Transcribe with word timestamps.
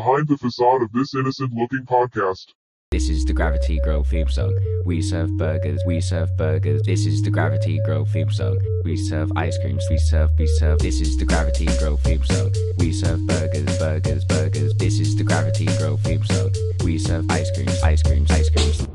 Behind 0.00 0.28
the 0.28 0.38
facade 0.38 0.80
of 0.80 0.90
this 0.92 1.14
innocent 1.14 1.52
looking 1.52 1.84
podcast, 1.84 2.46
This 2.90 3.10
is 3.10 3.26
the 3.26 3.34
Gravity 3.34 3.78
Grill 3.84 4.02
theme 4.02 4.30
song. 4.30 4.58
We 4.86 5.02
serve 5.02 5.36
burgers, 5.36 5.82
we 5.86 6.00
serve 6.00 6.34
burgers. 6.38 6.80
This 6.86 7.04
is 7.04 7.20
the 7.20 7.30
Gravity 7.30 7.78
Grill 7.84 8.06
theme 8.06 8.30
song. 8.30 8.58
We 8.82 8.96
serve 8.96 9.30
ice 9.36 9.58
creams, 9.58 9.84
we 9.90 9.98
serve, 9.98 10.30
we 10.38 10.46
serve. 10.46 10.78
This 10.78 11.02
is 11.02 11.18
the 11.18 11.26
Gravity 11.26 11.66
Grill 11.78 11.98
theme 11.98 12.24
song. 12.24 12.50
We 12.78 12.92
serve 12.92 13.26
burgers, 13.26 13.78
burgers, 13.78 14.24
burgers. 14.24 14.72
This 14.78 15.00
is 15.00 15.16
the 15.16 15.24
Gravity 15.24 15.66
Grill 15.66 15.98
theme 15.98 16.24
song. 16.24 16.50
We 16.82 16.96
serve 16.96 17.30
ice 17.30 17.50
creams, 17.50 17.82
ice 17.82 18.02
creams, 18.02 18.30
ice 18.30 18.48
creams. 18.48 18.88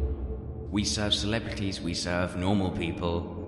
We 0.71 0.83
serve 0.85 1.13
celebrities, 1.13 1.79
we 1.81 1.93
serve 1.93 2.35
normal 2.35 2.71
people. 2.71 3.44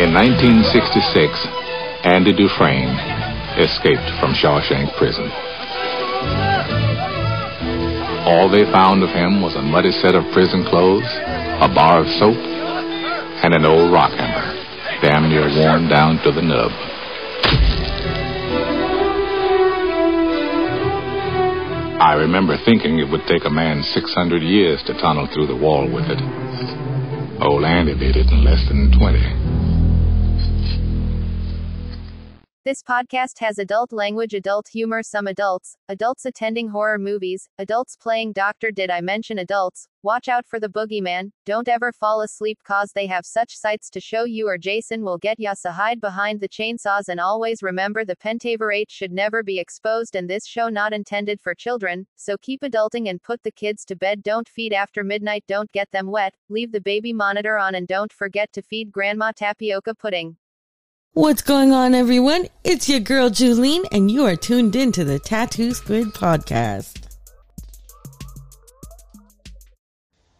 In 0.00 0.14
1966, 0.14 1.46
Andy 2.04 2.32
Dufresne 2.32 2.96
escaped 3.60 4.08
from 4.18 4.32
Shawshank 4.32 4.96
Prison. 4.96 5.30
All 8.24 8.48
they 8.48 8.64
found 8.72 9.02
of 9.02 9.10
him 9.10 9.42
was 9.42 9.56
a 9.56 9.62
muddy 9.62 9.92
set 9.92 10.14
of 10.14 10.24
prison 10.32 10.64
clothes, 10.64 11.04
a 11.60 11.68
bar 11.68 12.00
of 12.00 12.08
soap, 12.18 12.36
and 12.36 13.54
an 13.54 13.64
old 13.64 13.92
rock 13.92 14.12
hammer, 14.12 14.56
damn 15.02 15.28
near 15.28 15.48
worn 15.48 15.88
down 15.88 16.22
to 16.22 16.32
the 16.32 16.42
nub. 16.42 16.70
I 22.00 22.14
remember 22.14 22.56
thinking 22.64 22.98
it 22.98 23.10
would 23.10 23.26
take 23.26 23.44
a 23.44 23.50
man 23.50 23.82
600 23.82 24.42
years 24.42 24.82
to 24.84 24.94
tunnel 24.94 25.28
through 25.32 25.48
the 25.48 25.56
wall 25.56 25.84
with 25.90 26.04
it. 26.08 26.79
Old 27.42 27.64
Andy 27.64 27.94
did 27.94 28.16
it 28.16 28.30
in 28.30 28.44
less 28.44 28.68
than 28.68 28.92
20. 28.92 29.79
This 32.70 32.84
podcast 32.84 33.40
has 33.40 33.58
adult 33.58 33.92
language, 33.92 34.32
adult 34.32 34.68
humor, 34.68 35.02
some 35.02 35.26
adults, 35.26 35.76
adults 35.88 36.24
attending 36.24 36.68
horror 36.68 37.00
movies, 37.00 37.48
adults 37.58 37.96
playing 37.96 38.32
doctor. 38.32 38.70
Did 38.70 38.90
I 38.92 39.00
mention 39.00 39.40
adults? 39.40 39.88
Watch 40.04 40.28
out 40.28 40.46
for 40.46 40.60
the 40.60 40.68
boogeyman. 40.68 41.32
Don't 41.44 41.66
ever 41.66 41.90
fall 41.90 42.20
asleep 42.20 42.60
cause 42.62 42.92
they 42.92 43.08
have 43.08 43.26
such 43.26 43.56
sights 43.56 43.90
to 43.90 44.00
show 44.00 44.22
you 44.22 44.46
or 44.46 44.56
Jason 44.56 45.02
will 45.02 45.18
get 45.18 45.40
ya 45.40 45.54
so 45.54 45.72
hide 45.72 46.00
behind 46.00 46.40
the 46.40 46.48
chainsaws 46.48 47.08
and 47.08 47.18
always 47.18 47.60
remember 47.60 48.04
the 48.04 48.14
pentaverate 48.14 48.88
should 48.88 49.10
never 49.10 49.42
be 49.42 49.58
exposed 49.58 50.14
and 50.14 50.30
this 50.30 50.46
show 50.46 50.68
not 50.68 50.92
intended 50.92 51.40
for 51.40 51.56
children, 51.56 52.06
so 52.14 52.36
keep 52.38 52.60
adulting 52.60 53.10
and 53.10 53.20
put 53.20 53.42
the 53.42 53.50
kids 53.50 53.84
to 53.86 53.96
bed. 53.96 54.22
Don't 54.22 54.48
feed 54.48 54.72
after 54.72 55.02
midnight, 55.02 55.42
don't 55.48 55.72
get 55.72 55.90
them 55.90 56.08
wet, 56.08 56.36
leave 56.48 56.70
the 56.70 56.80
baby 56.80 57.12
monitor 57.12 57.58
on 57.58 57.74
and 57.74 57.88
don't 57.88 58.12
forget 58.12 58.52
to 58.52 58.62
feed 58.62 58.92
grandma 58.92 59.32
tapioca 59.34 59.92
pudding. 59.92 60.36
What's 61.12 61.42
going 61.42 61.72
on, 61.72 61.94
everyone? 61.94 62.46
It's 62.62 62.88
your 62.88 63.00
girl 63.00 63.30
Julene, 63.30 63.84
and 63.90 64.10
you 64.10 64.24
are 64.26 64.36
tuned 64.36 64.76
in 64.76 64.92
to 64.92 65.04
the 65.04 65.18
Tattoo 65.18 65.74
Squid 65.74 66.08
podcast. 66.08 66.98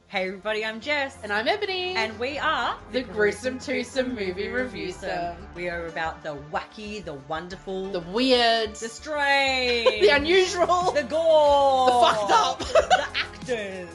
Hey 0.06 0.26
everybody, 0.28 0.64
I'm 0.64 0.80
Jess. 0.80 1.18
And 1.22 1.32
I'm 1.32 1.46
Ebony. 1.46 1.94
And 1.96 2.18
we 2.18 2.38
are 2.38 2.76
the 2.92 3.02
Gruesome 3.02 3.58
Twosome 3.58 4.14
Movie 4.14 4.48
Review 4.48 4.90
Some. 4.92 5.36
We 5.54 5.68
are 5.68 5.86
about 5.86 6.22
the 6.24 6.36
wacky, 6.52 7.04
the 7.04 7.14
wonderful, 7.14 7.90
The 7.92 8.00
weird, 8.00 8.74
the 8.74 8.88
strange, 8.88 10.00
the 10.00 10.08
unusual, 10.08 10.92
the 10.92 11.02
gore, 11.04 11.86
The 11.86 12.06
fucked 12.16 12.32
up. 12.32 12.58
the 12.60 13.06
actors, 13.16 13.88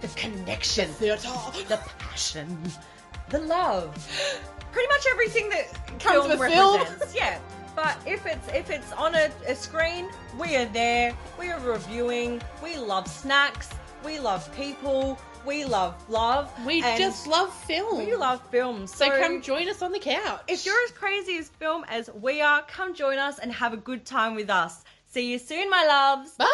the 0.00 0.08
connection, 0.08 0.88
theatre. 0.90 1.28
the 1.68 1.78
passion, 1.98 2.56
the 3.32 3.40
love. 3.40 3.90
Pretty 4.70 4.88
much 4.88 5.06
everything 5.10 5.48
that 5.48 5.98
Comes 5.98 6.26
film 6.26 6.38
with 6.38 6.52
film. 6.52 6.80
Yeah. 7.14 7.38
But 7.74 7.96
if 8.06 8.26
it's 8.26 8.48
if 8.48 8.70
it's 8.70 8.92
on 8.92 9.14
a, 9.14 9.30
a 9.48 9.54
screen, 9.54 10.08
we 10.38 10.56
are 10.56 10.66
there. 10.66 11.16
We 11.38 11.50
are 11.50 11.58
reviewing. 11.60 12.42
We 12.62 12.76
love 12.76 13.08
snacks. 13.08 13.70
We 14.04 14.18
love 14.18 14.54
people. 14.54 15.18
We 15.46 15.64
love 15.64 15.94
love. 16.10 16.52
We 16.66 16.82
and 16.82 16.98
just 16.98 17.26
love 17.26 17.52
film. 17.64 18.04
we 18.04 18.14
love 18.14 18.42
films. 18.50 18.94
So 18.94 19.08
come 19.08 19.40
join 19.40 19.68
us 19.68 19.80
on 19.80 19.90
the 19.90 19.98
couch. 19.98 20.42
If 20.48 20.66
you're 20.66 20.84
as 20.84 20.92
crazy 20.92 21.38
as 21.38 21.48
film 21.48 21.84
as 21.88 22.10
we 22.20 22.42
are, 22.42 22.62
come 22.62 22.94
join 22.94 23.18
us 23.18 23.38
and 23.38 23.50
have 23.50 23.72
a 23.72 23.78
good 23.78 24.04
time 24.04 24.34
with 24.34 24.50
us. 24.50 24.84
See 25.06 25.32
you 25.32 25.38
soon, 25.38 25.70
my 25.70 25.84
loves. 25.86 26.36
Bye. 26.36 26.46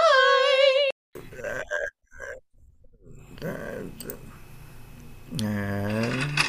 Now, 5.33 6.48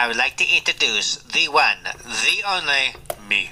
I 0.00 0.06
would 0.06 0.16
like 0.16 0.38
to 0.38 0.46
introduce 0.56 1.16
the 1.16 1.48
one, 1.48 1.76
the 1.84 2.42
only, 2.48 2.94
me. 3.28 3.50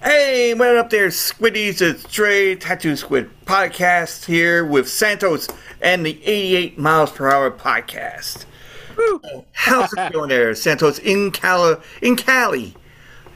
Hey, 0.00 0.54
what 0.54 0.76
up 0.76 0.90
there, 0.90 1.08
Squiddies? 1.08 1.82
It's 1.82 2.04
Trey 2.04 2.54
Tattoo 2.54 2.94
Squid 2.94 3.28
podcast 3.46 4.24
here 4.24 4.64
with 4.64 4.88
Santos 4.88 5.48
and 5.80 6.06
the 6.06 6.24
88 6.24 6.78
miles 6.78 7.10
per 7.10 7.28
hour 7.28 7.50
podcast. 7.50 8.44
How's 9.50 9.92
it 9.94 10.12
going 10.12 10.28
there, 10.28 10.54
Santos 10.54 11.00
in 11.00 11.32
Cali? 11.32 11.74
In 12.00 12.14
Cali, 12.14 12.76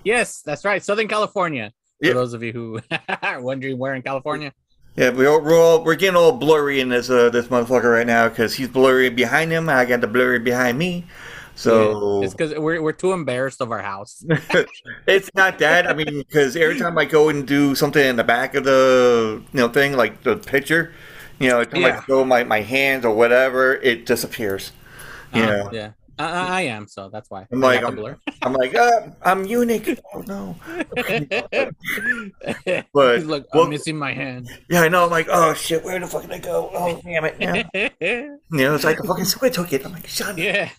Yes, 0.05 0.41
that's 0.43 0.65
right. 0.65 0.81
Southern 0.81 1.09
California. 1.09 1.73
Yep. 2.01 2.13
For 2.13 2.15
those 2.15 2.33
of 2.33 2.45
you 2.45 2.53
who 2.53 2.81
are 3.25 3.41
wondering 3.43 3.77
where 3.77 3.97
in 3.97 4.03
California. 4.03 4.53
yeah, 4.95 5.11
we're 5.11 5.29
all, 5.29 5.41
we're 5.43 5.61
all 5.61 5.83
we're 5.83 5.97
getting 5.97 6.15
all 6.15 6.31
blurry 6.31 6.79
in 6.79 6.91
this 6.91 7.11
uh, 7.11 7.29
this 7.29 7.49
motherfucker 7.49 7.93
right 7.93 8.07
now 8.07 8.29
because 8.29 8.55
he's 8.55 8.69
blurry 8.69 9.11
behind 9.11 9.51
him. 9.51 9.69
I 9.69 9.85
got 9.85 10.01
the 10.01 10.07
blurry 10.07 10.39
behind 10.39 10.79
me. 10.79 11.07
So 11.57 12.23
It's 12.23 12.35
because 12.35 12.55
we're, 12.59 12.81
we're 12.83 12.93
too 12.93 13.13
embarrassed 13.13 13.61
of 13.61 13.71
our 13.71 13.83
house. 13.83 14.25
it's 15.07 15.31
not 15.35 15.59
that. 15.59 15.89
I 15.89 15.95
mean, 15.95 16.19
because 16.19 16.57
every 16.57 16.77
time 16.79 16.99
I 16.99 17.05
go 17.05 17.29
and 17.29 17.47
do 17.47 17.75
something 17.75 18.05
in 18.05 18.17
the 18.17 18.25
back 18.25 18.55
of 18.55 18.65
the 18.65 19.43
you 19.53 19.59
know 19.61 19.69
thing, 19.69 19.95
like 19.97 20.23
the 20.23 20.37
picture, 20.37 20.93
you 21.39 21.49
know, 21.49 21.61
every 21.61 21.67
time 21.67 21.85
Yeah. 21.85 22.01
I 22.01 22.05
show 22.07 22.25
my 22.25 22.45
my 22.45 22.61
hands 22.61 23.05
or 23.05 23.15
whatever, 23.15 23.75
it 23.75 24.07
disappears. 24.07 24.73
You 25.33 25.43
Uh, 25.43 25.47
know, 25.47 25.73
yeah. 25.73 25.93
I, 26.19 26.59
I 26.59 26.61
am, 26.63 26.87
so 26.89 27.09
that's 27.11 27.29
why. 27.31 27.47
I'm 27.53 27.61
like, 27.61 27.83
I'm. 27.83 27.99
I'm 28.43 28.53
like, 28.55 28.75
uh, 28.75 29.09
I'm 29.23 29.45
unique. 29.45 30.01
Oh 30.15 30.21
no. 30.27 30.57
But- 32.93 33.17
He's 33.19 33.27
like, 33.27 33.45
I'm 33.53 33.71
missing 33.71 33.97
my 33.97 34.13
hand. 34.13 34.49
Yeah, 34.71 34.83
I 34.83 34.89
know. 34.89 35.05
I'm 35.05 35.11
like, 35.11 35.29
oh 35.31 35.55
shit, 35.55 35.85
where 35.85 35.99
the 35.99 36.07
fuck 36.07 36.23
did 36.23 36.33
I 36.33 36.39
go? 36.39 36.71
Oh 36.73 37.01
damn 37.05 37.25
it! 37.25 37.37
Yeah. 37.41 37.63
yeah. 38.01 38.37
You 38.53 38.59
know, 38.59 38.75
it's 38.75 38.85
like 38.85 38.99
the 38.99 39.05
fucking 39.07 39.25
squid 39.25 39.53
took 39.53 39.73
it. 39.73 39.85
I'm 39.85 39.93
like, 39.93 40.07
shut 40.07 40.31
up. 40.31 40.39
yeah. 40.39 40.71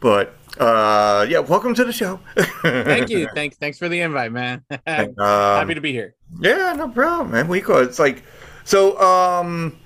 But 0.00 0.34
uh, 0.58 1.26
yeah, 1.28 1.40
welcome 1.40 1.74
to 1.74 1.84
the 1.84 1.92
show. 1.92 2.20
Thank 2.62 3.10
you. 3.10 3.28
Thanks. 3.34 3.56
Thanks 3.56 3.78
for 3.78 3.88
the 3.88 4.00
invite, 4.00 4.32
man. 4.32 4.64
Um, 4.86 5.14
Happy 5.18 5.74
to 5.74 5.80
be 5.80 5.92
here. 5.92 6.14
Yeah, 6.40 6.72
no 6.76 6.88
problem, 6.88 7.32
man. 7.32 7.48
We 7.48 7.60
go. 7.60 7.78
It's 7.82 7.98
like, 7.98 8.22
so 8.64 8.98
um, 9.00 9.78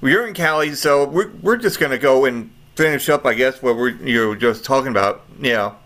we're 0.00 0.26
in 0.26 0.34
Cali, 0.34 0.74
so 0.74 1.08
we're 1.08 1.30
we're 1.42 1.56
just 1.56 1.78
gonna 1.80 1.98
go 1.98 2.24
and 2.24 2.50
finish 2.80 3.08
up, 3.10 3.26
I 3.26 3.34
guess, 3.34 3.62
what 3.62 3.76
we're 3.76 3.90
you 3.90 4.28
were 4.28 4.36
just 4.36 4.64
talking 4.64 4.90
about. 4.90 5.22
You 5.40 5.52
know, 5.52 5.76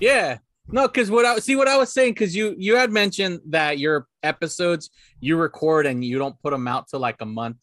Yeah. 0.00 0.38
No, 0.68 0.86
because 0.86 1.10
what 1.10 1.24
I 1.24 1.38
see 1.38 1.56
what 1.56 1.68
I 1.68 1.76
was 1.76 1.92
saying, 1.92 2.12
because 2.12 2.36
you 2.36 2.54
you 2.58 2.76
had 2.76 2.90
mentioned 2.92 3.40
that 3.48 3.78
your 3.78 4.06
episodes 4.22 4.90
you 5.20 5.36
record 5.36 5.86
and 5.86 6.04
you 6.04 6.18
don't 6.18 6.40
put 6.42 6.50
them 6.50 6.68
out 6.68 6.88
till 6.88 7.00
like 7.00 7.16
a 7.20 7.26
month 7.26 7.56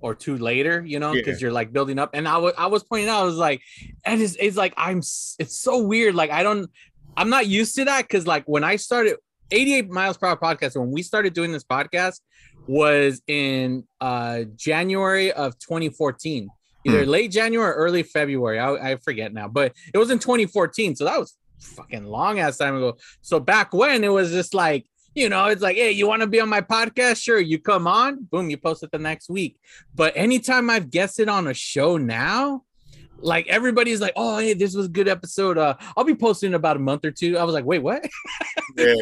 or 0.00 0.14
two 0.14 0.38
later, 0.38 0.82
you 0.86 0.98
know, 0.98 1.12
because 1.12 1.42
you're 1.42 1.52
like 1.52 1.72
building 1.72 1.98
up. 1.98 2.10
And 2.14 2.26
I 2.28 2.38
was 2.38 2.54
I 2.56 2.68
was 2.68 2.84
pointing 2.84 3.08
out, 3.08 3.20
I 3.20 3.24
was 3.24 3.36
like, 3.36 3.60
and 4.04 4.22
it's 4.22 4.36
it's 4.38 4.56
like 4.56 4.72
I'm 4.76 4.98
it's 4.98 5.60
so 5.60 5.82
weird. 5.82 6.14
Like 6.14 6.30
I 6.30 6.42
don't 6.42 6.70
I'm 7.16 7.30
not 7.30 7.46
used 7.48 7.74
to 7.76 7.84
that 7.86 8.02
because 8.02 8.26
like 8.26 8.44
when 8.46 8.64
I 8.64 8.76
started 8.76 9.16
88 9.50 9.90
miles 9.90 10.16
per 10.16 10.26
hour 10.26 10.36
podcast, 10.36 10.78
when 10.78 10.90
we 10.90 11.02
started 11.02 11.32
doing 11.32 11.52
this 11.52 11.64
podcast, 11.64 12.20
was 12.66 13.20
in 13.26 13.84
uh 14.00 14.44
January 14.56 15.32
of 15.32 15.58
2014. 15.58 16.48
Either 16.84 17.04
late 17.04 17.30
January 17.30 17.70
or 17.70 17.74
early 17.74 18.02
February. 18.02 18.58
I, 18.58 18.92
I 18.92 18.96
forget 18.96 19.32
now, 19.32 19.48
but 19.48 19.72
it 19.92 19.98
was 19.98 20.10
in 20.10 20.18
2014. 20.18 20.96
So 20.96 21.04
that 21.04 21.18
was 21.18 21.36
fucking 21.60 22.04
long 22.04 22.38
ass 22.38 22.56
time 22.56 22.76
ago. 22.76 22.96
So 23.20 23.40
back 23.40 23.72
when 23.72 24.04
it 24.04 24.12
was 24.12 24.30
just 24.30 24.54
like, 24.54 24.86
you 25.14 25.28
know, 25.28 25.46
it's 25.46 25.62
like, 25.62 25.76
hey, 25.76 25.90
you 25.90 26.06
want 26.06 26.22
to 26.22 26.28
be 26.28 26.40
on 26.40 26.48
my 26.48 26.60
podcast? 26.60 27.22
Sure, 27.22 27.40
you 27.40 27.58
come 27.58 27.86
on, 27.86 28.24
boom, 28.30 28.50
you 28.50 28.56
post 28.56 28.82
it 28.82 28.92
the 28.92 28.98
next 28.98 29.28
week. 29.28 29.58
But 29.94 30.12
anytime 30.16 30.70
I've 30.70 30.90
guested 30.90 31.28
on 31.28 31.48
a 31.48 31.54
show 31.54 31.96
now, 31.96 32.62
like 33.20 33.48
everybody's 33.48 34.00
like, 34.00 34.12
oh 34.14 34.38
hey, 34.38 34.54
this 34.54 34.74
was 34.74 34.86
a 34.86 34.90
good 34.90 35.08
episode. 35.08 35.58
Uh, 35.58 35.74
I'll 35.96 36.04
be 36.04 36.14
posting 36.14 36.48
in 36.48 36.54
about 36.54 36.76
a 36.76 36.80
month 36.80 37.04
or 37.04 37.10
two. 37.10 37.36
I 37.36 37.44
was 37.44 37.54
like, 37.54 37.64
wait, 37.64 37.82
what? 37.82 38.08
Yeah. 38.76 38.94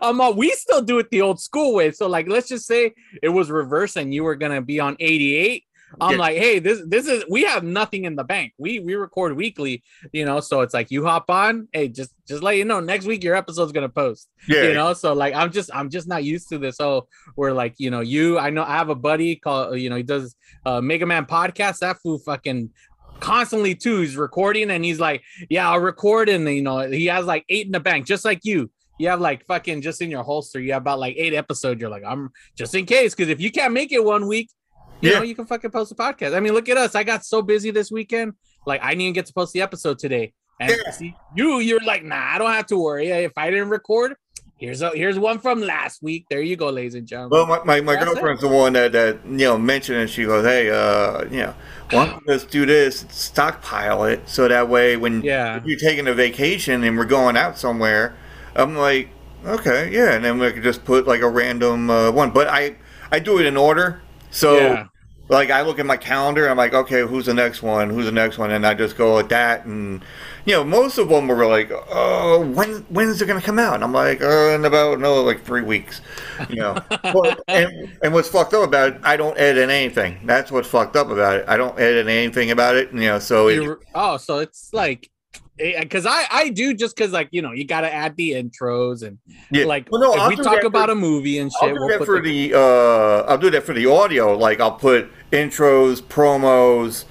I'm 0.00 0.20
all, 0.20 0.32
we 0.34 0.50
still 0.52 0.80
do 0.80 0.98
it 1.00 1.10
the 1.10 1.20
old 1.20 1.40
school 1.40 1.74
way. 1.74 1.90
So 1.90 2.08
like, 2.08 2.28
let's 2.28 2.48
just 2.48 2.66
say 2.66 2.94
it 3.22 3.28
was 3.28 3.50
reverse 3.50 3.96
and 3.96 4.14
you 4.14 4.24
were 4.24 4.36
gonna 4.36 4.62
be 4.62 4.80
on 4.80 4.96
88. 5.00 5.64
I'm 6.00 6.12
Yeah. 6.12 6.18
like, 6.18 6.36
hey, 6.36 6.58
this 6.58 6.80
this 6.86 7.06
is 7.06 7.24
we 7.28 7.42
have 7.44 7.64
nothing 7.64 8.04
in 8.04 8.14
the 8.16 8.24
bank. 8.24 8.52
We 8.58 8.78
we 8.80 8.94
record 8.94 9.34
weekly, 9.36 9.82
you 10.12 10.24
know. 10.24 10.40
So 10.40 10.60
it's 10.60 10.74
like 10.74 10.90
you 10.90 11.04
hop 11.04 11.30
on, 11.30 11.68
hey, 11.72 11.88
just 11.88 12.12
just 12.28 12.42
let 12.42 12.56
you 12.56 12.64
know 12.64 12.80
next 12.80 13.06
week 13.06 13.24
your 13.24 13.34
episode's 13.34 13.72
gonna 13.72 13.88
post. 13.88 14.28
Yeah. 14.48 14.64
You 14.64 14.74
know, 14.74 14.92
so 14.92 15.12
like 15.14 15.34
I'm 15.34 15.50
just 15.50 15.70
I'm 15.74 15.90
just 15.90 16.06
not 16.06 16.22
used 16.22 16.48
to 16.50 16.58
this. 16.58 16.76
So 16.76 17.08
we're 17.36 17.52
like, 17.52 17.74
you 17.78 17.90
know, 17.90 18.00
you 18.00 18.38
I 18.38 18.50
know 18.50 18.62
I 18.62 18.76
have 18.76 18.88
a 18.88 18.94
buddy 18.94 19.36
called 19.36 19.78
you 19.78 19.90
know, 19.90 19.96
he 19.96 20.02
does 20.02 20.36
uh 20.66 20.80
Mega 20.80 21.06
Man 21.06 21.26
podcast. 21.26 21.78
That 21.78 21.96
fool 22.02 22.18
fucking 22.18 22.70
constantly 23.18 23.74
too. 23.74 24.00
He's 24.00 24.16
recording 24.16 24.70
and 24.70 24.84
he's 24.84 25.00
like, 25.00 25.22
Yeah, 25.48 25.70
I'll 25.70 25.80
record, 25.80 26.28
and 26.28 26.48
you 26.48 26.62
know, 26.62 26.80
he 26.88 27.06
has 27.06 27.26
like 27.26 27.44
eight 27.48 27.66
in 27.66 27.72
the 27.72 27.80
bank, 27.80 28.06
just 28.06 28.24
like 28.24 28.40
you. 28.44 28.70
You 28.98 29.08
have 29.08 29.20
like 29.20 29.46
fucking 29.46 29.80
just 29.80 30.02
in 30.02 30.10
your 30.10 30.22
holster, 30.22 30.60
you 30.60 30.72
have 30.74 30.82
about 30.82 30.98
like 30.98 31.16
eight 31.16 31.32
episodes. 31.32 31.80
You're 31.80 31.88
like, 31.90 32.04
I'm 32.06 32.30
just 32.54 32.74
in 32.74 32.84
case, 32.84 33.14
because 33.14 33.30
if 33.30 33.40
you 33.40 33.50
can't 33.50 33.72
make 33.72 33.92
it 33.92 34.04
one 34.04 34.26
week, 34.26 34.50
you 35.00 35.10
Yeah. 35.10 35.18
know, 35.18 35.22
you 35.24 35.34
can 35.34 35.46
fucking 35.46 35.70
post 35.70 35.92
a 35.92 35.94
podcast. 35.94 36.34
I 36.36 36.40
mean, 36.40 36.52
look 36.52 36.68
at 36.68 36.76
us. 36.76 36.94
I 36.94 37.02
got 37.04 37.24
so 37.24 37.42
busy 37.42 37.70
this 37.70 37.90
weekend. 37.90 38.34
Like, 38.66 38.82
I 38.82 38.90
didn't 38.90 39.02
even 39.02 39.14
get 39.14 39.26
to 39.26 39.32
post 39.32 39.52
the 39.52 39.62
episode 39.62 39.98
today. 39.98 40.32
And 40.60 40.70
Yeah. 40.84 40.90
see, 40.92 41.14
you, 41.34 41.60
you're 41.60 41.80
like, 41.84 42.04
nah, 42.04 42.34
I 42.34 42.38
don't 42.38 42.52
have 42.52 42.66
to 42.66 42.76
worry. 42.78 43.08
If 43.08 43.32
I 43.36 43.48
didn't 43.50 43.70
record, 43.70 44.14
here's 44.58 44.82
a 44.82 44.90
here's 44.90 45.18
one 45.18 45.38
from 45.38 45.62
last 45.62 46.02
week. 46.02 46.26
There 46.28 46.42
you 46.42 46.54
go, 46.56 46.68
ladies 46.68 46.94
and 46.94 47.06
gentlemen. 47.06 47.30
Well, 47.30 47.46
my, 47.46 47.64
my, 47.64 47.80
my 47.80 47.94
That's 47.94 48.02
it. 48.10 48.14
girlfriend's 48.14 48.42
the 48.42 48.48
one 48.48 48.74
that, 48.74 48.92
that 48.92 49.18
you 49.24 49.38
know 49.38 49.56
mentioned 49.56 49.98
it. 50.00 50.08
She 50.08 50.24
goes, 50.26 50.44
"Hey, 50.44 50.68
uh, 50.70 51.24
you 51.30 51.38
know, 51.44 51.54
why 51.92 52.06
don't 52.06 52.26
just 52.26 52.50
do 52.50 52.66
this, 52.66 53.06
stockpile 53.08 54.04
it, 54.04 54.28
so 54.28 54.48
that 54.48 54.68
way 54.68 54.98
when 54.98 55.22
Yeah. 55.22 55.56
if 55.56 55.64
you're 55.64 55.78
taking 55.78 56.06
a 56.08 56.12
vacation 56.12 56.84
and 56.84 56.98
we're 56.98 57.06
going 57.06 57.38
out 57.38 57.56
somewhere, 57.56 58.14
I'm 58.54 58.76
like, 58.76 59.08
okay, 59.46 59.88
yeah, 59.90 60.12
and 60.12 60.22
then 60.22 60.38
we 60.38 60.52
could 60.52 60.62
just 60.62 60.84
put 60.84 61.06
like 61.06 61.22
a 61.22 61.28
random 61.30 61.88
uh, 61.88 62.10
one. 62.10 62.30
But 62.32 62.48
I 62.48 62.76
I 63.10 63.18
do 63.18 63.38
it 63.38 63.46
in 63.46 63.56
order, 63.56 64.02
so 64.30 64.56
Yeah. 64.58 64.84
Like 65.30 65.50
I 65.50 65.62
look 65.62 65.78
at 65.78 65.86
my 65.86 65.96
calendar, 65.96 66.48
I'm 66.48 66.56
like, 66.56 66.74
okay, 66.74 67.00
who's 67.02 67.26
the 67.26 67.34
next 67.34 67.62
one? 67.62 67.88
Who's 67.88 68.04
the 68.06 68.12
next 68.12 68.36
one? 68.36 68.50
And 68.50 68.66
I 68.66 68.74
just 68.74 68.96
go 68.96 69.16
with 69.16 69.28
that, 69.30 69.64
and 69.64 70.02
you 70.44 70.54
know, 70.54 70.64
most 70.64 70.98
of 70.98 71.08
them 71.08 71.28
were 71.28 71.46
like, 71.46 71.70
oh, 71.72 72.40
when 72.54 72.82
when's 72.90 73.22
it 73.22 73.26
gonna 73.26 73.40
come 73.40 73.58
out? 73.58 73.74
And 73.76 73.84
I'm 73.84 73.92
like, 73.92 74.20
uh, 74.20 74.50
in 74.54 74.64
about 74.64 74.98
no, 75.00 75.22
like 75.22 75.44
three 75.44 75.62
weeks, 75.62 76.00
you 76.48 76.56
know. 76.56 76.76
But- 77.02 77.42
and 77.48 77.96
and 78.02 78.12
what's 78.12 78.28
fucked 78.28 78.54
up 78.54 78.64
about 78.64 78.94
it, 78.94 79.00
I 79.02 79.16
don't 79.16 79.38
edit 79.38 79.70
anything. 79.70 80.20
That's 80.24 80.50
what's 80.52 80.68
fucked 80.68 80.96
up 80.96 81.10
about 81.10 81.36
it. 81.38 81.44
I 81.48 81.56
don't 81.56 81.78
edit 81.78 82.06
anything 82.08 82.50
about 82.50 82.74
it, 82.76 82.92
you 82.92 83.00
know. 83.00 83.18
So 83.18 83.48
it, 83.48 83.78
oh, 83.94 84.16
so 84.16 84.38
it's 84.38 84.72
like 84.72 85.10
because 85.58 86.06
I 86.06 86.24
I 86.30 86.48
do 86.48 86.72
just 86.72 86.96
because 86.96 87.12
like 87.12 87.28
you 87.32 87.42
know 87.42 87.52
you 87.52 87.66
got 87.66 87.82
to 87.82 87.92
add 87.92 88.16
the 88.16 88.30
intros 88.32 89.02
and 89.02 89.18
Yeah. 89.50 89.66
like 89.66 89.88
Well, 89.90 90.00
no, 90.00 90.14
if 90.14 90.20
I'll 90.20 90.28
we 90.30 90.36
talk 90.36 90.62
about 90.64 90.86
for- 90.86 90.92
a 90.92 90.96
movie 90.96 91.38
and 91.38 91.50
I'll 91.60 91.68
shit, 91.68 91.74
do 91.76 91.80
we'll 91.80 91.88
that 91.90 91.98
put 91.98 92.06
for 92.06 92.20
the, 92.22 92.48
the 92.52 92.58
uh, 92.58 93.24
I'll 93.30 93.38
do 93.38 93.50
that 93.50 93.64
for 93.64 93.74
the 93.74 93.84
audio. 93.86 94.36
Like 94.36 94.58
I'll 94.60 94.72
put 94.72 95.10
intros, 95.32 96.02
promos, 96.02 97.04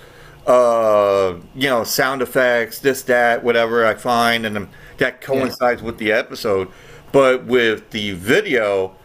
uh, 0.48 1.40
you 1.56 1.70
know, 1.70 1.84
sound 1.84 2.22
effects, 2.22 2.80
this, 2.80 3.04
that, 3.04 3.44
whatever 3.44 3.86
I 3.86 3.94
find, 3.96 4.46
and 4.46 4.68
that 4.98 5.22
coincides 5.22 5.82
with 5.82 5.98
the 5.98 6.12
episode. 6.12 6.70
But 7.12 7.46
with 7.46 7.90
the 7.92 8.12
video, 8.12 8.96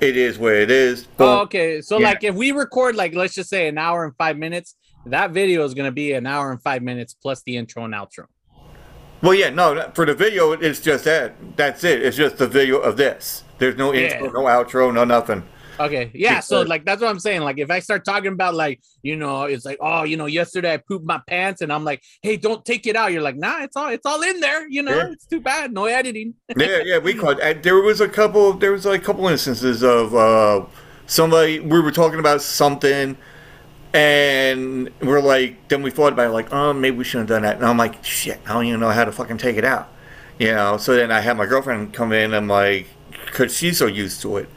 it 0.00 0.16
is 0.16 0.38
what 0.38 0.54
it 0.54 0.70
is. 0.70 1.06
Oh, 1.18 1.40
okay. 1.40 1.80
So 1.80 1.98
Yeah. 1.98 2.08
like 2.08 2.24
if 2.24 2.34
we 2.34 2.52
record 2.52 2.96
like 2.96 3.14
let's 3.14 3.34
just 3.34 3.50
say 3.50 3.68
an 3.68 3.78
hour 3.78 4.04
and 4.04 4.14
five 4.16 4.36
minutes, 4.36 4.76
that 5.06 5.30
video 5.30 5.64
is 5.64 5.74
gonna 5.74 5.92
be 5.92 6.12
an 6.12 6.26
hour 6.26 6.50
and 6.50 6.62
five 6.62 6.82
minutes 6.82 7.14
plus 7.14 7.42
the 7.42 7.56
intro 7.56 7.84
and 7.84 7.94
outro. 7.94 8.26
Well, 9.20 9.34
yeah, 9.34 9.50
no, 9.50 9.90
for 9.94 10.06
the 10.06 10.14
video, 10.14 10.52
it's 10.52 10.80
just 10.80 11.04
that. 11.04 11.34
That's 11.56 11.82
it. 11.82 12.02
It's 12.02 12.16
just 12.16 12.38
the 12.38 12.46
video 12.46 12.78
of 12.78 12.96
this. 12.96 13.42
There's 13.58 13.76
no 13.76 13.92
intro, 13.92 14.26
Yeah. 14.26 14.32
no 14.32 14.42
outro, 14.44 14.94
no 14.94 15.02
nothing. 15.04 15.42
Okay. 15.80 16.10
Yeah. 16.14 16.40
So 16.40 16.62
like 16.62 16.84
that's 16.84 17.00
what 17.00 17.08
I'm 17.08 17.20
saying. 17.20 17.42
Like 17.42 17.58
if 17.58 17.70
I 17.70 17.78
start 17.80 18.04
talking 18.04 18.32
about 18.32 18.54
like, 18.54 18.80
you 19.02 19.16
know, 19.16 19.44
it's 19.44 19.64
like, 19.64 19.78
oh, 19.80 20.02
you 20.02 20.16
know, 20.16 20.26
yesterday 20.26 20.74
I 20.74 20.76
pooped 20.78 21.04
my 21.06 21.20
pants 21.26 21.60
and 21.60 21.72
I'm 21.72 21.84
like, 21.84 22.02
hey, 22.22 22.36
don't 22.36 22.64
take 22.64 22.86
it 22.86 22.96
out. 22.96 23.12
You're 23.12 23.22
like, 23.22 23.36
nah, 23.36 23.62
it's 23.62 23.76
all 23.76 23.88
it's 23.88 24.04
all 24.04 24.20
in 24.22 24.40
there, 24.40 24.68
you 24.68 24.82
know, 24.82 24.96
Yeah. 24.96 25.12
it's 25.12 25.26
too 25.26 25.40
bad. 25.40 25.72
No 25.72 25.84
editing. 25.86 26.34
yeah, 26.56 26.82
yeah, 26.84 26.98
we 26.98 27.14
caught. 27.14 27.40
And 27.40 27.62
there 27.62 27.76
was 27.80 28.00
a 28.00 28.08
couple. 28.08 28.52
There 28.54 28.72
was 28.72 28.86
like 28.86 29.02
a 29.02 29.04
couple 29.04 29.28
instances 29.28 29.82
of 29.82 30.14
uh, 30.14 30.66
somebody. 31.06 31.60
We 31.60 31.80
were 31.80 31.92
talking 31.92 32.18
about 32.18 32.42
something, 32.42 33.16
and 33.94 34.90
we're 35.00 35.20
like. 35.20 35.68
Then 35.68 35.82
we 35.82 35.90
thought 35.90 36.12
about 36.12 36.28
it, 36.28 36.32
like, 36.32 36.52
oh, 36.52 36.72
maybe 36.72 36.96
we 36.96 37.04
shouldn't 37.04 37.28
have 37.28 37.36
done 37.36 37.42
that. 37.42 37.56
And 37.56 37.66
I'm 37.66 37.76
like, 37.76 38.02
shit, 38.04 38.40
I 38.46 38.54
don't 38.54 38.66
even 38.66 38.80
know 38.80 38.90
how 38.90 39.04
to 39.04 39.12
fucking 39.12 39.38
take 39.38 39.56
it 39.56 39.64
out. 39.64 39.88
You 40.38 40.52
know. 40.52 40.76
So 40.76 40.94
then 40.96 41.10
I 41.10 41.20
had 41.20 41.36
my 41.36 41.46
girlfriend 41.46 41.92
come 41.92 42.12
in. 42.12 42.34
I'm 42.34 42.48
like, 42.48 42.86
because 43.26 43.56
she's 43.56 43.78
so 43.78 43.86
used 43.86 44.22
to 44.22 44.38
it, 44.38 44.48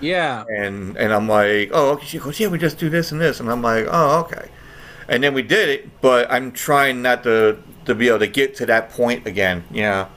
Yeah. 0.00 0.44
and 0.54 0.96
and 0.96 1.12
I'm 1.12 1.28
like, 1.28 1.70
oh, 1.72 1.90
okay. 1.92 2.06
She 2.06 2.18
goes, 2.18 2.38
yeah, 2.40 2.48
we 2.48 2.58
just 2.58 2.78
do 2.78 2.88
this 2.88 3.12
and 3.12 3.20
this, 3.20 3.40
and 3.40 3.50
I'm 3.50 3.62
like, 3.62 3.86
oh, 3.90 4.20
okay. 4.20 4.48
And 5.08 5.22
then 5.22 5.32
we 5.34 5.42
did 5.42 5.68
it, 5.68 6.00
but 6.00 6.30
I'm 6.30 6.52
trying 6.52 7.02
not 7.02 7.22
to 7.24 7.58
to 7.86 7.94
be 7.94 8.08
able 8.08 8.18
to 8.20 8.26
get 8.26 8.54
to 8.56 8.66
that 8.66 8.90
point 8.90 9.26
again. 9.26 9.64
Yeah. 9.70 10.08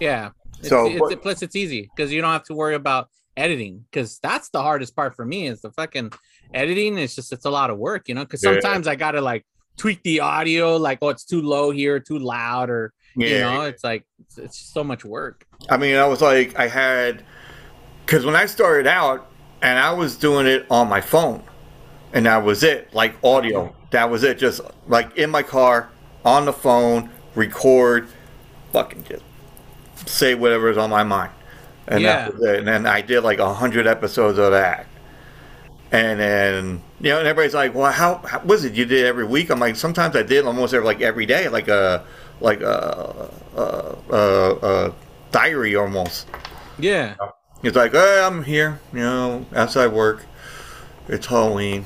Yeah. 0.00 0.30
It's, 0.58 0.68
So, 0.68 0.86
it's, 0.86 1.00
what- 1.00 1.20
plus 1.22 1.42
it's 1.42 1.56
easy 1.56 1.90
because 1.94 2.12
you 2.12 2.20
don't 2.22 2.32
have 2.32 2.44
to 2.44 2.54
worry 2.54 2.74
about 2.74 3.08
editing 3.36 3.84
because 3.90 4.18
that's 4.18 4.48
the 4.50 4.62
hardest 4.62 4.94
part 4.96 5.14
for 5.16 5.24
me 5.24 5.46
is 5.46 5.60
the 5.62 5.70
fucking 5.72 6.12
editing. 6.54 6.98
It's 6.98 7.14
just 7.14 7.32
it's 7.32 7.44
a 7.44 7.50
lot 7.50 7.70
of 7.70 7.78
work, 7.78 8.08
you 8.08 8.14
know. 8.14 8.22
Because 8.24 8.42
Yeah. 8.42 8.52
sometimes 8.52 8.86
I 8.88 8.94
gotta 8.96 9.20
like 9.20 9.44
tweak 9.76 10.02
the 10.02 10.20
audio, 10.20 10.76
like 10.76 10.98
oh 11.02 11.10
it's 11.10 11.24
too 11.24 11.42
low 11.42 11.70
here, 11.70 12.00
too 12.00 12.18
loud, 12.18 12.70
or 12.70 12.92
you 13.16 13.38
know, 13.40 13.62
it's 13.62 13.84
like 13.84 14.04
it's, 14.20 14.38
it's 14.38 14.58
so 14.58 14.82
much 14.82 15.04
work. 15.04 15.44
I 15.68 15.76
mean, 15.76 15.96
I 15.96 16.06
was 16.06 16.22
like, 16.22 16.58
I 16.58 16.66
had, 16.66 17.22
because 18.12 18.26
when 18.26 18.36
I 18.36 18.44
started 18.44 18.86
out, 18.86 19.26
and 19.62 19.78
I 19.78 19.90
was 19.90 20.18
doing 20.18 20.46
it 20.46 20.66
on 20.70 20.86
my 20.86 21.00
phone, 21.00 21.42
and 22.12 22.26
that 22.26 22.44
was 22.44 22.62
it, 22.62 22.92
like 22.92 23.14
audio. 23.24 23.74
That 23.90 24.10
was 24.10 24.22
it, 24.22 24.36
just 24.38 24.60
like 24.86 25.16
in 25.16 25.30
my 25.30 25.42
car, 25.42 25.88
on 26.22 26.44
the 26.44 26.52
phone, 26.52 27.08
record, 27.34 28.10
fucking 28.70 29.04
just 29.04 29.24
say 30.04 30.34
whatever's 30.34 30.76
on 30.76 30.90
my 30.90 31.02
mind. 31.02 31.32
And 31.88 32.02
Yeah. 32.02 32.26
that 32.26 32.34
was 32.34 32.42
it. 32.42 32.58
And 32.58 32.68
then 32.68 32.86
I 32.86 33.00
did 33.00 33.22
like 33.22 33.38
a 33.38 33.54
hundred 33.54 33.86
episodes 33.86 34.38
of 34.38 34.50
that. 34.50 34.84
And 35.90 36.20
then, 36.20 36.82
you 37.00 37.08
know, 37.08 37.18
and 37.18 37.26
everybody's 37.26 37.54
like, 37.54 37.74
well, 37.74 37.92
how, 37.92 38.16
how 38.16 38.40
was 38.40 38.66
it? 38.66 38.74
You 38.74 38.84
did 38.84 39.04
it 39.04 39.06
every 39.06 39.24
week? 39.24 39.48
I'm 39.48 39.58
like, 39.58 39.76
sometimes 39.76 40.16
I 40.16 40.22
did 40.22 40.44
almost 40.44 40.74
every, 40.74 40.84
like 40.84 41.00
every 41.00 41.24
day, 41.24 41.48
like 41.48 41.68
a, 41.68 42.04
like 42.42 42.60
a, 42.60 43.30
a, 43.56 43.60
a, 44.10 44.56
a 44.66 44.94
diary 45.30 45.76
almost. 45.76 46.26
Yeah. 46.78 47.14
It's 47.62 47.76
like, 47.76 47.92
hey, 47.92 48.22
I'm 48.24 48.42
here, 48.42 48.80
you 48.92 49.00
know, 49.00 49.46
outside 49.54 49.88
work. 49.88 50.24
It's 51.08 51.26
Halloween. 51.26 51.84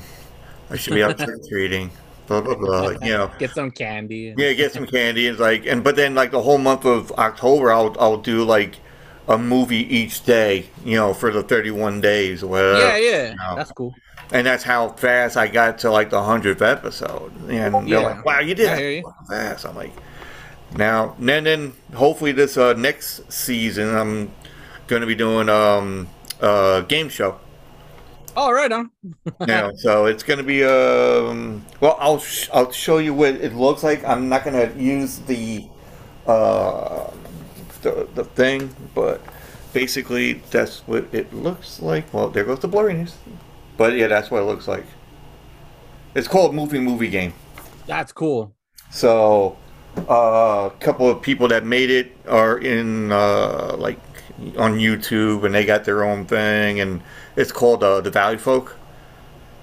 I 0.69 0.75
should 0.77 0.93
be 0.95 1.03
out 1.03 1.17
trick 1.17 1.29
or 1.29 1.39
treating. 1.49 1.91
Blah 2.27 2.41
blah 2.41 2.55
blah. 2.55 2.89
You 3.03 3.13
know, 3.13 3.31
Get 3.39 3.51
some 3.51 3.71
candy. 3.71 4.29
and- 4.29 4.39
yeah, 4.39 4.53
get 4.53 4.73
some 4.73 4.85
candy. 4.85 5.27
It's 5.27 5.39
like, 5.39 5.65
and 5.65 5.83
but 5.83 5.95
then 5.95 6.13
like 6.15 6.31
the 6.31 6.41
whole 6.41 6.57
month 6.57 6.85
of 6.85 7.11
October, 7.13 7.71
I'll 7.71 7.95
I'll 7.99 8.17
do 8.17 8.43
like 8.43 8.75
a 9.27 9.37
movie 9.37 9.85
each 9.95 10.23
day. 10.25 10.65
You 10.83 10.95
know, 10.97 11.13
for 11.13 11.31
the 11.31 11.43
31 11.43 12.01
days 12.01 12.43
or 12.43 12.47
whatever. 12.47 12.79
yeah, 12.79 12.97
yeah. 12.97 13.33
know. 13.35 13.55
That's 13.55 13.71
cool. 13.71 13.93
And 14.31 14.45
that's 14.45 14.63
how 14.63 14.89
fast 14.89 15.37
I 15.37 15.47
got 15.47 15.77
to 15.79 15.91
like 15.91 16.09
the 16.09 16.21
hundredth 16.21 16.61
episode. 16.61 17.31
And 17.49 17.73
they're 17.73 17.85
Yeah. 17.85 17.99
like, 17.99 18.25
"Wow, 18.25 18.39
you 18.41 18.55
did 18.55 18.67
that 18.67 18.81
you. 18.81 19.03
fast." 19.29 19.65
I'm 19.65 19.75
like, 19.75 19.93
now, 20.75 21.15
and 21.19 21.45
then 21.45 21.73
hopefully 21.95 22.33
this 22.33 22.57
uh, 22.57 22.73
next 22.73 23.31
season, 23.31 23.95
I'm 23.95 24.31
going 24.87 25.01
to 25.01 25.07
be 25.07 25.15
doing 25.15 25.49
um 25.49 26.07
a 26.41 26.85
game 26.87 27.09
show. 27.09 27.39
All 28.35 28.53
right, 28.53 28.71
on. 28.71 28.91
you 29.47 29.71
so 29.77 30.05
it's 30.05 30.23
going 30.23 30.37
to 30.37 30.43
be 30.43 30.63
um 30.63 31.65
well 31.81 31.97
I'll 31.99 32.19
sh- 32.19 32.49
I'll 32.53 32.71
show 32.71 32.97
you 32.99 33.13
what 33.13 33.35
it 33.35 33.53
looks 33.53 33.83
like. 33.83 34.03
I'm 34.05 34.29
not 34.29 34.43
going 34.43 34.55
to 34.55 34.79
use 34.79 35.19
the 35.19 35.67
uh 36.25 37.11
the 37.81 38.07
the 38.15 38.23
thing, 38.23 38.75
but 38.93 39.21
basically 39.73 40.33
that's 40.51 40.79
what 40.87 41.05
it 41.11 41.33
looks 41.33 41.81
like. 41.81 42.11
Well, 42.13 42.29
there 42.29 42.43
goes 42.43 42.59
the 42.59 42.69
blurriness. 42.69 43.13
But 43.77 43.93
yeah, 43.93 44.07
that's 44.07 44.31
what 44.31 44.41
it 44.41 44.45
looks 44.45 44.67
like. 44.67 44.85
It's 46.15 46.27
called 46.27 46.55
Moving 46.55 46.83
Movie 46.83 47.09
Game. 47.09 47.33
That's 47.85 48.11
cool. 48.11 48.53
So 48.89 49.57
uh, 50.09 50.69
a 50.73 50.77
couple 50.79 51.09
of 51.09 51.21
people 51.21 51.47
that 51.49 51.65
made 51.65 51.89
it 51.89 52.17
are 52.27 52.57
in 52.57 53.11
uh, 53.11 53.75
like 53.77 53.99
on 54.57 54.77
YouTube 54.77 55.45
and 55.45 55.53
they 55.53 55.65
got 55.65 55.85
their 55.85 56.03
own 56.03 56.25
thing 56.25 56.79
and 56.79 57.01
it's 57.35 57.51
called 57.51 57.83
uh, 57.83 58.01
The 58.01 58.11
Valleyfolk. 58.11 58.71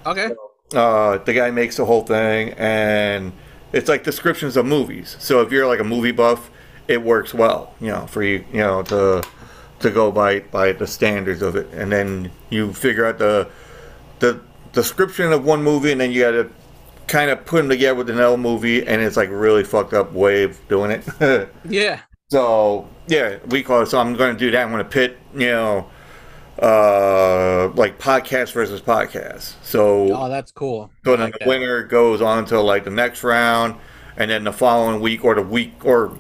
Okay. 0.07 0.31
Uh, 0.75 1.19
the 1.19 1.33
guy 1.33 1.51
makes 1.51 1.77
the 1.77 1.85
whole 1.85 2.03
thing, 2.03 2.51
and 2.57 3.33
it's 3.73 3.89
like 3.89 4.03
descriptions 4.03 4.57
of 4.57 4.67
movies. 4.67 5.17
So 5.19 5.41
if 5.43 5.53
you're 5.53 5.67
like 5.67 5.81
a 5.81 5.85
movie 5.85 6.11
buff, 6.11 6.51
it 6.89 7.03
works 7.03 7.33
well, 7.33 7.75
you 7.81 7.89
know, 7.89 8.07
for 8.07 8.23
you, 8.23 8.45
you 8.51 8.59
know, 8.59 8.83
to 8.85 9.23
to 9.81 9.91
go 9.91 10.11
by 10.11 10.41
by 10.41 10.73
the 10.73 10.87
standards 10.87 11.43
of 11.43 11.57
it, 11.57 11.69
and 11.73 11.93
then 11.93 12.31
you 12.51 12.73
figure 12.73 13.07
out 13.07 13.19
the 13.19 13.49
the 14.19 14.41
description 14.73 15.33
of 15.33 15.45
one 15.45 15.63
movie, 15.63 15.93
and 15.93 16.01
then 16.01 16.11
you 16.11 16.23
got 16.23 16.33
to 16.33 16.51
kind 17.07 17.31
of 17.31 17.45
put 17.45 17.59
them 17.59 17.69
together 17.69 17.95
with 17.95 18.11
another 18.11 18.37
movie, 18.37 18.87
and 18.87 19.01
it's 19.01 19.17
like 19.17 19.29
really 19.31 19.65
fucked 19.65 19.93
up 19.93 20.13
way 20.13 20.43
of 20.43 20.61
doing 20.69 20.91
it. 20.91 21.49
Yeah. 21.69 22.01
So 22.31 22.89
yeah, 23.07 23.39
we 23.49 23.63
call 23.63 23.83
it. 23.83 23.87
So 23.87 23.99
I'm 23.99 24.15
going 24.15 24.35
to 24.35 24.39
do 24.39 24.51
that. 24.51 24.63
I'm 24.65 24.71
going 24.71 24.83
to 24.83 24.89
pit, 24.91 25.19
you 25.35 25.47
know, 25.51 25.91
uh, 26.61 27.69
like 27.75 27.99
podcast 27.99 28.53
versus 28.53 28.81
podcast. 28.81 29.55
So 29.63 30.15
Oh, 30.15 30.29
that's 30.29 30.53
cool. 30.53 30.91
so 31.05 31.15
I 31.15 31.17
then 31.17 31.25
like 31.27 31.33
the 31.35 31.39
that. 31.41 31.49
winner 31.49 31.83
goes 31.85 32.23
on 32.23 32.45
to 32.47 32.61
like 32.61 32.85
the 32.85 32.91
next 32.91 33.23
round, 33.25 33.77
and 34.17 34.31
then 34.31 34.45
the 34.45 34.53
following 34.53 35.01
week 35.01 35.25
or 35.25 35.35
the 35.35 35.43
week 35.43 35.85
or 35.85 36.17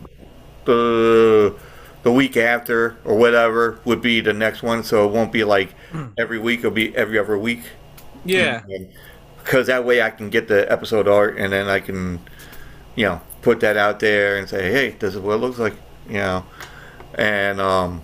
the 0.66 1.54
the 2.02 2.12
week 2.12 2.36
after 2.36 2.96
or 3.04 3.16
whatever 3.16 3.78
would 3.84 4.02
be 4.02 4.20
the 4.20 4.32
next 4.34 4.62
one. 4.62 4.84
So 4.84 5.08
it 5.08 5.12
won't 5.12 5.32
be 5.32 5.44
like 5.44 5.74
every 6.18 6.38
week. 6.38 6.60
It'll 6.60 6.70
be 6.70 6.94
every 6.94 7.18
other 7.18 7.38
week. 7.38 7.62
Yeah. 8.24 8.62
Because 9.42 9.66
that 9.68 9.84
way 9.84 10.02
I 10.02 10.10
can 10.10 10.30
get 10.30 10.48
the 10.48 10.70
episode 10.70 11.06
art, 11.08 11.36
and 11.38 11.52
then 11.52 11.68
I 11.68 11.80
can, 11.80 12.18
you 12.94 13.04
know, 13.06 13.20
put 13.42 13.60
that 13.60 13.76
out 13.76 14.00
there 14.00 14.36
and 14.38 14.48
say, 14.48 14.70
hey, 14.72 14.90
this 14.98 15.14
is 15.14 15.20
what 15.20 15.34
it 15.34 15.36
looks 15.36 15.58
like, 15.58 15.74
you 16.08 16.14
know, 16.14 16.44
and 17.14 17.60
um, 17.60 18.02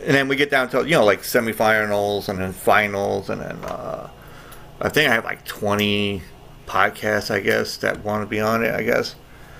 and 0.00 0.14
then 0.14 0.28
we 0.28 0.36
get 0.36 0.50
down 0.50 0.68
to 0.70 0.84
you 0.84 0.92
know 0.92 1.04
like 1.04 1.22
semifinals 1.22 2.28
and 2.28 2.38
then 2.38 2.52
finals, 2.52 3.30
and 3.30 3.40
then 3.40 3.56
uh, 3.64 4.08
I 4.80 4.88
think 4.88 5.10
I 5.10 5.14
have 5.14 5.24
like 5.24 5.44
twenty 5.44 6.22
podcasts, 6.66 7.30
I 7.30 7.40
guess, 7.40 7.76
that 7.78 8.04
want 8.04 8.22
to 8.22 8.26
be 8.26 8.40
on 8.40 8.64
it. 8.64 8.74
I 8.74 8.82
guess. 8.82 9.14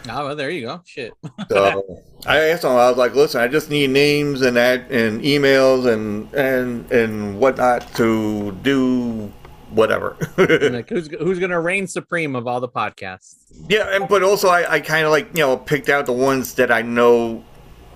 Oh, 0.09 0.27
well, 0.27 0.37
there 0.37 0.51
you 0.51 0.62
go. 0.62 0.83
Shit. 0.85 1.12
So 1.49 2.03
I 2.27 2.39
asked 2.39 2.62
them. 2.62 2.73
I 2.73 2.89
was 2.89 2.99
like, 2.99 3.15
"Listen, 3.15 3.41
I 3.41 3.49
just 3.49 3.71
need 3.71 3.91
names 3.91 4.43
and 4.43 4.57
that 4.57 4.91
and 4.91 5.23
emails 5.23 5.87
and 5.87 6.33
and 6.35 6.91
and 6.91 7.39
whatnot 7.39 7.95
to 7.95 8.53
do 8.62 9.33
whatever." 9.73 10.17
like, 10.37 10.88
who's 10.91 11.09
who's 11.09 11.38
gonna 11.38 11.61
reign 11.61 11.87
supreme 11.87 12.37
of 12.37 12.47
all 12.47 12.61
the 12.61 12.69
podcasts? 12.69 13.37
Yeah, 13.69 13.95
and 13.95 14.09
but 14.09 14.23
also 14.23 14.49
I, 14.49 14.75
I 14.75 14.81
kind 14.81 15.05
of 15.05 15.11
like 15.11 15.29
you 15.29 15.43
know 15.43 15.57
picked 15.57 15.88
out 15.88 16.07
the 16.07 16.12
ones 16.12 16.55
that 16.55 16.71
I 16.71 16.83
know 16.83 17.45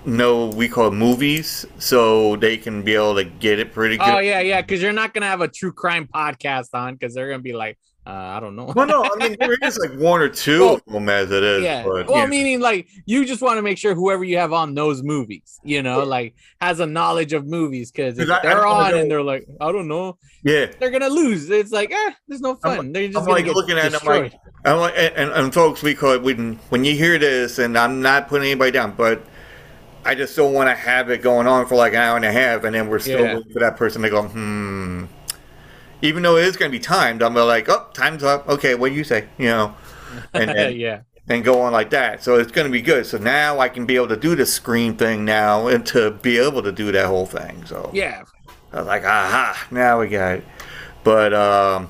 know 0.06 0.47
we 0.49 0.68
call 0.68 0.90
movies, 0.90 1.66
so 1.78 2.37
they 2.37 2.56
can 2.56 2.83
be 2.83 2.95
able 2.95 3.16
to 3.16 3.25
get 3.25 3.59
it 3.59 3.73
pretty 3.73 3.99
oh, 3.99 4.04
good. 4.04 4.14
Oh 4.14 4.18
yeah, 4.18 4.40
yeah. 4.40 4.61
Because 4.61 4.80
you're 4.80 4.92
not 4.92 5.12
gonna 5.12 5.26
have 5.26 5.40
a 5.40 5.49
true 5.49 5.73
crime 5.73 6.09
podcast 6.12 6.68
on 6.73 6.95
because 6.95 7.14
they're 7.14 7.28
gonna 7.28 7.42
be 7.42 7.52
like, 7.52 7.78
uh, 8.06 8.10
I 8.10 8.38
don't 8.40 8.54
know. 8.54 8.72
Well, 8.76 8.86
no, 8.86 9.02
I 9.02 9.16
mean 9.16 9.36
there 9.40 9.56
is 9.62 9.78
like 9.78 9.92
one 9.98 10.20
or 10.20 10.28
two 10.28 10.64
of 10.64 10.84
them 10.86 11.08
as 11.08 11.30
it 11.32 11.42
is. 11.42 11.64
yeah. 11.64 11.82
but, 11.82 12.06
well, 12.06 12.18
yeah. 12.18 12.26
meaning 12.26 12.60
like 12.60 12.88
you 13.04 13.25
just 13.25 13.42
want 13.42 13.58
to 13.58 13.62
make 13.62 13.78
sure 13.78 13.94
whoever 13.94 14.22
you 14.25 14.38
have 14.38 14.52
on 14.52 14.75
knows 14.75 15.02
movies, 15.02 15.58
you 15.64 15.82
know, 15.82 16.04
like 16.04 16.34
has 16.60 16.78
a 16.80 16.86
knowledge 16.86 17.32
of 17.32 17.46
movies. 17.46 17.90
Because 17.90 18.18
if 18.18 18.28
'Cause 18.28 18.38
I- 18.42 18.48
I 18.48 18.54
they're 18.54 18.66
on 18.66 18.90
know- 18.92 18.98
and 18.98 19.10
they're 19.10 19.22
like, 19.22 19.46
I 19.60 19.72
don't 19.72 19.88
know, 19.88 20.18
yeah. 20.44 20.66
they're 20.78 20.90
gonna 20.90 21.08
lose. 21.08 21.50
It's 21.50 21.72
like, 21.72 21.90
eh, 21.92 22.10
there's 22.28 22.40
no 22.40 22.54
fun. 22.54 22.92
they're 22.92 23.08
just 23.08 23.18
I'm 23.18 23.25
like 23.26 23.46
looking 23.46 23.76
at 23.78 23.90
them 23.92 24.00
like, 24.04 24.32
I'm 24.64 24.78
like, 24.78 24.94
and, 24.96 25.14
and, 25.16 25.30
and 25.32 25.54
folks, 25.54 25.82
we 25.82 25.94
call 25.94 26.12
it 26.12 26.22
when 26.22 26.60
when 26.68 26.84
you 26.84 26.94
hear 26.94 27.18
this, 27.18 27.58
and 27.58 27.76
I'm 27.76 28.00
not 28.02 28.28
putting 28.28 28.46
anybody 28.48 28.70
down, 28.70 28.92
but 28.96 29.25
I 30.04 30.14
just 30.14 30.36
don't 30.36 30.52
want 30.52 30.68
to 30.70 30.75
have 30.76 31.10
it 31.10 31.22
going 31.22 31.48
on 31.48 31.66
for 31.66 31.75
like 31.75 31.92
an 31.92 31.98
hour 31.98 32.14
and 32.16 32.25
a 32.25 32.30
half, 32.30 32.62
and 32.62 32.72
then 32.75 32.88
we're 32.88 33.00
still 33.00 33.20
Yeah. 33.20 33.34
waiting 33.36 33.52
for 33.52 33.58
that 33.58 33.76
person 33.76 34.02
to 34.02 34.10
go, 34.10 34.22
hmm. 34.22 35.04
Even 36.02 36.22
though 36.22 36.36
it 36.36 36.44
is 36.44 36.56
going 36.56 36.70
to 36.70 36.76
be 36.76 36.82
timed, 36.82 37.22
I'm 37.22 37.34
like, 37.34 37.68
oh, 37.68 37.86
time's 37.94 38.22
up. 38.22 38.48
Okay, 38.48 38.74
what 38.74 38.90
do 38.90 38.94
you 38.94 39.04
say? 39.04 39.28
You 39.38 39.46
know, 39.46 39.74
and 40.34 40.50
then, 40.50 40.76
yeah. 40.76 41.00
and 41.28 41.42
go 41.42 41.62
on 41.62 41.72
like 41.72 41.90
that. 41.90 42.22
So 42.22 42.38
it's 42.38 42.52
going 42.52 42.66
to 42.66 42.72
be 42.72 42.82
good. 42.82 43.06
So 43.06 43.18
now 43.18 43.58
I 43.60 43.68
can 43.68 43.86
be 43.86 43.96
able 43.96 44.08
to 44.08 44.16
do 44.16 44.34
the 44.34 44.46
screen 44.46 44.96
thing 44.96 45.24
now, 45.24 45.66
and 45.68 45.84
to 45.86 46.10
be 46.10 46.38
able 46.38 46.62
to 46.62 46.72
do 46.72 46.92
that 46.92 47.06
whole 47.06 47.26
thing. 47.26 47.64
So 47.66 47.90
Yeah. 47.92 48.24
I 48.72 48.78
was 48.78 48.86
like, 48.86 49.04
aha, 49.04 49.66
now 49.70 50.00
we 50.00 50.08
got 50.08 50.38
it. 50.38 50.44
But 51.02 51.32
um, 51.32 51.88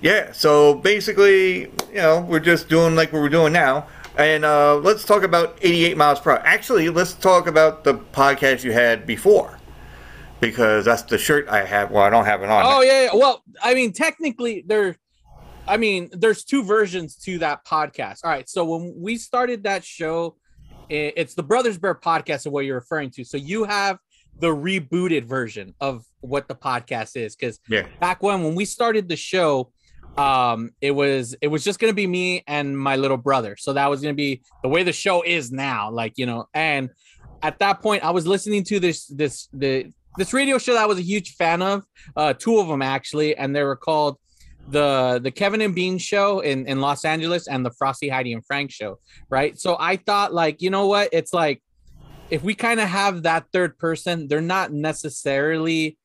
yeah, 0.00 0.32
so 0.32 0.74
basically, 0.74 1.60
you 1.60 1.94
know, 1.94 2.20
we're 2.22 2.40
just 2.40 2.68
doing 2.68 2.96
like 2.96 3.12
what 3.12 3.20
we're 3.22 3.28
doing 3.28 3.52
now. 3.52 3.86
And 4.16 4.44
uh, 4.44 4.76
let's 4.76 5.04
talk 5.04 5.22
about 5.22 5.58
88 5.60 5.96
miles 5.96 6.20
per 6.20 6.32
hour. 6.32 6.42
Actually, 6.44 6.88
let's 6.88 7.14
talk 7.14 7.46
about 7.46 7.84
the 7.84 7.94
podcast 7.94 8.64
you 8.64 8.72
had 8.72 9.06
before. 9.06 9.58
Because 10.50 10.84
that's 10.84 11.02
the 11.02 11.18
shirt 11.18 11.48
I 11.48 11.64
have. 11.64 11.90
Well, 11.90 12.02
I 12.02 12.10
don't 12.10 12.24
have 12.24 12.42
it 12.42 12.50
on. 12.50 12.64
Oh 12.66 12.80
yeah, 12.82 13.04
yeah. 13.04 13.10
Well, 13.14 13.42
I 13.62 13.74
mean, 13.74 13.92
technically, 13.92 14.64
there. 14.66 14.96
I 15.66 15.78
mean, 15.78 16.10
there's 16.12 16.44
two 16.44 16.62
versions 16.62 17.16
to 17.24 17.38
that 17.38 17.64
podcast. 17.64 18.18
All 18.24 18.30
right, 18.30 18.48
so 18.48 18.64
when 18.64 18.94
we 18.98 19.16
started 19.16 19.64
that 19.64 19.82
show, 19.82 20.36
it's 20.90 21.34
the 21.34 21.42
Brothers 21.42 21.78
Bear 21.78 21.94
podcast 21.94 22.46
of 22.46 22.52
what 22.52 22.66
you're 22.66 22.74
referring 22.74 23.10
to. 23.12 23.24
So 23.24 23.36
you 23.38 23.64
have 23.64 23.98
the 24.38 24.48
rebooted 24.48 25.24
version 25.24 25.74
of 25.80 26.04
what 26.20 26.48
the 26.48 26.54
podcast 26.54 27.16
is, 27.16 27.36
because 27.36 27.60
Yeah. 27.68 27.86
back 28.00 28.22
when 28.22 28.42
when 28.42 28.54
we 28.54 28.64
started 28.64 29.08
the 29.08 29.16
show, 29.16 29.72
um, 30.18 30.70
it 30.80 30.90
was 30.90 31.34
it 31.40 31.48
was 31.48 31.64
just 31.64 31.78
gonna 31.78 31.92
be 31.94 32.06
me 32.06 32.42
and 32.46 32.78
my 32.78 32.96
little 32.96 33.16
brother. 33.16 33.56
So 33.58 33.72
that 33.72 33.88
was 33.88 34.00
gonna 34.02 34.14
be 34.14 34.42
the 34.62 34.68
way 34.68 34.82
the 34.82 34.92
show 34.92 35.22
is 35.22 35.50
now, 35.50 35.90
like 35.90 36.14
you 36.16 36.26
know, 36.26 36.46
and 36.52 36.90
at 37.42 37.58
that 37.60 37.80
point, 37.80 38.04
I 38.04 38.10
was 38.10 38.26
listening 38.26 38.64
to 38.64 38.80
this 38.80 39.06
this 39.06 39.48
the 39.52 39.92
this 40.16 40.32
radio 40.32 40.58
show 40.58 40.74
that 40.74 40.82
I 40.82 40.86
was 40.86 40.98
a 40.98 41.02
huge 41.02 41.34
fan 41.34 41.62
of, 41.62 41.84
uh, 42.16 42.34
two 42.34 42.58
of 42.58 42.68
them 42.68 42.82
actually, 42.82 43.36
and 43.36 43.54
they 43.54 43.62
were 43.62 43.76
called 43.76 44.18
the 44.68 45.20
the 45.22 45.30
Kevin 45.30 45.60
and 45.60 45.74
Bean 45.74 45.98
show 45.98 46.40
in 46.40 46.66
in 46.66 46.80
Los 46.80 47.04
Angeles 47.04 47.48
and 47.48 47.64
the 47.66 47.70
Frosty 47.70 48.08
Heidi 48.08 48.32
and 48.32 48.44
Frank 48.46 48.70
show, 48.70 48.98
right? 49.28 49.58
So 49.58 49.76
I 49.78 49.96
thought 49.96 50.32
like, 50.32 50.62
you 50.62 50.70
know 50.70 50.86
what? 50.86 51.10
It's 51.12 51.32
like 51.34 51.62
if 52.30 52.42
we 52.42 52.54
kind 52.54 52.80
of 52.80 52.88
have 52.88 53.24
that 53.24 53.46
third 53.52 53.78
person, 53.78 54.26
they're 54.28 54.40
not 54.40 54.72
necessarily 54.72 55.98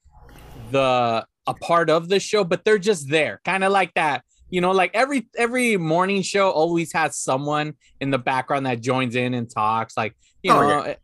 the 0.71 1.25
a 1.47 1.53
part 1.53 1.89
of 1.89 2.09
the 2.09 2.19
show, 2.19 2.43
but 2.43 2.65
they're 2.65 2.77
just 2.77 3.09
there, 3.09 3.41
kind 3.45 3.63
of 3.63 3.71
like 3.71 3.93
that. 3.95 4.23
You 4.49 4.61
know, 4.61 4.71
like 4.71 4.91
every 4.93 5.27
every 5.37 5.77
morning 5.77 6.21
show 6.21 6.49
always 6.49 6.91
has 6.93 7.15
someone 7.15 7.75
in 8.01 8.09
the 8.11 8.17
background 8.19 8.65
that 8.65 8.81
joins 8.81 9.15
in 9.15 9.33
and 9.33 9.49
talks, 9.49 9.95
like 9.95 10.15
you 10.43 10.51
Oh, 10.51 10.61
know. 10.61 10.95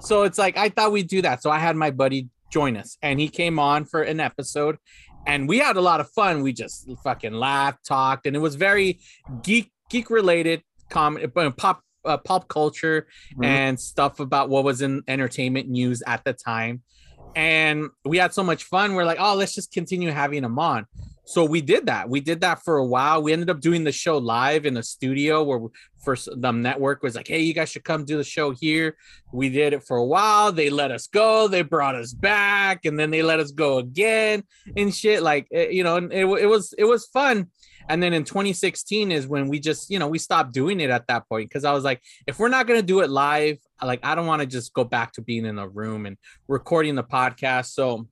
So 0.00 0.22
it's 0.24 0.38
like 0.38 0.56
I 0.56 0.68
thought 0.68 0.92
we'd 0.92 1.08
do 1.08 1.22
that. 1.22 1.42
So 1.42 1.50
I 1.50 1.58
had 1.58 1.76
my 1.76 1.90
buddy 1.90 2.28
join 2.54 2.76
us, 2.76 2.96
and 3.02 3.14
he 3.18 3.28
came 3.28 3.58
on 3.58 3.84
for 3.84 4.00
an 4.02 4.20
episode, 4.20 4.76
and 5.26 5.48
we 5.48 5.58
had 5.58 5.76
a 5.76 5.80
lot 5.90 5.98
of 6.00 6.08
fun. 6.10 6.42
We 6.42 6.52
just 6.52 6.88
fucking 7.02 7.32
laughed, 7.34 7.84
talked, 7.84 8.26
and 8.26 8.34
it 8.36 8.42
was 8.48 8.54
very 8.54 9.00
geek 9.42 9.66
geek 9.90 10.08
related, 10.10 10.62
com- 10.88 11.18
pop 11.56 11.78
uh, 12.04 12.18
pop 12.18 12.48
culture 12.48 13.06
Mhm. 13.36 13.44
and 13.46 13.80
stuff 13.80 14.20
about 14.20 14.50
what 14.50 14.62
was 14.62 14.82
in 14.82 15.02
entertainment 15.08 15.66
news 15.68 16.02
at 16.06 16.22
the 16.24 16.34
time. 16.34 16.82
And 17.34 17.88
we 18.04 18.18
had 18.18 18.32
so 18.34 18.44
much 18.44 18.64
fun. 18.64 18.94
We're 18.94 19.04
like, 19.12 19.18
oh, 19.20 19.34
let's 19.34 19.54
just 19.54 19.72
continue 19.72 20.10
having 20.10 20.44
him 20.44 20.58
on. 20.58 20.86
So 21.26 21.44
we 21.44 21.62
did 21.62 21.86
that. 21.86 22.08
We 22.08 22.20
did 22.20 22.42
that 22.42 22.62
for 22.62 22.76
a 22.76 22.84
while. 22.84 23.22
We 23.22 23.32
ended 23.32 23.48
up 23.48 23.60
doing 23.60 23.84
the 23.84 23.92
show 23.92 24.18
live 24.18 24.66
in 24.66 24.76
a 24.76 24.82
studio 24.82 25.42
where 25.42 25.60
first 26.04 26.28
the 26.36 26.52
network 26.52 27.02
was 27.02 27.16
like, 27.16 27.26
hey, 27.26 27.40
you 27.40 27.54
guys 27.54 27.70
should 27.70 27.84
come 27.84 28.04
do 28.04 28.18
the 28.18 28.24
show 28.24 28.50
here. 28.50 28.96
We 29.32 29.48
did 29.48 29.72
it 29.72 29.82
for 29.82 29.96
a 29.96 30.04
while. 30.04 30.52
They 30.52 30.68
let 30.68 30.90
us 30.90 31.06
go. 31.06 31.48
They 31.48 31.62
brought 31.62 31.94
us 31.94 32.12
back, 32.12 32.84
and 32.84 32.98
then 32.98 33.10
they 33.10 33.22
let 33.22 33.40
us 33.40 33.52
go 33.52 33.78
again 33.78 34.44
and 34.76 34.94
shit. 34.94 35.22
Like 35.22 35.48
eh, 35.52 35.68
you 35.70 35.82
know, 35.82 35.96
and 35.96 36.12
it, 36.12 36.26
it 36.26 36.46
was 36.46 36.74
it 36.76 36.84
was 36.84 37.06
fun. 37.06 37.48
And 37.88 38.02
then 38.02 38.14
in 38.14 38.24
2016 38.24 39.12
is 39.12 39.26
when 39.26 39.48
we 39.48 39.60
just 39.60 39.90
you 39.90 39.98
know 39.98 40.08
we 40.08 40.18
stopped 40.18 40.52
doing 40.52 40.80
it 40.80 40.90
at 40.90 41.06
that 41.08 41.28
point 41.28 41.48
because 41.48 41.64
I 41.64 41.72
was 41.72 41.84
like, 41.84 42.02
if 42.26 42.38
we're 42.38 42.48
not 42.48 42.66
gonna 42.66 42.82
do 42.82 43.00
it 43.00 43.08
live, 43.08 43.58
like 43.82 44.00
I 44.02 44.14
don't 44.14 44.26
want 44.26 44.40
to 44.40 44.46
just 44.46 44.74
go 44.74 44.84
back 44.84 45.12
to 45.12 45.22
being 45.22 45.46
in 45.46 45.58
a 45.58 45.68
room 45.68 46.04
and 46.04 46.18
recording 46.48 46.94
the 46.94 47.04
podcast. 47.04 47.72
So 47.72 48.08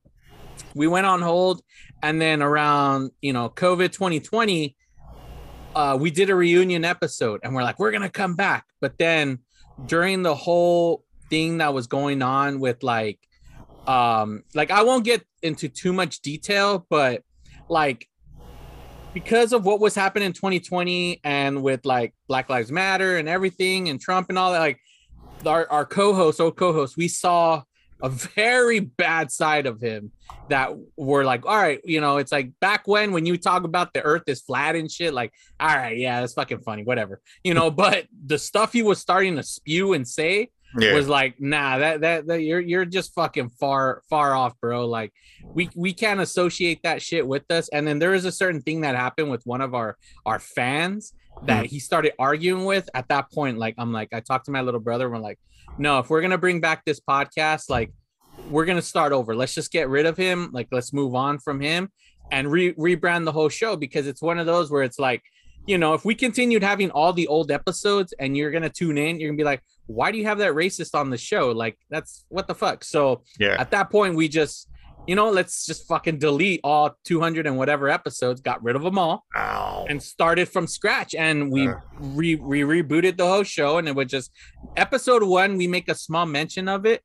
we 0.75 0.87
went 0.87 1.05
on 1.05 1.21
hold. 1.21 1.61
And 2.01 2.21
then 2.21 2.41
around 2.41 3.11
you 3.21 3.31
know 3.31 3.49
covid 3.49 3.93
2020 3.93 4.75
uh 5.73 5.97
we 5.99 6.11
did 6.11 6.29
a 6.29 6.35
reunion 6.35 6.83
episode 6.83 7.39
and 7.43 7.55
we're 7.55 7.63
like 7.63 7.79
we're 7.79 7.91
gonna 7.91 8.09
come 8.09 8.35
back. 8.35 8.65
But 8.81 8.97
then 8.97 9.39
during 9.85 10.23
the 10.23 10.35
whole 10.35 11.03
thing 11.29 11.57
that 11.57 11.73
was 11.73 11.87
going 11.87 12.21
on 12.21 12.59
with 12.59 12.83
like 12.83 13.19
um 13.87 14.43
like 14.53 14.71
i 14.71 14.83
won't 14.83 15.03
get 15.03 15.23
into 15.41 15.67
too 15.67 15.91
much 15.91 16.21
detail 16.21 16.85
but 16.89 17.23
like 17.69 18.07
because 19.13 19.53
of 19.53 19.65
what 19.65 19.79
was 19.79 19.93
happening 19.93 20.27
in 20.27 20.33
2020 20.33 21.19
and 21.23 21.61
with 21.61 21.85
like 21.85 22.13
black 22.27 22.49
lives 22.49 22.71
matter 22.71 23.17
and 23.17 23.27
everything 23.27 23.89
and 23.89 23.99
trump 23.99 24.29
and 24.29 24.37
all 24.37 24.51
that 24.53 24.59
like 24.59 24.79
our, 25.45 25.69
our 25.69 25.85
co-host 25.85 26.39
old 26.39 26.55
co-host 26.55 26.95
we 26.95 27.07
saw 27.07 27.61
a 28.03 28.09
very 28.09 28.79
bad 28.81 29.31
side 29.31 29.65
of 29.65 29.79
him 29.81 30.11
that 30.49 30.71
were 30.97 31.23
like, 31.23 31.45
all 31.45 31.55
right, 31.57 31.79
you 31.85 32.01
know, 32.01 32.17
it's 32.17 32.31
like 32.33 32.51
back 32.59 32.85
when 32.87 33.13
when 33.13 33.25
you 33.25 33.37
talk 33.37 33.63
about 33.63 33.93
the 33.93 34.01
earth 34.03 34.23
is 34.27 34.41
flat 34.41 34.75
and 34.75 34.91
shit, 34.91 35.13
like, 35.13 35.33
all 35.59 35.67
right, 35.75 35.97
yeah, 35.97 36.19
that's 36.19 36.33
fucking 36.33 36.59
funny, 36.59 36.83
whatever. 36.83 37.21
You 37.43 37.53
know, 37.53 37.71
but 37.83 38.05
the 38.25 38.37
stuff 38.37 38.73
he 38.73 38.83
was 38.83 38.99
starting 38.99 39.37
to 39.37 39.43
spew 39.43 39.93
and 39.93 40.05
say 40.07 40.49
Yeah. 40.77 40.93
was 40.93 41.07
like, 41.07 41.39
nah, 41.39 41.77
that, 41.77 42.01
that 42.01 42.27
that 42.27 42.41
you're 42.41 42.59
you're 42.59 42.85
just 42.85 43.13
fucking 43.15 43.49
far 43.59 44.01
far 44.09 44.35
off, 44.35 44.59
bro. 44.59 44.85
Like 44.85 45.13
we 45.43 45.69
we 45.75 45.93
can't 45.93 46.19
associate 46.19 46.81
that 46.83 47.01
shit 47.01 47.25
with 47.25 47.49
us. 47.51 47.69
And 47.69 47.87
then 47.87 47.99
there 47.99 48.13
is 48.13 48.25
a 48.25 48.31
certain 48.31 48.61
thing 48.61 48.81
that 48.81 48.95
happened 48.95 49.31
with 49.31 49.43
one 49.45 49.61
of 49.61 49.73
our 49.73 49.97
our 50.25 50.39
fans 50.39 51.13
that 51.43 51.65
mm-hmm. 51.65 51.65
he 51.65 51.79
started 51.79 52.13
arguing 52.19 52.65
with 52.65 52.89
at 52.93 53.07
that 53.07 53.31
point 53.31 53.57
like 53.57 53.75
i'm 53.77 53.91
like 53.91 54.09
i 54.13 54.19
talked 54.19 54.45
to 54.45 54.51
my 54.51 54.61
little 54.61 54.79
brother 54.79 55.09
we're 55.09 55.17
like 55.17 55.39
no 55.77 55.99
if 55.99 56.09
we're 56.09 56.21
gonna 56.21 56.37
bring 56.37 56.61
back 56.61 56.83
this 56.85 56.99
podcast 56.99 57.69
like 57.69 57.91
we're 58.49 58.65
gonna 58.65 58.81
start 58.81 59.11
over 59.11 59.35
let's 59.35 59.53
just 59.53 59.71
get 59.71 59.89
rid 59.89 60.05
of 60.05 60.15
him 60.15 60.49
like 60.53 60.67
let's 60.71 60.93
move 60.93 61.15
on 61.15 61.37
from 61.39 61.59
him 61.59 61.89
and 62.31 62.51
re- 62.51 62.73
rebrand 62.73 63.25
the 63.25 63.31
whole 63.31 63.49
show 63.49 63.75
because 63.75 64.07
it's 64.07 64.21
one 64.21 64.39
of 64.39 64.45
those 64.45 64.71
where 64.71 64.83
it's 64.83 64.99
like 64.99 65.21
you 65.65 65.77
know, 65.77 65.93
if 65.93 66.03
we 66.03 66.13
continued 66.13 66.63
having 66.63 66.91
all 66.91 67.13
the 67.13 67.27
old 67.27 67.51
episodes 67.51 68.13
and 68.19 68.35
you're 68.35 68.51
gonna 68.51 68.69
tune 68.69 68.97
in, 68.97 69.19
you're 69.19 69.29
gonna 69.29 69.37
be 69.37 69.43
like, 69.43 69.61
why 69.85 70.11
do 70.11 70.17
you 70.17 70.25
have 70.25 70.37
that 70.39 70.53
racist 70.53 70.97
on 70.97 71.09
the 71.09 71.17
show? 71.17 71.51
Like, 71.51 71.77
that's 71.89 72.25
what 72.29 72.47
the 72.47 72.55
fuck. 72.55 72.83
So 72.83 73.23
Yeah. 73.39 73.55
at 73.59 73.71
that 73.71 73.89
point, 73.89 74.15
we 74.15 74.27
just, 74.27 74.69
you 75.07 75.15
know, 75.15 75.29
let's 75.29 75.65
just 75.65 75.87
fucking 75.87 76.17
delete 76.19 76.61
all 76.63 76.95
200 77.03 77.45
and 77.45 77.57
whatever 77.57 77.89
episodes, 77.89 78.41
got 78.41 78.63
rid 78.63 78.75
of 78.75 78.83
them 78.83 78.97
all, 78.97 79.25
Ow. 79.35 79.85
and 79.89 80.01
started 80.01 80.47
from 80.49 80.65
scratch. 80.67 81.13
And 81.15 81.51
we 81.51 81.63
Yeah. 81.67 81.79
re, 81.99 82.35
we 82.35 82.61
rebooted 82.61 83.17
the 83.17 83.27
whole 83.27 83.43
show, 83.43 83.77
and 83.77 83.87
it 83.87 83.95
was 83.95 84.07
just 84.07 84.31
episode 84.77 85.23
one. 85.23 85.57
We 85.57 85.67
make 85.67 85.89
a 85.89 85.95
small 85.95 86.25
mention 86.25 86.67
of 86.67 86.85
it. 86.85 87.01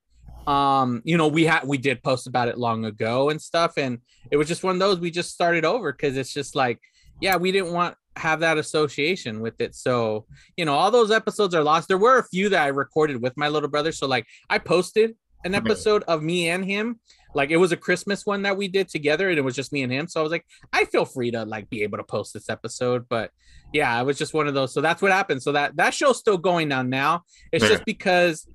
Um, 0.46 1.02
you 1.04 1.16
know, 1.16 1.28
we 1.28 1.44
had 1.44 1.64
we 1.66 1.76
did 1.76 2.02
post 2.02 2.26
about 2.26 2.48
it 2.48 2.56
long 2.56 2.84
ago 2.84 3.28
and 3.30 3.40
stuff, 3.42 3.74
and 3.76 3.98
it 4.30 4.36
was 4.36 4.48
just 4.48 4.62
one 4.64 4.76
of 4.76 4.78
those 4.80 4.98
we 4.98 5.10
just 5.10 5.30
started 5.32 5.64
over 5.64 5.92
because 5.92 6.16
it's 6.16 6.32
just 6.32 6.54
like, 6.54 6.80
yeah, 7.20 7.36
we 7.36 7.52
didn't 7.52 7.72
want 7.72 7.96
have 8.16 8.40
that 8.40 8.58
association 8.58 9.40
with 9.40 9.60
it. 9.60 9.74
So, 9.76 10.26
you 10.56 10.64
know, 10.64 10.74
all 10.74 10.90
those 10.90 11.10
episodes 11.12 11.54
are 11.54 11.62
lost. 11.62 11.86
There 11.86 11.98
were 11.98 12.18
a 12.18 12.24
few 12.28 12.48
that 12.48 12.62
I 12.62 12.68
recorded 12.68 13.22
with 13.22 13.36
my 13.36 13.48
little 13.48 13.68
brother. 13.68 13.92
So, 13.92 14.06
like, 14.08 14.26
I 14.50 14.58
posted 14.58 15.14
an 15.44 15.54
episode 15.54 16.02
of 16.08 16.22
me 16.22 16.48
and 16.48 16.64
him. 16.64 17.00
Like, 17.34 17.50
it 17.50 17.58
was 17.58 17.72
a 17.72 17.76
Christmas 17.76 18.24
one 18.24 18.42
that 18.42 18.56
we 18.56 18.68
did 18.68 18.88
together, 18.88 19.28
and 19.28 19.38
it 19.38 19.42
was 19.42 19.54
just 19.54 19.72
me 19.72 19.82
and 19.82 19.92
him. 19.92 20.08
So 20.08 20.18
I 20.20 20.22
was 20.22 20.32
like, 20.32 20.46
I 20.72 20.84
feel 20.86 21.04
free 21.04 21.30
to 21.32 21.44
like 21.44 21.68
be 21.68 21.82
able 21.82 21.98
to 21.98 22.04
post 22.04 22.32
this 22.32 22.48
episode. 22.48 23.06
But 23.08 23.30
yeah, 23.72 24.00
it 24.00 24.04
was 24.04 24.16
just 24.18 24.32
one 24.34 24.48
of 24.48 24.54
those. 24.54 24.72
So 24.72 24.80
that's 24.80 25.02
what 25.02 25.12
happened. 25.12 25.42
So 25.42 25.52
that 25.52 25.76
that 25.76 25.92
show's 25.94 26.18
still 26.18 26.38
going 26.38 26.72
on 26.72 26.88
now. 26.88 27.24
It's 27.52 27.62
Yeah. 27.62 27.70
just 27.70 27.84
because 27.84 28.46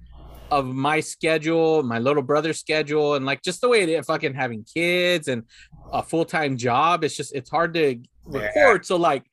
of 0.51 0.65
my 0.65 0.99
schedule, 0.99 1.83
my 1.83 1.99
little 1.99 2.23
brother's 2.23 2.59
schedule, 2.59 3.13
and 3.15 3.25
like 3.25 3.41
just 3.43 3.61
the 3.61 3.69
way 3.69 3.83
is, 3.83 4.05
fucking 4.05 4.33
having 4.33 4.63
kids 4.65 5.27
and 5.27 5.43
a 5.91 6.01
full 6.03 6.25
time 6.25 6.57
job. 6.57 7.03
It's 7.03 7.15
just 7.15 7.33
it's 7.35 7.49
hard 7.49 7.73
to 7.75 7.99
record. 8.25 8.85
So 8.85 8.97
like, 8.97 9.23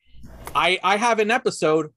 I 0.55 0.79
I 0.83 0.97
have 0.97 1.17
an 1.19 1.31
episode 1.31 1.91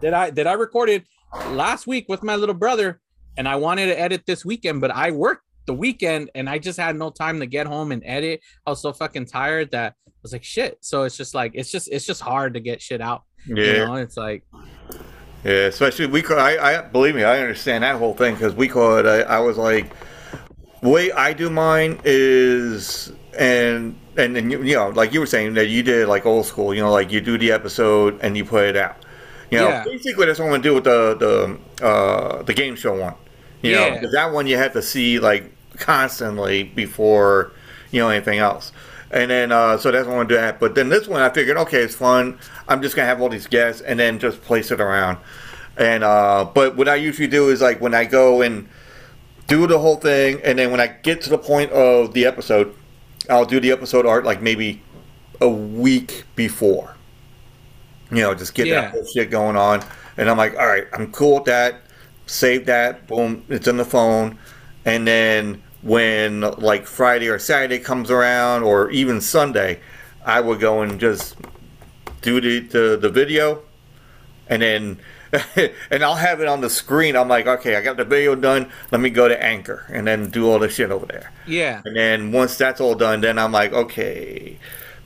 that 0.00 0.14
I 0.14 0.30
that 0.30 0.46
I 0.46 0.54
recorded 0.54 1.04
last 1.50 1.86
week 1.86 2.06
with 2.08 2.22
my 2.22 2.34
little 2.36 2.54
brother, 2.54 3.00
and 3.36 3.48
I 3.48 3.56
wanted 3.56 3.86
to 3.86 3.98
edit 3.98 4.24
this 4.26 4.44
weekend, 4.44 4.80
but 4.80 4.90
I 4.90 5.10
worked 5.10 5.44
the 5.66 5.74
weekend 5.74 6.30
and 6.34 6.48
I 6.48 6.58
just 6.58 6.78
had 6.78 6.96
no 6.96 7.10
time 7.10 7.40
to 7.40 7.46
get 7.46 7.66
home 7.66 7.92
and 7.92 8.02
edit. 8.04 8.40
I 8.66 8.70
was 8.70 8.82
so 8.82 8.92
fucking 8.92 9.26
tired 9.26 9.70
that 9.72 9.94
I 10.06 10.10
was 10.22 10.32
like 10.32 10.44
shit. 10.44 10.78
So 10.80 11.04
it's 11.04 11.16
just 11.16 11.34
like 11.34 11.52
it's 11.54 11.70
just 11.70 11.88
it's 11.92 12.06
just 12.06 12.20
hard 12.20 12.54
to 12.54 12.60
get 12.60 12.80
shit 12.82 13.00
out. 13.00 13.22
You 13.46 13.56
Yeah. 13.56 13.84
know, 13.86 13.94
it's 13.94 14.16
like 14.16 14.44
Yeah, 15.44 15.66
especially 15.66 16.06
we 16.06 16.22
call. 16.22 16.38
I, 16.38 16.56
I 16.58 16.80
believe 16.82 17.14
me, 17.14 17.24
I 17.24 17.38
understand 17.40 17.84
that 17.84 17.96
whole 17.96 18.14
thing 18.14 18.34
because 18.34 18.54
we 18.54 18.68
call 18.68 18.98
it. 18.98 19.06
I, 19.06 19.20
I 19.22 19.38
was 19.40 19.56
like, 19.56 19.92
way 20.82 21.12
I 21.12 21.32
do 21.32 21.48
mine 21.50 22.00
is, 22.04 23.12
and 23.38 23.98
and 24.18 24.36
then 24.36 24.50
you, 24.50 24.62
you 24.62 24.74
know, 24.74 24.90
like 24.90 25.14
you 25.14 25.20
were 25.20 25.26
saying 25.26 25.54
that 25.54 25.68
you 25.68 25.82
did 25.82 26.08
like 26.08 26.26
old 26.26 26.44
school. 26.46 26.74
You 26.74 26.82
know, 26.82 26.92
like 26.92 27.10
you 27.10 27.20
do 27.20 27.38
the 27.38 27.52
episode 27.52 28.18
and 28.22 28.36
you 28.36 28.44
put 28.44 28.64
it 28.64 28.76
out. 28.76 28.96
You 29.50 29.58
know, 29.58 29.68
Yeah. 29.68 29.84
basically 29.84 30.26
that's 30.26 30.38
what 30.38 30.46
I'm 30.46 30.50
gonna 30.52 30.62
do 30.62 30.74
with 30.74 30.84
the 30.84 31.58
the 31.78 31.84
uh, 31.86 32.42
the 32.42 32.54
game 32.54 32.76
show 32.76 32.98
one. 32.98 33.14
You 33.62 33.72
know, 33.72 34.10
that 34.12 34.32
one 34.32 34.46
you 34.46 34.56
have 34.56 34.72
to 34.74 34.82
see 34.82 35.18
like 35.18 35.50
constantly 35.78 36.62
before 36.64 37.52
you 37.90 38.00
know 38.00 38.08
anything 38.08 38.38
else. 38.38 38.72
And 39.10 39.30
then 39.30 39.50
uh, 39.52 39.76
so 39.76 39.90
that's 39.90 40.06
what 40.06 40.12
I'm 40.12 40.18
gonna 40.20 40.28
do 40.28 40.34
that. 40.36 40.60
But 40.60 40.74
then 40.76 40.88
this 40.88 41.08
one 41.08 41.20
I 41.20 41.30
figured, 41.30 41.56
okay, 41.56 41.78
it's 41.82 41.94
fun. 41.96 42.38
I'm 42.68 42.80
just 42.80 42.94
gonna 42.94 43.08
have 43.08 43.20
all 43.20 43.28
these 43.28 43.48
guests 43.48 43.82
and 43.82 43.98
then 43.98 44.18
just 44.20 44.40
place 44.42 44.70
it 44.70 44.80
around. 44.80 45.18
And 45.76 46.04
uh, 46.04 46.46
but 46.54 46.76
what 46.76 46.88
I 46.88 46.94
usually 46.94 47.28
do 47.28 47.48
is 47.50 47.60
like 47.60 47.80
when 47.80 47.94
I 47.94 48.04
go 48.04 48.42
and 48.42 48.68
do 49.48 49.66
the 49.66 49.78
whole 49.80 49.96
thing, 49.96 50.40
and 50.44 50.58
then 50.58 50.70
when 50.70 50.78
I 50.80 50.86
get 50.86 51.22
to 51.22 51.30
the 51.30 51.38
point 51.38 51.72
of 51.72 52.14
the 52.14 52.24
episode, 52.24 52.72
I'll 53.28 53.44
do 53.44 53.58
the 53.58 53.72
episode 53.72 54.06
art 54.06 54.24
like 54.24 54.40
maybe 54.40 54.80
a 55.40 55.48
week 55.48 56.24
before. 56.36 56.94
You 58.10 58.22
know, 58.22 58.34
just 58.34 58.54
get 58.54 58.66
Yeah. 58.66 58.82
that 58.82 58.90
whole 58.92 59.04
shit 59.06 59.30
going 59.30 59.56
on, 59.56 59.82
and 60.16 60.28
I'm 60.28 60.36
like, 60.36 60.56
all 60.58 60.66
right, 60.66 60.86
I'm 60.92 61.12
cool 61.12 61.36
with 61.36 61.44
that. 61.44 61.76
Save 62.26 62.66
that, 62.66 63.06
boom, 63.06 63.44
it's 63.48 63.66
in 63.68 63.76
the 63.76 63.84
phone, 63.84 64.38
and 64.84 65.06
then 65.06 65.62
when 65.82 66.40
like 66.42 66.86
Friday 66.86 67.28
or 67.28 67.38
Saturday 67.38 67.78
comes 67.78 68.10
around, 68.10 68.62
or 68.62 68.90
even 68.90 69.20
Sunday, 69.20 69.80
I 70.24 70.40
would 70.40 70.60
go 70.60 70.82
and 70.82 71.00
just 71.00 71.36
do 72.22 72.40
the 72.40 72.60
the, 72.60 72.96
the 73.00 73.08
video, 73.08 73.62
and 74.48 74.62
then 74.62 74.98
and 75.90 76.02
I'll 76.04 76.16
have 76.16 76.40
it 76.40 76.48
on 76.48 76.60
the 76.60 76.70
screen. 76.70 77.16
I'm 77.16 77.28
like, 77.28 77.46
okay, 77.46 77.76
I 77.76 77.82
got 77.82 77.96
the 77.96 78.04
video 78.04 78.34
done. 78.34 78.70
Let 78.90 79.00
me 79.00 79.10
go 79.10 79.28
to 79.28 79.40
Anchor 79.42 79.86
and 79.88 80.06
then 80.06 80.28
do 80.30 80.50
all 80.50 80.58
the 80.58 80.68
shit 80.68 80.90
over 80.90 81.06
there. 81.06 81.32
yeah. 81.46 81.82
And 81.84 81.96
then 81.96 82.32
once 82.32 82.56
that's 82.58 82.80
all 82.80 82.94
done, 82.96 83.20
then 83.20 83.38
I'm 83.38 83.52
like, 83.52 83.72
okay, 83.72 84.58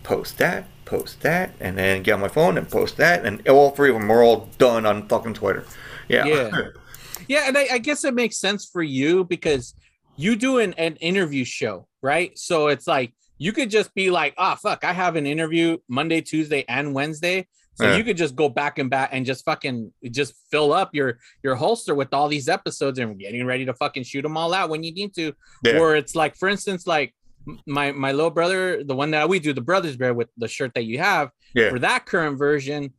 post 0.04 0.38
that, 0.38 0.66
post 0.84 1.20
that, 1.22 1.50
and 1.58 1.76
then 1.76 2.02
get 2.04 2.12
on 2.12 2.20
my 2.20 2.28
phone 2.28 2.56
and 2.56 2.68
post 2.70 2.96
that, 2.98 3.26
and 3.26 3.46
all 3.48 3.70
three 3.70 3.88
of 3.90 3.96
them 3.96 4.10
are 4.12 4.22
all 4.22 4.48
done 4.58 4.86
on 4.86 5.08
fucking 5.08 5.34
Twitter. 5.34 5.64
Yeah. 6.08 6.24
Yeah. 6.26 6.50
Yeah, 7.26 7.44
and 7.48 7.56
I, 7.56 7.66
I 7.72 7.78
guess 7.78 8.04
it 8.04 8.12
makes 8.12 8.36
sense 8.36 8.66
for 8.66 8.82
you 8.82 9.24
because 9.24 9.74
you 10.16 10.36
do 10.36 10.58
an, 10.58 10.74
an 10.74 10.96
interview 10.96 11.42
show, 11.44 11.88
right? 12.02 12.38
So 12.38 12.66
it's 12.68 12.86
like 12.86 13.14
you 13.38 13.52
could 13.52 13.70
just 13.70 13.94
be 13.94 14.10
like, 14.10 14.34
ah, 14.36 14.56
fuck, 14.56 14.84
I 14.84 14.92
have 14.92 15.16
an 15.16 15.24
interview 15.26 15.78
Monday, 15.88 16.20
Tuesday, 16.20 16.66
and 16.68 16.92
Wednesday. 16.92 17.46
So 17.76 17.86
Yeah. 17.86 17.96
you 17.96 18.04
could 18.04 18.18
just 18.18 18.36
go 18.36 18.50
back 18.50 18.78
and 18.78 18.90
back 18.90 19.08
and 19.12 19.24
just 19.24 19.42
fucking 19.46 19.90
just 20.10 20.34
fill 20.50 20.74
up 20.74 20.90
your 20.94 21.18
your 21.42 21.54
holster 21.54 21.94
with 21.94 22.12
all 22.12 22.28
these 22.28 22.48
episodes 22.48 22.98
and 22.98 23.18
getting 23.18 23.46
ready 23.46 23.64
to 23.64 23.72
fucking 23.72 24.02
shoot 24.02 24.22
them 24.22 24.36
all 24.36 24.52
out 24.52 24.68
when 24.68 24.82
you 24.82 24.92
need 24.92 25.14
to. 25.14 25.32
Yeah. 25.64 25.78
Or 25.78 25.96
it's 25.96 26.14
like, 26.14 26.36
for 26.36 26.48
instance, 26.50 26.86
like 26.86 27.14
my 27.66 27.92
my 27.92 28.12
little 28.12 28.30
brother, 28.30 28.83
the 28.85 28.94
one 28.94 29.11
that 29.12 29.28
we 29.28 29.38
do, 29.38 29.52
the 29.52 29.61
Brothers 29.61 29.96
Bear 29.96 30.14
with 30.14 30.28
the 30.37 30.48
shirt 30.48 30.72
that 30.74 30.85
you 30.85 30.98
have, 30.98 31.30
Yeah. 31.54 31.70
for 31.70 31.78
that 31.80 32.07
current 32.07 32.38
version, 32.38 32.92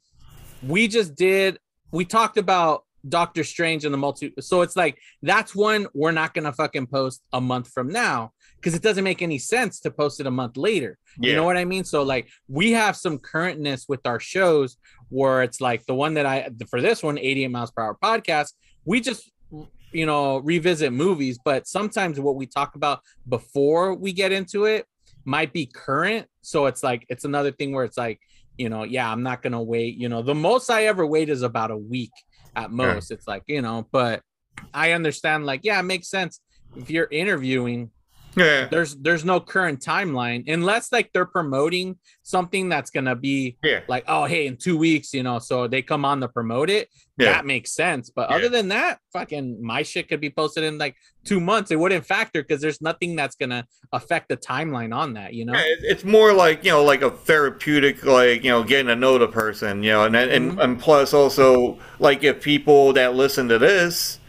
we 0.63 0.87
just 0.87 1.15
did 1.15 1.59
we 1.91 2.05
talked 2.05 2.37
about 2.37 2.83
Doctor 3.07 3.43
Strange 3.43 3.85
and 3.85 3.93
the 3.93 3.97
multi 3.99 4.33
so 4.39 4.61
it's 4.61 4.75
like 4.75 4.97
that's 5.21 5.53
one 5.55 5.85
we're 5.93 6.11
not 6.11 6.33
gonna 6.33 6.51
fucking 6.51 6.87
post 6.87 7.21
a 7.33 7.39
month 7.39 7.69
from 7.71 7.87
now 7.89 8.31
because 8.57 8.73
it 8.73 8.81
doesn't 8.81 9.03
make 9.03 9.21
any 9.21 9.37
sense 9.37 9.79
to 9.81 9.91
post 9.91 10.19
it 10.19 10.25
a 10.25 10.31
month 10.31 10.57
later. 10.57 10.97
You 11.19 11.35
know 11.35 11.43
what 11.43 11.55
I 11.55 11.65
mean? 11.65 11.83
So 11.83 12.01
like 12.03 12.27
we 12.47 12.71
have 12.71 12.97
some 12.97 13.19
currentness 13.19 13.85
with 13.87 14.05
our 14.07 14.19
shows 14.19 14.77
where 15.09 15.43
it's 15.43 15.61
like 15.61 15.85
the 15.85 15.93
one 15.93 16.15
that 16.15 16.25
I 16.25 16.49
for 16.69 16.81
this 16.81 17.03
one, 17.03 17.17
88 17.19 17.47
miles 17.49 17.71
per 17.71 17.83
hour 17.83 17.97
podcast, 18.03 18.53
we 18.85 18.99
just 19.01 19.31
you 19.95 20.05
know 20.05 20.37
revisit 20.39 20.91
movies, 20.91 21.39
but 21.43 21.67
sometimes 21.67 22.19
what 22.19 22.35
we 22.35 22.45
talk 22.45 22.75
about 22.75 22.99
before 23.29 23.95
we 23.95 24.11
get 24.13 24.31
into 24.31 24.65
it 24.65 24.85
might 25.23 25.53
be 25.53 25.65
current. 25.65 26.27
So 26.41 26.65
it's 26.65 26.83
like 26.83 27.05
it's 27.09 27.25
another 27.25 27.51
thing 27.51 27.73
where 27.73 27.85
it's 27.85 27.97
like, 27.97 28.19
you 28.57 28.69
know, 28.69 28.83
yeah, 28.83 29.11
I'm 29.11 29.23
not 29.23 29.41
gonna 29.41 29.63
wait. 29.63 29.95
You 29.95 30.09
know, 30.09 30.21
the 30.21 30.35
most 30.35 30.69
I 30.69 30.85
ever 30.85 31.05
wait 31.05 31.29
is 31.29 31.41
about 31.41 31.71
a 31.71 31.77
week 31.77 32.11
at 32.55 32.71
most. 32.71 33.09
It's 33.11 33.27
like, 33.27 33.43
you 33.47 33.61
know, 33.61 33.87
but 33.91 34.21
I 34.73 34.91
understand, 34.91 35.45
like, 35.45 35.61
yeah, 35.63 35.79
it 35.79 35.83
makes 35.83 36.09
sense. 36.09 36.41
If 36.75 36.89
you're 36.89 37.07
interviewing, 37.09 37.91
Yeah. 38.35 38.67
there's 38.69 38.95
there's 38.97 39.23
no 39.25 39.39
current 39.39 39.79
timeline 39.79 40.51
unless 40.51 40.91
like 40.91 41.11
they're 41.13 41.25
promoting 41.25 41.97
something 42.23 42.69
that's 42.69 42.89
gonna 42.91 43.15
be 43.15 43.57
Yeah. 43.63 43.81
like, 43.87 44.03
oh 44.07 44.25
hey, 44.25 44.47
in 44.47 44.57
two 44.57 44.77
weeks, 44.77 45.13
you 45.13 45.23
know, 45.23 45.39
so 45.39 45.67
they 45.67 45.81
come 45.81 46.05
on 46.05 46.19
to 46.21 46.27
promote 46.27 46.69
it. 46.69 46.89
Yeah. 47.17 47.31
That 47.33 47.45
makes 47.45 47.71
sense. 47.71 48.09
But 48.09 48.29
Yeah. 48.29 48.35
other 48.37 48.49
than 48.49 48.67
that, 48.69 48.99
fucking 49.13 49.61
my 49.61 49.83
shit 49.83 50.09
could 50.09 50.19
be 50.19 50.29
posted 50.29 50.63
in 50.63 50.77
like 50.77 50.95
two 51.23 51.39
months. 51.39 51.71
It 51.71 51.79
wouldn't 51.79 52.05
factor 52.05 52.41
because 52.41 52.61
there's 52.61 52.81
nothing 52.81 53.15
that's 53.15 53.35
gonna 53.35 53.65
affect 53.93 54.29
the 54.29 54.37
timeline 54.37 54.93
on 54.93 55.13
that, 55.13 55.33
you 55.33 55.45
know? 55.45 55.53
It's 55.55 56.03
more 56.03 56.33
like 56.33 56.63
you 56.65 56.71
know, 56.71 56.83
like 56.83 57.01
a 57.03 57.11
therapeutic, 57.11 58.03
like 58.05 58.43
you 58.43 58.49
know, 58.51 58.63
getting 58.63 58.87
to 58.87 58.95
know 58.95 59.17
the 59.17 59.27
person, 59.27 59.83
you 59.83 59.91
know, 59.91 60.03
and 60.05 60.15
and, 60.15 60.51
Mm-hmm. 60.51 60.59
and 60.59 60.79
plus 60.79 61.13
also 61.13 61.79
like 61.99 62.23
if 62.23 62.41
people 62.41 62.91
that 62.93 63.15
listen 63.15 63.47
to 63.49 63.57
this 63.59 64.19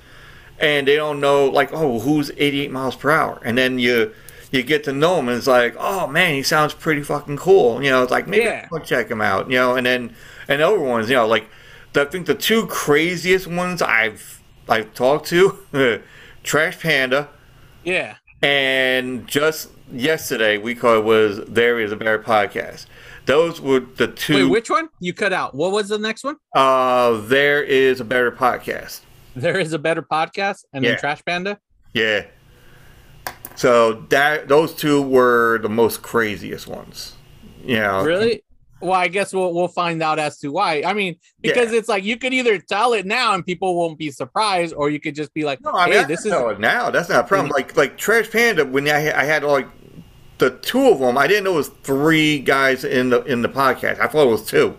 and 0.59 0.87
they 0.89 0.97
don't 0.97 1.21
know, 1.21 1.47
like, 1.47 1.71
oh, 1.73 2.01
who's 2.01 2.31
88 2.37 2.71
miles 2.71 2.97
per 2.97 3.11
hour, 3.11 3.41
and 3.45 3.57
then 3.59 3.79
you 3.79 4.13
you 4.53 4.63
get 4.63 4.85
to 4.85 4.93
know 4.93 5.19
him, 5.19 5.29
and 5.29 5.37
it's 5.37 5.47
like, 5.49 5.75
oh 5.79 6.07
man, 6.07 6.35
he 6.35 6.43
sounds 6.43 6.73
pretty 6.73 7.03
fucking 7.03 7.37
cool, 7.37 7.83
you 7.83 7.91
know, 7.91 8.03
it's 8.03 8.13
like 8.13 8.27
maybe 8.29 8.45
Yeah. 8.45 8.69
I'll 8.73 8.81
check 8.81 9.11
him 9.11 9.21
out, 9.21 9.51
you 9.51 9.57
know, 9.57 9.75
and 9.77 9.85
then 9.87 10.15
and 10.49 10.63
other 10.63 10.79
ones, 10.79 11.11
you 11.11 11.17
know, 11.17 11.27
like 11.27 11.49
the, 11.93 12.03
I 12.03 12.05
think 12.05 12.27
the 12.27 12.35
two 12.35 12.67
craziest 12.67 13.47
ones 13.49 13.83
I've 13.83 14.41
I've 14.69 14.95
talked 14.95 15.27
to, 15.29 15.59
Trash 16.45 16.81
Panda. 16.81 17.29
Yeah. 17.85 18.17
And 18.43 19.27
just 19.27 19.71
yesterday, 19.93 20.59
we 20.59 20.75
called 20.75 20.99
it 20.99 21.05
was 21.05 21.41
There 21.49 21.81
Is 21.81 21.91
a 21.93 21.97
Better 21.97 22.19
Podcast. 22.19 22.87
Those 23.27 23.61
were 23.61 23.81
the 23.81 24.07
Wait, 24.07 24.17
two. 24.17 24.49
which 24.49 24.71
one? 24.71 24.89
You 25.01 25.13
cut 25.13 25.33
out. 25.33 25.55
What 25.55 25.73
was 25.73 25.89
the 25.89 25.99
next 25.99 26.23
one? 26.23 26.37
uh, 26.55 27.21
There 27.23 27.63
Is 27.63 28.01
a 28.01 28.05
Better 28.05 28.31
Podcast. 28.31 29.01
There 29.37 29.59
is 29.59 29.73
a 29.75 29.79
better 29.79 30.03
podcast, 30.03 30.65
and 30.73 30.83
Yeah. 30.83 30.93
then 30.93 30.99
Trash 31.01 31.23
Panda. 31.25 31.59
Yeah. 31.93 32.25
So 33.55 34.05
that 34.11 34.49
those 34.49 34.75
two 34.75 35.01
were 35.03 35.59
the 35.63 35.69
most 35.69 36.03
craziest 36.03 36.67
ones. 36.67 37.15
You 37.65 37.77
know. 37.77 38.03
Really? 38.05 38.43
Well, 38.81 38.93
I 38.93 39.09
guess 39.09 39.33
we'll 39.33 39.55
we'll 39.55 39.69
find 39.69 40.03
out 40.03 40.19
as 40.19 40.39
to 40.41 40.49
why. 40.53 40.83
I 40.85 40.93
mean, 40.93 41.17
because 41.41 41.73
it's 41.73 41.89
like 41.89 42.05
you 42.05 42.19
could 42.19 42.35
either 42.35 42.59
tell 42.59 42.93
it 42.93 43.07
now 43.07 43.35
and 43.35 43.45
people 43.45 43.75
won't 43.77 43.99
be 43.99 44.11
surprised, 44.11 44.75
or 44.75 44.91
you 44.91 45.01
could 45.01 45.15
just 45.15 45.33
be 45.33 45.45
like, 45.45 45.61
No, 45.63 45.73
I 45.73 45.87
mean, 45.87 45.99
"Hey, 46.01 46.05
this 46.05 46.27
is 46.27 46.33
now. 46.59 46.91
That's 46.91 47.09
not 47.09 47.25
a 47.25 47.29
problem. 47.29 47.51
Like 47.51 47.77
like 47.77 47.97
Trash 47.97 48.31
Panda, 48.31 48.65
when 48.67 48.87
I, 48.89 49.19
I 49.19 49.25
had 49.25 49.43
like 49.45 49.67
the 50.39 50.51
two 50.51 50.89
of 50.91 50.99
them, 50.99 51.17
I 51.17 51.27
didn't 51.27 51.45
know 51.45 51.55
it 51.55 51.57
was 51.57 51.69
three 51.83 52.39
guys 52.39 52.85
in 52.85 53.09
the 53.11 53.23
in 53.25 53.41
the 53.41 53.49
podcast. 53.49 53.99
I 54.01 54.07
thought 54.09 54.27
it 54.27 54.31
was 54.31 54.45
two. 54.45 54.77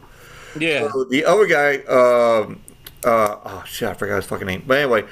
Yeah. 0.60 0.92
So 0.92 1.04
the 1.06 1.26
other 1.26 1.48
guy, 1.48 1.78
um, 1.86 2.62
uh, 3.04 3.38
oh 3.46 3.64
shit, 3.66 3.90
I 3.90 3.94
forgot 3.94 4.18
his 4.18 4.26
fucking 4.26 4.48
name. 4.48 4.64
But 4.66 4.80
anyway, 4.80 5.04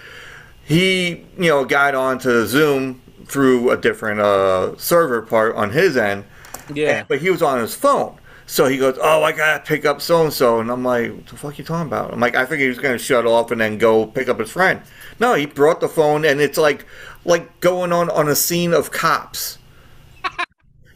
he 0.63 1.25
you 1.37 1.49
know 1.49 1.65
got 1.65 1.95
onto 1.95 2.45
Zoom 2.45 3.01
through 3.25 3.71
a 3.71 3.77
different 3.77 4.19
uh, 4.19 4.77
server 4.77 5.21
part 5.21 5.55
on 5.55 5.71
his 5.71 5.97
end. 5.97 6.25
Yeah. 6.73 6.99
And- 6.99 7.07
but 7.07 7.19
he 7.19 7.29
was 7.29 7.41
on 7.41 7.59
his 7.59 7.75
phone. 7.75 8.17
So 8.47 8.67
he 8.67 8.77
goes, 8.77 8.95
"Oh, 9.01 9.23
I 9.23 9.31
gotta 9.31 9.63
pick 9.63 9.85
up 9.85 9.99
so 10.01 10.23
and 10.23 10.31
so," 10.31 10.59
and 10.59 10.69
I'm 10.69 10.83
like, 10.83 11.11
"What 11.11 11.25
the 11.25 11.35
fuck 11.35 11.57
you 11.57 11.63
talking 11.65 11.87
about?" 11.87 12.13
I'm 12.13 12.19
like, 12.19 12.35
"I 12.35 12.45
think 12.45 12.61
he 12.61 12.67
was 12.67 12.77
gonna 12.77 12.99
shut 12.99 13.25
off 13.25 13.49
and 13.49 13.59
then 13.59 13.79
go 13.79 14.05
pick 14.05 14.29
up 14.29 14.39
his 14.39 14.51
friend." 14.51 14.81
No, 15.19 15.33
he 15.33 15.47
brought 15.47 15.79
the 15.81 15.87
phone, 15.89 16.23
and 16.25 16.39
it's 16.39 16.57
like, 16.59 16.85
like 17.23 17.59
going 17.59 17.91
on 17.91 18.11
on 18.11 18.27
a 18.29 18.35
scene 18.35 18.73
of 18.73 18.91
cops. 18.91 19.57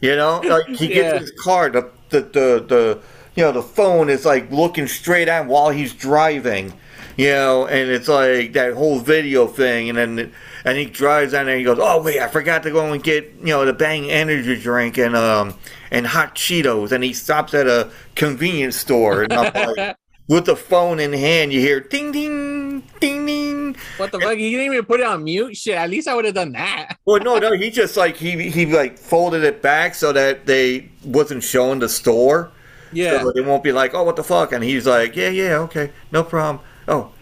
You 0.00 0.16
know, 0.16 0.40
like 0.44 0.66
he 0.68 0.88
gets 0.88 1.12
Yeah. 1.14 1.18
his 1.18 1.32
car, 1.32 1.68
the, 1.68 1.90
the 2.08 2.20
the 2.22 2.64
the 2.66 2.98
you 3.34 3.42
know 3.42 3.52
the 3.52 3.62
phone 3.62 4.08
is 4.08 4.24
like 4.24 4.50
looking 4.50 4.86
straight 4.86 5.28
at 5.28 5.42
him 5.42 5.48
while 5.48 5.70
he's 5.70 5.92
driving. 5.92 6.72
You 7.16 7.30
know, 7.30 7.66
and 7.66 7.90
it's 7.90 8.08
like 8.08 8.54
that 8.54 8.72
whole 8.74 8.98
video 8.98 9.46
thing, 9.46 9.90
and 9.90 9.98
then 9.98 10.32
and 10.64 10.78
he 10.78 10.86
drives 10.86 11.32
down 11.32 11.46
there. 11.46 11.56
and 11.56 11.60
He 11.60 11.64
goes, 11.64 11.78
"Oh 11.80 12.02
wait, 12.02 12.20
I 12.20 12.28
forgot 12.28 12.62
to 12.62 12.70
go 12.70 12.92
and 12.92 13.02
get 13.02 13.24
you 13.40 13.46
know 13.46 13.64
the 13.64 13.72
Bang 13.72 14.10
energy 14.10 14.58
drink 14.58 14.96
and 14.96 15.14
um 15.16 15.54
and 15.90 16.06
hot 16.06 16.34
Cheetos." 16.34 16.92
And 16.92 17.04
he 17.04 17.12
stops 17.12 17.52
at 17.52 17.66
a 17.66 17.90
convenience 18.14 18.76
store, 18.76 19.24
and 19.24 19.32
I'm 19.32 19.52
like, 19.52 19.96
with 20.28 20.46
the 20.46 20.56
phone 20.56 21.00
in 21.00 21.12
hand, 21.12 21.52
you 21.52 21.60
hear 21.60 21.80
ding 21.80 22.12
ding 22.12 22.82
ding 23.00 23.26
ding. 23.26 23.76
What 23.96 24.12
the 24.12 24.20
fuck? 24.20 24.38
You 24.38 24.56
didn't 24.56 24.72
even 24.72 24.84
put 24.86 25.00
it 25.00 25.06
on 25.06 25.24
mute. 25.24 25.56
Shit. 25.56 25.76
At 25.76 25.90
least 25.90 26.08
I 26.08 26.14
would 26.14 26.24
have 26.24 26.34
done 26.34 26.52
that. 26.52 26.96
Well, 27.04 27.20
no, 27.20 27.38
no, 27.38 27.52
he 27.52 27.70
just 27.70 27.96
like 27.96 28.16
he 28.16 28.48
he 28.48 28.64
like 28.66 28.96
folded 28.96 29.44
it 29.44 29.60
back 29.60 29.94
so 29.94 30.12
that 30.12 30.46
they 30.46 30.88
wasn't 31.04 31.42
showing 31.42 31.80
the 31.80 31.88
store. 31.88 32.52
Yeah. 32.92 33.22
So 33.22 33.32
they 33.32 33.40
won't 33.40 33.62
be 33.62 33.72
like, 33.72 33.94
oh, 33.94 34.02
what 34.02 34.16
the 34.16 34.24
fuck? 34.24 34.52
And 34.52 34.62
he's 34.64 34.86
like, 34.86 35.16
yeah, 35.16 35.28
yeah, 35.28 35.58
okay, 35.58 35.92
no 36.12 36.24
problem. 36.24 36.64
Oh, 36.88 37.12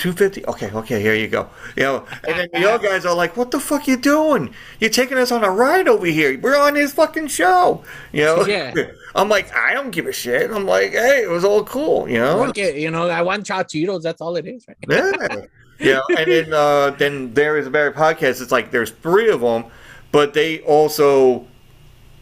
250 0.00 0.46
Okay, 0.46 0.70
okay, 0.72 1.02
here 1.02 1.14
you 1.14 1.28
go. 1.28 1.50
You 1.76 1.82
know, 1.82 2.06
and 2.26 2.38
then 2.38 2.48
the 2.54 2.70
other 2.70 2.88
guys 2.88 3.04
are 3.04 3.14
like, 3.14 3.36
what 3.36 3.50
the 3.50 3.60
fuck 3.60 3.86
you 3.86 3.98
doing? 3.98 4.54
You're 4.78 4.88
taking 4.88 5.18
us 5.18 5.30
on 5.30 5.44
a 5.44 5.50
ride 5.50 5.88
over 5.88 6.06
here. 6.06 6.38
We're 6.40 6.56
on 6.56 6.74
his 6.74 6.92
fucking 6.94 7.26
show. 7.28 7.84
You 8.12 8.24
know? 8.24 8.46
Yeah. 8.46 8.72
I'm 9.14 9.28
like, 9.28 9.54
I 9.54 9.74
don't 9.74 9.90
give 9.90 10.06
a 10.06 10.12
shit. 10.12 10.50
I'm 10.50 10.64
like, 10.64 10.92
hey, 10.92 11.22
it 11.22 11.28
was 11.28 11.44
all 11.44 11.64
cool, 11.64 12.08
you 12.08 12.18
know? 12.18 12.50
It, 12.56 12.76
you 12.76 12.90
know, 12.90 13.08
I 13.10 13.20
want 13.20 13.44
Cheetos. 13.44 14.02
That's 14.02 14.22
all 14.22 14.36
it 14.36 14.46
is, 14.46 14.66
right? 14.66 14.76
Yeah. 14.88 15.44
yeah. 15.78 16.00
And 16.16 16.30
then 16.30 16.52
uh, 16.54 16.90
then 16.90 17.34
there 17.34 17.58
is 17.58 17.66
a 17.66 17.70
better 17.70 17.92
podcast. 17.92 18.40
It's 18.40 18.52
like 18.52 18.70
there's 18.70 18.92
three 18.92 19.28
of 19.28 19.40
them, 19.40 19.66
but 20.12 20.32
they 20.32 20.60
also 20.60 21.46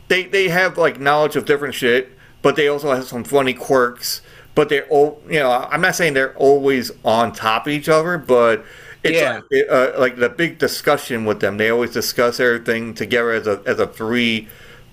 they 0.08 0.24
they 0.24 0.48
have 0.48 0.78
like 0.78 0.98
knowledge 0.98 1.37
of 1.37 1.44
different 1.44 1.74
shit, 1.74 2.11
but 2.42 2.57
they 2.57 2.68
also 2.68 2.92
have 2.94 3.05
some 3.07 3.24
funny 3.24 3.55
quirks. 3.55 4.22
But 4.55 4.68
they're 4.68 4.87
all 4.88 5.22
you 5.29 5.38
know. 5.40 5.51
I'm 5.70 5.81
not 5.81 5.94
saying 5.94 6.14
they're 6.14 6.37
always 6.37 6.90
on 7.05 7.33
top 7.33 7.66
of 7.66 7.72
each 7.72 7.88
other, 7.88 8.18
but 8.18 8.64
it's 9.05 9.16
Yeah. 9.18 9.35
like, 9.37 9.44
it, 9.51 9.70
uh, 9.70 9.92
like 9.98 10.16
the 10.16 10.29
big 10.29 10.59
discussion 10.59 11.24
with 11.24 11.40
them. 11.40 11.57
They 11.59 11.70
always 11.70 11.92
discuss 11.92 12.40
everything 12.40 12.94
together 12.94 13.31
as 13.33 13.46
a 13.46 13.62
as 13.66 13.79
a 13.79 13.87
three 13.87 14.48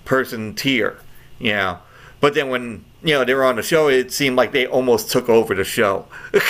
person 0.06 0.54
tier. 0.54 0.98
You 1.40 1.54
know. 1.54 1.80
But 2.22 2.34
then 2.36 2.50
when 2.50 2.86
you 3.04 3.14
know 3.16 3.24
they 3.26 3.34
were 3.34 3.44
on 3.44 3.56
the 3.56 3.64
show, 3.64 3.88
it 3.88 4.12
seemed 4.12 4.36
like 4.36 4.52
they 4.52 4.68
almost 4.68 5.10
took 5.12 5.30
over 5.30 5.56
the 5.56 5.64
show. 5.64 6.06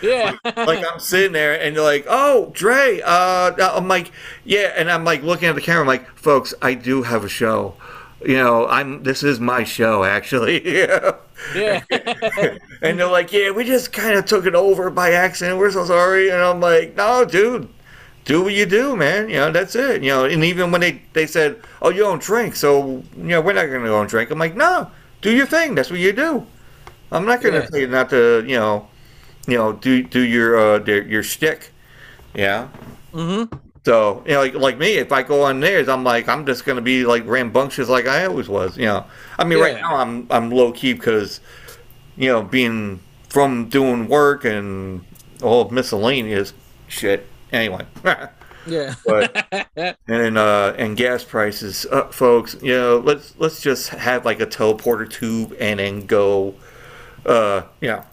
Yeah. 0.00 0.36
like 0.44 0.84
I'm 0.86 1.00
sitting 1.00 1.32
there 1.32 1.60
and 1.60 1.74
they're 1.74 1.82
like, 1.82 2.06
"Oh, 2.08 2.50
Dre," 2.54 3.00
uh, 3.04 3.50
I'm 3.76 3.88
like, 3.88 4.12
"Yeah," 4.44 4.72
and 4.76 4.88
I'm 4.88 5.02
like 5.04 5.24
looking 5.24 5.48
at 5.48 5.56
the 5.56 5.60
camera, 5.60 5.80
I'm 5.80 5.88
like, 5.88 6.08
"Folks, 6.16 6.54
I 6.62 6.74
do 6.74 7.02
have 7.02 7.24
a 7.24 7.28
show. 7.28 7.74
You 8.24 8.36
know, 8.36 8.66
I'm 8.68 9.02
this 9.02 9.22
is 9.22 9.40
my 9.40 9.64
show 9.64 10.04
actually." 10.04 10.62
Yeah. 11.54 11.82
and 12.82 12.98
they're 12.98 13.06
like, 13.06 13.32
"Yeah, 13.32 13.52
we 13.52 13.64
just 13.64 13.92
kind 13.92 14.18
of 14.18 14.24
took 14.26 14.44
it 14.44 14.54
over 14.56 14.90
by 14.90 15.12
accident. 15.12 15.58
We're 15.58 15.70
so 15.70 15.84
sorry." 15.84 16.30
And 16.30 16.40
I'm 16.42 16.60
like, 16.60 16.96
"No, 16.96 17.24
dude." 17.24 17.68
Do 18.24 18.42
what 18.42 18.52
you 18.52 18.66
do, 18.66 18.94
man. 18.94 19.30
You 19.30 19.36
know 19.36 19.50
that's 19.52 19.74
it. 19.74 20.02
You 20.02 20.10
know, 20.10 20.24
and 20.26 20.44
even 20.44 20.70
when 20.70 20.82
they 20.82 21.00
they 21.14 21.26
said, 21.26 21.62
"Oh, 21.80 21.88
you 21.90 22.00
don't 22.00 22.20
drink," 22.20 22.56
so 22.56 23.02
you 23.16 23.22
know 23.32 23.40
we're 23.40 23.54
not 23.54 23.66
gonna 23.66 23.86
go 23.86 24.00
and 24.00 24.08
drink. 24.10 24.30
I'm 24.30 24.38
like, 24.38 24.54
"No, 24.54 24.90
do 25.22 25.30
your 25.34 25.46
thing. 25.46 25.74
That's 25.74 25.88
what 25.90 25.98
you 26.00 26.12
do." 26.12 26.44
I'm 27.10 27.24
not 27.24 27.40
gonna 27.40 27.60
Yeah. 27.60 27.66
tell 27.66 27.80
you 27.80 27.86
not 27.86 28.10
to, 28.10 28.44
you 28.46 28.58
know, 28.58 28.86
you 29.46 29.56
know, 29.56 29.72
do 29.72 30.02
do 30.02 30.20
your 30.20 30.58
uh 30.58 30.84
your, 30.84 31.02
your 31.04 31.22
shtick. 31.22 31.70
Yeah. 32.34 32.68
Mm-hmm. 33.14 33.56
So 33.88 34.22
you 34.26 34.32
know, 34.32 34.40
like 34.40 34.52
like 34.52 34.76
me, 34.76 34.96
if 34.98 35.12
I 35.12 35.22
go 35.22 35.44
on 35.44 35.60
theirs, 35.60 35.88
I'm 35.88 36.04
like 36.04 36.28
I'm 36.28 36.44
just 36.44 36.66
gonna 36.66 36.82
be 36.82 37.06
like 37.06 37.24
rambunctious 37.24 37.88
like 37.88 38.06
I 38.06 38.26
always 38.26 38.46
was. 38.46 38.76
You 38.76 38.84
know, 38.84 39.06
I 39.38 39.44
mean, 39.44 39.58
right 39.60 39.80
now 39.80 39.96
I'm 39.96 40.26
I'm 40.28 40.50
low 40.50 40.72
key 40.72 40.92
because 40.92 41.40
you 42.14 42.28
know 42.28 42.42
being 42.42 43.00
from 43.30 43.70
doing 43.70 44.06
work 44.06 44.44
and 44.44 45.06
all 45.42 45.70
miscellaneous 45.70 46.52
shit. 46.88 47.26
Anyway, 47.50 47.86
Yeah. 48.66 48.94
but 49.06 49.46
and 50.06 50.36
uh 50.36 50.74
and 50.76 50.94
gas 50.94 51.24
prices, 51.24 51.86
uh, 51.90 52.08
folks. 52.08 52.58
You 52.60 52.74
know, 52.74 52.98
let's 52.98 53.36
let's 53.38 53.62
just 53.62 53.88
have 53.88 54.26
like 54.26 54.40
a 54.40 54.46
teleporter 54.46 55.08
tube 55.08 55.56
and 55.58 55.80
then 55.80 56.04
go, 56.04 56.54
uh, 57.24 57.62
you 57.80 57.88
know, 57.88 58.04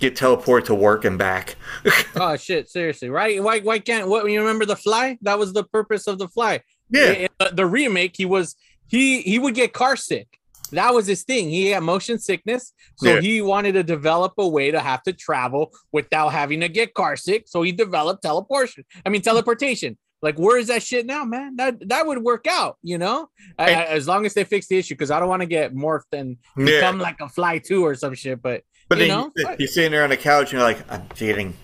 get 0.00 0.16
teleported 0.16 0.64
to 0.66 0.74
work 0.74 1.04
and 1.04 1.18
back. 1.18 1.56
oh 2.16 2.36
shit! 2.36 2.68
Seriously, 2.68 3.08
right? 3.10 3.42
Why? 3.42 3.60
Why 3.60 3.78
can't? 3.78 4.08
What? 4.08 4.30
You 4.30 4.40
remember 4.40 4.64
the 4.66 4.76
fly? 4.76 5.18
That 5.22 5.38
was 5.38 5.52
the 5.52 5.64
purpose 5.64 6.06
of 6.06 6.18
the 6.18 6.28
fly. 6.28 6.62
Yeah. 6.90 7.10
In 7.12 7.28
the, 7.38 7.50
the 7.54 7.66
remake, 7.66 8.14
he 8.16 8.24
was 8.26 8.56
he 8.88 9.22
he 9.22 9.38
would 9.38 9.54
get 9.54 9.72
car 9.72 9.96
sick. 9.96 10.28
That 10.72 10.92
was 10.94 11.06
his 11.06 11.22
thing. 11.22 11.50
He 11.50 11.66
had 11.68 11.82
motion 11.82 12.18
sickness, 12.18 12.72
so 12.96 13.14
Yeah. 13.14 13.20
he 13.20 13.40
wanted 13.42 13.72
to 13.72 13.82
develop 13.82 14.32
a 14.38 14.48
way 14.48 14.70
to 14.70 14.80
have 14.80 15.02
to 15.04 15.12
travel 15.12 15.72
without 15.92 16.30
having 16.30 16.60
to 16.60 16.68
get 16.68 16.94
car 16.94 17.16
sick. 17.16 17.44
So 17.46 17.62
he 17.62 17.70
developed 17.72 18.22
teleportation. 18.22 18.84
I 19.04 19.08
mean 19.10 19.22
teleportation. 19.22 19.96
Like, 20.22 20.38
where 20.38 20.56
is 20.56 20.68
that 20.68 20.82
shit 20.82 21.04
now, 21.04 21.24
man? 21.24 21.56
That 21.56 21.86
that 21.90 22.06
would 22.06 22.18
work 22.22 22.46
out, 22.48 22.78
you 22.82 22.96
know, 22.98 23.28
I- 23.58 23.84
as 23.84 24.08
long 24.08 24.24
as 24.24 24.32
they 24.34 24.44
fix 24.44 24.66
the 24.66 24.78
issue. 24.78 24.94
Because 24.94 25.10
I 25.10 25.20
don't 25.20 25.28
want 25.28 25.42
to 25.42 25.46
get 25.46 25.74
morphed 25.74 26.12
and 26.12 26.38
Yeah. 26.56 26.64
become 26.64 26.98
like 26.98 27.20
a 27.20 27.28
fly 27.28 27.58
two 27.58 27.84
or 27.84 27.94
some 27.94 28.14
shit. 28.14 28.40
But 28.42 28.62
But 28.88 28.98
you 28.98 29.06
then 29.06 29.08
know, 29.18 29.30
you, 29.36 29.56
you're 29.60 29.68
sitting 29.68 29.92
there 29.92 30.04
on 30.04 30.10
the 30.10 30.16
couch 30.16 30.52
and 30.52 30.60
you're 30.60 30.62
like, 30.62 30.84
I'm 30.90 31.06
feeling 31.10 31.54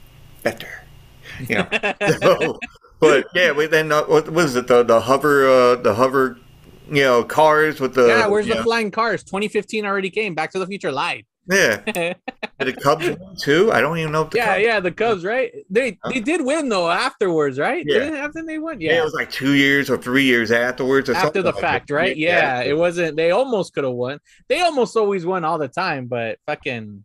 better. 0.42 0.68
You 1.48 1.54
know. 1.56 1.68
So, 2.20 2.58
but 2.98 3.26
yeah, 3.34 3.52
but 3.54 3.70
then 3.70 3.90
uh, 3.92 4.02
what 4.04 4.28
was 4.30 4.56
it? 4.56 4.66
The 4.66 4.82
the 4.82 5.00
hover 5.00 5.48
uh, 5.48 5.76
the 5.76 5.94
hover, 5.94 6.38
you 6.90 7.02
know, 7.02 7.24
cars 7.24 7.80
with 7.80 7.94
the 7.94 8.08
yeah, 8.08 8.26
where's 8.26 8.46
the 8.46 8.56
know, 8.56 8.62
flying 8.62 8.90
cars? 8.90 9.22
2015 9.22 9.86
already 9.86 10.10
came. 10.10 10.34
Back 10.34 10.50
to 10.52 10.58
the 10.58 10.66
Future 10.66 10.92
lied. 10.92 11.24
Yeah, 11.48 11.80
yeah, 11.86 12.12
Did 12.60 12.68
the 12.68 12.72
Cubs 12.74 13.08
too. 13.42 13.72
I 13.72 13.80
don't 13.80 13.96
even 13.98 14.12
know 14.12 14.22
if 14.22 14.30
the 14.30 14.38
Cubs. 14.38 14.48
yeah, 14.48 14.56
yeah, 14.56 14.80
the 14.80 14.92
Cubs, 14.92 15.24
right? 15.24 15.50
They 15.70 15.98
they 16.10 16.20
did 16.20 16.44
win 16.44 16.68
though 16.68 16.90
afterwards, 16.90 17.58
right? 17.58 17.82
Yeah. 17.86 18.00
Didn't 18.00 18.14
have 18.16 18.24
after 18.26 18.44
they 18.44 18.58
won, 18.58 18.80
Yeah. 18.80 18.92
yeah. 18.92 19.00
it 19.00 19.04
was 19.04 19.14
like 19.14 19.30
two 19.30 19.54
years 19.54 19.88
or 19.88 19.96
three 19.96 20.24
years 20.24 20.50
afterwards 20.52 21.08
or 21.08 21.14
After 21.14 21.40
the 21.42 21.52
like 21.52 21.60
fact, 21.60 21.88
that. 21.88 21.94
right? 21.94 22.16
Yeah, 22.16 22.60
it 22.60 22.76
wasn't. 22.76 23.16
They 23.16 23.30
almost 23.30 23.72
could 23.72 23.84
have 23.84 23.94
won. 23.94 24.20
They 24.48 24.60
almost 24.60 24.94
always 24.96 25.24
won 25.24 25.44
all 25.44 25.58
the 25.58 25.68
time, 25.68 26.06
but 26.06 26.38
fucking 26.46 27.04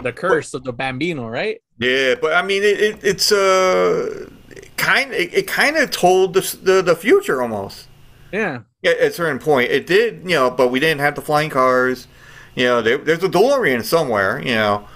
the 0.00 0.12
curse 0.12 0.54
of 0.54 0.64
the 0.64 0.72
Bambino, 0.72 1.28
right? 1.28 1.60
Yeah, 1.78 2.14
but 2.20 2.32
I 2.34 2.42
mean, 2.42 2.62
it, 2.62 2.80
it 2.80 3.04
it's 3.04 3.32
uh 3.32 4.28
kind 4.76 5.12
it, 5.12 5.32
it 5.34 5.46
kind 5.46 5.76
of 5.76 5.90
told 5.90 6.34
the, 6.34 6.58
the 6.62 6.82
the 6.82 6.96
future 6.96 7.42
almost. 7.42 7.88
Yeah, 8.32 8.60
at 8.84 8.98
a 9.00 9.12
certain 9.12 9.38
point, 9.38 9.70
it 9.70 9.86
did, 9.86 10.22
you 10.22 10.36
know, 10.36 10.50
but 10.50 10.68
we 10.68 10.80
didn't 10.80 11.00
have 11.00 11.14
the 11.14 11.22
flying 11.22 11.50
cars. 11.50 12.08
You 12.54 12.64
know, 12.64 12.82
there, 12.82 12.98
there's 12.98 13.22
a 13.22 13.28
DeLorean 13.28 13.84
somewhere, 13.84 14.40
you 14.40 14.54
know, 14.54 14.88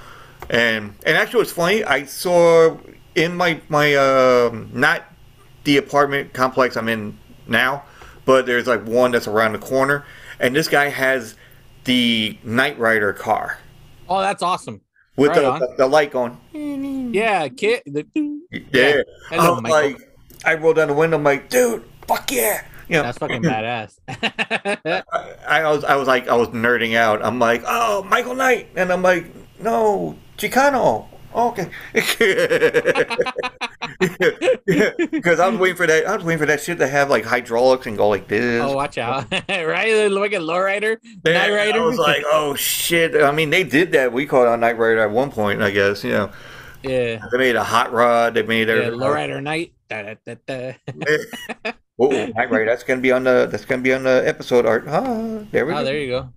and 0.50 0.94
and 1.04 1.16
actually, 1.16 1.42
it's 1.42 1.52
funny. 1.52 1.84
I 1.84 2.04
saw 2.04 2.76
in 3.14 3.36
my 3.36 3.60
my 3.68 3.94
um 3.94 4.70
not 4.72 5.04
the 5.64 5.76
apartment 5.76 6.32
complex 6.32 6.76
I'm 6.76 6.88
in 6.88 7.18
now, 7.46 7.84
but 8.24 8.46
there's 8.46 8.66
like 8.66 8.84
one 8.86 9.12
that's 9.12 9.26
around 9.26 9.52
the 9.52 9.58
corner, 9.58 10.04
and 10.40 10.54
this 10.54 10.68
guy 10.68 10.88
has 10.88 11.34
the 11.84 12.36
Knight 12.42 12.78
Rider 12.78 13.12
car 13.12 13.58
Oh, 14.08 14.20
that's 14.20 14.42
awesome. 14.42 14.80
With 15.16 15.30
Right 15.30 15.40
the, 15.40 15.66
the 15.66 15.74
the 15.78 15.86
light 15.86 16.10
going. 16.12 16.38
Yeah, 17.12 17.48
kid. 17.48 17.82
The, 17.86 18.06
Yeah, 18.72 19.02
Hello, 19.30 19.56
I'm 19.56 19.62
Michael. 19.62 19.90
like, 19.92 20.18
I 20.44 20.54
rolled 20.54 20.76
down 20.76 20.88
the 20.88 20.94
window. 20.94 21.16
I'm 21.16 21.24
like, 21.24 21.48
dude, 21.50 21.82
fuck 22.06 22.30
yeah. 22.30 22.64
You 22.88 22.96
know, 22.98 23.02
That's 23.02 23.18
fucking 23.18 23.42
badass. 23.42 23.98
I 25.48 25.62
was 25.64 25.82
I 25.82 25.96
was 25.96 26.06
like 26.06 26.28
I 26.28 26.36
was 26.36 26.48
nerding 26.48 26.94
out. 26.94 27.24
I'm 27.24 27.38
like, 27.40 27.62
oh, 27.66 28.04
Michael 28.04 28.36
Knight, 28.36 28.68
and 28.76 28.92
I'm 28.92 29.02
like, 29.02 29.26
no, 29.60 30.16
Chicano. 30.38 31.06
Okay, 31.36 31.68
because 35.10 35.38
I 35.38 35.48
was 35.48 35.58
waiting 35.58 35.76
for 35.76 35.86
that. 35.86 36.06
I 36.06 36.16
was 36.16 36.24
waiting 36.24 36.38
for 36.38 36.46
that 36.46 36.62
shit 36.62 36.78
to 36.78 36.86
have 36.86 37.10
like 37.10 37.24
hydraulics 37.26 37.86
and 37.86 37.94
go 37.96 38.08
like 38.08 38.26
this. 38.26 38.62
oh, 38.62 38.74
watch 38.74 38.96
out! 38.96 39.30
right, 39.48 40.10
look 40.10 40.32
at 40.32 40.40
lowrider, 40.40 40.96
night 41.24 41.50
rider. 41.52 41.78
I 41.78 41.84
was 41.84 41.98
like, 41.98 42.22
oh 42.32 42.54
shit. 42.54 43.22
I 43.22 43.32
mean, 43.32 43.50
they 43.50 43.64
did 43.64 43.92
that. 43.92 44.14
We 44.14 44.24
called 44.24 44.46
it 44.46 44.50
on 44.50 44.60
Knight 44.60 44.78
Rider 44.78 45.00
at 45.00 45.10
one 45.10 45.30
point, 45.30 45.60
I 45.60 45.70
guess. 45.70 46.02
You 46.04 46.12
know, 46.12 46.32
yeah, 46.82 47.22
they 47.30 47.38
made 47.38 47.56
a 47.56 47.64
hot 47.64 47.92
rod. 47.92 48.32
They 48.32 48.42
made 48.42 48.68
yeah, 48.68 48.74
a 48.74 48.90
lowrider 48.92 49.42
night. 49.42 49.74
Da, 49.90 50.02
da, 50.02 50.14
da, 50.24 50.34
da. 50.46 51.72
Oh, 51.98 52.08
Knight 52.08 52.50
Rider. 52.50 52.64
That's 52.64 52.82
gonna 52.82 53.02
be 53.02 53.12
on 53.12 53.24
the. 53.24 53.46
That's 53.50 53.66
gonna 53.66 53.82
be 53.82 53.92
on 53.92 54.04
the 54.04 54.22
episode 54.26 54.64
art. 54.64 54.84
Ah, 54.88 55.40
there 55.50 55.66
we 55.66 55.72
Oh, 55.72 55.76
go. 55.76 55.84
there 55.84 55.98
you 55.98 56.08
go. 56.08 56.30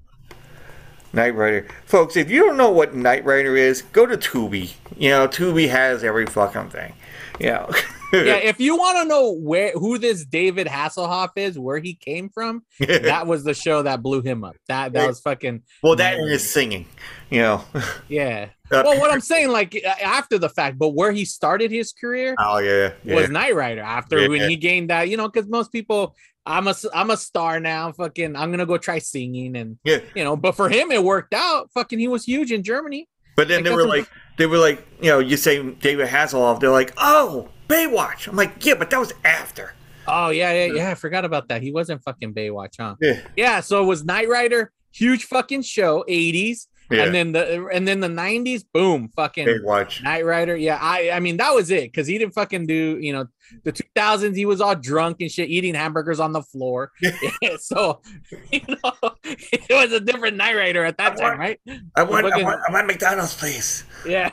Knight 1.13 1.35
Rider, 1.35 1.67
folks. 1.85 2.15
If 2.15 2.29
you 2.29 2.45
don't 2.45 2.57
know 2.57 2.69
what 2.69 2.93
Knight 2.93 3.25
Rider 3.25 3.55
is, 3.55 3.81
go 3.81 4.05
to 4.05 4.17
Tubi. 4.17 4.73
You 4.97 5.09
know, 5.09 5.27
Tubi 5.27 5.69
has 5.69 6.03
every 6.03 6.25
fucking 6.25 6.69
thing. 6.69 6.93
You 7.39 7.47
know. 7.47 7.69
yeah, 8.13 8.35
if 8.35 8.59
you 8.59 8.75
want 8.75 8.97
to 8.97 9.05
know 9.05 9.31
where 9.31 9.71
who 9.71 9.97
this 9.97 10.25
David 10.25 10.67
Hasselhoff 10.67 11.29
is, 11.35 11.57
where 11.57 11.79
he 11.79 11.95
came 11.95 12.29
from, 12.29 12.63
that 12.79 13.27
was 13.27 13.43
the 13.43 13.53
show 13.53 13.83
that 13.83 14.01
blew 14.03 14.21
him 14.21 14.43
up. 14.43 14.55
That 14.67 14.93
that 14.93 15.07
was 15.07 15.19
fucking 15.19 15.63
well, 15.81 15.95
that 15.95 16.17
and 16.17 16.41
singing. 16.41 16.85
You 17.29 17.41
know. 17.41 17.63
Yeah. 18.07 18.49
Uh, 18.71 18.83
well, 18.85 18.99
what 18.99 19.11
I'm 19.11 19.19
saying, 19.21 19.49
like 19.49 19.75
after 19.83 20.37
the 20.37 20.49
fact, 20.49 20.77
but 20.77 20.89
where 20.89 21.11
he 21.11 21.25
started 21.25 21.71
his 21.71 21.91
career, 21.91 22.35
oh 22.39 22.59
yeah, 22.59 22.93
yeah. 23.03 23.15
was 23.15 23.29
Knight 23.29 23.55
Rider. 23.55 23.81
After 23.81 24.19
Yeah. 24.19 24.27
when 24.27 24.49
he 24.49 24.55
gained 24.55 24.89
that, 24.89 25.09
you 25.09 25.17
know, 25.17 25.27
because 25.27 25.49
most 25.49 25.71
people, 25.71 26.15
I'm 26.45 26.67
a 26.67 26.75
I'm 26.93 27.09
a 27.09 27.17
star 27.17 27.59
now. 27.59 27.91
Fucking, 27.91 28.35
I'm 28.35 28.51
gonna 28.51 28.65
go 28.65 28.77
try 28.77 28.99
singing, 28.99 29.55
and 29.55 29.77
Yeah. 29.83 29.99
you 30.15 30.23
know, 30.23 30.35
but 30.35 30.53
for 30.55 30.69
him, 30.69 30.91
it 30.91 31.03
worked 31.03 31.33
out. 31.33 31.71
Fucking, 31.73 31.99
he 31.99 32.07
was 32.07 32.25
huge 32.25 32.51
in 32.51 32.63
Germany. 32.63 33.07
But 33.35 33.47
then 33.47 33.63
they 33.63 33.73
were 33.73 33.87
like, 33.87 34.07
they 34.37 34.45
were 34.45 34.57
like, 34.57 34.85
you 35.01 35.09
know, 35.09 35.19
you 35.19 35.37
say 35.37 35.63
David 35.75 36.07
Hasselhoff, 36.09 36.59
they're 36.59 36.69
like, 36.71 36.93
oh, 36.97 37.47
Baywatch. 37.69 38.27
I'm 38.27 38.35
like, 38.35 38.65
yeah, 38.65 38.73
but 38.73 38.89
that 38.89 38.99
was 38.99 39.13
after. 39.23 39.73
Oh 40.07 40.29
yeah, 40.29 40.51
yeah, 40.51 40.73
yeah. 40.73 40.91
I 40.91 40.95
forgot 40.95 41.23
about 41.23 41.47
that. 41.49 41.61
He 41.61 41.71
wasn't 41.71 42.03
fucking 42.03 42.33
Baywatch, 42.33 42.75
huh? 42.79 42.95
Yeah. 42.99 43.21
Yeah. 43.37 43.59
So 43.61 43.81
it 43.81 43.85
was 43.85 44.03
Knight 44.03 44.27
Rider, 44.27 44.71
huge 44.91 45.25
fucking 45.25 45.61
show, 45.61 46.03
80s, 46.09 46.67
Yeah. 46.91 47.03
and 47.03 47.13
then 47.13 47.31
the 47.33 47.67
and 47.67 47.87
then 47.87 47.99
the 47.99 48.07
90s, 48.07 48.63
boom, 48.73 49.09
fucking 49.15 49.45
Baywatch. 49.45 50.01
Knight 50.01 50.25
Rider. 50.25 50.55
Yeah, 50.55 50.79
I 50.81 51.11
I 51.11 51.19
mean 51.19 51.37
that 51.37 51.53
was 51.53 51.69
it 51.69 51.83
because 51.83 52.07
he 52.07 52.17
didn't 52.17 52.33
fucking 52.33 52.65
do 52.65 52.97
you 52.99 53.13
know 53.13 53.27
the 53.63 53.71
2000s. 53.71 54.35
He 54.35 54.45
was 54.45 54.61
all 54.61 54.75
drunk 54.75 55.17
and 55.21 55.31
shit, 55.31 55.49
eating 55.49 55.75
hamburgers 55.75 56.19
on 56.19 56.33
the 56.33 56.41
floor. 56.41 56.91
Yeah, 57.01 57.11
so 57.59 58.01
you 58.51 58.61
know 58.67 59.15
it 59.23 59.69
was 59.69 59.91
a 59.91 59.99
different 59.99 60.37
Knight 60.37 60.55
Rider 60.55 60.83
at 60.83 60.97
that 60.97 61.17
time, 61.17 61.39
right? 61.39 61.59
I 61.95 62.03
want, 62.03 62.25
I 62.25 62.41
want, 62.41 62.61
I 62.67 62.71
want 62.71 62.87
McDonald's, 62.87 63.35
please. 63.35 63.83
Yeah. 64.05 64.31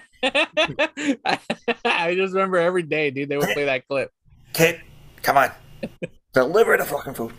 I 1.85 2.15
just 2.15 2.33
remember 2.33 2.57
every 2.57 2.83
day, 2.83 3.11
dude. 3.11 3.29
They 3.29 3.37
would 3.37 3.51
play 3.51 3.67
that 3.67 3.87
clip. 3.87 4.11
Kid, 4.53 4.81
come 5.23 5.37
on. 5.37 5.51
Deliver 6.37 6.77
the 6.77 6.85
fucking 6.85 7.15
food. 7.15 7.33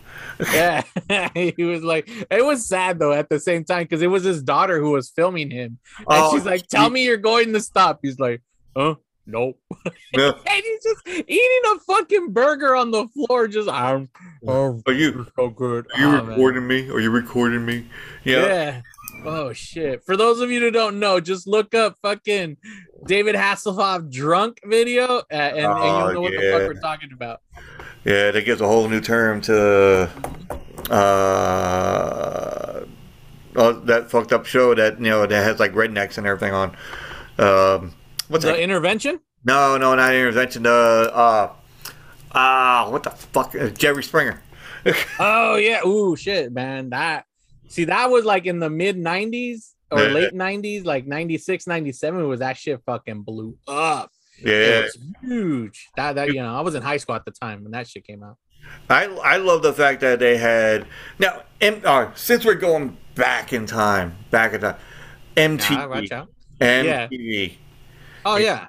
Yeah, 0.52 0.82
he 1.34 1.54
was 1.64 1.84
like, 1.84 2.08
it 2.30 2.44
was 2.44 2.66
sad 2.66 2.98
though 2.98 3.12
at 3.12 3.28
the 3.28 3.38
same 3.38 3.62
time 3.64 3.84
because 3.84 4.02
it 4.02 4.08
was 4.08 4.24
his 4.24 4.42
daughter 4.42 4.80
who 4.80 4.90
was 4.90 5.08
filming 5.08 5.52
him, 5.52 5.78
and 5.98 6.06
Oh, 6.08 6.32
she's 6.34 6.44
like, 6.44 6.66
"Tell 6.66 6.90
me 6.90 7.04
you're 7.04 7.16
going 7.16 7.52
to 7.52 7.60
stop." 7.60 8.00
He's 8.02 8.18
like, 8.18 8.42
"Huh? 8.76 8.96
Nope." 9.24 9.58
Yeah. 10.16 10.32
and 10.32 10.62
he's 10.64 10.82
just 10.82 11.06
eating 11.28 11.60
a 11.74 11.78
fucking 11.80 12.32
burger 12.32 12.74
on 12.74 12.90
the 12.90 13.06
floor, 13.08 13.46
just 13.46 13.68
um, 13.68 14.08
oh, 14.46 14.80
Are 14.86 14.92
you, 14.92 15.26
so 15.36 15.48
good. 15.50 15.86
are 15.94 16.00
you 16.00 16.06
Oh, 16.08 16.10
man. 16.12 16.26
recording 16.26 16.66
me? 16.66 16.88
Are 16.90 16.98
you 16.98 17.10
recording 17.10 17.64
me? 17.66 17.86
Yeah. 18.24 18.46
Yeah. 18.46 18.82
Oh 19.24 19.52
shit! 19.52 20.02
For 20.04 20.16
those 20.16 20.40
of 20.40 20.50
you 20.50 20.60
who 20.60 20.70
don't 20.70 20.98
know, 20.98 21.20
just 21.20 21.46
look 21.46 21.74
up 21.74 21.96
fucking 22.02 22.56
David 23.06 23.34
Hasselhoff 23.34 24.10
drunk 24.10 24.60
video, 24.64 25.18
uh, 25.18 25.22
and, 25.30 25.58
and 25.58 25.66
Oh, 25.66 26.08
you'll 26.10 26.14
know 26.14 26.20
what 26.22 26.32
the 26.32 26.50
fuck 26.52 26.62
we're 26.74 26.80
talking 26.80 27.10
about. 27.12 27.40
Yeah, 28.04 28.30
that 28.30 28.44
gives 28.44 28.60
a 28.60 28.66
whole 28.66 28.88
new 28.88 29.00
term 29.00 29.40
to 29.42 30.10
uh, 30.90 32.84
uh 33.56 33.72
that 33.84 34.10
fucked 34.10 34.32
up 34.32 34.46
show 34.46 34.74
that 34.74 34.98
you 34.98 35.06
know 35.06 35.26
that 35.26 35.42
has 35.44 35.58
like 35.60 35.72
rednecks 35.72 36.18
and 36.18 36.26
everything 36.26 36.54
on. 36.54 36.70
Um, 37.38 37.94
what's 38.28 38.44
the 38.44 38.52
that? 38.52 38.60
intervention? 38.60 39.20
No, 39.44 39.76
no, 39.76 39.94
not 39.94 40.14
intervention. 40.14 40.66
Uh, 40.66 40.70
uh, 40.70 41.52
uh, 42.32 42.88
what 42.90 43.02
the 43.02 43.10
fuck? 43.10 43.54
Uh, 43.54 43.68
Jerry 43.70 44.02
Springer. 44.02 44.40
Oh 45.18 45.56
yeah. 45.56 45.80
Ooh 45.86 46.16
shit, 46.16 46.52
man. 46.52 46.90
That 46.90 47.26
see 47.68 47.84
that 47.84 48.10
was 48.10 48.24
like 48.24 48.46
in 48.46 48.58
the 48.58 48.70
mid 48.70 48.96
'90s 48.96 49.72
or 49.90 50.00
Yeah. 50.00 50.08
late 50.12 50.32
'90s, 50.32 50.84
like 50.84 51.06
'96, 51.06 51.66
'97 51.66 52.26
was 52.28 52.40
that 52.40 52.56
shit 52.56 52.80
fucking 52.86 53.22
blew 53.22 53.58
up. 53.66 54.10
Yeah, 54.42 54.86
huge. 55.22 55.88
That 55.96 56.14
that 56.14 56.28
you 56.28 56.42
know, 56.42 56.54
I 56.54 56.60
was 56.60 56.74
in 56.74 56.82
high 56.82 56.96
school 56.98 57.14
at 57.14 57.24
the 57.24 57.30
time 57.30 57.62
when 57.62 57.72
that 57.72 57.88
shit 57.88 58.06
came 58.06 58.22
out. 58.22 58.36
I 58.88 59.06
I 59.06 59.36
love 59.36 59.62
the 59.62 59.72
fact 59.72 60.00
that 60.00 60.18
they 60.18 60.36
had 60.36 60.86
now. 61.18 61.42
M, 61.60 61.82
uh, 61.84 62.12
since 62.14 62.44
we're 62.44 62.54
going 62.54 62.96
back 63.14 63.52
in 63.52 63.66
time, 63.66 64.16
back 64.30 64.52
in 64.52 64.60
time, 64.60 64.76
MTV, 65.36 65.70
Nah, 65.70 65.88
watch 65.88 66.12
out. 66.12 66.28
MTV. 66.60 67.54
Oh 68.24 68.36
yeah. 68.36 68.68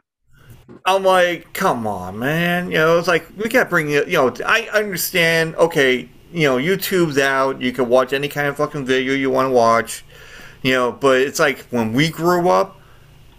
I'm 0.86 1.04
like, 1.04 1.52
come 1.54 1.88
on, 1.88 2.20
man. 2.20 2.72
You 2.72 2.78
know, 2.78 3.00
it's 3.00 3.08
like 3.08 3.28
we 3.38 3.50
got 3.50 3.64
to 3.64 3.70
bring 3.70 3.90
it. 3.90 4.08
You 4.08 4.18
know, 4.18 4.34
I 4.46 4.70
understand. 4.74 5.56
Okay, 5.56 6.10
you 6.32 6.44
know, 6.44 6.58
YouTube's 6.58 7.18
out. 7.18 7.62
You 7.62 7.72
can 7.72 7.90
watch 7.90 8.14
any 8.14 8.28
kind 8.28 8.48
of 8.48 8.58
fucking 8.58 8.86
video 8.86 9.14
you 9.14 9.30
want 9.32 9.48
to 9.48 9.52
watch. 9.52 10.06
You 10.62 10.74
know, 10.74 10.92
but 10.92 11.22
it's 11.22 11.40
like 11.40 11.60
when 11.70 11.94
we 11.94 12.10
grew 12.10 12.50
up, 12.50 12.79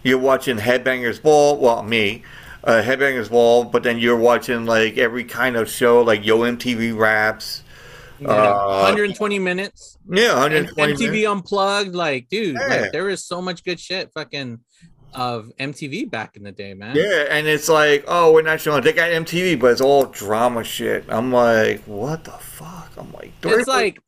you're 0.03 0.17
watching 0.17 0.57
Headbangers 0.57 1.21
Ball. 1.21 1.57
Well, 1.57 1.83
me, 1.83 2.23
uh, 2.63 2.81
Headbangers 2.83 3.29
Ball. 3.29 3.63
But 3.65 3.83
then 3.83 3.97
you're 3.99 4.17
watching 4.17 4.65
like 4.65 4.97
every 4.97 5.23
kind 5.23 5.55
of 5.55 5.69
show, 5.69 6.01
like 6.01 6.25
Yo 6.25 6.39
MTV 6.39 6.97
Raps. 6.97 7.63
Yeah, 8.19 8.29
Uh, 8.29 8.81
120 8.83 9.39
minutes. 9.39 9.97
Yeah, 10.07 10.33
120 10.39 10.93
MTV 10.93 10.99
minutes. 11.11 11.27
Unplugged, 11.27 11.95
like, 11.95 12.29
dude, 12.29 12.55
Yeah. 12.55 12.81
like, 12.81 12.91
there 12.91 13.09
is 13.09 13.23
so 13.23 13.41
much 13.41 13.63
good 13.63 13.79
shit 13.79 14.11
fucking 14.13 14.59
of 15.15 15.51
MTV 15.59 16.05
back 16.05 16.37
in 16.37 16.43
the 16.43 16.51
day, 16.51 16.73
man. 16.75 16.95
Yeah, 16.95 17.25
and 17.31 17.47
it's 17.47 17.67
like, 17.67 18.05
oh, 18.07 18.31
we're 18.31 18.43
not 18.43 18.61
showing. 18.61 18.83
They 18.83 18.93
got 18.93 19.09
MTV, 19.09 19.55
but 19.59 19.71
it's 19.71 19.81
all 19.81 20.05
drama 20.05 20.63
shit. 20.63 21.03
I'm 21.09 21.33
like, 21.33 21.81
what 21.85 22.23
the 22.23 22.31
fuck? 22.31 22.91
I'm 22.95 23.11
like, 23.11 23.33
It's 23.43 23.67
like 23.67 23.99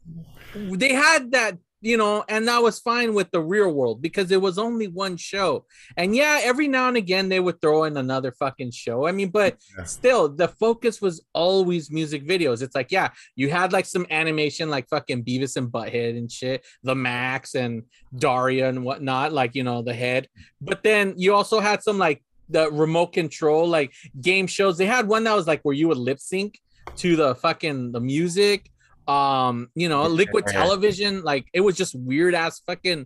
they 0.56 0.94
had 0.94 1.32
that, 1.32 1.58
you 1.84 1.98
know, 1.98 2.24
and 2.30 2.48
that 2.48 2.64
was 2.64 2.80
fine 2.80 3.14
with 3.14 3.30
the 3.32 3.42
real 3.42 3.72
world 3.74 4.02
because 4.02 4.32
it 4.32 4.42
was 4.42 4.58
only 4.58 4.88
one 4.88 5.18
show. 5.18 5.66
And 5.98 6.16
yeah, 6.16 6.40
every 6.42 6.70
now 6.70 6.88
and 6.88 6.96
again 6.96 7.28
they 7.28 7.42
would 7.42 7.60
throw 7.60 7.84
in 7.84 7.98
another 7.98 8.32
fucking 8.32 8.72
show. 8.72 9.06
I 9.06 9.12
mean, 9.12 9.30
but 9.30 9.58
still, 9.84 10.30
the 10.30 10.48
focus 10.48 11.02
was 11.02 11.26
always 11.34 11.92
music 11.92 12.26
videos. 12.26 12.62
It's 12.62 12.74
like, 12.74 12.90
yeah, 12.90 13.10
you 13.36 13.50
had 13.50 13.74
like 13.74 13.86
some 13.86 14.08
animation 14.10 14.70
like 14.70 14.88
fucking 14.88 15.26
Beavis 15.26 15.58
and 15.58 15.68
Butthead 15.68 16.18
and 16.18 16.32
shit, 16.32 16.66
the 16.84 16.96
Maxx 16.96 17.54
and 17.54 17.84
Daria 18.18 18.70
and 18.70 18.86
whatnot, 18.86 19.34
like, 19.34 19.54
you 19.54 19.64
know, 19.64 19.82
the 19.82 19.94
head. 19.94 20.30
But 20.62 20.84
then 20.84 21.16
you 21.18 21.34
also 21.34 21.60
had 21.60 21.84
some 21.84 21.98
like 21.98 22.24
the 22.48 22.72
remote 22.72 23.12
control, 23.12 23.68
like 23.68 23.92
game 24.22 24.48
shows. 24.48 24.78
They 24.78 24.86
had 24.86 25.10
one 25.10 25.26
that 25.26 25.36
was 25.36 25.48
like 25.48 25.60
where 25.64 25.76
you 25.76 25.90
would 25.90 25.98
lip 25.98 26.20
sync 26.20 26.60
to 26.96 27.16
the 27.18 27.36
fucking 27.36 27.92
the 27.92 28.00
music 28.00 28.70
um 29.08 29.70
you 29.76 29.90
know 29.90 30.08
liquid 30.08 30.46
television 30.48 31.22
like 31.24 31.46
it 31.54 31.62
was 31.62 31.76
just 31.76 31.94
weird 31.96 32.34
ass 32.34 32.62
fucking 32.66 33.06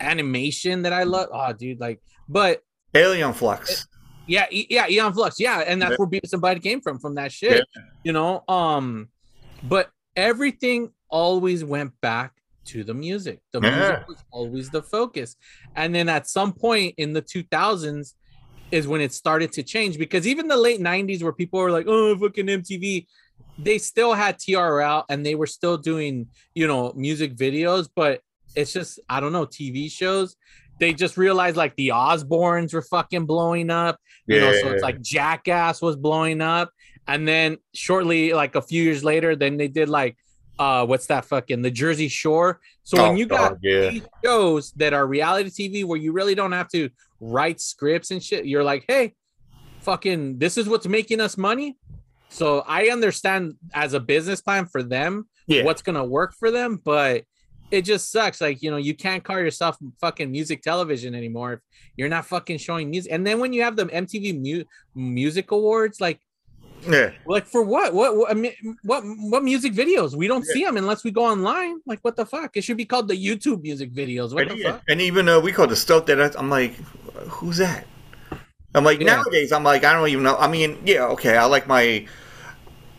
animation 0.00 0.82
that 0.82 0.92
i 0.92 1.02
love 1.04 1.28
oh 1.32 1.52
dude 1.52 1.78
like 1.80 2.00
but 2.28 2.62
Aeon 2.96 3.32
Flux. 3.32 3.86
yeah 4.26 4.46
E- 4.50 4.66
yeah 4.70 4.86
Aeon 4.88 5.12
Flux 5.12 5.38
yeah 5.38 5.60
and 5.60 5.80
that's 5.80 5.92
Yeah. 5.92 5.96
where 5.98 6.08
beavis 6.08 6.32
and 6.32 6.42
Butthead 6.42 6.62
came 6.62 6.80
from 6.80 6.98
from 6.98 7.14
that 7.16 7.30
shit 7.32 7.64
you 8.02 8.12
know 8.12 8.42
um 8.48 9.08
but 9.62 9.90
everything 10.16 10.90
always 11.08 11.62
went 11.64 11.92
back 12.00 12.32
to 12.66 12.82
the 12.84 12.94
music 12.94 13.40
the 13.52 13.60
Yeah. 13.60 13.76
music 13.78 14.08
was 14.08 14.24
always 14.32 14.70
the 14.70 14.82
focus 14.82 15.36
and 15.76 15.94
then 15.94 16.08
at 16.08 16.26
some 16.28 16.52
point 16.52 16.94
in 16.98 17.12
the 17.12 17.22
2000s 17.22 18.14
is 18.70 18.86
when 18.86 19.00
it 19.00 19.12
started 19.12 19.52
to 19.52 19.62
change 19.62 19.98
because 19.98 20.26
even 20.26 20.46
the 20.48 20.56
late 20.56 20.80
90s 20.80 21.22
where 21.22 21.32
people 21.32 21.60
were 21.60 21.70
like 21.70 21.86
oh 21.88 22.16
fucking 22.18 22.46
mtv 22.46 23.06
they 23.64 23.78
still 23.78 24.12
had 24.12 24.38
trl 24.38 25.04
and 25.08 25.24
they 25.24 25.34
were 25.34 25.46
still 25.46 25.76
doing 25.76 26.26
you 26.54 26.66
know 26.66 26.92
music 26.94 27.36
videos 27.36 27.88
but 27.94 28.20
it's 28.56 28.72
just 28.72 28.98
i 29.08 29.20
don't 29.20 29.32
know 29.32 29.46
tv 29.46 29.90
shows 29.90 30.36
they 30.78 30.92
just 30.92 31.16
realized 31.16 31.56
like 31.56 31.74
the 31.76 31.88
osbournes 31.88 32.72
were 32.72 32.82
fucking 32.82 33.26
blowing 33.26 33.70
up 33.70 33.98
you 34.26 34.40
know 34.40 34.52
so 34.60 34.68
it's 34.70 34.82
like 34.82 35.00
jackass 35.00 35.82
was 35.82 35.96
blowing 35.96 36.40
up 36.40 36.70
and 37.06 37.26
then 37.26 37.56
shortly 37.74 38.32
like 38.32 38.54
a 38.54 38.62
few 38.62 38.82
years 38.82 39.02
later 39.04 39.36
then 39.36 39.56
they 39.56 39.68
did 39.68 39.88
like 39.88 40.16
uh 40.58 40.84
what's 40.86 41.06
that 41.06 41.24
fucking 41.24 41.62
the 41.62 41.70
jersey 41.70 42.08
shore? 42.08 42.60
So 42.84 42.98
Oh, 42.98 43.08
when 43.08 43.16
you 43.16 43.26
got 43.26 43.56
yeah. 43.62 43.90
these 43.90 44.02
shows 44.24 44.72
that 44.72 44.92
are 44.92 45.06
reality 45.06 45.50
tv 45.50 45.84
where 45.84 45.98
you 45.98 46.12
really 46.12 46.34
don't 46.34 46.52
have 46.52 46.68
to 46.68 46.90
write 47.20 47.60
scripts 47.60 48.10
and 48.10 48.22
shit 48.22 48.46
you're 48.46 48.64
like 48.64 48.84
hey 48.86 49.14
fucking 49.80 50.38
this 50.38 50.58
is 50.58 50.68
what's 50.68 50.86
making 50.86 51.20
us 51.20 51.36
money 51.38 51.76
so 52.30 52.64
i 52.66 52.88
understand 52.88 53.54
as 53.74 53.92
a 53.94 54.00
business 54.00 54.40
plan 54.40 54.64
for 54.66 54.82
them 54.82 55.28
Yeah. 55.46 55.64
what's 55.64 55.82
gonna 55.82 56.04
work 56.04 56.32
for 56.38 56.50
them 56.50 56.80
but 56.84 57.24
it 57.70 57.82
just 57.82 58.10
sucks 58.10 58.40
like 58.40 58.62
you 58.62 58.70
know 58.70 58.76
you 58.78 58.94
can't 58.94 59.22
call 59.22 59.38
yourself 59.38 59.76
fucking 60.00 60.30
music 60.30 60.62
television 60.62 61.14
anymore 61.14 61.52
if 61.54 61.60
you're 61.96 62.08
not 62.08 62.24
fucking 62.26 62.58
showing 62.58 62.88
music 62.90 63.12
and 63.12 63.26
then 63.26 63.38
when 63.40 63.52
you 63.52 63.62
have 63.62 63.76
the 63.76 63.86
mtv 63.86 64.40
mu- 64.40 64.64
music 64.94 65.50
awards 65.50 66.00
like 66.00 66.18
Yeah. 66.88 67.10
like 67.26 67.44
for 67.44 67.62
what? 67.62 67.92
What? 67.92 68.16
What? 68.16 68.30
I 68.32 68.34
mean, 68.42 68.54
what? 68.90 69.02
What 69.32 69.42
music 69.44 69.72
videos? 69.82 70.10
We 70.16 70.26
don't 70.32 70.46
see 70.52 70.64
them 70.64 70.78
unless 70.82 71.04
we 71.04 71.10
go 71.20 71.24
online. 71.34 71.74
Like 71.84 72.00
what 72.06 72.16
the 72.16 72.24
fuck? 72.24 72.56
It 72.56 72.62
should 72.64 72.78
be 72.80 72.86
called 72.92 73.06
the 73.12 73.18
YouTube 73.26 73.60
music 73.68 73.92
videos. 73.92 74.32
What 74.32 74.48
And, 74.48 74.50
the 74.56 74.64
fuck? 74.64 74.80
and 74.88 74.98
even 75.08 75.28
uh, 75.28 75.40
we 75.44 75.52
call 75.52 75.66
the 75.68 75.76
stuff 75.76 76.06
that 76.08 76.18
I- 76.24 76.32
I'm 76.40 76.48
like, 76.48 76.72
who's 77.36 77.58
that? 77.58 77.84
I'm 78.74 78.84
like 78.84 79.00
Yeah. 79.00 79.16
nowadays. 79.16 79.52
I'm 79.52 79.64
like 79.64 79.84
I 79.84 79.92
don't 79.92 80.08
even 80.08 80.24
know. 80.24 80.36
I 80.36 80.48
mean, 80.48 80.78
yeah, 80.84 81.04
okay. 81.08 81.36
I 81.36 81.44
like 81.46 81.66
my 81.66 82.06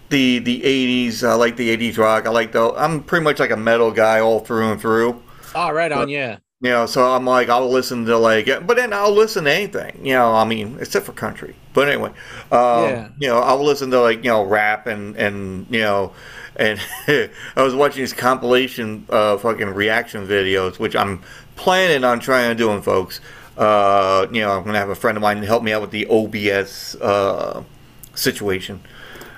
the 0.10 0.40
the 0.40 0.62
'80s. 0.62 1.24
I 1.28 1.34
like 1.36 1.56
the 1.56 1.76
'80s 1.76 1.98
rock. 1.98 2.26
I 2.26 2.30
like 2.30 2.52
the. 2.52 2.74
I'm 2.76 3.04
pretty 3.04 3.24
much 3.24 3.40
like 3.40 3.52
a 3.52 3.58
metal 3.58 3.92
guy 3.92 4.20
all 4.20 4.40
through 4.42 4.72
and 4.72 4.82
through. 4.82 5.22
Oh, 5.56 5.72
right 5.72 5.92
on, 5.92 6.00
But- 6.04 6.10
yeah. 6.10 6.38
You 6.64 6.70
know, 6.70 6.86
so 6.86 7.04
I'm 7.12 7.26
like, 7.26 7.50
I'll 7.50 7.68
listen 7.68 8.06
to 8.06 8.16
like, 8.20 8.46
but 8.68 8.78
then 8.78 8.94
I'll 8.94 9.12
listen 9.12 9.46
to 9.46 9.52
anything. 9.52 10.06
You 10.06 10.14
know, 10.14 10.36
I 10.36 10.46
mean, 10.46 10.78
except 10.80 11.08
for 11.08 11.12
country. 11.12 11.56
But 11.74 11.88
anyway, 11.88 12.10
um, 12.52 12.84
Yeah. 12.84 13.08
you 13.18 13.28
know, 13.30 13.40
I'll 13.40 13.64
listen 13.64 13.90
to 13.90 14.00
like 14.00 14.24
you 14.24 14.30
know 14.30 14.44
rap 14.44 14.86
and 14.86 15.16
and 15.18 15.66
you 15.72 15.80
know, 15.80 16.14
and 16.58 16.80
I 17.08 17.64
was 17.64 17.74
watching 17.74 18.04
these 18.04 18.14
compilation 18.14 19.08
uh, 19.10 19.38
fucking 19.38 19.70
reaction 19.70 20.28
videos, 20.28 20.78
which 20.78 20.96
I'm 20.96 21.24
planning 21.56 22.04
on 22.04 22.20
trying 22.20 22.50
to 22.50 22.56
doing, 22.56 22.84
folks. 22.84 23.22
Uh, 23.62 24.28
you 24.32 24.42
know, 24.42 24.52
I'm 24.58 24.64
gonna 24.66 24.80
have 24.80 24.90
a 24.90 24.96
friend 24.96 25.18
of 25.18 25.22
mine 25.22 25.42
help 25.44 25.64
me 25.64 25.72
out 25.74 25.82
with 25.82 25.92
the 25.92 26.08
OBS 26.08 26.96
uh, 26.96 27.64
situation. 28.16 28.82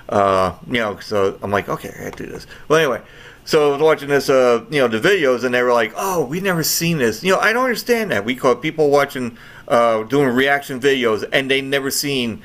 Uh, 0.08 0.54
you 0.66 0.74
know, 0.74 0.98
so 1.00 1.38
I'm 1.42 1.50
like, 1.50 1.68
okay, 1.68 1.90
I 1.98 2.04
gotta 2.10 2.24
do 2.24 2.30
this. 2.30 2.46
Well, 2.68 2.78
anyway, 2.78 3.02
so 3.44 3.68
I 3.68 3.72
was 3.72 3.82
watching 3.82 4.08
this, 4.08 4.28
uh, 4.30 4.64
you 4.70 4.80
know, 4.80 4.88
the 4.88 5.00
videos, 5.00 5.44
and 5.44 5.54
they 5.54 5.62
were 5.62 5.72
like, 5.72 5.92
oh, 5.96 6.24
we've 6.26 6.42
never 6.42 6.62
seen 6.62 6.98
this. 6.98 7.22
You 7.24 7.32
know, 7.32 7.38
I 7.40 7.52
don't 7.52 7.64
understand 7.64 8.10
that. 8.10 8.24
We 8.24 8.34
call 8.36 8.56
people 8.56 8.90
watching, 8.90 9.38
uh, 9.68 10.04
doing 10.04 10.28
reaction 10.28 10.80
videos, 10.80 11.28
and 11.32 11.50
they 11.50 11.60
never 11.62 11.90
seen 11.90 12.42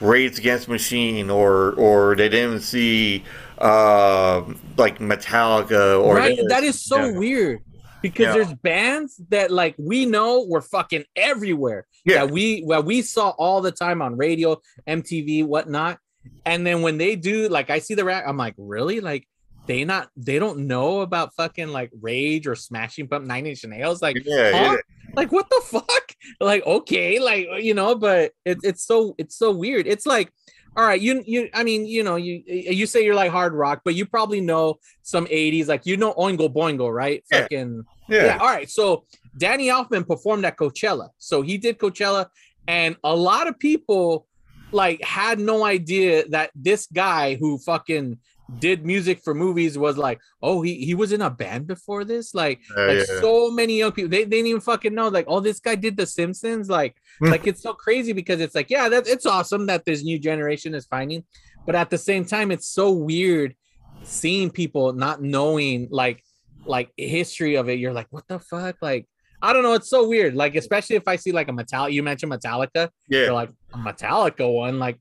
Rage 0.00 0.38
Against 0.38 0.68
Machine, 0.68 1.30
or 1.30 1.72
or 1.74 2.16
they 2.16 2.28
didn't 2.28 2.60
see 2.60 3.24
uh, 3.58 4.42
like 4.76 4.98
Metallica, 4.98 6.02
or 6.02 6.20
right? 6.20 6.38
That 6.48 6.64
is 6.64 6.80
so 6.80 7.00
Yeah. 7.00 7.08
weird 7.08 7.60
because 8.02 8.26
Yeah. 8.26 8.32
there's 8.34 8.54
bands 8.54 9.20
that 9.30 9.50
like 9.50 9.74
we 9.78 10.06
know 10.06 10.44
were 10.48 10.62
fucking 10.62 11.04
everywhere. 11.16 11.86
Yeah. 12.04 12.24
That 12.26 12.30
we 12.32 12.62
well 12.66 12.82
we 12.82 13.02
saw 13.02 13.30
all 13.30 13.60
the 13.60 13.72
time 13.72 14.02
on 14.02 14.16
radio, 14.16 14.60
MTV, 14.86 15.44
whatnot. 15.44 15.98
And 16.44 16.66
then 16.66 16.82
when 16.82 16.98
they 16.98 17.16
do, 17.16 17.48
like 17.48 17.70
I 17.70 17.78
see 17.78 17.94
the 17.94 18.04
rap, 18.04 18.24
I'm 18.26 18.36
like, 18.36 18.54
really? 18.58 19.00
Like 19.00 19.26
they 19.66 19.84
not 19.84 20.08
they 20.16 20.38
don't 20.38 20.60
know 20.66 21.00
about 21.00 21.34
fucking 21.34 21.68
like 21.68 21.90
Rage 22.00 22.46
or 22.46 22.54
Smashing 22.54 23.08
Pump 23.08 23.26
Nine 23.26 23.46
Inch 23.46 23.64
Nails? 23.64 24.00
Like, 24.02 24.16
Yeah, 24.24 24.52
huh? 24.52 24.72
yeah. 24.72 24.76
like 25.14 25.30
what 25.32 25.48
the 25.50 25.60
fuck? 25.66 26.12
Like, 26.40 26.64
okay, 26.66 27.18
like 27.18 27.46
you 27.62 27.74
know, 27.74 27.94
but 27.94 28.32
it's 28.44 28.64
it's 28.64 28.84
so 28.84 29.14
it's 29.18 29.36
so 29.36 29.50
weird. 29.52 29.86
It's 29.86 30.06
like 30.06 30.32
all 30.78 30.84
right, 30.84 31.00
you 31.00 31.24
you 31.26 31.50
I 31.52 31.64
mean, 31.64 31.86
you 31.86 32.04
know, 32.04 32.14
you 32.14 32.40
you 32.46 32.86
say 32.86 33.04
you're 33.04 33.16
like 33.16 33.32
hard 33.32 33.52
rock, 33.52 33.80
but 33.84 33.96
you 33.96 34.06
probably 34.06 34.40
know 34.40 34.78
some 35.02 35.26
80s, 35.26 35.66
like 35.66 35.84
you 35.86 35.96
know 35.96 36.14
Oingo 36.14 36.48
Boingo, 36.48 36.94
right? 36.94 37.24
Yeah. 37.32 37.40
Fucking 37.40 37.84
Yeah. 38.08 38.38
All 38.40 38.46
right. 38.46 38.70
So 38.70 39.04
Danny 39.36 39.66
Elfman 39.66 40.06
performed 40.06 40.44
at 40.44 40.56
Coachella. 40.56 41.08
So 41.18 41.42
he 41.42 41.58
did 41.58 41.78
Coachella, 41.78 42.28
and 42.68 42.96
a 43.02 43.16
lot 43.16 43.48
of 43.48 43.58
people 43.58 44.28
like 44.70 45.02
had 45.02 45.40
no 45.40 45.64
idea 45.64 46.28
that 46.28 46.52
this 46.54 46.86
guy 46.86 47.34
who 47.34 47.58
fucking 47.58 48.18
did 48.58 48.86
music 48.86 49.20
for 49.22 49.34
movies 49.34 49.76
was 49.76 49.98
like, 49.98 50.20
oh, 50.42 50.62
he 50.62 50.84
he 50.84 50.94
was 50.94 51.12
in 51.12 51.20
a 51.20 51.28
band 51.30 51.66
before 51.66 52.04
this. 52.04 52.34
Like, 52.34 52.60
Uh, 52.76 52.86
like 52.86 52.98
yeah. 52.98 53.20
so 53.20 53.50
many 53.50 53.78
young 53.78 53.92
people, 53.92 54.08
they, 54.08 54.24
they 54.24 54.36
didn't 54.36 54.46
even 54.48 54.60
fucking 54.60 54.94
know. 54.94 55.08
Like, 55.08 55.26
oh, 55.28 55.40
this 55.40 55.60
guy 55.60 55.74
did 55.74 55.96
The 55.96 56.06
Simpsons. 56.06 56.70
Like, 56.70 56.96
Hmm. 57.20 57.26
like 57.30 57.46
it's 57.46 57.62
so 57.62 57.74
crazy 57.74 58.12
because 58.12 58.40
it's 58.40 58.54
like, 58.54 58.70
yeah, 58.70 58.88
that's 58.88 59.08
it's 59.08 59.26
awesome 59.26 59.66
that 59.66 59.84
this 59.84 60.02
new 60.02 60.18
generation 60.18 60.74
is 60.74 60.86
finding, 60.86 61.24
but 61.66 61.74
at 61.74 61.90
the 61.90 61.98
same 61.98 62.24
time, 62.24 62.50
it's 62.50 62.68
so 62.68 62.90
weird 62.92 63.54
seeing 64.02 64.50
people 64.50 64.92
not 64.92 65.20
knowing 65.20 65.88
like 65.90 66.22
like 66.64 66.90
history 66.96 67.56
of 67.56 67.68
it. 67.68 67.78
You're 67.78 67.92
like, 67.92 68.06
what 68.10 68.24
the 68.28 68.38
fuck? 68.38 68.76
Like, 68.80 69.06
I 69.42 69.52
don't 69.52 69.62
know. 69.62 69.74
It's 69.74 69.88
so 69.90 70.08
weird. 70.08 70.34
Like, 70.34 70.54
especially 70.54 70.96
if 70.96 71.06
I 71.08 71.16
see 71.16 71.32
like 71.32 71.48
a 71.48 71.52
Metallica. 71.52 71.92
You 71.92 72.02
mentioned 72.02 72.32
Metallica. 72.32 72.90
Yeah. 73.08 73.24
You're 73.24 73.32
like 73.32 73.50
a 73.72 73.78
Metallica 73.78 74.52
one. 74.52 74.78
Like, 74.78 74.98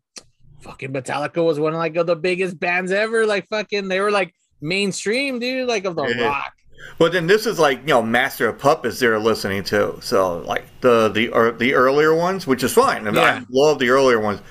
fucking 0.62 0.93
Metallica 0.93 1.43
was 1.43 1.60
one 1.60 1.74
of 1.74 1.80
like 1.80 1.96
of 1.96 2.08
the 2.08 2.15
biggest 2.15 2.60
bands 2.60 2.91
ever. 2.91 3.26
Like, 3.26 3.48
fucking, 3.48 3.88
they 3.88 4.00
were 4.00 4.12
like 4.12 4.34
mainstream, 4.62 5.39
dude. 5.39 5.67
Like 5.67 5.86
of 5.86 5.96
the 5.96 6.04
Yeah. 6.06 6.26
rock. 6.28 6.54
But 7.00 7.12
then 7.12 7.28
this 7.28 7.46
is 7.46 7.60
like 7.60 7.80
you 7.82 7.88
know 7.88 8.02
Master 8.02 8.48
of 8.48 8.60
Puppets 8.60 9.00
they're 9.00 9.20
listening 9.20 9.63
to, 9.65 10.00
so 10.02 10.39
like 10.39 10.63
the 10.82 11.10
the 11.10 11.30
or 11.30 11.52
the 11.52 11.74
earlier 11.74 12.15
ones, 12.15 12.48
which 12.48 12.63
is 12.63 12.74
fine. 12.74 13.02
I, 13.08 13.12
mean, 13.12 13.15
Yeah. 13.15 13.41
I 13.41 13.46
love 13.50 13.80
the 13.80 13.89
earlier 13.89 14.20
ones, 14.20 14.41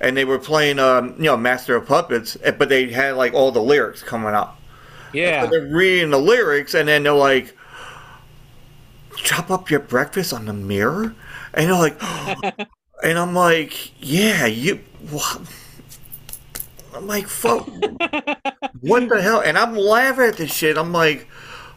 and 0.00 0.16
they 0.16 0.24
were 0.24 0.38
playing 0.38 0.78
um, 0.78 1.14
you 1.16 1.24
know 1.24 1.36
Master 1.36 1.74
of 1.76 1.86
Puppets, 1.86 2.36
eh, 2.42 2.50
but 2.50 2.68
they 2.68 2.90
had 2.90 3.16
like 3.16 3.32
all 3.34 3.50
the 3.50 3.62
lyrics 3.62 4.02
coming 4.02 4.34
up. 4.34 4.60
Yeah. 5.12 5.44
So 5.44 5.50
they're 5.50 5.66
reading 5.74 6.10
the 6.10 6.18
lyrics, 6.18 6.74
and 6.74 6.86
then 6.88 7.02
they're 7.04 7.12
like, 7.12 7.56
"Chop 9.16 9.50
up 9.50 9.70
your 9.70 9.80
breakfast 9.80 10.32
on 10.32 10.44
the 10.46 10.52
mirror," 10.52 11.14
and 11.54 11.70
they're 11.70 11.78
like, 11.78 11.96
and 13.02 13.18
I'm 13.18 13.34
like, 13.34 13.92
"Yeah, 14.00 14.46
you." 14.46 14.80
What? 15.10 15.40
I'm 16.94 17.06
like, 17.06 17.28
"Fuck." 17.28 17.68
what 18.80 19.08
the 19.08 19.20
hell? 19.22 19.40
And 19.40 19.58
I'm 19.58 19.76
laughing 19.76 20.24
at 20.24 20.36
this 20.36 20.52
shit. 20.52 20.76
I'm 20.78 20.92
like, 20.92 21.28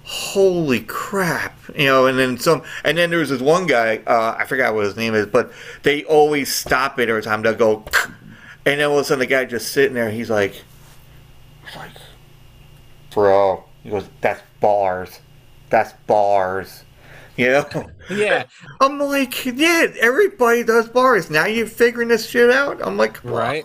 holy 0.10 0.82
crap, 0.82 1.56
you 1.76 1.86
know. 1.86 2.08
And 2.08 2.18
then 2.18 2.38
some, 2.38 2.64
and 2.84 2.98
then 2.98 3.12
there's 3.12 3.30
this 3.30 3.42
one 3.42 3.68
guy. 3.68 3.98
Uh, 3.98 4.36
I 4.38 4.46
forgot 4.46 4.74
what 4.74 4.86
his 4.86 4.98
name 4.98 5.14
is, 5.14 5.28
but 5.28 5.52
they 5.84 6.04
always 6.06 6.54
stop 6.54 7.00
it 7.00 7.10
every 7.10 7.22
time 7.22 7.44
they 7.44 7.54
go, 7.54 7.86
and 8.66 8.80
then 8.80 8.90
all 8.90 8.98
of 8.98 9.02
a 9.02 9.04
sudden 9.04 9.20
the 9.20 9.26
guy 9.28 9.46
just 9.46 9.72
sitting 9.72 9.94
there. 9.94 10.10
He's 10.10 10.30
like, 10.30 10.64
he's 11.66 11.76
like, 11.76 11.92
bro. 13.12 13.64
He 13.84 13.90
goes, 13.92 14.06
that's 14.22 14.42
bars. 14.60 15.20
That's 15.70 15.94
bars. 16.08 16.84
You 17.40 17.52
know? 17.52 17.90
Yeah. 18.10 18.44
I'm 18.82 19.00
like, 19.00 19.46
yeah, 19.46 19.88
everybody 20.02 20.64
does 20.64 20.90
bars. 20.90 21.30
Now 21.30 21.46
you're 21.46 21.68
figuring 21.68 22.10
this 22.10 22.28
shit 22.28 22.50
out? 22.52 22.86
I'm 22.86 22.98
like, 22.98 23.24
right 23.24 23.64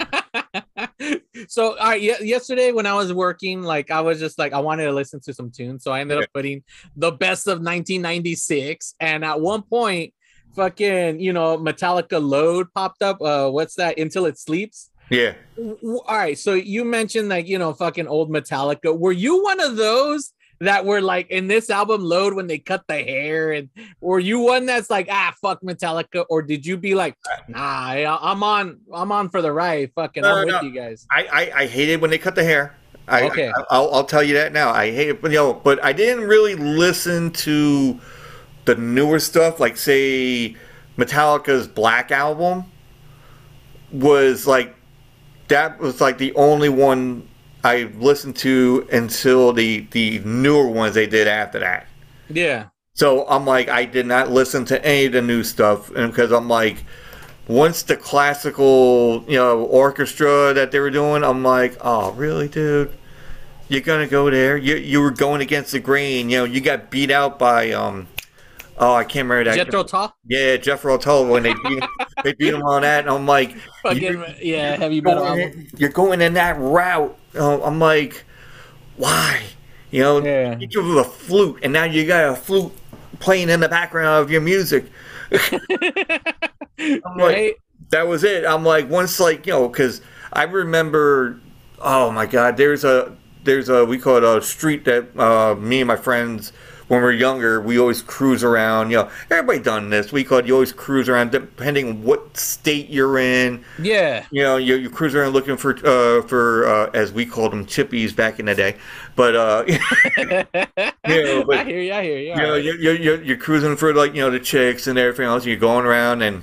so 1.48 1.76
all 1.78 1.90
right 1.90 2.02
ye- 2.02 2.16
yesterday 2.22 2.72
when 2.72 2.84
i 2.84 2.92
was 2.92 3.12
working 3.12 3.62
like 3.62 3.92
i 3.92 4.00
was 4.00 4.18
just 4.18 4.36
like 4.36 4.52
i 4.52 4.58
wanted 4.58 4.84
to 4.84 4.92
listen 4.92 5.20
to 5.20 5.32
some 5.32 5.52
tunes 5.52 5.84
so 5.84 5.92
i 5.92 6.00
ended 6.00 6.18
up 6.18 6.28
putting 6.34 6.62
the 6.96 7.12
best 7.12 7.46
of 7.46 7.58
1996 7.58 8.94
and 9.00 9.24
at 9.24 9.40
one 9.40 9.62
point 9.62 10.12
fucking 10.56 11.20
you 11.20 11.32
know 11.32 11.56
metallica 11.58 12.20
load 12.20 12.66
popped 12.74 13.02
up 13.02 13.20
uh 13.22 13.48
what's 13.48 13.76
that 13.76 13.98
until 13.98 14.26
it 14.26 14.36
sleeps 14.36 14.90
Yeah. 15.10 15.34
All 15.56 16.04
right 16.08 16.38
so 16.38 16.54
you 16.54 16.84
mentioned 16.84 17.28
like 17.28 17.46
you 17.46 17.58
know 17.58 17.72
fucking 17.72 18.08
old 18.08 18.30
metallica 18.30 18.96
were 18.98 19.12
you 19.12 19.42
one 19.42 19.60
of 19.60 19.76
those 19.76 20.32
that 20.62 20.84
were 20.84 21.00
like 21.00 21.28
in 21.30 21.48
this 21.48 21.70
album 21.70 22.02
load 22.04 22.34
when 22.34 22.46
they 22.46 22.58
cut 22.58 22.84
the 22.86 22.94
hair 22.94 23.52
and 23.52 23.68
were 24.00 24.20
you 24.20 24.38
one 24.38 24.64
that's 24.64 24.90
like 24.90 25.08
ah 25.10 25.34
fuck 25.42 25.60
metallica 25.62 26.24
or 26.30 26.40
did 26.40 26.64
you 26.64 26.76
be 26.76 26.94
like 26.94 27.16
nah 27.48 27.58
I, 27.58 28.32
i'm 28.32 28.42
on 28.42 28.78
i'm 28.92 29.10
on 29.10 29.28
for 29.28 29.42
the 29.42 29.52
ride 29.52 29.90
fucking 29.94 30.22
No, 30.22 30.36
i'm 30.36 30.46
no. 30.46 30.54
with 30.54 30.62
you 30.62 30.70
guys 30.70 31.06
I, 31.10 31.26
I, 31.32 31.52
I 31.62 31.66
hated 31.66 32.00
when 32.00 32.10
they 32.10 32.18
cut 32.18 32.34
the 32.34 32.44
hair. 32.44 32.76
I, 33.08 33.24
Okay. 33.24 33.50
I, 33.70 33.78
will 33.80 33.92
I'll 33.92 34.04
tell 34.04 34.22
you 34.22 34.34
that 34.34 34.52
now. 34.52 34.70
I 34.70 34.92
hate 34.92 35.08
it, 35.08 35.20
but 35.20 35.32
you 35.32 35.36
know, 35.36 35.54
but 35.54 35.82
I 35.84 35.92
didn't 35.92 36.24
really 36.24 36.54
listen 36.54 37.32
to 37.32 37.98
the 38.64 38.76
newer 38.76 39.18
stuff, 39.18 39.58
like 39.58 39.76
say 39.76 40.56
Metallica's 40.96 41.66
Black 41.66 42.12
album 42.12 42.64
was 43.90 44.46
like 44.46 44.74
that 45.48 45.78
was 45.80 46.00
like 46.00 46.18
the 46.18 46.32
only 46.34 46.68
one 46.68 47.28
I 47.64 47.90
listened 47.98 48.36
to 48.36 48.88
until 48.92 49.52
the 49.52 49.86
the 49.90 50.20
newer 50.20 50.68
ones 50.68 50.94
they 50.94 51.06
did 51.06 51.28
after 51.28 51.60
that. 51.60 51.86
yeah 52.28 52.68
So 52.94 53.26
I'm 53.28 53.46
like, 53.46 53.68
I 53.68 53.84
did 53.84 54.06
not 54.06 54.30
listen 54.30 54.64
to 54.66 54.84
any 54.84 55.06
of 55.06 55.12
the 55.12 55.22
new 55.22 55.42
stuff, 55.44 55.90
and 55.90 56.10
because 56.12 56.32
I'm 56.32 56.48
like, 56.48 56.84
once 57.48 57.82
the 57.82 57.96
classical, 57.96 59.24
you 59.28 59.36
know, 59.36 59.64
orchestra 59.64 60.52
that 60.54 60.70
they 60.70 60.80
were 60.80 60.90
doing, 60.90 61.24
I'm 61.24 61.42
like, 61.42 61.76
oh, 61.80 62.12
really, 62.12 62.48
dude? 62.48 62.92
You're 63.68 63.80
gonna 63.80 64.06
go 64.06 64.28
there? 64.30 64.56
You 64.56 64.76
you 64.76 65.00
were 65.00 65.10
going 65.10 65.40
against 65.40 65.72
the 65.72 65.80
grain. 65.80 66.28
You 66.28 66.38
know, 66.38 66.44
you 66.44 66.60
got 66.60 66.90
beat 66.90 67.10
out 67.10 67.38
by 67.38 67.70
um, 67.72 68.06
oh, 68.76 68.94
I 68.94 69.04
can't 69.04 69.28
remember 69.28 69.50
that. 69.50 69.56
Jethro 69.56 69.84
Tull? 69.84 70.14
Yeah, 70.26 70.56
Jethro 70.56 70.98
Tull 70.98 71.26
when 71.26 71.42
they 71.44 71.54
beat 71.54 71.82
him, 71.82 71.88
they 72.24 72.32
beat 72.34 72.52
him 72.52 72.62
on 72.62 72.82
that, 72.82 73.00
and 73.00 73.10
I'm 73.10 73.26
like, 73.26 73.56
fucking 73.82 74.24
yeah 74.42 74.76
heavy 74.76 75.00
metal 75.00 75.24
going, 75.24 75.40
album. 75.42 75.60
in, 75.60 75.70
you're 75.76 75.90
going 75.90 76.20
in 76.20 76.34
that 76.34 76.58
route. 76.58 77.16
I'm 77.38 77.78
like, 77.78 78.24
why? 78.96 79.42
You 79.90 80.02
know, 80.02 80.24
Yeah. 80.24 80.58
you 80.58 80.66
give 80.66 80.84
him 80.84 80.96
a 80.96 81.04
flute, 81.04 81.60
and 81.62 81.72
now 81.72 81.84
you 81.84 82.06
got 82.06 82.32
a 82.32 82.36
flute 82.36 82.72
playing 83.20 83.48
in 83.50 83.60
the 83.60 83.68
background 83.68 84.22
of 84.22 84.30
your 84.30 84.40
music. 84.40 84.86
I'm 85.32 87.00
like, 87.16 87.18
right 87.18 87.54
that 87.90 88.08
was 88.08 88.24
it. 88.24 88.44
I'm 88.46 88.64
like, 88.64 88.88
once, 88.88 89.20
like, 89.20 89.46
you 89.46 89.52
know, 89.52 89.68
because 89.68 90.00
I 90.32 90.44
remember, 90.44 91.38
oh 91.78 92.10
my 92.10 92.24
God, 92.26 92.56
there's 92.56 92.84
a, 92.84 93.14
there's 93.44 93.68
a, 93.68 93.84
we 93.84 93.98
call 93.98 94.16
it 94.16 94.24
a 94.24 94.40
street 94.42 94.84
that 94.86 95.14
uh, 95.18 95.54
me 95.56 95.82
and 95.82 95.88
my 95.88 95.96
friends, 95.96 96.52
when 96.92 97.00
we're 97.00 97.10
younger, 97.12 97.58
we 97.58 97.78
always 97.78 98.02
cruise 98.02 98.44
around. 98.44 98.90
You 98.90 98.98
know, 98.98 99.10
everybody 99.30 99.60
done 99.60 99.88
this. 99.88 100.12
We 100.12 100.24
called 100.24 100.46
you 100.46 100.52
always 100.52 100.74
cruise 100.74 101.08
around, 101.08 101.30
depending 101.32 101.88
on 101.88 102.02
what 102.02 102.36
state 102.36 102.90
you're 102.90 103.18
in. 103.18 103.64
yeah 103.78 104.26
You 104.30 104.42
know, 104.42 104.58
you, 104.58 104.74
you 104.74 104.90
cruise 104.90 105.14
around 105.14 105.32
looking 105.32 105.56
for, 105.56 105.74
uh, 105.86 106.20
for 106.28 106.66
uh, 106.68 106.90
as 106.92 107.10
we 107.10 107.24
called 107.24 107.52
them, 107.52 107.64
chippies 107.64 108.14
back 108.14 108.38
in 108.38 108.44
the 108.44 108.54
day. 108.54 108.76
But, 109.16 109.34
uh, 109.34 109.64
Yeah, 111.08 111.42
but- 111.46 111.56
i 111.56 111.64
hear 111.64 111.80
you 111.80 111.94
i 111.94 112.02
hear 112.02 112.18
you 112.18 112.28
you 112.30 112.36
know, 112.36 112.54
you're, 112.56 112.76
you're, 112.78 112.94
you're, 112.96 113.22
you're 113.24 113.36
cruising 113.38 113.74
for 113.76 113.94
like 113.94 114.14
you 114.14 114.20
know 114.20 114.30
the 114.30 114.38
chicks 114.38 114.86
and 114.86 114.98
everything 114.98 115.24
else. 115.24 115.44
And 115.44 115.50
you're 115.50 115.56
going 115.58 115.86
around, 115.86 116.20
and 116.20 116.42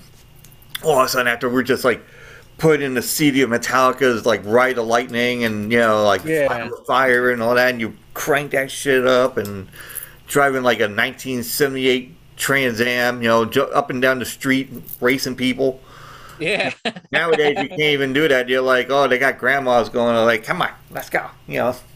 all 0.84 1.00
of 1.00 1.06
a 1.06 1.10
sudden, 1.10 1.28
after 1.28 1.48
we're 1.48 1.62
just 1.62 1.84
like 1.86 2.04
put 2.58 2.82
in 2.82 2.96
the 2.96 3.04
CD 3.04 3.44
of 3.44 3.52
Metallica's 3.52 4.26
like 4.26 4.42
Ride 4.46 4.80
of 4.80 4.88
Lightning, 4.88 5.44
and 5.44 5.72
you 5.72 5.78
know 5.78 6.04
like 6.04 6.26
Yeah. 6.26 6.48
Fire, 6.48 6.70
Fire 6.88 7.30
and 7.30 7.44
all 7.44 7.54
that, 7.54 7.70
and 7.70 7.80
you 7.80 7.94
crank 8.16 8.50
that 8.52 8.72
shit 8.72 9.06
up 9.06 9.38
and 9.38 9.68
driving 10.30 10.64
like 10.64 10.80
a 10.80 10.84
1978 10.84 12.16
Trans 12.38 12.80
Am, 12.80 13.22
you 13.22 13.28
know, 13.28 13.44
up 13.44 13.90
and 13.90 14.02
down 14.02 14.20
the 14.20 14.26
street 14.26 14.70
racing 15.02 15.36
people. 15.36 15.82
Yeah. 16.40 16.72
Nowadays, 17.12 17.58
you 17.62 17.68
can't 17.68 17.82
even 17.82 18.14
do 18.14 18.30
that. 18.30 18.48
You're 18.48 18.62
like, 18.62 18.90
oh, 18.90 19.10
they 19.10 19.18
got 19.18 19.38
grandmas 19.38 19.90
going. 19.90 20.16
Like, 20.16 20.46
come 20.46 20.62
on, 20.62 20.72
let's 20.92 21.10
go. 21.10 21.30
You 21.48 21.58
know, 21.58 21.76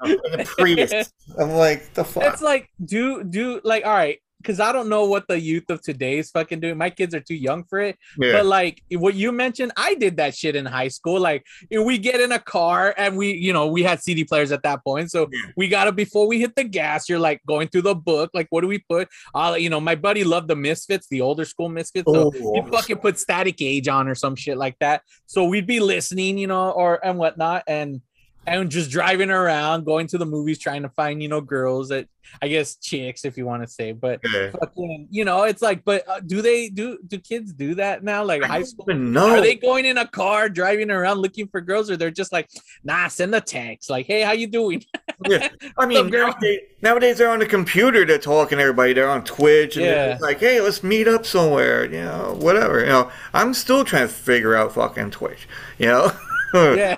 the 0.00 0.50
Prius. 0.56 1.12
I'm 1.38 1.50
like, 1.50 1.92
the 1.92 2.04
fuck. 2.04 2.24
it's 2.24 2.40
like 2.40 2.70
do 2.82 3.22
do 3.22 3.60
like 3.62 3.84
all 3.84 3.92
right 3.92 4.20
because 4.40 4.58
i 4.60 4.72
don't 4.72 4.88
know 4.88 5.04
what 5.04 5.26
the 5.28 5.38
youth 5.38 5.68
of 5.70 5.80
today's 5.82 6.30
fucking 6.30 6.60
doing. 6.60 6.76
My 6.78 6.90
kids 6.90 7.14
are 7.14 7.20
too 7.20 7.34
young 7.34 7.64
for 7.64 7.78
it. 7.80 7.96
Yeah. 8.18 8.32
but 8.32 8.46
like 8.46 8.82
what 8.92 9.14
you 9.14 9.32
mentioned 9.32 9.72
i 9.76 9.94
did 9.94 10.16
that 10.16 10.34
shit 10.34 10.56
in 10.56 10.64
high 10.66 10.88
school. 10.88 11.20
Like 11.20 11.44
we 11.70 11.98
get 11.98 12.20
in 12.20 12.32
a 12.32 12.38
car 12.38 12.94
and 12.96 13.16
we 13.16 13.32
you 13.32 13.52
know 13.52 13.66
we 13.66 13.82
had 13.82 14.02
cd 14.02 14.24
players 14.24 14.50
at 14.52 14.62
that 14.62 14.82
point 14.84 15.10
so 15.10 15.28
we 15.56 15.68
gotta 15.68 15.92
before 15.92 16.26
we 16.26 16.40
hit 16.40 16.54
the 16.56 16.64
gas. 16.64 17.08
You're 17.08 17.18
like 17.18 17.40
going 17.46 17.68
through 17.68 17.82
the 17.82 17.94
book. 17.94 18.30
Like 18.34 18.46
what 18.50 18.62
do 18.62 18.66
we 18.68 18.78
put? 18.78 19.08
Uh 19.34 19.56
you 19.58 19.70
know 19.70 19.80
my 19.80 19.94
buddy 19.94 20.24
loved 20.24 20.48
the 20.48 20.56
misfits 20.56 21.06
the 21.10 21.20
older 21.20 21.44
school 21.44 21.68
misfits 21.68 22.10
so 22.10 22.32
Oh. 22.34 22.52
he 22.54 22.70
fucking 22.70 22.96
put 22.98 23.18
static 23.18 23.60
age 23.60 23.88
on 23.88 24.08
or 24.08 24.14
some 24.14 24.36
shit 24.36 24.56
like 24.56 24.76
that. 24.80 25.02
So 25.26 25.44
we'd 25.44 25.66
be 25.66 25.80
listening 25.80 26.38
you 26.38 26.46
know 26.46 26.70
or 26.70 27.04
and 27.04 27.18
whatnot 27.18 27.64
and 27.66 28.00
and 28.46 28.70
just 28.70 28.90
driving 28.90 29.30
around, 29.30 29.84
going 29.84 30.06
to 30.08 30.18
the 30.18 30.26
movies, 30.26 30.58
trying 30.58 30.82
to 30.82 30.88
find, 30.90 31.22
you 31.22 31.28
know, 31.28 31.40
girls 31.40 31.88
that 31.90 32.08
I 32.40 32.46
guess 32.48 32.76
chicks, 32.76 33.24
if 33.24 33.36
you 33.36 33.44
want 33.44 33.62
to 33.62 33.68
say, 33.68 33.90
but 33.92 34.20
Yeah. 34.32 34.50
fucking, 34.52 35.08
you 35.10 35.24
know, 35.24 35.42
it's 35.44 35.60
like, 35.62 35.84
but 35.84 36.08
uh, 36.08 36.20
do 36.20 36.40
they 36.42 36.68
do 36.68 36.98
do 37.06 37.18
kids 37.18 37.52
do 37.52 37.74
that 37.74 38.04
now? 38.04 38.22
Like 38.24 38.44
I 38.44 38.46
high 38.46 38.62
school? 38.62 38.86
know. 38.94 39.30
Are 39.30 39.40
they 39.40 39.56
going 39.56 39.84
in 39.84 39.98
a 39.98 40.06
car 40.06 40.48
driving 40.48 40.90
around 40.92 41.18
looking 41.18 41.48
for 41.48 41.60
girls, 41.60 41.90
or 41.90 41.96
they're 41.96 42.10
just 42.12 42.32
like, 42.32 42.48
nah, 42.84 43.08
send 43.08 43.34
a 43.34 43.40
text, 43.40 43.90
like, 43.90 44.06
hey, 44.06 44.22
how 44.22 44.32
you 44.32 44.46
doing? 44.46 44.84
Yeah. 45.28 45.48
I 45.76 45.84
mean, 45.84 46.08
nowadays, 46.08 46.60
nowadays 46.80 47.18
they're 47.18 47.28
on 47.28 47.40
the 47.40 47.46
computer. 47.46 48.06
They're 48.06 48.16
talking 48.16 48.56
to 48.56 48.62
everybody. 48.62 48.94
They're 48.94 49.10
on 49.10 49.22
Twitch, 49.22 49.76
and 49.76 49.84
Yeah. 49.84 50.16
like, 50.18 50.40
"Hey, 50.40 50.62
let's 50.62 50.82
meet 50.82 51.06
up 51.06 51.26
somewhere." 51.26 51.84
You 51.84 52.04
know, 52.04 52.38
whatever. 52.40 52.80
You 52.80 52.86
know, 52.86 53.10
I'm 53.34 53.52
still 53.52 53.84
trying 53.84 54.08
to 54.08 54.14
figure 54.14 54.54
out 54.56 54.72
fucking 54.72 55.10
Twitch. 55.10 55.46
You 55.78 55.86
know. 55.88 56.12
yeah, 56.76 56.96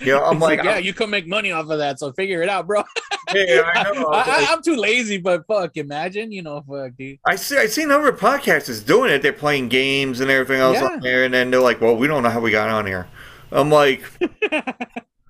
You 0.00 0.12
know, 0.12 0.24
I'm 0.24 0.36
It's 0.36 0.42
like, 0.42 0.62
yeah, 0.62 0.78
you 0.78 0.92
can 0.92 1.10
make 1.10 1.26
money 1.26 1.52
off 1.52 1.68
of 1.68 1.78
that, 1.78 1.98
so 1.98 2.12
figure 2.12 2.42
it 2.42 2.48
out, 2.48 2.66
bro. 2.66 2.82
yeah, 3.34 3.62
I 3.74 3.92
know. 3.92 4.06
I, 4.06 4.18
Like, 4.18 4.28
I, 4.28 4.52
am 4.52 4.62
too 4.62 4.76
lazy, 4.76 5.18
but 5.18 5.46
fuck, 5.46 5.76
imagine, 5.76 6.32
you 6.32 6.42
know, 6.42 6.62
fuck, 6.68 6.92
dude. 6.96 7.18
I 7.26 7.36
see. 7.36 7.56
I 7.56 7.66
seen 7.66 7.90
other 7.90 8.12
podcasters 8.12 8.84
doing 8.84 9.10
it. 9.10 9.22
They're 9.22 9.32
playing 9.32 9.68
games 9.68 10.20
and 10.20 10.30
everything 10.30 10.60
else 10.60 10.78
Yeah. 10.78 10.88
on 10.88 11.00
there, 11.00 11.24
and 11.24 11.34
then 11.34 11.50
they're 11.50 11.60
like, 11.60 11.80
"Well, 11.80 11.96
we 11.96 12.06
don't 12.06 12.22
know 12.22 12.30
how 12.30 12.40
we 12.40 12.50
got 12.50 12.68
on 12.68 12.86
here." 12.86 13.06
I'm 13.52 13.70
like, 13.70 14.04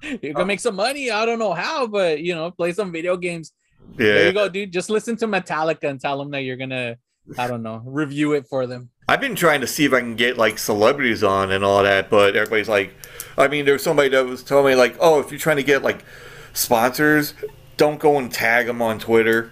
You 0.02 0.34
can 0.34 0.46
make 0.46 0.60
some 0.60 0.76
money. 0.76 1.10
I 1.10 1.26
don't 1.26 1.38
know 1.38 1.52
how, 1.52 1.86
but 1.86 2.20
you 2.20 2.34
know, 2.34 2.50
play 2.50 2.72
some 2.72 2.92
video 2.92 3.16
games. 3.16 3.52
Yeah. 3.98 4.12
There 4.12 4.26
you 4.28 4.32
go, 4.32 4.48
dude. 4.48 4.72
Just 4.72 4.90
listen 4.90 5.16
to 5.16 5.26
Metallica 5.26 5.88
and 5.88 6.00
tell 6.00 6.18
them 6.18 6.30
that 6.30 6.42
you're 6.42 6.56
gonna, 6.56 6.96
I 7.38 7.46
don't 7.46 7.62
know, 7.62 7.82
review 7.84 8.32
it 8.32 8.46
for 8.46 8.66
them. 8.66 8.90
I've 9.08 9.20
been 9.20 9.34
trying 9.34 9.60
to 9.60 9.66
see 9.66 9.84
if 9.84 9.92
I 9.92 10.00
can 10.00 10.14
get 10.16 10.38
like 10.38 10.58
celebrities 10.58 11.22
on 11.24 11.50
and 11.50 11.64
all 11.64 11.82
that, 11.82 12.08
but 12.08 12.36
everybody's 12.36 12.68
like, 12.68 12.94
I 13.38 13.48
mean, 13.48 13.64
there's 13.64 13.82
somebody 13.82 14.08
that 14.10 14.26
was 14.26 14.42
telling 14.42 14.66
me 14.66 14.74
like, 14.74 14.96
oh, 15.00 15.20
if 15.20 15.30
you're 15.30 15.38
trying 15.40 15.56
to 15.56 15.62
get 15.62 15.82
like 15.82 16.04
sponsors, 16.52 17.34
don't 17.76 17.98
go 17.98 18.18
and 18.18 18.30
tag 18.32 18.66
them 18.66 18.82
on 18.82 18.98
Twitter. 18.98 19.50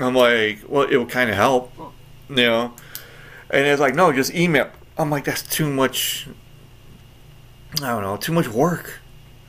I'm 0.00 0.14
like, 0.14 0.60
well, 0.68 0.82
it 0.88 0.96
would 0.96 1.08
kind 1.08 1.30
of 1.30 1.36
help, 1.36 1.72
you 2.28 2.36
know. 2.36 2.74
And 3.50 3.64
it's 3.66 3.80
like, 3.80 3.94
no, 3.94 4.12
just 4.12 4.34
email. 4.34 4.68
I'm 4.98 5.10
like, 5.10 5.24
that's 5.24 5.42
too 5.42 5.70
much. 5.72 6.26
I 7.82 7.88
don't 7.88 8.02
know, 8.02 8.16
too 8.16 8.32
much 8.32 8.48
work. 8.48 9.00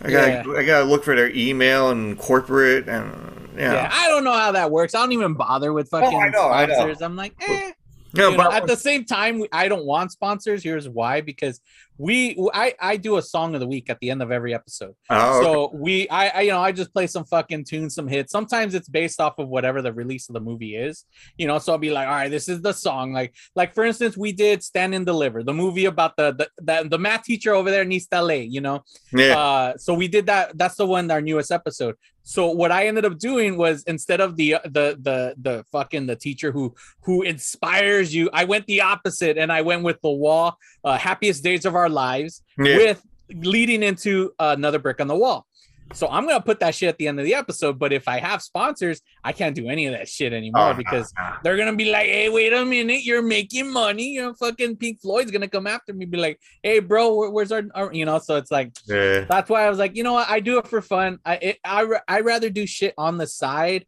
I 0.01 0.11
gotta, 0.11 0.31
Yeah. 0.47 0.53
I 0.57 0.63
gotta 0.65 0.85
look 0.85 1.03
for 1.03 1.15
their 1.15 1.31
email 1.31 1.89
and 1.89 2.17
corporate 2.17 2.87
and 2.87 3.49
yeah. 3.57 3.73
Yeah. 3.73 3.89
I 3.91 4.07
don't 4.07 4.23
know 4.23 4.33
how 4.33 4.51
that 4.51 4.69
works. 4.69 4.93
I 4.93 4.99
don't 4.99 5.11
even 5.13 5.33
bother 5.33 5.73
with 5.73 5.89
fucking 5.89 6.13
Oh, 6.15 6.19
I 6.19 6.29
know, 6.29 6.47
I 6.49 6.65
know. 6.67 6.73
sponsors. 6.75 7.01
I'm 7.01 7.15
like, 7.15 7.33
eh. 7.41 7.71
Yeah, 8.17 8.29
You 8.29 8.37
know, 8.37 8.51
at 8.51 8.67
the 8.67 8.75
same 8.75 9.05
time, 9.05 9.43
I 9.51 9.67
don't 9.67 9.85
want 9.85 10.11
sponsors. 10.11 10.63
Here's 10.63 10.89
why: 10.89 11.21
because 11.21 11.61
we, 11.97 12.37
I, 12.53 12.73
I 12.79 12.97
do 12.97 13.17
a 13.17 13.21
song 13.21 13.55
of 13.55 13.59
the 13.59 13.67
week 13.67 13.89
at 13.89 13.99
the 13.99 14.11
end 14.11 14.21
of 14.21 14.31
every 14.31 14.53
episode. 14.53 14.95
Oh, 15.09 15.41
so 15.41 15.71
we, 15.73 16.07
I, 16.09 16.27
I, 16.27 16.41
you 16.41 16.51
know, 16.51 16.59
I 16.59 16.71
just 16.71 16.93
play 16.93 17.07
some 17.07 17.25
fucking 17.25 17.65
tunes, 17.65 17.95
some 17.95 18.07
hits. 18.07 18.31
Sometimes 18.31 18.75
it's 18.75 18.87
based 18.87 19.19
off 19.19 19.39
of 19.39 19.49
whatever 19.49 19.81
the 19.81 19.91
release 19.91 20.29
of 20.29 20.33
the 20.33 20.39
movie 20.39 20.75
is, 20.75 21.05
you 21.37 21.47
know. 21.47 21.57
So 21.59 21.71
I'll 21.71 21.79
be 21.79 21.91
like, 21.91 22.07
all 22.07 22.13
right, 22.13 22.29
this 22.29 22.49
is 22.49 22.61
the 22.61 22.73
song. 22.73 23.13
Like, 23.13 23.35
like 23.55 23.73
for 23.73 23.83
instance, 23.83 24.15
we 24.15 24.31
did 24.31 24.63
"Stand 24.63 24.93
and 24.93 25.05
Deliver," 25.05 25.43
the 25.43 25.53
movie 25.53 25.85
about 25.85 26.15
the 26.17 26.33
the 26.33 26.49
the, 26.61 26.89
the 26.89 26.99
math 26.99 27.23
teacher 27.23 27.53
over 27.53 27.71
there 27.71 27.81
in 27.81 27.91
East 27.91 28.09
LA, 28.11 28.35
you 28.35 28.61
know. 28.61 28.83
Yeah. 29.11 29.37
Uh, 29.37 29.77
so 29.77 29.93
we 29.93 30.07
did 30.07 30.27
that. 30.27 30.57
That's 30.57 30.75
the 30.75 30.85
one, 30.85 31.09
our 31.09 31.21
newest 31.21 31.51
episode. 31.51 31.95
So 32.29 32.49
what 32.49 32.73
I 32.73 32.87
ended 32.87 33.05
up 33.05 33.17
doing 33.17 33.55
was 33.55 33.83
instead 33.83 34.19
of 34.19 34.35
the 34.35 34.57
the 34.65 34.97
the 35.01 35.33
the 35.41 35.63
fucking 35.71 36.07
the 36.07 36.15
teacher 36.17 36.51
who 36.51 36.75
who 37.01 37.21
inspires 37.21 38.13
you, 38.13 38.29
I 38.33 38.43
went 38.43 38.65
the 38.67 38.81
opposite 38.81 39.37
and 39.37 39.49
I 39.49 39.61
went 39.61 39.83
with 39.83 40.01
the 40.01 40.09
wall, 40.11 40.57
uh, 40.83 40.97
happiest 40.97 41.41
days 41.41 41.63
of 41.65 41.73
our 41.73 41.87
lives, 41.87 42.43
Yeah. 42.57 42.75
with 42.77 43.01
leading 43.33 43.81
into 43.81 44.33
another 44.39 44.77
brick 44.77 44.99
on 44.99 45.07
the 45.07 45.15
wall. 45.15 45.47
So 45.93 46.07
I'm 46.07 46.27
gonna 46.27 46.41
put 46.41 46.59
that 46.59 46.75
shit 46.75 46.89
at 46.89 46.97
the 46.97 47.07
end 47.07 47.19
of 47.19 47.25
the 47.25 47.33
episode. 47.33 47.79
But 47.79 47.93
if 47.93 48.07
I 48.07 48.19
have 48.19 48.41
sponsors, 48.41 49.01
I 49.23 49.31
can't 49.31 49.55
do 49.55 49.69
any 49.69 49.85
of 49.87 49.93
that 49.93 50.07
shit 50.07 50.33
anymore 50.33 50.71
Oh, 50.71 50.73
because 50.73 51.13
they're 51.43 51.57
gonna 51.57 51.75
be 51.75 51.89
like, 51.91 52.07
"Hey, 52.07 52.29
wait 52.29 52.53
a 52.53 52.65
minute, 52.65 53.03
you're 53.03 53.21
making 53.21 53.71
money." 53.71 54.09
You 54.09 54.21
know, 54.21 54.33
fucking 54.33 54.77
Pink 54.77 55.01
Floyd's 55.01 55.31
gonna 55.31 55.47
come 55.47 55.65
after 55.65 55.93
me, 55.93 56.05
be 56.05 56.17
like, 56.17 56.39
"Hey, 56.61 56.79
bro, 56.79 57.15
where, 57.15 57.29
where's 57.29 57.51
our, 57.51 57.63
our?" 57.73 57.93
You 57.93 58.05
know, 58.05 58.19
so 58.19 58.35
it's 58.35 58.51
like 58.51 58.71
Yeah. 58.85 59.25
that's 59.29 59.49
why 59.49 59.65
I 59.65 59.69
was 59.69 59.79
like, 59.79 59.95
you 59.95 60.03
know 60.03 60.13
what, 60.13 60.29
I 60.29 60.39
do 60.39 60.57
it 60.59 60.67
for 60.67 60.81
fun. 60.81 61.19
I 61.25 61.35
it, 61.35 61.57
I 61.63 61.85
I 62.07 62.19
rather 62.19 62.49
do 62.49 62.67
shit 62.67 62.93
on 62.97 63.17
the 63.17 63.27
side 63.27 63.85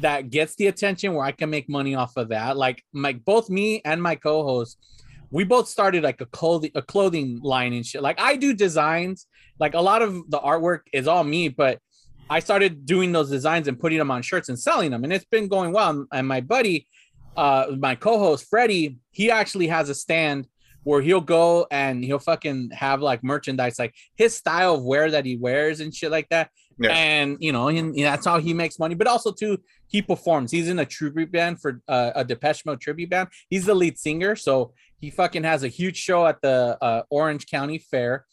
that 0.00 0.30
gets 0.30 0.54
the 0.56 0.66
attention 0.68 1.14
where 1.14 1.24
I 1.24 1.32
can 1.32 1.50
make 1.50 1.68
money 1.68 1.94
off 1.94 2.16
of 2.16 2.28
that. 2.28 2.56
Like 2.56 2.82
my 2.92 3.12
both 3.14 3.48
me 3.50 3.80
and 3.84 4.02
my 4.02 4.14
co-host, 4.16 4.76
we 5.30 5.44
both 5.44 5.68
started 5.68 6.02
like 6.02 6.20
a 6.20 6.26
clothing 6.26 6.70
a 6.74 6.82
clothing 6.82 7.40
line 7.42 7.72
and 7.72 7.84
shit. 7.84 8.02
Like 8.02 8.20
I 8.20 8.36
do 8.36 8.54
designs. 8.54 9.26
Like 9.60 9.74
a 9.74 9.80
lot 9.80 10.02
of 10.02 10.30
the 10.30 10.38
artwork 10.38 10.80
is 10.92 11.08
all 11.08 11.24
me, 11.24 11.48
but 11.48 11.80
I 12.30 12.40
started 12.40 12.86
doing 12.86 13.12
those 13.12 13.30
designs 13.30 13.68
and 13.68 13.78
putting 13.78 13.98
them 13.98 14.10
on 14.10 14.22
shirts 14.22 14.48
and 14.48 14.58
selling 14.58 14.90
them, 14.90 15.04
and 15.04 15.12
it's 15.12 15.24
been 15.24 15.48
going 15.48 15.72
well. 15.72 16.06
And 16.12 16.28
my 16.28 16.40
buddy, 16.40 16.86
uh, 17.36 17.68
my 17.78 17.94
co-host 17.94 18.46
Freddie, 18.48 18.98
he 19.10 19.30
actually 19.30 19.66
has 19.68 19.88
a 19.88 19.94
stand 19.94 20.46
where 20.84 21.02
he'll 21.02 21.20
go 21.20 21.66
and 21.70 22.04
he'll 22.04 22.18
fucking 22.18 22.70
have 22.72 23.02
like 23.02 23.22
merchandise, 23.24 23.78
like 23.78 23.94
his 24.16 24.34
style 24.36 24.76
of 24.76 24.84
wear 24.84 25.10
that 25.10 25.26
he 25.26 25.36
wears 25.36 25.80
and 25.80 25.94
shit 25.94 26.10
like 26.10 26.28
that. 26.28 26.50
Yeah. 26.80 26.90
And 26.90 27.36
you 27.40 27.52
know, 27.52 27.68
and, 27.68 27.94
and 27.94 28.04
that's 28.04 28.24
how 28.24 28.38
he 28.38 28.54
makes 28.54 28.78
money. 28.78 28.94
But 28.94 29.06
also 29.06 29.32
too, 29.32 29.58
he 29.88 30.00
performs. 30.00 30.50
He's 30.50 30.68
in 30.68 30.78
a 30.78 30.86
tribute 30.86 31.32
band 31.32 31.60
for 31.60 31.82
uh, 31.88 32.12
a 32.14 32.24
Depeche 32.24 32.64
Mode 32.64 32.80
tribute 32.80 33.10
band. 33.10 33.28
He's 33.48 33.66
the 33.66 33.74
lead 33.74 33.98
singer, 33.98 34.36
so 34.36 34.72
he 35.00 35.10
fucking 35.10 35.44
has 35.44 35.62
a 35.62 35.68
huge 35.68 35.96
show 35.96 36.26
at 36.26 36.40
the 36.42 36.76
uh, 36.80 37.02
Orange 37.10 37.46
County 37.46 37.78
Fair, 37.78 38.26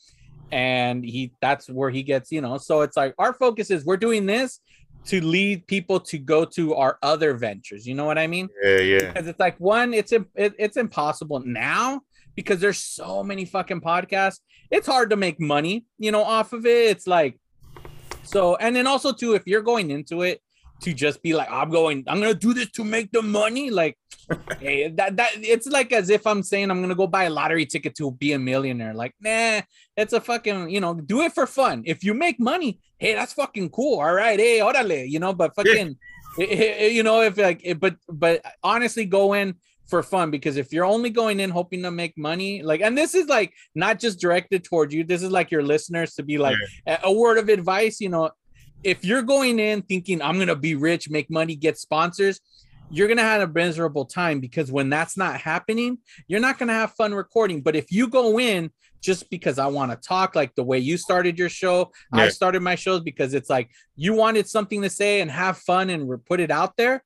and 0.52 1.04
he 1.04 1.34
that's 1.42 1.70
where 1.70 1.90
he 1.90 2.04
gets 2.04 2.32
you 2.32 2.42
know. 2.42 2.58
So 2.58 2.82
it's 2.82 2.98
like 2.98 3.14
our 3.18 3.34
focus 3.34 3.72
is 3.72 3.86
we're 3.86 3.98
doing 3.98 4.26
this 4.26 4.60
to 5.06 5.24
lead 5.24 5.68
people 5.68 6.00
to 6.00 6.18
go 6.18 6.46
to 6.46 6.74
our 6.76 6.98
other 7.04 7.36
ventures. 7.36 7.86
You 7.86 7.94
know 7.94 8.06
what 8.06 8.18
I 8.18 8.28
mean? 8.28 8.50
Yeah, 8.64 8.80
yeah. 8.80 9.00
because 9.08 9.28
it's 9.28 9.40
like 9.40 9.60
one 9.60 9.94
it's 9.94 10.12
it, 10.12 10.26
it's 10.36 10.78
impossible 10.78 11.42
now 11.46 12.02
because 12.36 12.60
there's 12.60 12.80
so 12.80 13.24
many 13.24 13.46
fucking 13.46 13.82
podcasts 13.82 14.40
it's 14.70 14.88
hard 14.88 15.10
to 15.10 15.16
make 15.16 15.40
money 15.40 15.86
you 15.98 16.12
know 16.12 16.24
off 16.24 16.54
of 16.54 16.66
it 16.66 16.90
it's 16.90 17.08
like 17.08 17.40
so 18.24 18.56
and 18.58 18.76
then 18.76 18.88
also 18.88 19.12
too 19.12 19.34
if 19.34 19.48
you're 19.48 19.62
going 19.62 19.90
into 19.90 20.22
it 20.22 20.42
to 20.82 20.94
just 20.94 21.22
be 21.24 21.34
like 21.34 21.50
i'm 21.52 21.70
going 21.70 22.04
i'm 22.08 22.20
gonna 22.20 22.34
do 22.34 22.54
this 22.54 22.70
to 22.72 22.84
make 22.84 23.12
the 23.12 23.22
money 23.22 23.70
like 23.70 23.98
hey, 24.60 24.88
that 24.90 25.16
that 25.18 25.32
it's 25.36 25.68
like 25.68 25.92
as 25.92 26.10
if 26.10 26.26
i'm 26.28 26.42
saying 26.44 26.70
i'm 26.72 26.82
gonna 26.82 26.96
go 26.96 27.08
buy 27.08 27.26
a 27.26 27.30
lottery 27.30 27.66
ticket 27.66 27.96
to 27.96 28.12
be 28.12 28.34
a 28.34 28.40
millionaire 28.40 28.94
like 28.94 29.14
nah 29.22 29.62
it's 29.98 30.14
a 30.14 30.20
fucking 30.22 30.70
you 30.70 30.80
know 30.80 30.94
do 30.96 31.22
it 31.22 31.32
for 31.34 31.48
fun. 31.48 31.84
If 31.86 32.04
you 32.04 32.14
make 32.14 32.40
money 32.40 32.80
hey 32.98 33.14
that's 33.14 33.34
fucking 33.34 33.70
cool 33.70 34.00
all 34.00 34.14
right 34.14 34.40
hey 34.40 34.60
orale 34.60 35.08
you 35.10 35.20
know 35.20 35.32
but 35.34 35.56
fucking 35.56 35.96
it- 36.40 36.50
it- 36.50 36.92
you 36.92 37.04
know 37.04 37.22
if 37.22 37.38
like 37.38 37.62
it, 37.64 37.80
but 37.80 37.96
but 38.10 38.42
honestly 38.64 39.06
go 39.06 39.34
in 39.34 39.56
for 39.88 40.02
fun 40.02 40.32
because 40.32 40.58
if 40.58 40.74
you're 40.74 40.84
only 40.86 41.12
going 41.12 41.40
in 41.40 41.52
hoping 41.52 41.84
to 41.84 41.92
make 41.92 42.18
money 42.18 42.64
like 42.64 42.82
and 42.82 42.98
this 42.98 43.14
is 43.14 43.28
like 43.28 43.54
not 43.76 44.00
just 44.00 44.20
directed 44.20 44.64
towards 44.64 44.92
you 44.94 45.04
this 45.04 45.22
is 45.22 45.30
like 45.30 45.52
your 45.52 45.62
listeners 45.64 46.16
to 46.16 46.24
be 46.24 46.40
like 46.40 46.58
a, 46.88 47.00
a 47.04 47.14
word 47.14 47.38
of 47.38 47.48
advice 47.50 48.02
you 48.02 48.10
know 48.10 48.32
if 48.84 49.04
you're 49.04 49.22
going 49.22 49.60
in 49.60 49.82
thinking 49.82 50.22
i'm 50.22 50.38
gonna 50.38 50.56
be 50.56 50.76
rich 50.76 51.10
make 51.10 51.30
money 51.30 51.56
get 51.56 51.78
sponsors 51.78 52.40
you're 52.92 53.08
gonna 53.08 53.22
have 53.22 53.42
a 53.42 53.52
miserable 53.52 54.06
time 54.06 54.40
because 54.40 54.72
when 54.72 54.90
that's 54.90 55.18
not 55.18 55.40
happening 55.40 55.98
you're 56.28 56.40
not 56.40 56.60
gonna 56.60 56.74
have 56.74 56.92
fun 56.92 57.14
recording. 57.14 57.62
But 57.62 57.76
if 57.76 57.92
you 57.92 58.08
go 58.08 58.40
in 58.40 58.72
just 59.02 59.30
because 59.30 59.60
i 59.60 59.68
want 59.68 59.92
to 59.92 59.98
talk 60.08 60.36
like 60.36 60.54
the 60.56 60.64
way 60.64 60.80
you 60.80 60.98
started 60.98 61.38
your 61.38 61.50
show 61.50 61.92
i 62.14 62.28
started 62.28 62.62
my 62.62 62.76
shows 62.76 63.02
because 63.02 63.34
it's 63.34 63.50
like 63.50 63.70
you 63.96 64.14
wanted 64.14 64.48
something 64.48 64.82
to 64.82 64.90
say 64.90 65.22
and 65.22 65.30
have 65.30 65.58
fun 65.58 65.90
and 65.90 66.26
put 66.26 66.40
it 66.40 66.52
out 66.52 66.78
there 66.78 67.04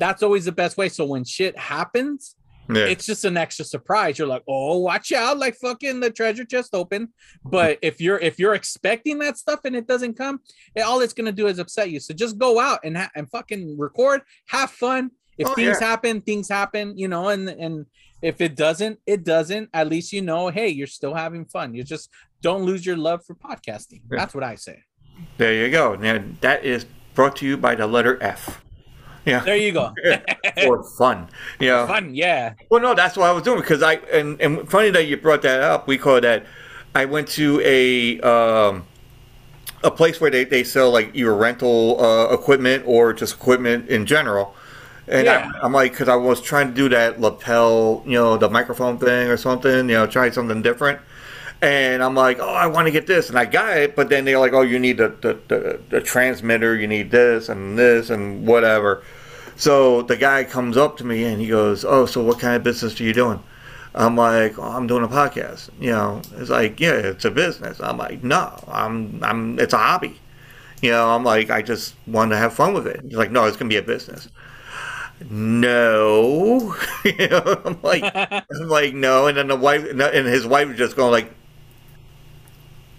that's 0.00 0.22
always 0.22 0.44
the 0.44 0.52
best 0.52 0.76
way. 0.76 0.88
So 0.88 1.04
when 1.04 1.24
shit 1.24 1.56
happens 1.56 2.36
Yeah. 2.76 2.86
it's 2.86 3.06
just 3.06 3.24
an 3.24 3.36
extra 3.36 3.64
surprise. 3.64 4.18
You're 4.18 4.28
like, 4.28 4.42
oh, 4.48 4.78
watch 4.78 5.12
out, 5.12 5.38
like 5.38 5.56
fucking 5.56 6.00
the 6.00 6.10
treasure 6.10 6.44
chest 6.44 6.70
open. 6.74 7.08
But 7.44 7.78
if 7.82 8.00
you're 8.00 8.18
if 8.18 8.38
you're 8.38 8.54
expecting 8.54 9.18
that 9.20 9.38
stuff 9.38 9.60
and 9.64 9.74
it 9.76 9.86
doesn't 9.86 10.14
come, 10.18 10.40
it, 10.74 10.80
all 10.82 11.00
it's 11.00 11.12
gonna 11.12 11.32
do 11.32 11.46
is 11.46 11.58
upset 11.58 11.90
you. 11.90 12.00
So 12.00 12.14
just 12.14 12.38
go 12.38 12.60
out 12.60 12.80
and 12.84 12.96
ha- 12.96 13.10
and 13.14 13.30
fucking 13.30 13.78
record, 13.78 14.22
have 14.48 14.70
fun. 14.70 15.10
If 15.38 15.48
Oh, 15.48 15.54
things 15.54 15.78
yeah. 15.80 15.86
happen, 15.88 16.20
things 16.20 16.48
happen, 16.48 16.98
you 16.98 17.08
know, 17.08 17.28
and 17.28 17.48
and 17.48 17.86
if 18.20 18.40
it 18.42 18.54
doesn't, 18.56 18.98
it 19.06 19.24
doesn't. 19.24 19.70
At 19.72 19.88
least 19.88 20.12
you 20.12 20.20
know, 20.20 20.48
hey, 20.48 20.68
you're 20.68 20.86
still 20.86 21.14
having 21.14 21.46
fun. 21.46 21.74
You 21.74 21.82
just 21.82 22.10
don't 22.42 22.64
lose 22.64 22.84
your 22.84 22.96
love 22.98 23.24
for 23.24 23.34
podcasting. 23.34 24.02
Yeah. 24.10 24.18
That's 24.18 24.34
what 24.34 24.44
I 24.44 24.56
say. 24.56 24.82
There 25.38 25.54
you 25.54 25.70
go. 25.70 25.94
Now 25.96 26.22
that 26.42 26.64
is 26.64 26.84
brought 27.14 27.36
to 27.36 27.46
you 27.46 27.56
by 27.56 27.74
the 27.74 27.86
letter 27.86 28.22
F. 28.22 28.62
Yeah. 29.24 29.40
There 29.40 29.56
you 29.56 29.72
go. 29.72 29.92
For 30.64 30.82
fun. 30.82 31.28
Yeah. 31.58 31.86
Fun, 31.86 32.14
yeah. 32.14 32.54
Well, 32.70 32.80
no, 32.80 32.94
that's 32.94 33.16
what 33.16 33.28
I 33.28 33.32
was 33.32 33.42
doing 33.42 33.60
because 33.60 33.82
I 33.82 33.94
and 34.12 34.40
and 34.40 34.68
funny 34.68 34.90
that 34.90 35.06
you 35.06 35.16
brought 35.16 35.42
that 35.42 35.60
up. 35.60 35.86
We 35.86 35.98
call 35.98 36.20
that. 36.20 36.44
I 36.94 37.04
went 37.04 37.28
to 37.28 37.60
a 37.64 38.20
um, 38.20 38.84
a 39.84 39.90
place 39.90 40.20
where 40.20 40.30
they, 40.30 40.44
they 40.44 40.64
sell 40.64 40.90
like 40.90 41.10
either 41.14 41.34
rental 41.34 42.02
uh, 42.02 42.32
equipment 42.34 42.84
or 42.86 43.12
just 43.12 43.34
equipment 43.34 43.88
in 43.88 44.06
general. 44.06 44.54
And 45.06 45.26
Yeah. 45.26 45.50
I, 45.54 45.64
I'm 45.66 45.72
like, 45.72 45.92
because 45.92 46.08
I 46.08 46.16
was 46.16 46.40
trying 46.40 46.68
to 46.68 46.74
do 46.74 46.88
that 46.90 47.20
lapel, 47.20 48.02
you 48.06 48.12
know, 48.12 48.36
the 48.36 48.48
microphone 48.48 48.98
thing 48.98 49.28
or 49.28 49.36
something, 49.36 49.88
you 49.88 49.94
know, 49.94 50.06
try 50.06 50.30
something 50.30 50.62
different. 50.62 51.00
And 51.62 52.02
I'm 52.02 52.14
like, 52.14 52.38
oh, 52.38 52.54
I 52.54 52.66
want 52.68 52.86
to 52.86 52.90
get 52.90 53.06
this, 53.06 53.28
and 53.28 53.38
I 53.38 53.44
got 53.44 53.76
it. 53.76 53.94
But 53.94 54.08
then 54.08 54.24
they're 54.24 54.38
like, 54.38 54.54
oh, 54.54 54.62
you 54.62 54.78
need 54.78 54.96
the 54.96 55.08
the, 55.08 55.38
the 55.48 55.80
the 55.90 56.00
transmitter, 56.00 56.74
you 56.74 56.86
need 56.86 57.10
this 57.10 57.48
and 57.48 57.78
this 57.78 58.10
and 58.10 58.46
whatever. 58.46 59.02
So 59.56 60.00
the 60.02 60.16
guy 60.16 60.44
comes 60.44 60.76
up 60.78 60.96
to 60.98 61.04
me 61.04 61.24
and 61.24 61.40
he 61.40 61.48
goes, 61.48 61.84
"Oh, 61.84 62.06
so 62.06 62.22
what 62.24 62.38
kind 62.40 62.56
of 62.56 62.62
business 62.62 62.98
are 62.98 63.04
you 63.04 63.12
doing?" 63.12 63.42
I'm 63.94 64.16
like, 64.16 64.58
oh, 64.58 64.62
"I'm 64.62 64.86
doing 64.86 65.04
a 65.04 65.08
podcast." 65.08 65.68
You 65.78 65.90
know, 65.90 66.22
it's 66.38 66.48
like, 66.50 66.80
"Yeah, 66.80 66.94
it's 66.94 67.26
a 67.26 67.30
business." 67.30 67.78
I'm 67.80 67.98
like, 67.98 68.24
"No, 68.24 68.58
I'm 68.68 69.22
I'm 69.22 69.58
it's 69.58 69.74
a 69.74 69.78
hobby." 69.78 70.18
You 70.82 70.92
know, 70.92 71.10
I'm 71.10 71.24
like, 71.24 71.50
I 71.50 71.60
just 71.62 71.94
want 72.06 72.30
to 72.30 72.38
have 72.38 72.54
fun 72.54 72.72
with 72.72 72.86
it. 72.86 73.00
He's 73.02 73.16
like, 73.16 73.30
"No, 73.32 73.44
it's 73.44 73.56
gonna 73.58 73.68
be 73.68 73.76
a 73.76 73.82
business." 73.82 74.28
No, 75.28 76.74
you 77.04 77.28
know, 77.28 77.60
I'm 77.64 77.78
like, 77.82 78.04
I'm 78.14 78.68
like, 78.68 78.94
no, 78.94 79.26
and 79.26 79.36
then 79.36 79.48
the 79.48 79.56
wife 79.56 79.84
and 79.84 80.26
his 80.26 80.46
wife 80.46 80.68
was 80.68 80.78
just 80.78 80.96
going 80.96 81.10
like, 81.12 81.30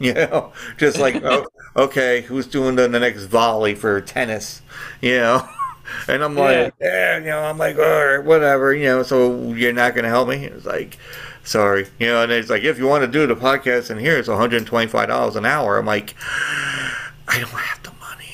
you 0.06 0.14
know, 0.14 0.52
just 0.78 0.98
like, 0.98 1.16
oh, 1.24 1.46
okay, 1.76 2.22
who's 2.22 2.48
doing 2.48 2.76
the, 2.76 2.88
the 2.88 3.00
next 3.00 3.26
volley 3.26 3.76
for 3.76 4.02
tennis? 4.02 4.62
You 5.00 5.18
know, 5.20 5.50
and 6.08 6.24
I'm 6.24 6.36
like, 6.36 6.74
yeah. 6.82 7.20
you 7.20 7.26
know, 7.26 7.40
I'm 7.40 7.58
like, 7.58 7.78
all 7.78 7.84
right, 7.84 8.24
whatever, 8.24 8.74
you 8.74 8.86
know, 8.86 9.04
so 9.04 9.54
you're 9.54 9.74
not 9.74 9.94
going 9.94 10.04
to 10.04 10.10
help 10.10 10.28
me? 10.28 10.46
It's 10.46 10.66
like, 10.66 10.98
sorry, 11.44 11.88
you 12.00 12.08
know, 12.08 12.24
and 12.24 12.32
it's 12.32 12.50
like, 12.50 12.64
if 12.64 12.80
you 12.80 12.88
want 12.88 13.04
to 13.04 13.08
do 13.08 13.28
the 13.28 13.36
podcast 13.36 13.92
in 13.92 14.00
here, 14.00 14.18
it's 14.18 14.28
$125 14.28 15.36
an 15.36 15.46
hour. 15.46 15.78
I'm 15.78 15.86
like, 15.86 16.16
I 17.28 17.40
don't 17.40 17.50
have 17.50 17.84
the 17.84 17.92
money, 18.00 18.34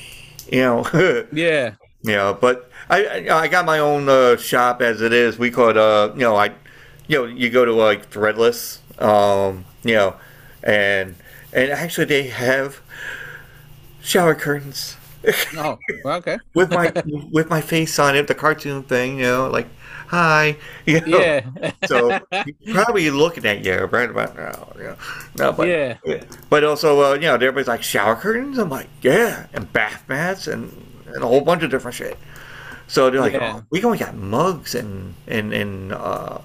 you 0.50 0.62
know, 0.62 1.26
Yeah. 1.32 1.74
you 2.02 2.12
know, 2.12 2.36
but 2.40 2.70
I, 2.88 3.04
I, 3.28 3.40
I 3.40 3.48
got 3.48 3.66
my 3.66 3.78
own 3.78 4.08
uh, 4.08 4.38
shop 4.38 4.80
as 4.80 5.02
it 5.02 5.12
is. 5.12 5.38
We 5.38 5.50
call 5.50 5.68
it, 5.68 5.76
uh, 5.76 6.12
you 6.14 6.20
know, 6.20 6.34
I, 6.34 6.52
you 7.08 7.18
know, 7.18 7.24
you 7.26 7.50
go 7.50 7.66
to 7.66 7.72
like 7.72 8.10
Threadless, 8.10 8.78
um, 9.02 9.66
you 9.84 9.94
know, 9.94 10.16
and 10.62 11.14
and 11.52 11.70
actually 11.70 12.04
they 12.06 12.24
have 12.28 12.80
shower 14.02 14.34
curtains 14.34 14.96
Oh, 15.56 15.78
well, 16.04 16.18
okay. 16.18 16.38
with 16.54 16.70
my 16.70 16.92
with 17.32 17.50
my 17.50 17.60
face 17.60 17.98
on 17.98 18.16
it, 18.16 18.28
the 18.28 18.34
cartoon 18.34 18.84
thing, 18.84 19.16
you 19.18 19.24
know, 19.24 19.50
like 19.50 19.66
hi, 20.06 20.56
you 20.86 21.00
know. 21.00 21.18
Yeah. 21.18 21.72
so 21.86 22.20
probably 22.72 23.10
looking 23.10 23.44
at 23.44 23.64
you 23.64 23.74
right 23.86 24.08
about 24.08 24.36
now, 24.36 24.72
you 24.76 24.84
know. 24.84 24.96
No, 25.36 25.52
but 25.52 25.66
Yeah. 25.68 25.96
but 26.48 26.62
also, 26.64 27.02
uh, 27.02 27.14
you 27.14 27.22
know, 27.22 27.34
everybody's 27.34 27.66
like 27.66 27.82
shower 27.82 28.14
curtains. 28.14 28.58
I'm 28.58 28.70
like, 28.70 28.88
yeah, 29.02 29.46
and 29.52 29.70
bath 29.72 30.04
mats 30.08 30.46
and, 30.46 30.72
and 31.08 31.22
a 31.22 31.26
whole 31.26 31.40
bunch 31.40 31.64
of 31.64 31.70
different 31.70 31.96
shit. 31.96 32.16
So 32.86 33.10
they're 33.10 33.20
like, 33.20 33.32
Yeah. 33.32 33.56
oh, 33.58 33.64
we 33.70 33.82
only 33.82 33.98
got 33.98 34.14
mugs 34.14 34.76
and 34.76 35.14
and 35.26 35.52
and 35.52 35.92
uh, 35.92 36.38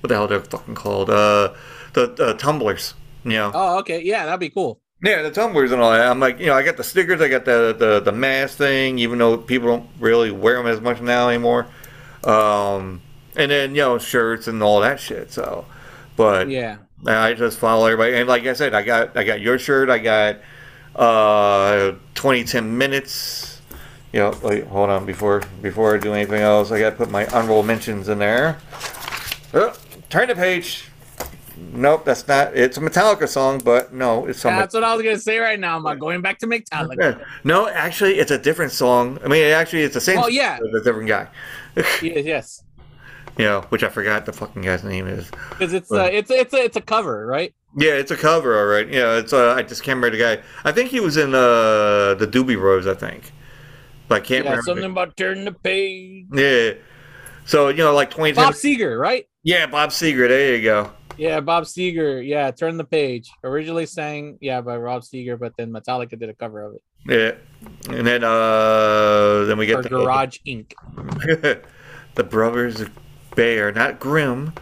what 0.00 0.08
the 0.08 0.14
hell 0.14 0.28
they're 0.28 0.40
fucking 0.40 0.74
called? 0.74 1.08
Uh, 1.08 1.54
the 1.94 2.12
uh, 2.22 2.34
tumblers. 2.34 2.92
You 3.24 3.32
know, 3.32 3.50
Oh, 3.54 3.78
okay. 3.80 4.02
Yeah, 4.02 4.24
that'd 4.24 4.40
be 4.40 4.48
cool. 4.50 4.80
yeah, 5.02 5.22
the 5.22 5.30
tumblers 5.30 5.72
and 5.72 5.80
all 5.82 5.92
that. 5.92 6.06
I'm 6.06 6.20
like, 6.20 6.38
you 6.40 6.46
know, 6.46 6.54
I 6.54 6.62
got 6.62 6.76
the 6.76 6.84
stickers, 6.84 7.20
I 7.20 7.28
got 7.28 7.44
the 7.44 7.74
the 7.78 8.00
the 8.00 8.12
mask 8.12 8.56
thing, 8.58 8.98
even 8.98 9.18
though 9.18 9.36
people 9.38 9.68
don't 9.68 9.88
really 9.98 10.30
wear 10.30 10.56
them 10.56 10.66
as 10.66 10.80
much 10.80 11.00
now 11.00 11.28
anymore. 11.28 11.66
Um, 12.24 13.00
and 13.36 13.50
then 13.50 13.70
you 13.74 13.82
know, 13.82 13.98
shirts 13.98 14.46
and 14.48 14.62
all 14.62 14.80
that 14.80 15.00
shit. 15.00 15.30
So, 15.32 15.64
but 16.16 16.48
Yeah. 16.48 16.78
I 17.06 17.32
just 17.32 17.58
follow 17.58 17.86
everybody, 17.86 18.14
and 18.16 18.28
like 18.28 18.44
I 18.46 18.52
said, 18.52 18.74
I 18.74 18.82
got 18.82 19.16
I 19.16 19.24
got 19.24 19.40
your 19.40 19.58
shirt, 19.58 19.88
I 19.88 19.98
got 19.98 20.36
uh 20.96 21.92
2010 22.14 22.76
minutes. 22.76 23.60
You 24.12 24.20
know, 24.20 24.38
wait, 24.42 24.66
hold 24.66 24.90
on 24.90 25.06
before 25.06 25.40
before 25.62 25.94
I 25.94 25.98
do 25.98 26.12
anything 26.12 26.42
else, 26.42 26.70
I 26.72 26.78
got 26.80 26.90
to 26.90 26.96
put 26.96 27.10
my 27.10 27.26
honorable 27.28 27.62
mentions 27.62 28.08
in 28.08 28.18
there. 28.18 28.58
Oh, 29.54 29.72
turn 30.10 30.28
the 30.28 30.34
page. 30.34 30.89
Nope, 31.60 32.06
that's 32.06 32.26
not. 32.26 32.56
It's 32.56 32.78
a 32.78 32.80
Metallica 32.80 33.28
song, 33.28 33.60
but 33.62 33.92
no, 33.92 34.26
it's 34.26 34.40
some. 34.40 34.56
That's 34.56 34.72
what 34.72 34.82
I 34.82 34.94
was 34.94 35.02
gonna 35.04 35.18
say 35.18 35.38
right 35.38 35.60
now. 35.60 35.76
I'm 35.76 35.82
like 35.82 35.98
going 35.98 36.22
back 36.22 36.38
to 36.38 36.46
Metallica. 36.46 37.22
No, 37.44 37.68
actually, 37.68 38.18
it's 38.18 38.30
a 38.30 38.38
different 38.38 38.72
song. 38.72 39.18
I 39.22 39.28
mean, 39.28 39.44
actually, 39.52 39.82
it's 39.82 39.92
the 39.94 40.00
same. 40.00 40.18
Oh, 40.18 40.26
yeah. 40.26 40.56
song, 40.56 40.72
a 40.74 40.82
different 40.82 41.08
guy. 41.08 41.28
yes, 41.76 42.00
yes. 42.02 42.64
You 43.36 43.44
know, 43.44 43.60
which 43.68 43.82
I 43.82 43.90
forgot 43.90 44.24
the 44.24 44.32
fucking 44.32 44.62
guy's 44.62 44.84
name 44.84 45.06
is. 45.06 45.30
Because 45.50 45.74
it's 45.74 45.92
uh, 45.92 46.08
it's 46.10 46.30
it's 46.30 46.54
a, 46.54 46.56
it's 46.56 46.76
a 46.76 46.80
cover, 46.80 47.26
right? 47.26 47.54
Yeah, 47.76 47.92
it's 47.92 48.10
a 48.10 48.16
cover, 48.16 48.58
all 48.58 48.66
right. 48.66 48.88
Yeah, 48.88 49.18
it's 49.18 49.32
uh, 49.34 49.52
I 49.52 49.62
just 49.62 49.82
can't 49.82 49.96
remember 49.96 50.16
the 50.16 50.36
guy. 50.36 50.42
I 50.64 50.72
think 50.72 50.90
he 50.90 51.00
was 51.00 51.18
in 51.18 51.34
uh 51.34 52.14
the 52.14 52.26
Doobie 52.26 52.56
Bros. 52.56 52.86
I 52.86 52.94
think, 52.94 53.32
but 54.08 54.22
I 54.22 54.24
can't 54.24 54.44
Yeah, 54.44 54.52
remember. 54.52 54.62
something 54.62 54.90
about 54.90 55.16
turning 55.16 55.44
the 55.44 55.52
page. 55.52 56.26
Yeah. 56.32 56.72
So 57.44 57.68
you 57.68 57.78
know, 57.78 57.92
like 57.94 58.10
twenty. 58.10 58.32
Bob 58.32 58.54
Seger, 58.54 58.98
right? 58.98 59.26
Yeah, 59.42 59.66
Bob 59.66 59.90
Seger. 59.90 60.28
There 60.28 60.56
you 60.56 60.62
go. 60.62 60.92
Yeah, 61.20 61.40
Bob 61.40 61.64
Seger. 61.64 62.26
Yeah, 62.26 62.50
turn 62.50 62.78
the 62.78 62.84
page. 62.84 63.30
Originally 63.44 63.84
sang, 63.84 64.38
yeah, 64.40 64.62
by 64.62 64.78
Rob 64.78 65.02
Seger, 65.02 65.38
but 65.38 65.52
then 65.58 65.70
Metallica 65.70 66.18
did 66.18 66.30
a 66.30 66.34
cover 66.34 66.62
of 66.62 66.76
it. 66.76 66.82
Yeah, 67.04 67.94
and 67.94 68.06
then 68.06 68.24
uh, 68.24 69.44
then 69.44 69.58
we 69.58 69.70
Or 69.70 69.82
get 69.82 69.82
the 69.82 69.90
Garage 69.90 70.38
Inc. 70.46 70.72
the 72.14 72.24
Brothers 72.24 72.84
Bear, 73.36 73.70
not 73.70 74.00
Grimm, 74.00 74.54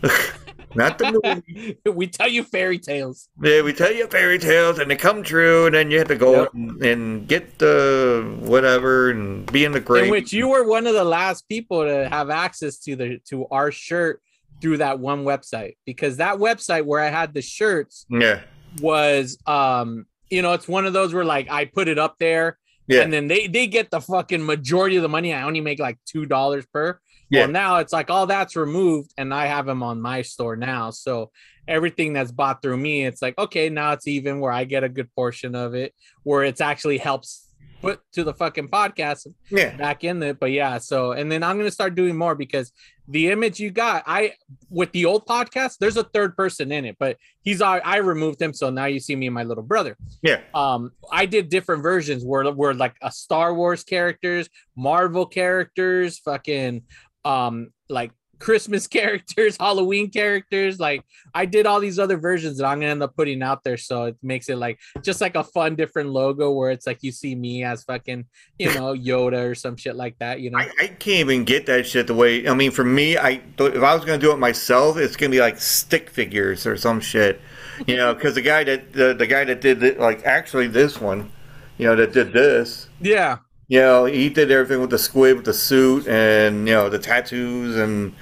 not 0.76 0.96
the 0.98 1.20
movie. 1.24 1.76
we 1.92 2.06
tell 2.06 2.28
you 2.28 2.44
fairy 2.44 2.78
tales. 2.78 3.28
Yeah, 3.42 3.62
we 3.62 3.72
tell 3.72 3.92
you 3.92 4.06
fairy 4.06 4.38
tales 4.38 4.78
and 4.78 4.88
they 4.88 4.96
come 4.96 5.24
true, 5.24 5.66
and 5.66 5.74
then 5.74 5.90
you 5.90 5.98
have 5.98 6.08
to 6.08 6.14
go 6.16 6.42
Yep. 6.42 6.54
and, 6.54 6.84
and 6.84 7.28
get 7.28 7.58
the 7.58 8.32
whatever 8.42 9.10
and 9.10 9.50
be 9.50 9.64
in 9.64 9.72
the 9.72 9.80
grave. 9.80 10.04
In 10.04 10.10
which 10.10 10.32
you 10.32 10.46
were 10.46 10.68
one 10.68 10.86
of 10.86 10.94
the 10.94 11.02
last 11.02 11.48
people 11.48 11.82
to 11.82 12.08
have 12.08 12.30
access 12.30 12.78
to 12.78 12.94
the 12.94 13.18
to 13.28 13.48
our 13.48 13.72
shirt 13.72 14.22
through 14.60 14.78
that 14.78 14.98
one 14.98 15.24
website 15.24 15.76
because 15.86 16.18
that 16.18 16.36
website 16.36 16.84
where 16.84 17.00
I 17.00 17.08
had 17.08 17.34
the 17.34 17.42
shirts 17.42 18.06
yeah, 18.10 18.42
was 18.80 19.38
um 19.46 20.06
you 20.30 20.42
know 20.42 20.52
it's 20.52 20.68
one 20.68 20.86
of 20.86 20.92
those 20.92 21.14
where 21.14 21.24
like 21.24 21.50
I 21.50 21.64
put 21.64 21.88
it 21.88 21.98
up 21.98 22.16
there 22.18 22.58
yeah, 22.90 23.02
and 23.02 23.12
then 23.12 23.28
they 23.28 23.46
they 23.46 23.68
get 23.68 23.90
the 23.90 24.00
fucking 24.00 24.44
majority 24.44 24.96
of 24.96 25.02
the 25.02 25.08
money. 25.08 25.32
I 25.32 25.42
only 25.42 25.60
make 25.60 25.78
like 25.78 25.98
two 26.06 26.26
dollars 26.26 26.66
per. 26.72 26.98
Yeah. 27.30 27.42
Well, 27.42 27.50
now 27.50 27.76
it's 27.76 27.92
like 27.92 28.10
all 28.10 28.26
that's 28.26 28.56
removed, 28.56 29.12
and 29.16 29.32
I 29.32 29.46
have 29.46 29.64
them 29.66 29.84
on 29.84 30.00
my 30.00 30.22
store 30.22 30.56
now. 30.56 30.90
So 30.90 31.30
everything 31.68 32.14
that's 32.14 32.32
bought 32.32 32.62
through 32.62 32.78
me, 32.78 33.04
it's 33.04 33.22
like 33.22 33.38
okay, 33.38 33.68
now 33.68 33.92
it's 33.92 34.08
even 34.08 34.40
where 34.40 34.50
I 34.50 34.64
get 34.64 34.82
a 34.82 34.88
good 34.88 35.14
portion 35.14 35.54
of 35.54 35.74
it, 35.74 35.94
where 36.24 36.42
it's 36.42 36.60
actually 36.60 36.98
helps 36.98 37.46
put 37.80 38.00
to 38.12 38.24
the 38.24 38.34
fucking 38.34 38.68
podcast 38.68 39.26
yeah. 39.50 39.76
back 39.76 40.04
in 40.04 40.22
it. 40.22 40.38
But 40.40 40.52
yeah, 40.52 40.78
so 40.78 41.12
and 41.12 41.30
then 41.30 41.42
I'm 41.42 41.56
gonna 41.58 41.70
start 41.70 41.94
doing 41.94 42.16
more 42.16 42.34
because 42.34 42.72
the 43.08 43.28
image 43.30 43.58
you 43.58 43.70
got, 43.70 44.04
I 44.06 44.34
with 44.68 44.92
the 44.92 45.04
old 45.04 45.26
podcast, 45.26 45.78
there's 45.80 45.96
a 45.96 46.04
third 46.04 46.36
person 46.36 46.70
in 46.70 46.84
it, 46.84 46.96
but 46.98 47.16
he's 47.42 47.60
I, 47.60 47.78
I 47.78 47.96
removed 47.96 48.40
him, 48.40 48.52
so 48.52 48.70
now 48.70 48.84
you 48.86 49.00
see 49.00 49.16
me 49.16 49.26
and 49.26 49.34
my 49.34 49.42
little 49.44 49.64
brother 49.64 49.96
Yeah. 50.22 50.40
um 50.54 50.92
i 51.12 51.26
did 51.26 51.48
different 51.48 51.82
versions 51.82 52.24
where 52.24 52.44
where 52.52 52.74
like 52.74 52.94
a 53.02 53.10
star 53.10 53.54
wars 53.54 53.82
characters 53.84 54.48
marvel 54.76 55.26
characters 55.26 56.18
fucking 56.18 56.82
um 57.24 57.70
like 57.88 58.12
christmas 58.40 58.86
characters 58.88 59.56
halloween 59.58 60.10
characters 60.10 60.80
like 60.80 61.04
i 61.34 61.46
did 61.46 61.66
all 61.66 61.78
these 61.78 61.98
other 61.98 62.16
versions 62.16 62.58
that 62.58 62.66
i'm 62.66 62.80
gonna 62.80 62.90
end 62.90 63.02
up 63.02 63.14
putting 63.14 63.42
out 63.42 63.62
there 63.62 63.76
so 63.76 64.04
it 64.04 64.16
makes 64.22 64.48
it 64.48 64.56
like 64.56 64.78
just 65.02 65.20
like 65.20 65.36
a 65.36 65.44
fun 65.44 65.76
different 65.76 66.10
logo 66.10 66.50
where 66.50 66.70
it's 66.70 66.86
like 66.86 66.98
you 67.02 67.12
see 67.12 67.34
me 67.34 67.62
as 67.62 67.84
fucking 67.84 68.24
you 68.58 68.72
know 68.74 68.94
yoda 68.94 69.50
or 69.50 69.54
some 69.54 69.76
shit 69.76 69.94
like 69.94 70.18
that 70.18 70.40
you 70.40 70.50
know 70.50 70.58
I, 70.58 70.70
I 70.80 70.86
can't 70.88 71.20
even 71.20 71.44
get 71.44 71.66
that 71.66 71.86
shit 71.86 72.06
the 72.06 72.14
way. 72.14 72.48
I 72.48 72.54
mean, 72.54 72.70
for 72.70 72.84
me, 72.84 73.16
I 73.16 73.40
if 73.58 73.82
I 73.82 73.94
was 73.94 74.04
gonna 74.04 74.18
do 74.18 74.32
it 74.32 74.38
myself, 74.38 74.96
it's 74.96 75.16
gonna 75.16 75.30
be 75.30 75.40
like 75.40 75.58
stick 75.58 76.10
figures 76.10 76.66
or 76.66 76.76
some 76.76 77.00
shit, 77.00 77.40
you 77.86 77.96
know. 77.96 78.14
Because 78.14 78.34
the 78.34 78.42
guy 78.42 78.64
that 78.64 78.92
the, 78.92 79.14
the 79.14 79.26
guy 79.26 79.44
that 79.44 79.60
did 79.60 79.82
it, 79.82 79.98
like 79.98 80.24
actually 80.24 80.68
this 80.68 81.00
one, 81.00 81.30
you 81.78 81.86
know, 81.86 81.96
that 81.96 82.12
did 82.12 82.32
this, 82.32 82.88
yeah 83.00 83.38
you 83.70 83.78
know, 83.78 84.04
he 84.04 84.28
did 84.28 84.50
everything 84.50 84.80
with 84.80 84.90
the 84.90 84.98
squid, 84.98 85.36
with 85.36 85.44
the 85.44 85.54
suit, 85.54 86.08
and 86.08 86.66
you 86.66 86.74
know 86.74 86.88
the 86.88 86.98
tattoos 86.98 87.76
and 87.76 88.12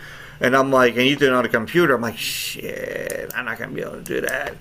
And 0.40 0.54
I'm 0.54 0.70
like, 0.70 0.92
and 0.92 1.02
he 1.02 1.14
did 1.16 1.28
it 1.28 1.32
on 1.32 1.44
a 1.44 1.48
computer. 1.48 1.94
I'm 1.94 2.02
like, 2.02 2.18
shit, 2.18 3.32
I'm 3.34 3.46
not 3.46 3.58
gonna 3.58 3.72
be 3.72 3.80
able 3.80 3.92
to 3.92 4.02
do 4.02 4.20
that. 4.20 4.54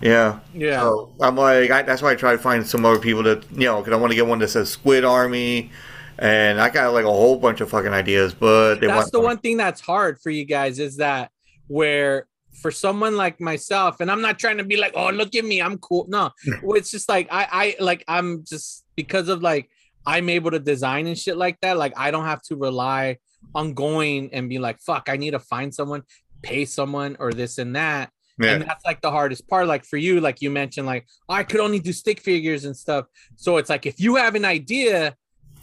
Yeah. 0.00 0.40
Yeah. 0.54 0.80
So 0.80 1.12
I'm 1.20 1.36
like, 1.36 1.70
I, 1.70 1.82
that's 1.82 2.00
why 2.00 2.12
I 2.12 2.14
try 2.14 2.32
to 2.32 2.38
find 2.38 2.66
some 2.66 2.84
other 2.86 2.98
people 2.98 3.22
that 3.24 3.44
you 3.52 3.66
know, 3.66 3.82
because 3.82 3.92
I 3.92 3.96
want 3.96 4.10
to 4.10 4.16
get 4.16 4.26
one 4.26 4.38
that 4.38 4.48
says 4.48 4.70
Squid 4.70 5.04
Army, 5.04 5.70
and 6.18 6.58
I 6.58 6.70
got 6.70 6.94
like 6.94 7.04
a 7.04 7.12
whole 7.12 7.36
bunch 7.36 7.60
of 7.60 7.68
fucking 7.68 7.92
ideas, 7.92 8.32
but 8.32 8.76
they 8.76 8.86
that's 8.86 9.10
the 9.10 9.20
one 9.20 9.36
thing 9.36 9.58
that's 9.58 9.82
hard 9.82 10.18
for 10.18 10.30
you 10.30 10.46
guys 10.46 10.78
is 10.78 10.96
that 10.96 11.30
where 11.68 12.26
for 12.54 12.70
someone 12.70 13.16
like 13.16 13.40
myself 13.40 14.00
and 14.00 14.10
i'm 14.10 14.20
not 14.20 14.38
trying 14.38 14.58
to 14.58 14.62
be 14.62 14.76
like 14.76 14.92
oh 14.94 15.08
look 15.08 15.34
at 15.34 15.42
me 15.42 15.62
i'm 15.62 15.78
cool 15.78 16.04
no 16.06 16.30
it's 16.76 16.90
just 16.90 17.08
like 17.08 17.26
i 17.30 17.48
i 17.50 17.82
like 17.82 18.04
i'm 18.08 18.44
just 18.44 18.84
because 18.94 19.30
of 19.30 19.40
like 19.40 19.70
i'm 20.06 20.28
able 20.28 20.50
to 20.50 20.58
design 20.58 21.06
and 21.06 21.18
shit 21.18 21.36
like 21.36 21.58
that 21.60 21.76
like 21.76 21.92
i 21.96 22.10
don't 22.10 22.24
have 22.24 22.42
to 22.42 22.56
rely 22.56 23.16
on 23.54 23.74
going 23.74 24.32
and 24.32 24.48
be 24.48 24.58
like 24.58 24.78
fuck 24.80 25.08
i 25.08 25.16
need 25.16 25.32
to 25.32 25.38
find 25.38 25.74
someone 25.74 26.02
pay 26.42 26.64
someone 26.64 27.16
or 27.20 27.32
this 27.32 27.58
and 27.58 27.76
that 27.76 28.10
Yeah. 28.38 28.52
and 28.54 28.62
that's 28.64 28.84
like 28.84 29.00
the 29.00 29.10
hardest 29.10 29.46
part 29.48 29.66
like 29.66 29.84
for 29.84 29.96
you 29.96 30.20
like 30.20 30.40
you 30.42 30.50
mentioned 30.50 30.86
like 30.86 31.06
"Oh, 31.28 31.34
i 31.34 31.44
could 31.44 31.60
only 31.60 31.78
do 31.78 31.92
stick 31.92 32.20
figures 32.20 32.64
and 32.64 32.76
stuff 32.76 33.06
so 33.36 33.56
it's 33.58 33.70
like 33.70 33.86
if 33.86 34.00
you 34.00 34.16
have 34.16 34.34
an 34.34 34.44
idea 34.44 35.14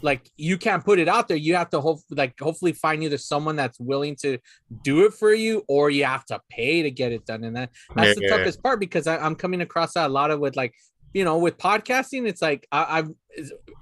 like 0.02 0.30
you 0.38 0.56
can't 0.56 0.82
put 0.82 0.98
it 0.98 1.08
out 1.08 1.28
there 1.28 1.36
you 1.36 1.54
have 1.56 1.68
to 1.70 1.80
hope 1.80 2.00
like 2.10 2.32
hopefully 2.40 2.72
find 2.72 3.02
either 3.04 3.18
someone 3.18 3.56
that's 3.56 3.78
willing 3.78 4.16
to 4.16 4.38
do 4.82 5.04
it 5.04 5.12
for 5.12 5.34
you 5.34 5.62
or 5.68 5.90
you 5.90 6.04
have 6.06 6.24
to 6.24 6.40
pay 6.48 6.80
to 6.82 6.90
get 6.90 7.12
it 7.12 7.26
done 7.26 7.44
and 7.44 7.54
that 7.56 7.68
that's 7.94 8.14
the 8.18 8.22
Yeah. 8.24 8.36
toughest 8.38 8.62
part 8.62 8.80
because 8.80 9.06
I, 9.06 9.18
i'm 9.18 9.34
coming 9.34 9.60
across 9.60 9.92
that 9.94 10.06
a 10.08 10.12
lot 10.12 10.30
of 10.30 10.40
with 10.40 10.56
like 10.56 10.72
you 11.12 11.24
know 11.24 11.38
with 11.38 11.58
podcasting 11.58 12.26
it's 12.26 12.42
like 12.42 12.66
I, 12.70 12.98
i've 12.98 13.10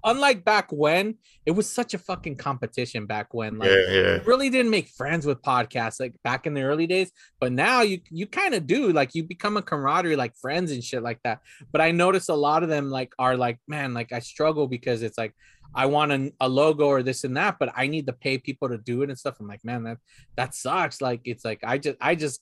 unlike 0.05 0.45
back 0.45 0.71
when 0.71 1.15
it 1.47 1.53
was 1.53 1.71
such 1.71 1.95
a 1.95 1.99
fucking 1.99 2.37
competition 2.37 3.07
back 3.07 3.33
when 3.33 3.59
like 3.59 3.71
Yeah, 3.71 3.91
yeah. 3.91 4.19
really 4.25 4.51
didn't 4.51 4.71
make 4.71 4.89
friends 4.89 5.27
with 5.27 5.43
podcasts 5.43 6.01
like 6.01 6.15
back 6.23 6.47
in 6.47 6.55
the 6.55 6.63
early 6.63 6.87
days. 6.87 7.11
But 7.41 7.53
now 7.53 7.83
you 7.83 8.01
you 8.11 8.27
kind 8.27 8.55
of 8.55 8.67
do 8.67 8.93
like 8.93 9.15
you 9.15 9.25
become 9.25 9.57
a 9.57 9.63
camaraderie 9.63 10.17
like 10.17 10.37
friends 10.37 10.71
and 10.71 10.83
shit 10.83 11.03
like 11.03 11.21
that. 11.25 11.41
But 11.73 11.81
i 11.81 11.91
notice 11.91 12.29
a 12.29 12.35
lot 12.35 12.63
of 12.63 12.69
them 12.69 12.91
like 12.91 13.13
are 13.19 13.37
like 13.37 13.59
man 13.67 13.95
like 13.95 14.13
i 14.13 14.19
struggle 14.19 14.67
because 14.67 15.03
it's 15.03 15.19
like 15.19 15.35
i 15.75 15.87
want 15.87 16.13
a, 16.13 16.33
a 16.41 16.49
logo 16.49 16.87
or 16.87 17.03
this 17.03 17.25
and 17.25 17.37
that 17.37 17.59
but 17.59 17.71
i 17.77 17.87
need 17.87 18.07
to 18.07 18.13
pay 18.13 18.39
people 18.39 18.69
to 18.69 18.79
do 18.79 19.03
it 19.03 19.11
and 19.11 19.19
stuff. 19.19 19.37
I'm 19.41 19.49
like 19.49 19.65
man 19.65 19.85
that 19.85 19.99
that 20.37 20.55
sucks. 20.55 21.01
Like 21.01 21.23
it's 21.25 21.45
like 21.45 21.61
i 21.65 21.79
just 21.79 21.97
i 22.01 22.15
just 22.15 22.41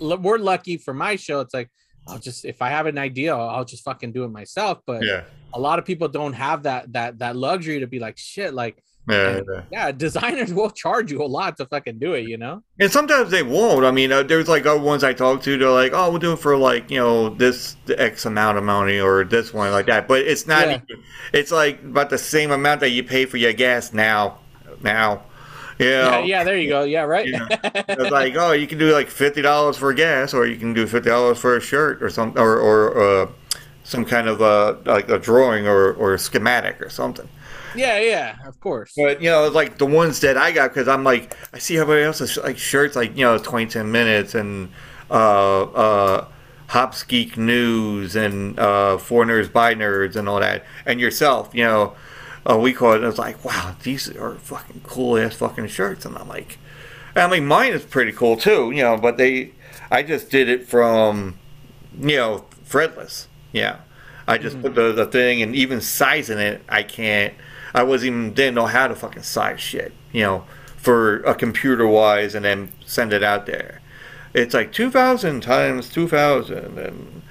we're 0.00 0.38
lucky 0.38 0.76
for 0.76 0.92
my 0.92 1.16
show. 1.16 1.40
It's 1.40 1.54
like 1.54 1.70
i'll 2.08 2.18
just 2.18 2.44
if 2.44 2.60
i 2.62 2.68
have 2.68 2.86
an 2.86 2.98
idea 2.98 3.34
i'll, 3.34 3.64
just 3.64 3.82
fucking 3.84 4.12
do 4.12 4.24
it 4.24 4.28
myself 4.30 4.80
but 4.86 5.02
Yeah. 5.04 5.22
a 5.54 5.60
lot 5.60 5.78
of 5.78 5.84
people 5.84 6.08
don't 6.08 6.34
have 6.34 6.62
that 6.64 6.92
that 6.92 7.18
that 7.18 7.36
luxury 7.36 7.80
to 7.80 7.86
be 7.86 7.98
like 7.98 8.18
shit 8.18 8.54
like 8.54 8.82
yeah. 9.06 9.40
yeah 9.70 9.92
designers 9.92 10.52
will 10.58 10.70
charge 10.70 11.12
you 11.12 11.22
a 11.22 11.26
lot 11.26 11.58
to 11.58 11.66
fucking 11.66 11.98
do 11.98 12.14
it 12.14 12.26
you 12.26 12.38
know 12.38 12.62
And 12.78 12.90
sometimes 12.90 13.30
they 13.30 13.42
won't. 13.42 13.84
I 13.84 13.90
mean, 13.90 14.10
uh, 14.10 14.22
there's 14.22 14.48
like 14.48 14.64
other 14.64 14.80
ones 14.80 15.04
I 15.04 15.12
talk 15.12 15.42
to. 15.42 15.58
They're 15.58 15.68
like, 15.68 15.92
"Oh, 15.94 16.08
we'll 16.10 16.18
do 16.18 16.32
it 16.32 16.38
for 16.38 16.56
like 16.56 16.90
you 16.90 16.98
know 16.98 17.28
this 17.28 17.76
X 17.98 18.24
amount 18.24 18.56
of 18.56 18.64
money 18.64 18.98
or 18.98 19.22
this 19.24 19.52
one 19.52 19.70
like 19.72 19.84
that." 19.86 20.08
But 20.08 20.22
it's 20.22 20.46
not. 20.46 20.66
Yeah. 20.68 20.80
Even, 20.88 21.04
it's 21.34 21.52
like 21.52 21.82
about 21.82 22.08
the 22.08 22.16
same 22.16 22.50
amount 22.50 22.80
that 22.80 22.90
you 22.96 23.04
pay 23.04 23.26
for 23.26 23.36
your 23.36 23.52
gas 23.52 23.92
now. 23.92 24.38
Now, 24.82 25.22
you 25.78 25.86
yeah, 25.86 26.10
know? 26.10 26.22
yeah 26.22 26.44
there 26.44 26.56
you 26.58 26.68
go 26.68 26.84
yeah 26.84 27.02
right 27.02 27.28
It's 27.96 28.10
like, 28.10 28.34
oh, 28.36 28.52
you 28.52 28.66
can 28.66 28.78
do 28.78 28.92
like 28.92 29.08
fifty 29.08 29.42
dollars 29.42 29.76
for 29.76 29.92
gas, 29.92 30.34
or 30.34 30.46
you 30.46 30.56
can 30.56 30.72
do 30.74 30.86
fifty 30.86 31.10
dollars 31.10 31.38
for 31.38 31.56
a 31.56 31.60
shirt, 31.60 32.02
or 32.02 32.10
some, 32.10 32.32
or 32.36 32.58
or 32.58 33.22
uh, 33.24 33.30
some 33.84 34.04
kind 34.04 34.28
of 34.28 34.42
uh, 34.42 34.76
like 34.84 35.08
a 35.08 35.18
drawing 35.18 35.66
or 35.66 35.92
or 35.94 36.14
a 36.14 36.18
schematic 36.18 36.80
or 36.82 36.88
something. 36.90 37.28
yeah 37.72 37.98
yeah 37.98 38.36
of 38.46 38.58
course 38.60 38.94
But 38.96 39.20
you 39.20 39.30
know, 39.30 39.48
like 39.48 39.78
the 39.78 39.86
ones 39.86 40.20
that 40.20 40.36
I 40.36 40.52
got 40.52 40.70
because 40.72 40.86
I'm 40.88 41.02
like 41.04 41.36
I 41.52 41.58
see 41.58 41.76
everybody 41.78 42.04
else's 42.04 42.36
like 42.36 42.58
shirts 42.58 42.94
like 42.96 43.16
you 43.16 43.24
know 43.24 43.38
20 43.38 43.66
10 43.66 43.90
minutes 43.90 44.34
and 44.34 44.70
uh 45.10 45.62
uh 45.62 46.28
Hops 46.68 47.02
Geek 47.02 47.36
News 47.36 48.14
and 48.16 48.58
uh 48.58 48.98
Four 48.98 49.24
Nerds 49.24 49.52
by 49.52 49.74
Nerds 49.74 50.16
and 50.16 50.28
all 50.28 50.40
that 50.40 50.64
and 50.86 51.00
yourself, 51.00 51.50
you 51.54 51.64
know, 51.64 51.94
uh, 52.48 52.58
we 52.58 52.72
call 52.72 52.92
it. 52.94 53.04
It's 53.04 53.18
like 53.18 53.44
wow, 53.44 53.74
these 53.82 54.08
are 54.16 54.34
fucking 54.36 54.82
cool 54.84 55.18
ass 55.18 55.36
fucking 55.36 55.68
shirts, 55.68 56.04
and 56.04 56.16
I'm 56.16 56.28
like, 56.28 56.58
I 57.16 57.28
mean, 57.28 57.46
mine 57.46 57.72
is 57.72 57.84
pretty 57.84 58.12
cool 58.12 58.36
too, 58.36 58.70
you 58.72 58.82
know, 58.82 58.96
but 58.96 59.16
they, 59.16 59.52
I 59.90 60.02
just 60.02 60.30
did 60.30 60.48
it 60.48 60.66
from, 60.66 61.38
you 61.98 62.16
know, 62.16 62.44
threadless, 62.68 63.26
yeah. 63.52 63.78
I 64.26 64.38
just 64.38 64.60
put 64.60 64.74
the, 64.74 64.92
the 64.92 65.06
thing 65.06 65.42
and 65.42 65.54
even 65.54 65.80
sizing 65.80 66.38
it, 66.38 66.62
I 66.68 66.82
can't. 66.82 67.34
I 67.74 67.82
wasn't 67.82 68.08
even 68.08 68.34
didn't 68.34 68.54
know 68.54 68.66
how 68.66 68.88
to 68.88 68.94
fucking 68.94 69.22
size 69.24 69.60
shit, 69.60 69.92
you 70.12 70.22
know, 70.22 70.44
for 70.76 71.16
a 71.24 71.34
computer 71.34 71.86
wise, 71.86 72.34
and 72.34 72.44
then 72.44 72.72
send 72.86 73.12
it 73.12 73.22
out 73.22 73.46
there. 73.46 73.80
It's 74.32 74.54
like 74.54 74.72
two 74.72 74.90
thousand 74.90 75.42
times 75.42 75.88
two 75.88 76.08
thousand, 76.08 76.78
and 76.78 77.22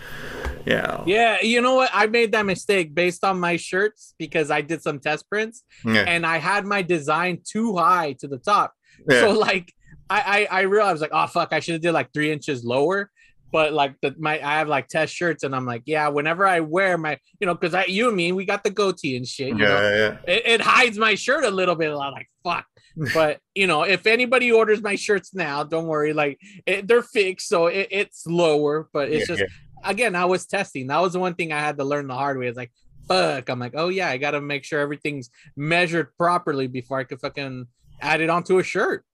yeah, 0.66 1.04
Yeah, 1.06 1.42
you 1.42 1.62
know 1.62 1.76
what? 1.76 1.90
I 1.94 2.08
made 2.08 2.32
that 2.34 2.46
mistake 2.46 2.94
based 2.96 3.24
on 3.24 3.40
my 3.40 3.58
shirts 3.58 4.16
because 4.18 4.52
I 4.52 4.62
did 4.62 4.82
some 4.82 5.00
test 5.00 5.30
prints 5.30 5.64
Yeah. 5.86 6.06
and 6.08 6.26
I 6.26 6.38
had 6.38 6.66
my 6.66 6.82
design 6.82 7.42
too 7.44 7.76
high 7.78 8.14
to 8.20 8.28
the 8.28 8.38
top. 8.38 8.74
Yeah. 9.10 9.22
So 9.22 9.32
like 9.32 9.74
I, 10.10 10.48
I 10.52 10.60
I 10.60 10.62
realized 10.62 11.02
like, 11.02 11.12
oh 11.14 11.28
fuck, 11.28 11.54
I 11.54 11.60
should 11.60 11.74
have 11.74 11.82
did 11.82 11.92
like 11.94 12.14
three 12.14 12.32
inches 12.32 12.64
lower. 12.64 13.10
But 13.52 13.72
like 13.72 13.96
the 14.02 14.16
my 14.18 14.34
I 14.42 14.58
have 14.58 14.68
like 14.68 14.88
test 14.88 15.14
shirts 15.14 15.44
and 15.44 15.56
I'm 15.56 15.66
like, 15.66 15.84
yeah, 15.86 16.08
whenever 16.08 16.46
I 16.46 16.60
wear 16.62 16.98
my, 16.98 17.20
you 17.40 17.46
know, 17.48 17.54
because 17.54 17.74
I 17.76 17.86
you 17.86 18.08
and 18.08 18.18
me, 18.18 18.32
we 18.32 18.46
got 18.46 18.64
the 18.64 18.72
goatee 18.72 19.16
and 19.16 19.28
shit. 19.28 19.50
You 19.50 19.58
yeah, 19.60 19.68
know? 19.68 19.82
yeah. 20.28 20.34
it, 20.34 20.46
it 20.46 20.62
hides 20.62 20.98
my 20.98 21.14
shirt 21.16 21.44
a 21.44 21.52
little 21.52 21.76
bit. 21.76 21.90
I'm 21.92 22.12
like, 22.14 22.30
fuck. 22.44 22.66
But 23.14 23.40
you 23.56 23.66
know, 23.66 23.82
if 23.84 24.06
anybody 24.06 24.52
orders 24.52 24.82
my 24.84 24.96
shirts 24.96 25.34
now, 25.34 25.64
don't 25.64 25.88
worry. 25.88 26.14
Like 26.14 26.40
it, 26.68 26.88
they're 26.88 27.02
fixed, 27.02 27.48
so 27.50 27.66
it, 27.66 27.88
it's 27.90 28.28
lower. 28.28 28.88
But 28.94 29.10
it's 29.10 29.28
Yeah, 29.30 29.36
just 29.38 29.54
again, 29.84 30.16
I 30.16 30.26
was 30.26 30.46
testing. 30.46 30.88
That 30.88 31.02
was 31.02 31.14
the 31.14 31.20
one 31.20 31.36
thing 31.36 31.52
I 31.52 31.60
had 31.60 31.78
to 31.78 31.84
learn 31.84 32.08
the 32.08 32.16
hard 32.16 32.38
way. 32.38 32.48
It's 32.48 32.58
like, 32.58 32.72
fuck. 33.08 33.50
I'm 33.50 33.60
like, 33.60 33.74
oh 33.76 33.90
yeah, 33.90 34.10
I 34.10 34.18
got 34.18 34.32
to 34.32 34.42
make 34.42 34.64
sure 34.64 34.80
everything's 34.80 35.30
measured 35.56 36.16
properly 36.18 36.68
before 36.68 37.00
I 37.00 37.04
could 37.04 37.20
fucking 37.20 37.68
add 38.02 38.22
it 38.22 38.30
onto 38.30 38.60
a 38.60 38.64
shirt. 38.64 39.06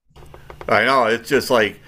I 0.68 0.86
know. 0.86 1.06
It's 1.06 1.30
just 1.30 1.50
like 1.50 1.80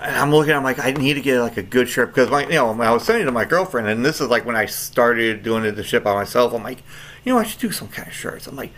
I'm 0.00 0.30
looking. 0.30 0.52
I'm 0.52 0.64
like, 0.64 0.78
I 0.78 0.92
need 0.92 1.14
to 1.14 1.20
get 1.20 1.40
like 1.40 1.56
a 1.56 1.62
good 1.62 1.88
shirt 1.88 2.08
because 2.08 2.30
my, 2.30 2.42
you 2.42 2.54
know, 2.54 2.70
I 2.82 2.90
was 2.90 3.04
sending 3.04 3.22
it 3.22 3.26
to 3.26 3.32
my 3.32 3.44
girlfriend, 3.44 3.88
and 3.88 4.04
this 4.04 4.20
is 4.20 4.28
like 4.28 4.44
when 4.44 4.56
I 4.56 4.66
started 4.66 5.42
doing 5.42 5.72
the 5.74 5.82
shit 5.82 6.04
by 6.04 6.14
myself. 6.14 6.52
I'm 6.52 6.62
like, 6.62 6.82
you 7.24 7.32
know, 7.32 7.38
I 7.38 7.44
should 7.44 7.60
do 7.60 7.70
some 7.70 7.88
kind 7.88 8.08
of 8.08 8.14
shirts. 8.14 8.46
I'm 8.46 8.56
like, 8.56 8.72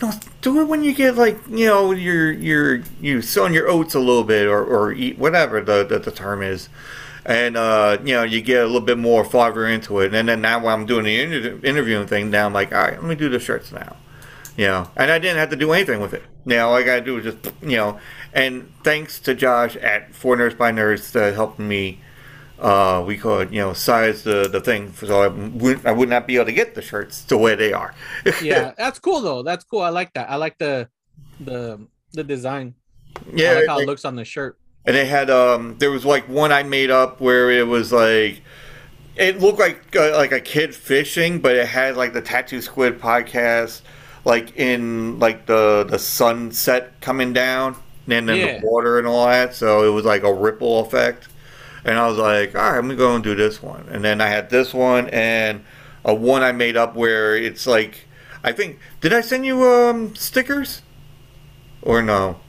no, 0.00 0.12
do 0.40 0.60
it 0.60 0.64
when 0.64 0.82
you 0.82 0.94
get 0.94 1.16
like, 1.16 1.38
you 1.48 1.66
know, 1.66 1.92
you're 1.92 2.32
you're 2.32 2.82
you 3.00 3.22
sowing 3.22 3.54
your 3.54 3.68
oats 3.68 3.94
a 3.94 4.00
little 4.00 4.24
bit 4.24 4.48
or 4.48 4.64
or 4.64 4.92
eat 4.92 5.18
whatever 5.18 5.60
the 5.60 5.84
the, 5.84 5.98
the 5.98 6.10
term 6.10 6.42
is. 6.42 6.68
And 7.24 7.56
uh, 7.56 7.98
you 8.04 8.14
know, 8.14 8.22
you 8.24 8.40
get 8.42 8.62
a 8.62 8.66
little 8.66 8.80
bit 8.80 8.98
more 8.98 9.24
flavor 9.24 9.66
into 9.66 10.00
it, 10.00 10.12
and 10.12 10.28
then 10.28 10.40
now 10.40 10.58
when 10.64 10.72
I'm 10.72 10.86
doing 10.86 11.04
the 11.04 11.20
inter- 11.20 11.60
interviewing 11.62 12.06
thing, 12.06 12.30
now 12.30 12.46
I'm 12.46 12.52
like, 12.52 12.72
all 12.72 12.80
right, 12.80 12.94
let 12.94 13.04
me 13.04 13.14
do 13.14 13.28
the 13.28 13.38
shirts 13.38 13.70
now 13.72 13.96
you 14.54 14.66
know, 14.66 14.86
and 14.96 15.10
I 15.10 15.18
didn't 15.18 15.38
have 15.38 15.48
to 15.48 15.56
do 15.56 15.72
anything 15.72 15.98
with 16.00 16.12
it. 16.12 16.22
Now 16.44 16.68
all 16.68 16.74
I 16.74 16.82
gotta 16.82 17.00
do 17.00 17.16
is 17.16 17.24
just, 17.24 17.38
you 17.62 17.78
know, 17.78 17.98
and 18.34 18.70
thanks 18.84 19.18
to 19.20 19.34
Josh 19.34 19.76
at 19.76 20.14
Four 20.14 20.36
Nerds 20.36 20.58
by 20.58 20.70
Nerds 20.70 21.10
to 21.12 21.32
helping 21.32 21.66
me, 21.68 22.00
uh, 22.58 23.02
we 23.06 23.16
could, 23.16 23.50
you 23.50 23.60
know, 23.60 23.72
size 23.72 24.24
the, 24.24 24.48
the 24.48 24.60
thing 24.60 24.92
so 24.92 25.22
I 25.22 25.28
would, 25.28 25.86
I 25.86 25.92
would 25.92 26.10
not 26.10 26.26
be 26.26 26.36
able 26.36 26.44
to 26.46 26.52
get 26.52 26.74
the 26.74 26.82
shirts 26.82 27.22
the 27.22 27.38
way 27.38 27.54
they 27.54 27.72
are. 27.72 27.94
Yeah, 28.42 28.72
that's 28.76 28.98
cool 28.98 29.22
though. 29.22 29.42
That's 29.42 29.64
cool. 29.64 29.80
I 29.80 29.88
like 29.88 30.12
that. 30.12 30.28
I 30.28 30.36
like 30.36 30.58
the 30.58 30.88
the 31.40 31.80
the 32.12 32.22
design. 32.22 32.74
Yeah, 33.32 33.52
I 33.52 33.54
like 33.54 33.68
how 33.68 33.78
it- 33.78 33.84
it 33.84 33.86
looks 33.86 34.04
on 34.04 34.16
the 34.16 34.24
shirt. 34.26 34.58
And 34.86 34.96
they 34.96 35.06
had 35.06 35.30
um 35.30 35.76
there 35.78 35.90
was 35.90 36.04
like 36.04 36.28
one 36.28 36.52
I 36.52 36.62
made 36.62 36.90
up 36.90 37.20
where 37.20 37.50
it 37.50 37.66
was 37.66 37.92
like 37.92 38.42
it 39.16 39.40
looked 39.40 39.58
like 39.58 39.94
uh, 39.96 40.12
like 40.16 40.32
a 40.32 40.40
kid 40.40 40.74
fishing, 40.74 41.40
but 41.40 41.54
it 41.56 41.66
had 41.68 41.96
like 41.96 42.12
the 42.14 42.22
Tattoo 42.22 42.60
Squid 42.62 43.00
podcast 43.00 43.82
like 44.24 44.56
in 44.56 45.18
like 45.18 45.46
the 45.46 45.84
the 45.88 45.98
sunset 45.98 47.00
coming 47.00 47.32
down 47.32 47.76
and 48.08 48.28
then 48.28 48.36
Yeah. 48.38 48.58
the 48.60 48.66
water 48.66 48.98
and 48.98 49.06
all 49.06 49.26
that, 49.26 49.54
so 49.54 49.86
it 49.88 49.92
was 49.94 50.04
like 50.04 50.22
a 50.22 50.32
ripple 50.32 50.80
effect. 50.80 51.28
And 51.84 51.98
I 51.98 52.08
was 52.08 52.18
like, 52.18 52.54
all 52.54 52.62
right, 52.62 52.78
I'm 52.78 52.84
gonna 52.86 52.96
go 52.96 53.14
and 53.14 53.24
do 53.24 53.34
this 53.34 53.62
one. 53.62 53.86
And 53.90 54.04
then 54.04 54.20
I 54.20 54.28
had 54.28 54.50
this 54.50 54.72
one 54.72 55.08
and 55.10 55.64
a 56.04 56.14
one 56.14 56.42
I 56.42 56.52
made 56.52 56.76
up 56.76 56.94
where 56.96 57.36
it's 57.36 57.66
like 57.66 58.06
I 58.44 58.52
think 58.52 58.78
did 59.00 59.12
I 59.12 59.20
send 59.20 59.44
you 59.46 59.64
um 59.64 60.14
stickers 60.16 60.82
or 61.82 62.02
no? 62.02 62.40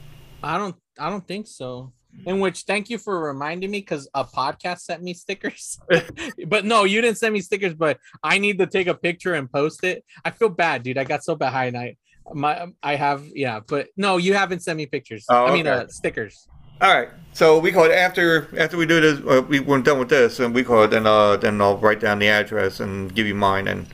I 0.42 0.58
don't 0.58 0.76
I 0.98 1.10
don't 1.10 1.26
think 1.26 1.46
so. 1.46 1.92
In 2.26 2.40
which 2.40 2.62
thank 2.62 2.88
you 2.90 2.98
for 2.98 3.20
reminding 3.20 3.70
me 3.70 3.80
because 3.80 4.08
a 4.14 4.24
podcast 4.24 4.80
sent 4.80 5.02
me 5.02 5.14
stickers. 5.14 5.78
but 6.46 6.64
no, 6.64 6.84
you 6.84 7.00
didn't 7.00 7.18
send 7.18 7.34
me 7.34 7.40
stickers, 7.40 7.74
but 7.74 7.98
I 8.22 8.38
need 8.38 8.58
to 8.58 8.66
take 8.66 8.86
a 8.86 8.94
picture 8.94 9.34
and 9.34 9.50
post 9.50 9.84
it. 9.84 10.04
I 10.24 10.30
feel 10.30 10.48
bad, 10.48 10.82
dude. 10.82 10.98
I 10.98 11.04
got 11.04 11.22
so 11.24 11.34
behind. 11.34 11.76
I 11.76 11.96
my 12.32 12.68
I 12.82 12.94
have 12.94 13.22
yeah, 13.34 13.60
but 13.66 13.88
no, 13.96 14.16
you 14.16 14.34
haven't 14.34 14.60
sent 14.60 14.78
me 14.78 14.86
pictures. 14.86 15.26
Oh, 15.28 15.46
I 15.46 15.52
mean 15.52 15.66
uh 15.66 15.88
stickers. 15.88 16.48
All 16.80 16.92
right. 16.92 17.08
So 17.32 17.58
we 17.58 17.70
call 17.72 17.84
it 17.84 17.92
after 17.92 18.48
after 18.58 18.76
we 18.76 18.86
do 18.86 19.00
this. 19.00 19.20
Uh, 19.26 19.42
we 19.42 19.60
we're 19.60 19.80
done 19.80 19.98
with 19.98 20.08
this, 20.08 20.40
and 20.40 20.54
we 20.54 20.64
call 20.64 20.84
it. 20.84 20.90
Then 20.90 21.06
uh, 21.06 21.36
then 21.36 21.60
I'll 21.60 21.76
write 21.78 22.00
down 22.00 22.18
the 22.18 22.28
address 22.28 22.80
and 22.80 23.14
give 23.14 23.26
you 23.26 23.34
mine 23.34 23.68
and 23.68 23.86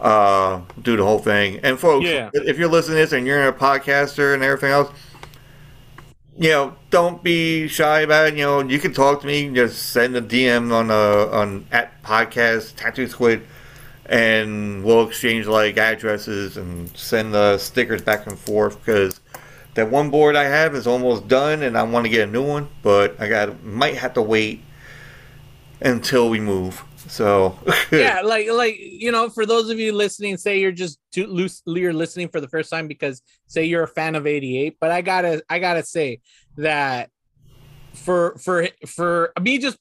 uh, 0.00 0.60
do 0.82 0.96
the 0.96 1.04
whole 1.04 1.18
thing. 1.18 1.60
And 1.62 1.78
folks, 1.78 2.06
Yeah. 2.06 2.30
if 2.34 2.58
you're 2.58 2.68
listening 2.68 2.96
to 2.96 3.02
this 3.02 3.12
and 3.12 3.26
you're 3.26 3.48
a 3.48 3.52
podcaster 3.52 4.34
and 4.34 4.42
everything 4.42 4.70
else, 4.70 4.90
you 6.38 6.50
know, 6.50 6.76
don't 6.90 7.22
be 7.22 7.66
shy 7.68 8.00
about 8.00 8.28
it. 8.28 8.36
You 8.36 8.44
know, 8.44 8.60
you 8.60 8.78
can 8.78 8.92
talk 8.92 9.20
to 9.22 9.26
me. 9.26 9.48
Just 9.54 9.90
send 9.90 10.16
a 10.16 10.22
DM 10.22 10.72
on 10.72 10.90
uh 10.90 11.28
on 11.36 11.66
at 11.72 12.02
podcast 12.02 12.76
Tattoo 12.76 13.08
Squid, 13.08 13.46
and 14.04 14.84
we'll 14.84 15.06
exchange 15.08 15.46
like 15.46 15.78
addresses 15.78 16.56
and 16.56 16.94
send 16.96 17.32
the 17.32 17.58
stickers 17.58 18.02
back 18.02 18.26
and 18.26 18.38
forth 18.38 18.78
because 18.84 19.20
that 19.74 19.90
one 19.90 20.10
board 20.10 20.36
I 20.36 20.44
have 20.44 20.74
is 20.74 20.86
almost 20.86 21.28
done, 21.28 21.62
and 21.62 21.76
I 21.76 21.82
want 21.84 22.04
to 22.04 22.10
get 22.10 22.28
a 22.28 22.30
new 22.30 22.44
one, 22.44 22.68
but 22.82 23.18
I 23.20 23.28
got 23.28 23.62
might 23.64 23.96
have 23.96 24.14
to 24.14 24.22
wait 24.22 24.62
until 25.80 26.28
we 26.28 26.40
move. 26.40 26.82
So 27.08 27.58
yeah, 27.92 28.22
like 28.22 28.50
like 28.50 28.76
you 28.78 29.12
know, 29.12 29.28
for 29.28 29.46
those 29.46 29.70
of 29.70 29.78
you 29.78 29.92
listening, 29.92 30.36
say 30.36 30.60
you're 30.60 30.72
just 30.72 30.98
too 31.12 31.26
loose, 31.26 31.62
you're 31.66 31.92
listening 31.92 32.28
for 32.28 32.40
the 32.40 32.48
first 32.48 32.70
time 32.70 32.88
because 32.88 33.22
say 33.46 33.64
you're 33.64 33.84
a 33.84 33.88
fan 33.88 34.14
of 34.14 34.26
88, 34.26 34.76
but 34.80 34.90
I 34.90 35.02
gotta 35.02 35.42
I 35.48 35.58
gotta 35.58 35.82
say 35.82 36.20
that 36.56 37.10
for 37.94 38.36
for 38.38 38.68
for 38.86 39.32
me 39.40 39.58
just 39.58 39.78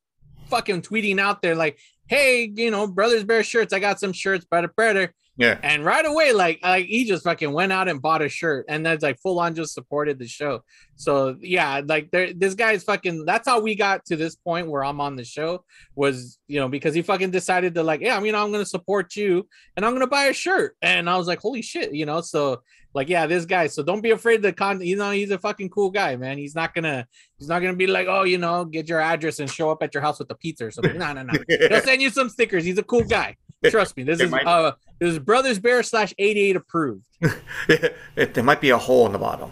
fucking 0.47 0.81
tweeting 0.81 1.19
out 1.19 1.41
there 1.41 1.55
like, 1.55 1.79
hey, 2.07 2.51
you 2.53 2.71
know, 2.71 2.87
Brothers 2.87 3.23
Bear 3.23 3.43
shirts, 3.43 3.73
I 3.73 3.79
got 3.79 3.99
some 3.99 4.13
shirts, 4.13 4.45
better 4.45 4.71
better. 4.75 5.13
Yeah. 5.37 5.59
And 5.63 5.83
right 5.83 6.05
away, 6.05 6.31
like 6.31 6.59
like 6.63 6.85
he 6.85 7.03
just 7.03 7.25
fucking 7.25 7.51
went 7.51 7.73
out 7.73 7.89
and 7.89 8.01
bought 8.01 8.21
a 8.21 8.29
shirt 8.29 8.65
and 8.69 8.85
that's 8.85 9.03
like 9.03 9.19
full 9.19 9.39
on 9.39 9.53
just 9.53 9.73
supported 9.73 10.17
the 10.17 10.27
show. 10.27 10.63
So 10.95 11.35
yeah, 11.41 11.81
like 11.85 12.09
there 12.11 12.33
this 12.33 12.53
guy's 12.53 12.83
fucking 12.83 13.25
that's 13.25 13.47
how 13.47 13.59
we 13.59 13.75
got 13.75 14.05
to 14.05 14.15
this 14.15 14.35
point 14.35 14.69
where 14.69 14.83
I'm 14.83 15.01
on 15.01 15.17
the 15.17 15.25
show 15.25 15.65
was 15.93 16.39
you 16.47 16.59
know 16.59 16.69
because 16.69 16.95
he 16.95 17.01
fucking 17.01 17.31
decided 17.31 17.75
to 17.75 17.83
like, 17.83 17.99
yeah, 17.99 18.15
I 18.15 18.21
mean 18.21 18.33
I'm 18.33 18.51
gonna 18.51 18.65
support 18.65 19.15
you 19.17 19.45
and 19.75 19.85
I'm 19.85 19.93
gonna 19.93 20.07
buy 20.07 20.25
a 20.25 20.33
shirt. 20.33 20.77
And 20.81 21.09
I 21.09 21.17
was 21.17 21.27
like, 21.27 21.39
holy 21.39 21.61
shit, 21.61 21.93
you 21.93 22.05
know, 22.05 22.21
so 22.21 22.61
like 22.93 23.09
yeah, 23.09 23.27
this 23.27 23.45
guy. 23.45 23.67
So 23.67 23.83
don't 23.83 24.01
be 24.01 24.11
afraid 24.11 24.41
to 24.43 24.53
con 24.53 24.79
you 24.79 24.95
know, 24.95 25.11
he's 25.11 25.31
a 25.31 25.37
fucking 25.37 25.69
cool 25.69 25.91
guy, 25.91 26.15
man. 26.15 26.37
He's 26.37 26.55
not 26.55 26.73
gonna 26.73 27.05
he's 27.37 27.49
not 27.49 27.59
gonna 27.59 27.75
be 27.75 27.87
like, 27.87 28.07
oh, 28.09 28.23
you 28.23 28.37
know, 28.37 28.63
get 28.63 28.87
your 28.87 29.01
address 29.01 29.39
and 29.39 29.51
show 29.51 29.69
up 29.69 29.83
at 29.83 29.93
your 29.93 30.01
house 30.01 30.19
with 30.19 30.31
a 30.31 30.35
pizza 30.35 30.67
or 30.67 30.71
something. 30.71 30.97
No, 30.97 31.11
no, 31.11 31.23
no. 31.23 31.33
He'll 31.69 31.81
send 31.81 32.01
you 32.01 32.09
some 32.09 32.29
stickers. 32.29 32.63
He's 32.63 32.77
a 32.77 32.83
cool 32.83 33.03
guy. 33.03 33.35
Trust 33.71 33.97
me. 33.97 34.03
This 34.03 34.19
It 34.19 34.25
is 34.25 34.31
might- 34.31 34.45
uh 34.45 34.73
this 34.99 35.11
is 35.11 35.19
Brothers 35.19 35.59
Bear 35.59 35.83
slash 35.83 36.13
88 36.17 36.55
approved. 36.55 37.05
there 37.67 38.43
might 38.43 38.61
be 38.61 38.69
a 38.69 38.77
hole 38.77 39.05
in 39.07 39.11
the 39.11 39.19
bottom. 39.19 39.51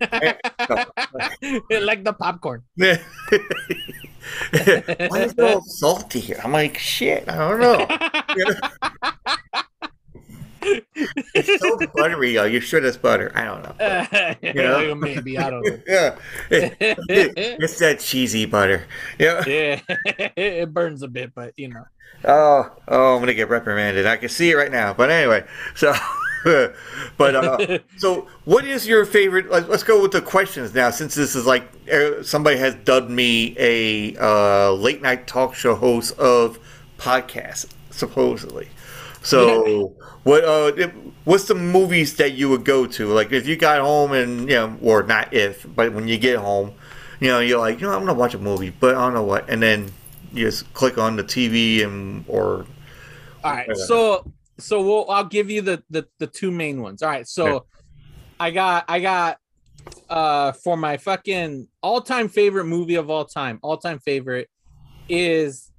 like 1.80 2.04
the 2.04 2.12
popcorn. 2.18 2.62
Why 2.76 2.98
is 4.52 5.32
it 5.32 5.40
all 5.40 5.62
salty 5.62 6.20
here? 6.20 6.38
I'm 6.44 6.52
like, 6.52 6.76
shit, 6.78 7.28
I 7.28 7.36
don't 7.36 7.60
know. 7.60 7.86
You 8.36 8.44
know? 8.44 8.54
It's 11.34 11.60
so 11.60 11.78
buttery. 11.94 12.38
Are 12.38 12.48
you 12.48 12.60
sure 12.60 12.80
that's 12.80 12.96
butter? 12.96 13.32
I 13.34 13.44
don't 13.44 13.62
know. 13.62 14.52
know? 14.88 14.94
Maybe 14.94 15.38
I 15.38 15.50
don't 15.50 15.64
know. 15.66 15.78
Yeah, 15.86 16.16
It- 16.50 16.76
it- 16.80 17.32
it's 17.36 17.78
that 17.78 18.00
cheesy 18.00 18.46
butter. 18.46 18.84
Yeah. 19.18 19.42
Yeah, 19.46 19.80
it 20.36 20.72
burns 20.72 21.02
a 21.02 21.08
bit, 21.08 21.34
but 21.34 21.52
you 21.56 21.68
know. 21.68 21.84
Oh, 22.26 22.70
oh, 22.88 23.14
I'm 23.14 23.20
gonna 23.20 23.34
get 23.34 23.48
reprimanded. 23.48 24.06
I 24.06 24.16
can 24.16 24.28
see 24.30 24.50
it 24.50 24.54
right 24.54 24.72
now. 24.72 24.94
But 24.94 25.10
anyway, 25.10 25.44
so, 25.74 25.92
but 27.18 27.34
uh, 27.34 27.78
so 27.98 28.28
what 28.44 28.64
is 28.64 28.86
your 28.86 29.04
favorite? 29.04 29.50
Let, 29.50 29.68
let's 29.68 29.82
go 29.82 30.00
with 30.00 30.12
the 30.12 30.22
questions 30.22 30.74
now, 30.74 30.90
since 30.90 31.14
this 31.14 31.34
is 31.36 31.44
like 31.44 31.68
uh, 31.92 32.22
somebody 32.22 32.56
has 32.58 32.74
dubbed 32.76 33.10
me 33.10 33.54
a 33.58 34.16
uh, 34.16 34.72
late 34.72 35.02
night 35.02 35.26
talk 35.26 35.54
show 35.54 35.74
host 35.74 36.18
of 36.18 36.58
podcasts, 36.98 37.66
supposedly. 37.90 38.68
So, 39.24 39.96
what 40.24 40.44
uh, 40.44 40.72
if- 40.76 40.92
what's 41.24 41.44
the 41.44 41.54
movies 41.54 42.16
that 42.16 42.32
you 42.34 42.48
would 42.50 42.64
go 42.64 42.86
to? 42.86 43.08
Like, 43.08 43.32
if 43.32 43.46
you 43.48 43.56
got 43.56 43.80
home 43.80 44.12
and 44.12 44.42
you 44.48 44.54
know, 44.56 44.76
or 44.82 45.02
not 45.02 45.32
if, 45.34 45.66
but 45.74 45.92
when 45.92 46.08
you 46.08 46.18
get 46.18 46.36
home, 46.38 46.72
you 47.20 47.28
know, 47.28 47.40
you're 47.40 47.58
like, 47.58 47.80
you 47.80 47.86
know, 47.86 47.94
I'm 47.94 48.00
gonna 48.00 48.14
watch 48.14 48.34
a 48.34 48.38
movie, 48.38 48.70
but 48.70 48.94
I 48.94 49.00
don't 49.00 49.14
know 49.14 49.24
what, 49.24 49.48
and 49.50 49.62
then 49.62 49.92
you 50.32 50.46
just 50.46 50.72
click 50.74 50.98
on 50.98 51.16
the 51.16 51.24
TV 51.24 51.82
and 51.82 52.24
or 52.28 52.66
All 53.42 53.52
right, 53.52 53.76
so 53.76 54.26
so 54.58 54.82
we'll 54.82 55.10
I'll 55.10 55.24
give 55.24 55.50
you 55.50 55.62
the 55.62 55.82
the, 55.90 56.06
the 56.18 56.26
two 56.26 56.50
main 56.50 56.80
ones. 56.80 57.02
All 57.02 57.10
right, 57.10 57.26
so 57.26 57.56
Okay. 57.56 57.66
I 58.40 58.50
got 58.52 58.84
I 58.88 59.00
got 59.00 59.38
uh 60.08 60.52
for 60.52 60.76
my 60.76 60.96
fucking 60.98 61.68
all-time 61.82 62.28
favorite 62.28 62.66
movie 62.66 62.96
of 62.96 63.10
all 63.10 63.24
time, 63.24 63.58
all-time 63.62 63.98
favorite 64.00 64.48
is 65.08 65.70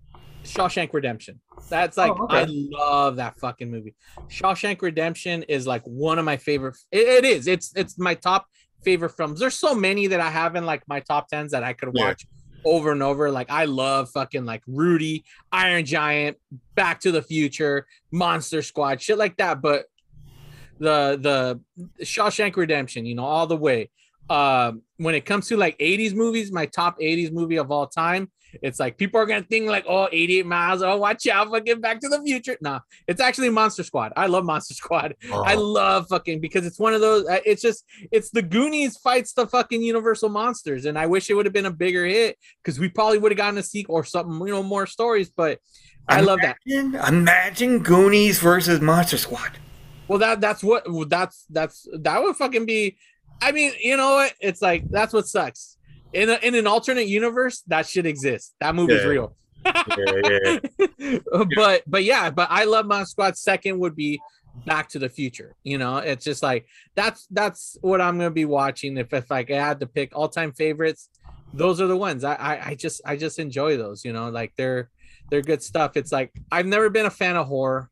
Shawshank 0.45 0.93
Redemption. 0.93 1.41
That's 1.69 1.97
like 1.97 2.13
Oh, 2.15 2.23
okay. 2.25 2.37
I 2.43 2.45
love 2.47 3.15
that 3.17 3.37
fucking 3.39 3.69
movie. 3.69 3.95
Shawshank 4.29 4.81
Redemption 4.81 5.43
is 5.43 5.65
like 5.67 5.81
one 5.83 6.19
of 6.19 6.25
my 6.25 6.37
favorite 6.37 6.77
it, 6.91 7.07
it 7.07 7.25
is. 7.25 7.47
It's 7.47 7.73
it's 7.75 7.97
my 7.97 8.13
top 8.13 8.45
favorite 8.83 9.09
films. 9.17 9.39
There's 9.39 9.55
so 9.55 9.73
many 9.73 10.07
that 10.07 10.19
I 10.19 10.29
have 10.29 10.55
in 10.55 10.65
like 10.65 10.83
my 10.87 10.99
top 10.99 11.29
10s 11.31 11.49
that 11.49 11.63
I 11.63 11.73
could 11.73 11.89
Yeah. 11.93 12.05
watch 12.09 12.25
over 12.63 12.91
and 12.91 13.01
over. 13.03 13.31
Like 13.31 13.49
I 13.49 13.65
love 13.65 14.09
fucking 14.11 14.45
like 14.45 14.61
Rudy, 14.67 15.23
Iron 15.51 15.85
Giant, 15.85 16.37
Back 16.75 16.99
to 17.01 17.11
the 17.11 17.21
Future, 17.21 17.85
Monster 18.11 18.61
Squad, 18.61 19.01
shit 19.01 19.17
like 19.17 19.37
that. 19.37 19.61
But 19.61 19.85
the 20.79 21.17
the 21.79 22.05
Shawshank 22.05 22.55
Redemption, 22.55 23.05
you 23.05 23.15
know, 23.15 23.25
all 23.25 23.47
the 23.47 23.57
way. 23.57 23.89
Um, 24.29 24.81
when 24.97 25.13
it 25.13 25.25
comes 25.25 25.47
to 25.49 25.57
like 25.57 25.77
80s 25.77 26.15
movies, 26.15 26.51
my 26.51 26.65
top 26.65 26.99
80s 26.99 27.31
movie 27.31 27.57
of 27.57 27.69
all 27.71 27.85
time, 27.87 28.31
it's 28.61 28.79
like 28.79 28.97
people 28.97 29.19
are 29.19 29.25
gonna 29.25 29.43
think 29.43 29.67
like, 29.67 29.85
oh, 29.87 30.07
88 30.11 30.45
miles, 30.45 30.81
oh, 30.81 30.97
watch 30.97 31.27
out, 31.27 31.49
fucking 31.49 31.81
Back 31.81 31.99
to 32.01 32.09
the 32.09 32.21
Future. 32.21 32.57
Nah, 32.61 32.79
it's 33.07 33.21
actually 33.21 33.49
Monster 33.49 33.83
Squad. 33.83 34.13
I 34.15 34.27
love 34.27 34.45
Monster 34.45 34.73
Squad. 34.73 35.15
I 35.31 35.55
Oh. 35.55 35.61
love 35.61 36.07
fucking 36.09 36.39
because 36.41 36.65
it's 36.65 36.79
one 36.79 36.93
of 36.93 37.01
those. 37.01 37.25
It's 37.45 37.61
just 37.61 37.83
it's 38.11 38.29
the 38.29 38.41
Goonies 38.41 38.97
fights 38.97 39.33
the 39.33 39.47
fucking 39.47 39.81
Universal 39.81 40.29
monsters, 40.29 40.85
and 40.85 40.97
I 40.97 41.05
wish 41.05 41.29
it 41.29 41.33
would 41.33 41.45
have 41.45 41.53
been 41.53 41.65
a 41.65 41.71
bigger 41.71 42.05
hit 42.05 42.37
because 42.63 42.79
we 42.79 42.89
probably 42.89 43.17
would 43.17 43.31
have 43.31 43.37
gotten 43.37 43.57
a 43.57 43.63
sequel 43.63 43.95
or 43.95 44.03
something, 44.03 44.39
you 44.47 44.53
know, 44.53 44.63
more 44.63 44.85
stories. 44.87 45.29
But 45.29 45.59
I 46.07 46.21
love 46.21 46.39
that. 46.41 46.57
Imagine, 46.67 46.95
imagine 47.07 47.79
Goonies 47.79 48.39
versus 48.39 48.79
Monster 48.81 49.17
Squad. 49.17 49.57
Well, 50.07 50.19
that 50.19 50.39
that's 50.39 50.63
what 50.63 50.85
that's 51.09 51.45
that's 51.49 51.87
that 52.01 52.21
would 52.21 52.35
fucking 52.35 52.65
be. 52.65 52.97
I 53.41 53.51
mean, 53.51 53.73
you 53.81 53.97
know 53.97 54.13
what? 54.13 54.33
It's 54.39 54.61
like 54.61 54.89
that's 54.89 55.13
what 55.13 55.27
sucks. 55.27 55.74
In 56.13 56.29
a, 56.29 56.35
in 56.41 56.55
an 56.55 56.67
alternate 56.67 57.07
universe, 57.07 57.61
that 57.67 57.87
should 57.87 58.05
exist. 58.05 58.53
That 58.61 58.75
movie's 58.75 59.01
Yeah. 59.01 59.07
real. 59.07 59.35
Yeah, 59.65 60.59
yeah. 60.99 61.17
but 61.55 61.83
but 61.87 62.03
yeah, 62.03 62.29
but 62.29 62.47
I 62.51 62.65
love 62.65 62.85
my 62.85 63.03
Squad. 63.03 63.35
Second 63.37 63.79
would 63.79 63.95
be 63.95 64.21
Back 64.65 64.89
to 64.89 64.99
the 64.99 65.09
Future. 65.09 65.55
You 65.63 65.77
know, 65.79 65.97
it's 65.97 66.23
just 66.23 66.43
like 66.43 66.67
that's 66.95 67.25
that's 67.31 67.75
what 67.81 67.99
I'm 67.99 68.17
gonna 68.17 68.29
be 68.31 68.45
watching. 68.45 68.97
If 68.97 69.11
if 69.13 69.29
like 69.31 69.49
I 69.51 69.55
had 69.55 69.79
to 69.79 69.87
pick 69.87 70.15
all 70.15 70.29
time 70.29 70.53
favorites, 70.53 71.09
those 71.53 71.81
are 71.81 71.87
the 71.87 71.97
ones. 71.97 72.23
I, 72.23 72.35
I 72.35 72.67
I 72.69 72.75
just 72.75 73.01
I 73.05 73.17
just 73.17 73.39
enjoy 73.39 73.75
those. 73.75 74.05
You 74.05 74.13
know, 74.13 74.29
like 74.29 74.53
they're 74.55 74.89
they're 75.31 75.41
good 75.41 75.63
stuff. 75.63 75.97
It's 75.97 76.11
like 76.11 76.31
I've 76.51 76.67
never 76.67 76.89
been 76.91 77.07
a 77.07 77.11
fan 77.11 77.35
of 77.35 77.47
horror. 77.47 77.89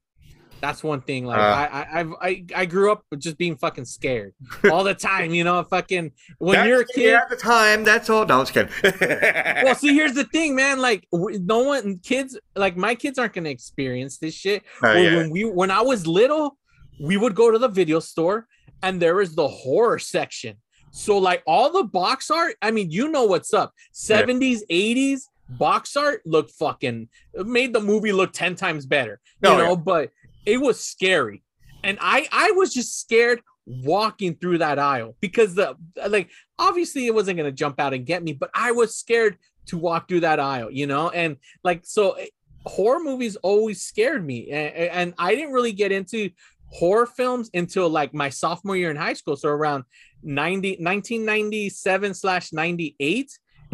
That's 0.64 0.82
one 0.82 1.01
thing. 1.01 1.26
Like 1.26 1.39
Uh. 1.39 1.41
I, 1.41 1.66
I 1.66 1.99
I've 1.99 2.11
I, 2.22 2.45
I 2.55 2.66
grew 2.66 2.89
up 2.93 3.03
just 3.18 3.38
being 3.38 3.57
fucking 3.57 3.84
scared 3.84 4.34
all 4.72 4.86
the 4.86 4.93
time. 4.95 5.34
You 5.34 5.43
know, 5.43 5.61
fucking 5.66 6.14
when 6.38 6.66
you're 6.66 6.82
a 6.82 6.86
kid. 6.86 7.16
at 7.16 7.30
the 7.30 7.36
time, 7.36 7.84
that's 7.84 8.09
all. 8.09 8.26
No, 8.26 8.38
I 8.38 8.39
was 8.39 8.49
kidding. 8.49 8.72
well, 8.82 9.76
see, 9.84 9.93
here's 9.93 10.14
the 10.14 10.24
thing, 10.24 10.55
man. 10.55 10.80
Like, 10.80 11.05
no 11.11 11.64
one, 11.64 11.99
kids, 11.99 12.39
like 12.55 12.78
my 12.78 12.95
kids 12.95 13.20
aren't 13.20 13.34
gonna 13.34 13.49
experience 13.49 14.20
this 14.20 14.34
shit. 14.34 14.64
Oh, 14.82 14.93
Well, 14.93 15.03
yeah. 15.03 15.16
When 15.18 15.30
we, 15.32 15.43
when 15.43 15.70
I 15.70 15.82
was 15.82 16.07
little, 16.07 16.57
we 17.01 17.18
would 17.18 17.36
go 17.36 17.51
to 17.51 17.57
the 17.59 17.68
video 17.68 17.99
store, 17.99 18.47
and 18.82 19.01
there 19.01 19.16
was 19.16 19.36
the 19.36 19.49
horror 19.49 19.99
section. 19.99 20.55
So, 20.91 21.18
like, 21.18 21.43
all 21.45 21.74
the 21.74 21.84
box 21.84 22.32
art. 22.32 22.55
I 22.61 22.72
mean, 22.72 22.89
you 22.89 23.09
know 23.09 23.26
what's 23.26 23.53
up. 23.53 23.74
Seventies, 23.91 24.64
eighties 24.70 25.28
box 25.49 25.97
art 25.97 26.22
looked 26.26 26.51
fucking 26.51 27.09
made 27.36 27.74
the 27.74 27.82
movie 27.82 28.14
look 28.14 28.32
ten 28.32 28.55
times 28.55 28.86
better. 28.86 29.20
You 29.43 29.49
Oh, 29.49 29.57
know, 29.57 29.70
yeah. 29.72 29.76
but 29.76 30.09
it 30.45 30.59
was 30.59 30.79
scary, 30.79 31.43
and 31.83 31.97
I, 32.01 32.27
I 32.31 32.51
was 32.51 32.73
just 32.73 32.99
scared 32.99 33.41
walking 33.65 34.35
through 34.35 34.57
that 34.57 34.77
aisle 34.77 35.15
because 35.21 35.55
the 35.55 35.75
like 36.09 36.29
obviously 36.59 37.07
it 37.07 37.15
wasn't 37.15 37.37
going 37.37 37.49
to 37.49 37.55
jump 37.55 37.79
out 37.79 37.93
and 37.93 38.05
get 38.05 38.21
me 38.21 38.33
but 38.33 38.49
i 38.53 38.71
was 38.71 38.95
scared 38.95 39.37
to 39.65 39.77
walk 39.77 40.07
through 40.07 40.19
that 40.19 40.39
aisle 40.39 40.69
you 40.69 40.87
know? 40.87 41.09
And 41.09 41.37
like 41.63 41.81
so 41.85 42.11
eh, 42.11 42.27
horror 42.65 42.99
movies 43.01 43.35
always 43.37 43.81
scared 43.81 44.25
me. 44.25 44.49
And, 44.51 44.73
and 44.75 45.13
i 45.17 45.33
didn't 45.35 45.53
really 45.53 45.71
get 45.71 45.91
into 45.91 46.29
horror 46.67 47.05
films 47.05 47.49
until 47.53 47.87
like 47.87 48.13
my 48.13 48.29
sophomore 48.29 48.75
year 48.75 48.89
in 48.89 48.97
high 48.97 49.13
school 49.13 49.35
so 49.35 49.47
around 49.47 49.83
90 50.23 50.77
1997 50.79 52.13
slash 52.13 52.51
98 52.51 53.31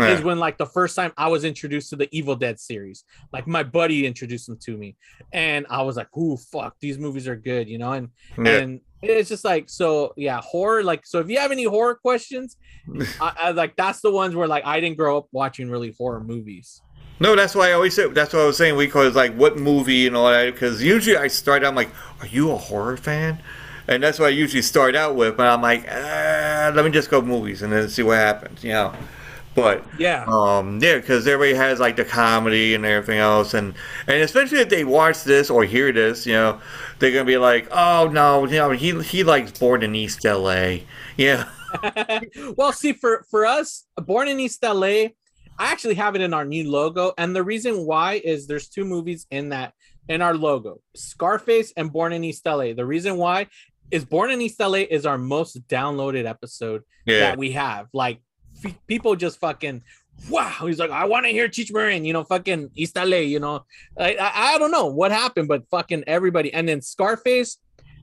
is 0.08 0.22
when 0.22 0.40
like 0.40 0.58
the 0.58 0.66
first 0.66 0.96
time 0.96 1.12
I 1.18 1.28
was 1.28 1.44
introduced 1.44 1.90
to 1.92 1.96
the 1.96 2.08
Evil 2.16 2.36
Dead 2.36 2.60
series. 2.60 3.04
Like 3.34 3.48
my 3.48 3.64
buddy 3.64 4.06
introduced 4.06 4.48
them 4.48 4.58
to 4.66 4.78
me, 4.78 4.96
and 5.34 5.66
I 5.70 5.82
was 5.82 5.98
like, 5.98 6.16
"Ooh, 6.18 6.38
fuck, 6.38 6.76
these 6.80 6.98
movies 6.98 7.28
are 7.28 7.36
good," 7.36 7.68
you 7.68 7.78
know. 7.78 7.92
And 7.94 8.10
Yeah. 8.38 8.58
and 8.58 8.82
it's 9.02 9.30
just 9.30 9.46
like 9.46 9.70
so, 9.70 10.14
yeah, 10.18 10.42
horror. 10.42 10.84
Like 10.84 11.06
so, 11.06 11.20
if 11.20 11.30
you 11.30 11.40
have 11.40 11.52
any 11.52 11.64
horror 11.64 11.96
questions, 11.96 12.58
I, 13.22 13.34
I 13.42 13.52
like 13.52 13.76
that's 13.76 14.02
the 14.02 14.12
ones 14.12 14.36
where 14.36 14.48
like 14.48 14.66
I 14.66 14.80
didn't 14.80 14.98
grow 14.98 15.18
up 15.18 15.28
watching 15.32 15.70
really 15.70 15.94
horror 15.98 16.24
movies. 16.24 16.82
No, 17.22 17.36
that's 17.36 17.54
why 17.54 17.70
I 17.70 17.74
always 17.74 17.94
said. 17.94 18.16
That's 18.16 18.34
what 18.34 18.44
I 18.44 18.46
was 18.46 18.56
saying. 18.58 18.78
We 18.78 18.86
Because 18.86 19.16
like, 19.16 19.36
what 19.36 19.58
movie 19.58 20.08
and 20.08 20.16
all 20.16 20.30
that? 20.30 20.54
Because 20.54 20.82
usually 20.82 21.18
I 21.18 21.28
start. 21.28 21.64
I'm 21.66 21.76
like, 21.76 21.90
are 22.22 22.28
you 22.28 22.52
a 22.52 22.58
horror 22.58 22.98
fan? 22.98 23.42
and 23.90 24.04
that's 24.04 24.20
what 24.20 24.28
I 24.28 24.30
usually 24.30 24.62
start 24.62 24.96
out 24.96 25.16
with. 25.16 25.36
But 25.36 25.48
I'm 25.48 25.62
like, 25.64 25.86
ah, 25.90 26.72
let 26.76 26.86
me 26.86 26.92
just 26.92 27.10
go 27.10 27.22
movies 27.22 27.64
and 27.64 27.74
then 27.74 27.90
see 27.90 28.04
what 28.04 28.18
happens, 28.18 28.64
you 28.64 28.72
know. 28.72 28.94
But 29.62 29.84
Yeah. 29.98 30.26
um, 30.28 30.80
yeah, 30.82 30.96
because 30.98 31.28
everybody 31.28 31.54
has 31.56 31.80
like 31.80 31.96
the 31.96 32.06
comedy 32.06 32.76
and 32.76 32.86
everything 32.86 33.20
else, 33.20 33.54
and 33.54 33.74
and 34.08 34.22
especially 34.22 34.60
if 34.60 34.70
they 34.70 34.84
watch 34.84 35.24
this 35.24 35.50
or 35.50 35.64
hear 35.64 35.92
this, 35.92 36.26
you 36.26 36.34
know, 36.34 36.60
they're 37.00 37.12
gonna 37.12 37.26
be 37.26 37.38
like, 37.38 37.68
oh 37.72 38.08
no, 38.12 38.46
you 38.46 38.58
know, 38.58 38.72
he 38.72 39.00
he 39.02 39.24
likes 39.24 39.58
Born 39.58 39.84
in 39.84 39.96
East 39.96 40.26
L.A. 40.26 40.84
Yeah, 41.18 41.50
well, 42.58 42.72
see, 42.72 42.94
for 42.94 43.26
for 43.30 43.46
us, 43.46 43.86
Born 43.98 44.28
in 44.28 44.40
East 44.40 44.64
LA, 44.64 44.86
I 45.58 45.72
actually 45.72 45.96
have 45.96 46.16
it 46.16 46.22
in 46.22 46.34
our 46.34 46.46
new 46.46 46.70
logo, 46.70 47.14
and 47.18 47.36
the 47.36 47.44
reason 47.44 47.86
why 47.86 48.22
is 48.24 48.48
there's 48.48 48.68
two 48.70 48.86
movies 48.86 49.26
in 49.32 49.50
that 49.50 49.74
in 50.08 50.22
our 50.22 50.34
logo, 50.36 50.82
Scarface 50.96 51.72
and 51.78 51.92
Born 51.92 52.14
in 52.14 52.24
East 52.24 52.46
LA. 52.46 52.74
The 52.74 52.86
reason 52.86 53.18
why 53.18 53.48
is 53.92 54.06
Born 54.06 54.32
in 54.32 54.42
East 54.42 54.60
LA 54.60 54.80
is 54.90 55.06
our 55.06 55.18
most 55.18 55.68
downloaded 55.68 56.26
episode 56.26 56.84
yeah, 57.06 57.20
that 57.20 57.38
we 57.38 57.52
have. 57.52 57.88
Like 57.94 58.22
people 58.88 59.16
just 59.16 59.40
fucking. 59.40 59.84
Wow, 60.30 60.54
he's 60.66 60.80
like, 60.80 60.92
I 60.92 61.06
want 61.06 61.26
to 61.26 61.32
hear 61.32 61.48
Cheech 61.48 61.72
Marin, 61.72 62.04
you 62.04 62.12
know, 62.12 62.26
fucking 62.26 62.72
LA, 62.96 63.18
you 63.18 63.40
know. 63.40 63.66
I, 63.98 64.16
I 64.16 64.32
I 64.56 64.58
don't 64.58 64.72
know 64.72 64.88
what 64.88 65.12
happened, 65.12 65.48
but 65.48 65.64
fucking 65.70 66.04
everybody. 66.08 66.54
And 66.54 66.68
then 66.68 66.82
Scarface, 66.82 67.58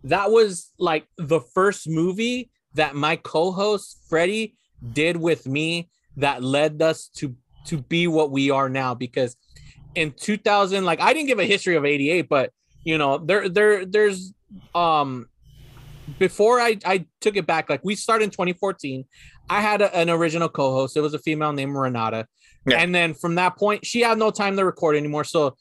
that 0.05 0.31
was 0.31 0.73
like 0.79 1.07
the 1.19 1.41
first 1.41 1.89
movie 1.89 2.51
that 2.75 2.95
my 2.95 3.17
co-host 3.17 4.01
Freddie 4.09 4.55
did 4.93 5.17
with 5.17 5.47
me 5.47 5.91
that 6.17 6.43
led 6.43 6.81
us 6.81 7.09
to 7.17 7.35
to 7.67 7.79
be 7.79 8.07
what 8.07 8.31
we 8.31 8.51
are 8.51 8.69
now 8.69 8.95
because 8.95 9.37
in 9.95 10.13
2000 10.13 10.85
like 10.85 11.01
I 11.01 11.13
didn't 11.13 11.27
give 11.27 11.39
a 11.39 11.45
history 11.45 11.75
of 11.75 11.85
88 11.85 12.29
but 12.29 12.53
you 12.85 12.97
know 12.99 13.19
there 13.19 13.49
there 13.49 13.85
there's 13.85 14.33
um 14.75 15.29
before 16.19 16.61
I 16.61 16.79
I 16.85 17.07
took 17.21 17.37
it 17.37 17.47
back 17.47 17.69
like 17.69 17.81
we 17.83 17.97
started 17.97 18.25
in 18.25 18.31
2014 18.31 19.05
I 19.49 19.61
had 19.61 19.81
a, 19.83 19.95
an 19.97 20.11
original 20.11 20.49
co-host 20.49 20.97
it 20.97 21.01
was 21.01 21.15
a 21.15 21.19
female 21.19 21.53
named 21.53 21.75
Renata 21.77 22.27
Yeah. 22.67 22.79
and 22.81 22.95
then 22.95 23.15
from 23.15 23.35
that 23.37 23.57
point 23.57 23.87
she 23.87 24.01
had 24.01 24.19
no 24.19 24.31
time 24.31 24.57
to 24.57 24.65
record 24.65 24.97
anymore 24.97 25.25
so 25.25 25.57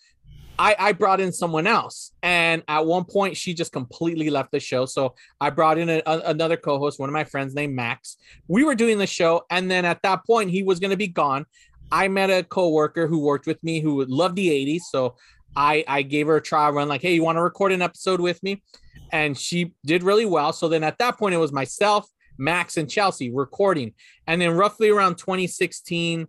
I, 0.57 0.75
I 0.79 0.91
brought 0.93 1.19
in 1.19 1.33
someone 1.33 1.67
else, 1.67 2.13
and 2.23 2.63
at 2.69 2.85
one 2.85 3.03
point 3.03 3.35
she 3.35 3.53
just 3.53 3.73
completely 3.73 4.29
left 4.29 4.53
the 4.53 4.59
show. 4.61 4.85
So 4.85 5.15
I 5.41 5.49
brought 5.49 5.77
in 5.77 5.89
a, 5.89 6.01
a- 6.05 6.29
another 6.29 6.55
co-host, 6.55 6.97
one 6.97 7.09
of 7.09 7.13
my 7.13 7.25
friends 7.25 7.53
named 7.53 7.75
Max. 7.75 8.15
We 8.47 8.63
were 8.63 8.73
doing 8.73 8.97
the 8.97 9.05
show, 9.05 9.41
and 9.49 9.69
then 9.69 9.83
at 9.83 10.01
that 10.03 10.25
point 10.25 10.51
he 10.51 10.63
was 10.63 10.79
going 10.79 10.91
to 10.91 10.95
be 10.97 11.09
gone. 11.09 11.45
I 11.91 12.07
met 12.07 12.29
a 12.29 12.41
coworker 12.41 13.05
who 13.05 13.19
worked 13.19 13.47
with 13.47 13.61
me 13.65 13.81
who 13.81 14.05
loved 14.05 14.37
the 14.37 14.47
'80s, 14.47 14.83
so 14.89 15.17
I 15.57 15.83
I 15.89 16.03
gave 16.03 16.27
her 16.27 16.37
a 16.37 16.41
trial 16.41 16.71
run. 16.71 16.87
Like, 16.87 17.01
hey, 17.01 17.13
you 17.15 17.21
want 17.21 17.35
to 17.35 17.41
record 17.43 17.73
an 17.73 17.81
episode 17.81 18.21
with 18.21 18.41
me? 18.41 18.63
And 19.11 19.37
she 19.37 19.73
did 19.85 20.03
really 20.03 20.25
well. 20.25 20.53
So 20.53 20.69
then 20.69 20.85
at 20.85 20.97
that 20.99 21.17
point 21.17 21.35
it 21.35 21.39
was 21.39 21.51
myself, 21.51 22.09
Max, 22.37 22.77
and 22.77 22.89
Chelsea 22.89 23.31
recording, 23.31 23.93
and 24.27 24.41
then 24.41 24.51
roughly 24.51 24.89
around 24.89 25.17
2016 25.17 26.27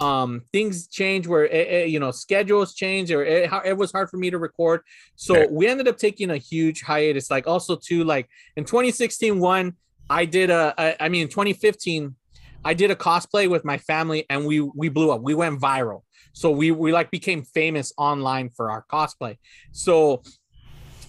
um 0.00 0.40
things 0.50 0.86
change 0.88 1.26
where 1.26 1.44
it, 1.44 1.68
it- 1.68 1.88
you 1.90 2.00
know 2.00 2.10
schedules 2.10 2.74
change 2.74 3.10
or 3.12 3.22
eh, 3.22 3.44
it, 3.44 3.50
it 3.66 3.76
was 3.76 3.92
hard 3.92 4.08
for 4.08 4.16
me 4.16 4.30
to 4.30 4.38
record. 4.38 4.80
So 5.16 5.36
Yeah. 5.36 5.46
we 5.50 5.66
ended 5.66 5.88
up 5.88 5.98
taking 5.98 6.30
a 6.30 6.38
huge 6.38 6.80
hiatus. 6.82 7.30
Like 7.30 7.46
also 7.46 7.76
too 7.76 8.04
like 8.04 8.26
in 8.56 8.64
2016 8.64 9.38
one 9.38 9.74
i 10.08 10.24
did 10.24 10.48
a, 10.50 10.74
a 10.78 11.02
i 11.04 11.08
mean 11.10 11.28
2015 11.28 12.16
i 12.64 12.72
did 12.74 12.90
a 12.90 12.96
cosplay 12.96 13.48
with 13.48 13.62
my 13.64 13.76
family 13.78 14.24
and 14.30 14.46
we 14.46 14.60
we 14.60 14.88
blew 14.88 15.10
up. 15.10 15.20
We 15.20 15.34
went 15.34 15.60
viral. 15.60 16.02
So 16.32 16.50
we 16.50 16.70
we 16.70 16.92
like 16.92 17.10
became 17.10 17.42
famous 17.42 17.92
online 17.98 18.48
for 18.56 18.70
our 18.70 18.84
cosplay. 18.90 19.36
So 19.72 20.22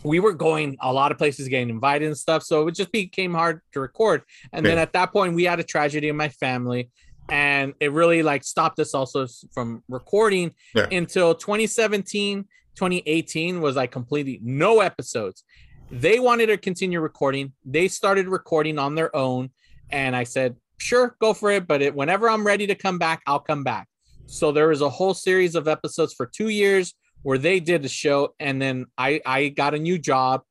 we 0.04 0.20
were 0.20 0.34
going 0.34 0.78
a 0.82 0.92
lot 0.92 1.12
of 1.12 1.18
places 1.18 1.48
getting 1.48 1.70
invited 1.70 2.08
and 2.08 2.18
stuff 2.18 2.44
so 2.44 2.68
it 2.68 2.76
just 2.76 2.92
became 2.92 3.34
hard 3.34 3.62
to 3.74 3.80
record. 3.80 4.24
And 4.54 4.66
then 4.66 4.78
at 4.78 4.94
that 4.94 5.12
point 5.12 5.36
we 5.36 5.44
had 5.44 5.60
a 5.60 5.64
tragedy 5.64 6.10
in 6.10 6.18
my 6.18 6.30
family 6.30 6.90
and 7.30 7.74
it 7.80 7.92
really 7.92 8.24
like 8.24 8.44
stopped 8.44 8.80
us 8.80 8.94
also 8.94 9.28
from 9.54 9.84
recording 9.88 10.52
Yeah. 10.76 10.88
until 10.92 11.36
2017 11.36 12.46
2018 12.76 13.62
was 13.62 13.76
like 13.76 13.92
completely 13.92 14.40
no 14.42 14.80
episodes. 14.80 15.44
They 15.92 16.20
wanted 16.20 16.48
to 16.48 16.58
continue 16.58 17.02
recording. 17.02 17.52
They 17.66 17.90
started 17.90 18.28
recording 18.28 18.80
on 18.80 18.96
their 18.96 19.16
own 19.16 19.50
and 19.92 20.16
i 20.16 20.24
said 20.24 20.56
sure 20.78 21.16
go 21.20 21.34
for 21.34 21.52
it 21.52 21.68
but 21.68 21.82
it, 21.82 21.94
whenever 21.94 22.30
i'm 22.30 22.48
ready 22.48 22.66
to 22.66 22.76
come 22.76 22.98
back 22.98 23.22
i'll 23.28 23.40
come 23.40 23.64
back. 23.64 23.88
So 24.26 24.52
there 24.54 24.70
was 24.70 24.80
a 24.82 24.90
whole 24.90 25.14
series 25.14 25.56
of 25.56 25.68
episodes 25.68 26.14
for 26.14 26.26
two 26.26 26.48
years 26.48 26.94
where 27.24 27.38
they 27.38 27.60
did 27.60 27.82
the 27.84 27.90
show 27.90 28.34
and 28.40 28.62
then 28.62 28.86
i 28.98 29.22
i 29.26 29.48
got 29.50 29.74
a 29.74 29.80
new 29.80 29.98
job 29.98 30.42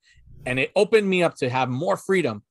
and 0.46 0.58
it 0.58 0.70
opened 0.76 1.08
me 1.08 1.22
up 1.22 1.34
to 1.36 1.48
have 1.48 1.68
more 1.68 1.96
freedom 1.96 2.42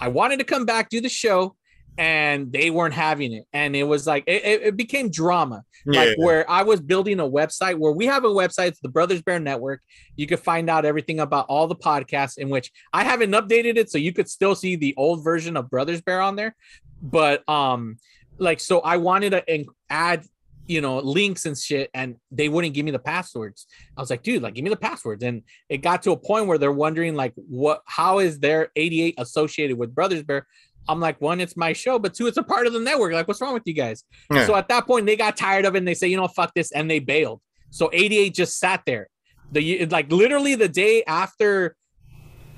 i 0.00 0.08
wanted 0.08 0.38
to 0.38 0.44
come 0.44 0.64
back 0.66 0.88
do 0.88 1.00
the 1.00 1.08
show 1.08 1.54
and 1.96 2.52
they 2.52 2.70
weren't 2.70 2.94
having 2.94 3.32
it 3.32 3.44
and 3.52 3.74
it 3.74 3.82
was 3.82 4.06
like 4.06 4.22
it, 4.26 4.44
it- 4.44 4.62
it 4.62 4.76
became 4.76 5.10
drama 5.10 5.64
yeah, 5.86 6.00
like 6.00 6.18
where 6.18 6.50
I 6.50 6.64
was 6.64 6.80
building 6.80 7.18
a 7.20 7.24
website 7.28 7.78
where 7.78 7.92
we 7.92 8.04
have 8.06 8.24
a 8.24 8.28
website, 8.28 8.68
it's 8.68 8.80
the 8.80 8.88
Brothers 8.88 9.22
Bear 9.22 9.38
Network. 9.38 9.80
You 10.16 10.26
can 10.26 10.36
find 10.36 10.68
out 10.68 10.84
everything 10.84 11.20
about 11.20 11.46
all 11.48 11.66
the 11.68 11.76
podcasts 11.76 12.36
in 12.36 12.50
which 12.50 12.72
I 12.92 13.04
haven't 13.04 13.30
updated 13.30 13.76
it, 13.76 13.88
so 13.90 13.96
you 13.96 14.12
could 14.12 14.28
still 14.28 14.54
see 14.56 14.74
the 14.74 14.92
old 14.96 15.22
version 15.22 15.56
of 15.56 15.70
Brothers 15.70 16.00
Bear 16.02 16.20
on 16.20 16.34
there. 16.36 16.56
But 17.00 17.48
um, 17.48 17.96
like 18.38 18.58
so 18.60 18.80
I 18.80 18.96
wanted 18.98 19.30
to 19.30 19.64
add 19.88 20.24
you 20.68 20.80
know 20.80 20.98
links 20.98 21.46
and 21.46 21.56
shit, 21.58 21.90
and 21.94 22.16
they 22.30 22.48
wouldn't 22.48 22.74
give 22.74 22.84
me 22.84 22.90
the 22.92 22.98
passwords. 22.98 23.66
I 23.96 24.00
was 24.00 24.10
like, 24.10 24.22
dude, 24.22 24.42
like 24.42 24.54
give 24.54 24.62
me 24.62 24.70
the 24.70 24.76
passwords. 24.76 25.24
And 25.24 25.42
it 25.68 25.78
got 25.78 26.02
to 26.02 26.12
a 26.12 26.16
point 26.16 26.46
where 26.46 26.58
they're 26.58 26.70
wondering 26.70 27.14
like 27.16 27.32
what 27.36 27.82
how 27.86 28.20
is 28.20 28.38
their 28.38 28.70
88 28.76 29.14
associated 29.18 29.76
with 29.78 29.94
Brothers 29.94 30.22
Bear? 30.22 30.46
I'm 30.90 31.00
like, 31.00 31.20
one, 31.20 31.40
it's 31.40 31.56
my 31.56 31.74
show, 31.74 31.98
but 31.98 32.14
two, 32.14 32.28
it's 32.28 32.38
a 32.38 32.42
part 32.42 32.66
of 32.66 32.72
the 32.72 32.80
network. 32.80 33.12
Like, 33.12 33.28
what's 33.28 33.40
wrong 33.42 33.52
with 33.52 33.64
you 33.66 33.74
guys? 33.74 34.04
Yeah. 34.32 34.46
So 34.46 34.54
at 34.56 34.68
that 34.68 34.86
point, 34.86 35.04
they 35.04 35.16
got 35.16 35.36
tired 35.36 35.66
of 35.66 35.74
it 35.74 35.78
and 35.78 35.88
they 35.88 35.92
say, 35.94 36.08
you 36.08 36.16
know, 36.16 36.28
fuck 36.28 36.54
this, 36.54 36.72
and 36.72 36.90
they 36.90 36.98
bailed. 36.98 37.40
So 37.70 37.90
88 37.92 38.34
just 38.34 38.58
sat 38.58 38.82
there. 38.86 39.08
The 39.52 39.86
like 39.86 40.10
literally 40.10 40.54
the 40.54 40.68
day 40.68 41.02
after 41.06 41.76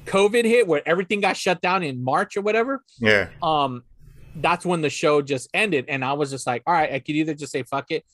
COVID 0.06 0.44
hit, 0.44 0.66
where 0.66 0.82
everything 0.86 1.20
got 1.20 1.36
shut 1.36 1.60
down 1.60 1.82
in 1.82 2.02
March 2.02 2.36
or 2.36 2.40
whatever. 2.42 2.82
yeah, 2.98 3.28
Um, 3.42 3.82
that's 4.36 4.64
when 4.64 4.80
the 4.80 4.90
show 4.90 5.22
just 5.22 5.48
ended, 5.54 5.86
and 5.88 6.04
I 6.04 6.12
was 6.12 6.30
just 6.30 6.46
like, 6.46 6.62
all 6.66 6.74
right, 6.74 6.92
I 6.92 6.98
could 6.98 7.16
either 7.16 7.34
just 7.34 7.52
say 7.52 7.62
fuck 7.62 7.90
it, 7.90 8.04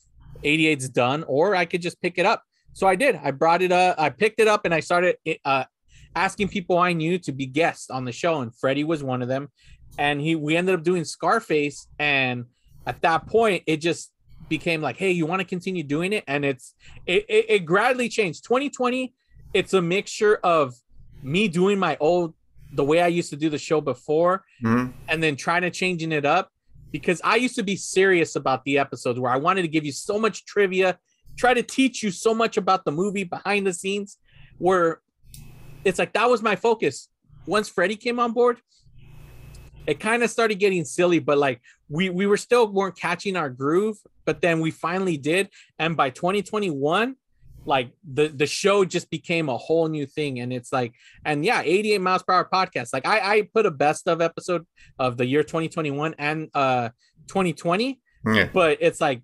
88's 0.45 0.89
done, 0.89 1.25
or 1.27 1.55
I 1.55 1.65
could 1.65 1.83
just 1.83 2.01
pick 2.01 2.19
it 2.19 2.27
up. 2.27 2.43
So 2.73 2.87
I 2.87 2.95
did. 2.95 3.19
I 3.23 3.31
brought 3.31 3.63
it 3.63 3.73
up. 3.73 3.97
I 3.99 4.11
picked 4.11 4.41
it 4.41 4.49
up, 4.49 4.65
and 4.65 4.75
I 4.75 4.81
started 4.81 5.17
uh, 5.45 5.65
asking 6.15 6.49
people 6.49 6.79
I 6.79 6.93
knew 6.93 7.19
to 7.21 7.33
be 7.33 7.47
guests 7.47 7.91
on 7.91 8.05
the 8.05 8.13
show, 8.13 8.41
and 8.41 8.55
Freddie 8.55 8.85
was 8.85 9.03
one 9.03 9.23
of 9.23 9.29
them. 9.29 9.49
And 9.99 10.21
he, 10.21 10.35
we 10.35 10.57
ended 10.57 10.75
up 10.75 10.83
doing 10.83 11.05
Scarface, 11.05 11.89
and 11.99 12.45
at 12.87 13.01
that 13.03 13.27
point, 13.27 13.63
it 13.67 13.79
just 13.79 14.13
became 14.49 14.81
like, 14.81 14.97
hey, 14.97 15.11
you 15.11 15.27
want 15.27 15.41
to 15.41 15.47
continue 15.47 15.83
doing 15.83 16.13
it? 16.13 16.25
And 16.27 16.45
it's 16.45 16.75
it, 17.07 17.25
it, 17.29 17.47
it 17.49 17.59
gradually 17.61 18.09
changed. 18.09 18.45
2020, 18.45 19.15
it's 19.55 19.75
a 19.75 19.83
mixture 19.83 20.37
of 20.45 20.75
me 21.23 21.49
doing 21.49 21.79
my 21.79 21.97
old 21.99 22.35
the 22.73 22.85
way 22.85 23.01
I 23.01 23.07
used 23.09 23.31
to 23.31 23.37
do 23.37 23.49
the 23.49 23.59
show 23.59 23.81
before, 23.81 24.45
Mhm. 24.63 24.93
and 25.09 25.23
then 25.23 25.37
trying 25.37 25.63
to 25.63 25.71
changing 25.71 26.13
it 26.13 26.25
up 26.25 26.53
because 26.93 27.21
I 27.25 27.37
used 27.37 27.55
to 27.57 27.63
be 27.63 27.77
serious 27.77 28.37
about 28.37 28.65
the 28.65 28.79
episodes 28.79 29.19
where 29.19 29.33
I 29.33 29.37
wanted 29.37 29.63
to 29.63 29.69
give 29.69 29.85
you 29.85 29.93
so 29.93 30.19
much 30.19 30.45
trivia, 30.45 30.99
try 31.37 31.55
to 31.55 31.63
teach 31.63 32.03
you 32.03 32.11
so 32.11 32.35
much 32.35 32.57
about 32.57 32.85
the 32.85 32.93
movie 32.93 33.25
behind 33.25 33.67
the 33.67 33.73
scenes, 33.73 34.19
where 34.59 35.01
it's 35.85 35.99
like 35.99 36.13
that 36.15 36.29
was 36.29 36.43
my 36.43 36.57
focus. 36.57 37.09
Once 37.47 37.69
Freddie 37.69 37.97
came 37.97 38.19
on 38.19 38.33
board, 38.33 38.61
it 39.87 40.01
kind 40.01 40.23
of 40.25 40.31
started 40.31 40.57
getting 40.59 40.85
silly, 40.85 41.19
but 41.21 41.39
like 41.39 41.61
we 41.89 42.11
we 42.11 42.27
were 42.27 42.37
still 42.37 42.67
weren't 42.67 42.97
catching 42.99 43.37
our 43.37 43.49
groove, 43.51 43.97
but 44.25 44.41
then 44.41 44.61
we 44.61 44.71
finally 44.73 45.17
did, 45.17 45.49
and 45.79 45.97
by 45.97 46.11
2021 46.11 47.15
like 47.67 47.91
the 48.11 48.29
the 48.29 48.47
show 48.47 48.85
just 48.85 49.11
became 49.11 49.49
a 49.49 49.57
whole 49.57 49.89
new 49.89 50.07
thing. 50.07 50.41
And 50.41 50.53
it's 50.53 50.73
like 50.73 50.95
and 51.25 51.45
yeah 51.45 51.63
88 51.63 52.01
miles 52.01 52.23
per 52.23 52.33
hour 52.35 52.49
podcast. 52.51 52.93
Like 52.93 53.07
i 53.07 53.19
i 53.37 53.43
put 53.55 53.67
a 53.67 53.71
best 53.71 54.09
of 54.09 54.21
episode 54.21 54.67
of 54.99 55.17
the 55.17 55.27
year 55.27 55.43
2021 55.43 56.15
and 56.19 56.49
uh 56.55 56.89
2020 57.29 58.01
yeah, 58.35 58.49
but 58.53 58.79
it's 58.81 59.01
like 59.01 59.23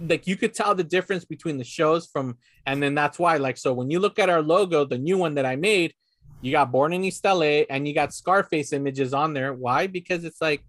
like 0.00 0.26
you 0.26 0.36
could 0.36 0.54
tell 0.54 0.74
the 0.74 0.84
difference 0.84 1.24
between 1.24 1.56
the 1.56 1.64
shows 1.64 2.06
from 2.06 2.36
and 2.66 2.82
then 2.82 2.94
that's 2.94 3.18
why 3.18 3.36
like 3.36 3.56
so 3.56 3.72
when 3.72 3.90
you 3.90 3.98
look 3.98 4.18
at 4.18 4.28
our 4.28 4.42
logo 4.42 4.84
the 4.84 4.98
new 4.98 5.16
one 5.16 5.34
that 5.34 5.46
i 5.46 5.56
made 5.56 5.92
you 6.44 6.52
got 6.52 6.70
born 6.70 6.92
in 6.92 7.02
east 7.02 7.24
la 7.24 7.40
and 7.40 7.88
you 7.88 7.94
got 7.94 8.12
scarface 8.12 8.74
images 8.74 9.14
on 9.14 9.32
there. 9.32 9.54
Why? 9.54 9.86
Because 9.86 10.24
it's 10.24 10.42
like 10.42 10.62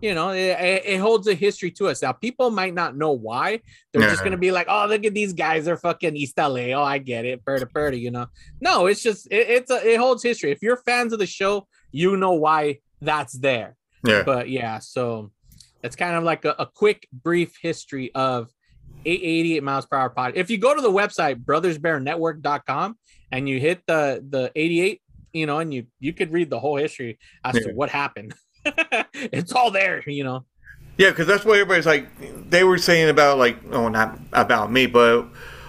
you 0.00 0.14
know 0.14 0.30
it, 0.30 0.58
it- 0.84 0.98
holds 0.98 1.26
a 1.26 1.34
history 1.34 1.70
to 1.72 1.88
us. 1.88 2.02
Now 2.02 2.12
people 2.12 2.50
might 2.50 2.74
not 2.74 2.96
know 2.96 3.12
why. 3.12 3.60
They're 3.92 4.08
just 4.08 4.22
gonna 4.24 4.36
be 4.36 4.50
like 4.50 4.66
oh 4.68 4.86
look 4.88 5.04
at 5.04 5.14
these 5.14 5.32
guys. 5.32 5.64
They're 5.64 5.76
fucking 5.76 6.16
east 6.16 6.36
la 6.38 6.46
oh 6.46 6.82
i 6.82 6.98
get 6.98 7.24
it. 7.24 7.44
Purdy 7.44 7.64
purdy 7.66 7.98
you 7.98 8.10
know? 8.10 8.26
No 8.60 8.86
it's 8.86 9.02
just 9.02 9.26
it, 9.30 9.48
it's 9.48 9.70
a, 9.70 9.86
it 9.86 9.98
holds 9.98 10.22
history. 10.22 10.50
If 10.50 10.62
you're 10.62 10.76
fans 10.76 11.12
of 11.12 11.18
the 11.18 11.26
show 11.26 11.66
you 11.92 12.16
know 12.16 12.32
why 12.32 12.78
that's 13.00 13.32
there. 13.34 13.76
Yeah. 14.04 14.22
but 14.22 14.48
yeah, 14.48 14.78
so 14.78 15.32
it's 15.82 15.96
kind 15.96 16.16
of 16.16 16.22
like 16.22 16.44
a, 16.44 16.54
a 16.58 16.66
quick, 16.66 17.08
brief 17.12 17.56
history 17.60 18.14
of 18.14 18.50
888 19.04 19.62
miles 19.62 19.86
per 19.86 19.96
hour 19.96 20.10
pod. 20.10 20.32
If 20.36 20.50
you 20.50 20.58
go 20.58 20.74
to 20.74 20.80
the 20.80 20.90
website 20.90 21.44
brothersbearnetwork.com 21.44 22.98
and 23.32 23.48
you 23.48 23.58
hit 23.58 23.82
the 23.86 24.24
the 24.28 24.52
88 24.54 25.00
you 25.32 25.44
know, 25.44 25.58
and 25.58 25.72
you 25.72 25.86
you 26.00 26.12
could 26.12 26.32
read 26.32 26.48
the 26.50 26.58
whole 26.58 26.76
history 26.76 27.18
as 27.44 27.54
to 27.56 27.72
what 27.72 27.90
happened. 27.90 28.34
it's 29.14 29.52
all 29.52 29.70
there, 29.70 30.02
you 30.08 30.24
know. 30.24 30.44
Yeah, 30.98 31.10
because 31.10 31.26
that's 31.26 31.44
what 31.44 31.54
everybody's 31.54 31.86
like. 31.86 32.08
They 32.48 32.64
were 32.64 32.78
saying 32.78 33.08
about 33.08 33.38
like, 33.38 33.58
oh, 33.70 33.88
not 33.88 34.18
about 34.32 34.72
me, 34.72 34.86
but 34.86 35.26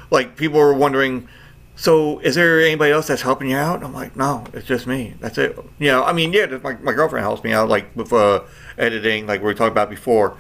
like 0.10 0.36
people 0.36 0.60
were 0.60 0.74
wondering. 0.74 1.28
So, 1.76 2.20
is 2.20 2.34
there 2.34 2.60
anybody 2.62 2.92
else 2.92 3.08
that's 3.08 3.22
helping 3.22 3.52
you 3.52 3.58
out? 3.58 3.84
I'm 3.84 3.94
like, 3.94 4.16
no, 4.16 4.44
it's 4.54 4.66
just 4.66 4.88
me. 4.88 5.14
That's 5.20 5.38
it. 5.38 5.56
You 5.78 5.92
know, 5.92 6.04
I 6.04 6.12
mean, 6.12 6.34
yeah, 6.34 6.48
my, 6.64 6.76
my 6.78 6.92
girlfriend 6.92 7.24
helps 7.24 7.44
me 7.44 7.54
out, 7.54 7.70
like 7.70 7.96
with 7.96 8.12
uh, 8.12 8.42
editing, 8.80 9.28
like 9.28 9.44
we 9.44 9.54
talked 9.54 9.74
about 9.74 9.90
before. 9.90 10.38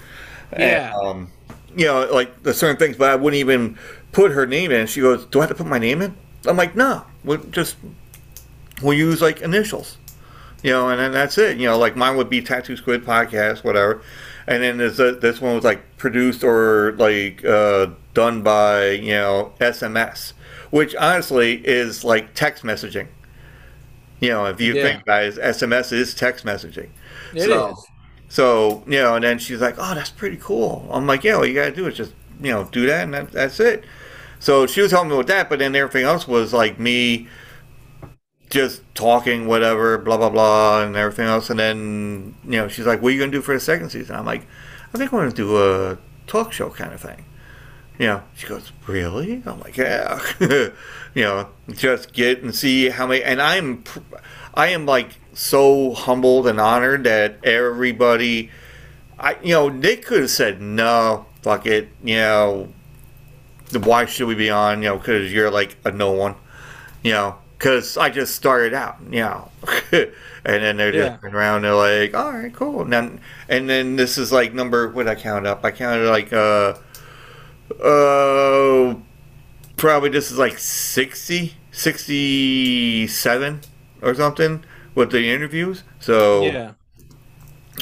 Yeah. 0.57 0.93
And, 0.95 1.05
um, 1.05 1.31
you 1.75 1.85
know, 1.85 2.09
like 2.11 2.41
the 2.41 2.53
certain 2.55 2.77
things, 2.77 2.97
but 2.97 3.11
I 3.11 3.15
wouldn't 3.15 3.39
even 3.39 3.77
put 4.11 4.31
her 4.31 4.47
name 4.47 4.71
in. 4.71 4.87
She 4.87 5.01
goes, 5.01 5.25
"Do 5.25 5.39
I 5.39 5.43
have 5.43 5.49
to 5.49 5.55
put 5.55 5.67
my 5.67 5.77
name 5.77 6.01
in?" 6.01 6.15
I'm 6.47 6.57
like, 6.57 6.75
"No, 6.75 7.03
we'll 7.23 7.37
just 7.37 7.77
we'll 8.81 8.97
use 8.97 9.21
like 9.21 9.41
initials." 9.41 9.97
You 10.63 10.71
know, 10.71 10.89
and 10.89 10.99
then 10.99 11.11
that's 11.11 11.37
it. 11.37 11.57
You 11.57 11.67
know, 11.67 11.77
like 11.77 11.95
mine 11.95 12.17
would 12.17 12.29
be 12.29 12.41
Tattoo 12.41 12.75
Squid 12.77 13.05
podcast, 13.05 13.63
whatever, 13.63 14.01
and 14.47 14.63
then 14.63 14.77
this 14.77 14.99
uh, 14.99 15.17
this 15.21 15.41
one 15.41 15.55
was 15.55 15.63
like 15.63 15.97
produced 15.97 16.43
or 16.43 16.93
like 16.97 17.43
uh, 17.45 17.87
done 18.13 18.41
by 18.43 18.89
you 18.91 19.11
know 19.11 19.53
SMS, 19.59 20.33
which 20.71 20.95
honestly 20.95 21.61
is 21.65 22.03
like 22.03 22.33
text 22.33 22.63
messaging. 22.63 23.07
You 24.19 24.29
know, 24.29 24.45
if 24.45 24.59
you 24.59 24.73
Yeah. 24.73 24.81
think 24.81 25.03
about 25.03 25.23
it, 25.23 25.37
SMS 25.37 25.91
is 25.91 26.15
text 26.15 26.43
messaging. 26.45 26.89
It 27.31 27.49
is. 27.49 27.77
so, 27.77 27.85
so 28.29 28.83
you 28.87 28.99
know, 28.99 29.15
and 29.15 29.23
then 29.23 29.37
she's 29.39 29.61
like, 29.61 29.75
"Oh, 29.77 29.93
that's 29.93 30.09
pretty 30.09 30.37
cool." 30.37 30.87
I'm 30.91 31.05
like, 31.05 31.23
"Yeah, 31.23 31.33
all 31.33 31.45
you 31.45 31.53
gotta 31.53 31.71
do 31.75 31.87
is 31.87 31.95
just 31.95 32.13
you 32.41 32.51
know 32.51 32.63
do 32.65 32.85
that, 32.87 33.03
and 33.03 33.13
that, 33.13 33.31
that's 33.31 33.59
it." 33.59 33.83
So 34.39 34.65
she 34.67 34.81
was 34.81 34.91
helping 34.91 35.11
me 35.11 35.17
with 35.17 35.27
that, 35.27 35.49
but 35.49 35.59
then 35.59 35.75
everything 35.75 36.03
else 36.05 36.27
was 36.27 36.53
like 36.53 36.79
me 36.79 37.27
just 38.49 38.81
talking, 38.95 39.47
whatever, 39.47 39.97
blah 39.97 40.17
blah 40.17 40.29
blah, 40.29 40.83
and 40.83 40.95
everything 40.95 41.27
else. 41.27 41.49
And 41.49 41.59
then 41.59 42.35
you 42.45 42.57
know, 42.57 42.67
she's 42.67 42.85
like, 42.85 43.01
"What 43.01 43.09
are 43.09 43.11
you 43.11 43.19
gonna 43.19 43.31
do 43.31 43.41
for 43.41 43.53
the 43.53 43.59
second 43.59 43.89
season?" 43.89 44.15
I'm 44.15 44.25
like, 44.25 44.45
"I 44.93 44.97
think 44.97 45.11
I'm 45.13 45.19
gonna 45.19 45.31
do 45.31 45.57
a 45.57 45.97
talk 46.27 46.53
show 46.53 46.69
kind 46.69 46.93
of 46.93 47.01
thing." 47.01 47.25
You 47.99 48.07
know, 48.07 48.23
she 48.35 48.47
goes, 48.47 48.71
"Really?" 48.85 49.43
I'm 49.45 49.59
like, 49.59 49.77
"Yeah." 49.77 50.19
you 50.39 51.23
know, 51.23 51.49
just 51.71 52.13
get 52.13 52.41
and 52.41 52.53
see 52.55 52.89
how 52.89 53.07
many. 53.07 53.23
And 53.23 53.41
I'm, 53.41 53.83
I 54.53 54.67
am 54.67 54.85
like 54.85 55.19
so 55.33 55.93
humbled 55.93 56.47
and 56.47 56.59
honored 56.59 57.03
that 57.03 57.43
everybody. 57.43 58.51
I 59.19 59.37
you 59.41 59.53
know 59.53 59.69
they 59.69 59.97
could 59.97 60.21
have 60.21 60.29
said 60.29 60.61
no, 60.61 61.25
fuck 61.41 61.65
it, 61.65 61.89
you 62.03 62.15
know. 62.15 62.69
Why 63.83 64.05
should 64.05 64.27
we 64.27 64.35
be 64.35 64.49
on? 64.49 64.81
You 64.81 64.89
know, 64.89 64.97
because 64.97 65.33
you're 65.33 65.51
like 65.51 65.75
a 65.83 65.91
no 65.91 66.11
one 66.11 66.35
you 67.07 67.13
know, 67.13 67.37
because 67.57 67.97
I 67.97 68.09
just 68.09 68.35
started 68.35 68.73
out, 68.73 68.97
you 69.09 69.21
know, 69.21 69.49
and 69.91 70.11
then 70.43 70.77
they're 70.77 70.91
just 70.91 71.13
Yeah. 71.23 71.29
around. 71.29 71.63
They're 71.63 71.73
like, 71.75 72.13
all 72.15 72.31
right, 72.31 72.53
cool. 72.53 72.81
And 72.81 72.93
then, 72.93 73.21
and 73.49 73.69
then 73.69 73.95
this 73.95 74.17
is 74.17 74.31
like 74.31 74.53
number. 74.53 74.89
What 74.89 75.07
I 75.07 75.15
count 75.15 75.47
up? 75.47 75.65
I 75.65 75.71
counted 75.71 76.07
like 76.09 76.31
uh, 76.33 76.75
uh, 77.83 78.95
probably 79.75 80.09
this 80.09 80.31
is 80.31 80.37
like 80.37 80.57
60, 80.57 81.55
67 81.71 83.61
or 84.01 84.13
something 84.15 84.63
with 84.95 85.11
the 85.11 85.29
interviews. 85.29 85.83
So 85.99 86.43
Yeah. 86.45 86.71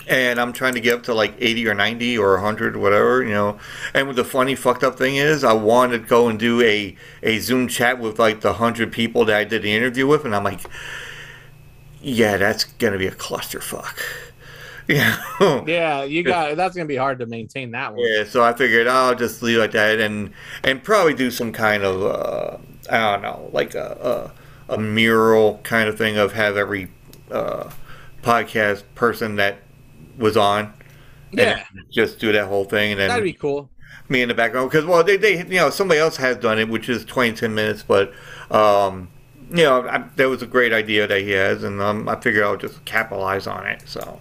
And 0.07 0.39
I'm 0.39 0.53
trying 0.53 0.73
to 0.73 0.79
get 0.81 0.93
up 0.95 1.03
to 1.03 1.13
like 1.13 1.33
80 1.39 1.67
or 1.67 1.73
90 1.73 2.17
or 2.17 2.33
100 2.33 2.75
whatever 2.77 3.23
you 3.23 3.29
know. 3.33 3.57
And 3.93 4.07
what 4.07 4.15
the 4.15 4.25
funny 4.25 4.55
fucked 4.55 4.83
up 4.83 4.97
thing 4.97 5.15
is 5.15 5.43
I 5.43 5.53
wanted 5.53 6.03
to 6.03 6.07
go 6.07 6.27
and 6.27 6.37
do 6.37 6.61
a 6.61 6.95
a 7.23 7.39
Zoom 7.39 7.67
chat 7.67 7.99
with 7.99 8.19
like 8.19 8.41
the 8.41 8.49
100 8.49 8.91
people 8.91 9.25
that 9.25 9.35
I 9.37 9.43
did 9.43 9.61
the 9.63 9.73
interview 9.73 10.05
with 10.07 10.25
and 10.25 10.35
I'm 10.35 10.43
like 10.43 10.61
yeah 12.01 12.37
that's 12.37 12.65
gonna 12.65 12.97
be 12.97 13.07
a 13.07 13.11
clusterfuck. 13.11 13.97
Yeah 14.87 15.17
Yeah, 15.65 16.03
you 16.03 16.21
got 16.21 16.55
that's 16.57 16.75
gonna 16.75 16.85
be 16.85 16.95
hard 16.95 17.17
to 17.17 17.25
maintain 17.25 17.71
that 17.71 17.95
one. 17.95 18.05
yeah 18.05 18.23
so 18.23 18.43
I 18.43 18.53
figured 18.53 18.85
I'll 18.85 19.15
just 19.15 19.41
leave 19.41 19.57
it 19.57 19.61
like 19.61 19.71
that 19.71 19.99
and 19.99 20.31
and 20.63 20.83
probably 20.83 21.15
do 21.15 21.31
some 21.31 21.51
kind 21.51 21.83
of 21.83 22.03
uh, 22.03 22.57
I 22.91 23.13
don't 23.13 23.23
know 23.23 23.49
like 23.51 23.73
a, 23.73 24.31
a 24.69 24.75
a 24.75 24.77
mural 24.77 25.59
kind 25.63 25.89
of 25.89 25.97
thing 25.97 26.17
of 26.17 26.33
have 26.33 26.55
every 26.55 26.89
uh, 27.31 27.71
podcast 28.21 28.83
person 28.93 29.37
that 29.37 29.57
was 30.17 30.37
on 30.37 30.73
and 31.37 31.55
Yeah. 31.55 31.63
just 31.91 32.19
do 32.19 32.31
that 32.31 32.47
whole 32.47 32.65
thing 32.65 32.91
and 32.93 32.99
then 32.99 33.11
That'd 33.11 33.23
be 33.23 33.33
cool. 33.33 33.69
me 34.09 34.21
in 34.21 34.29
the 34.29 34.35
background 34.35 34.69
because 34.69 34.85
well 34.85 35.03
they, 35.03 35.17
they 35.17 35.37
you 35.39 35.55
know 35.59 35.69
somebody 35.69 35.99
else 35.99 36.17
has 36.17 36.37
done 36.37 36.59
it 36.59 36.69
which 36.69 36.89
is 36.89 37.05
20 37.05 37.33
10 37.35 37.53
minutes 37.55 37.83
but 37.83 38.13
um 38.51 39.09
you 39.51 39.63
know 39.63 39.87
I, 39.87 39.99
that 40.15 40.29
was 40.29 40.41
a 40.41 40.47
great 40.47 40.73
idea 40.73 41.07
that 41.07 41.21
he 41.21 41.31
has 41.31 41.63
and 41.63 41.81
um, 41.81 42.07
i 42.09 42.15
figure 42.19 42.43
i'll 42.45 42.57
just 42.57 42.83
capitalize 42.85 43.47
on 43.47 43.65
it 43.67 43.83
so 43.87 44.19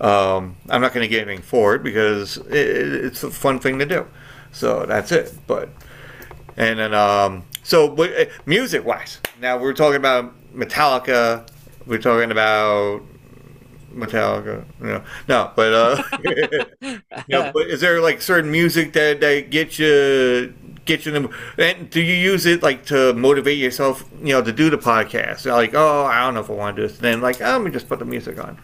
um 0.00 0.56
i'm 0.70 0.80
not 0.80 0.92
going 0.94 1.04
to 1.04 1.08
get 1.08 1.26
anything 1.28 1.42
for 1.42 1.74
it 1.74 1.82
because 1.82 2.38
it, 2.38 2.54
it's 2.54 3.22
a 3.24 3.30
fun 3.30 3.58
thing 3.58 3.78
to 3.78 3.86
do 3.86 4.06
so 4.52 4.86
that's 4.86 5.12
it 5.12 5.34
but 5.46 5.68
and 6.56 6.78
then 6.78 6.94
um 6.94 7.44
so 7.62 7.88
but 7.88 8.30
music 8.46 8.84
wise 8.84 9.20
now 9.40 9.58
we're 9.58 9.72
talking 9.74 9.96
about 9.96 10.32
metallica 10.54 11.48
we're 11.86 11.98
talking 11.98 12.30
about 12.30 13.02
Metallica, 13.94 14.64
no, 14.80 15.02
no, 15.28 15.52
but 15.56 15.72
uh, 15.72 16.02
you 16.82 17.00
know, 17.28 17.50
but 17.52 17.66
is 17.68 17.80
there 17.80 18.00
like 18.00 18.22
certain 18.22 18.50
music 18.50 18.92
that 18.92 19.20
that 19.20 19.50
get 19.50 19.78
you 19.78 20.54
get 20.84 21.06
you 21.06 21.14
in 21.14 21.22
the, 21.24 21.30
and 21.58 21.90
do 21.90 22.00
you 22.00 22.14
use 22.14 22.46
it 22.46 22.62
like 22.62 22.84
to 22.86 23.12
motivate 23.14 23.58
yourself, 23.58 24.08
you 24.20 24.32
know, 24.32 24.42
to 24.42 24.52
do 24.52 24.70
the 24.70 24.78
podcast? 24.78 25.46
Like, 25.50 25.74
oh, 25.74 26.04
I 26.04 26.20
don't 26.20 26.34
know 26.34 26.40
if 26.40 26.50
I 26.50 26.54
want 26.54 26.76
to 26.76 26.82
do 26.82 26.88
this. 26.88 26.98
then 26.98 27.20
like, 27.20 27.40
oh, 27.40 27.52
let 27.52 27.62
me 27.62 27.70
just 27.70 27.88
put 27.88 27.98
the 27.98 28.04
music 28.04 28.42
on. 28.42 28.58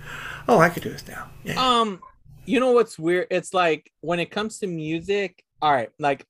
Oh, 0.48 0.58
I 0.58 0.68
could 0.68 0.82
do 0.82 0.90
this 0.90 1.06
now. 1.06 1.28
Yeah. 1.44 1.54
Um, 1.54 2.00
you 2.44 2.60
know 2.60 2.72
what's 2.72 2.98
weird? 2.98 3.26
It's 3.30 3.52
like 3.52 3.92
when 4.00 4.20
it 4.20 4.30
comes 4.30 4.58
to 4.60 4.66
music, 4.66 5.44
all 5.60 5.72
right, 5.72 5.90
like 5.98 6.26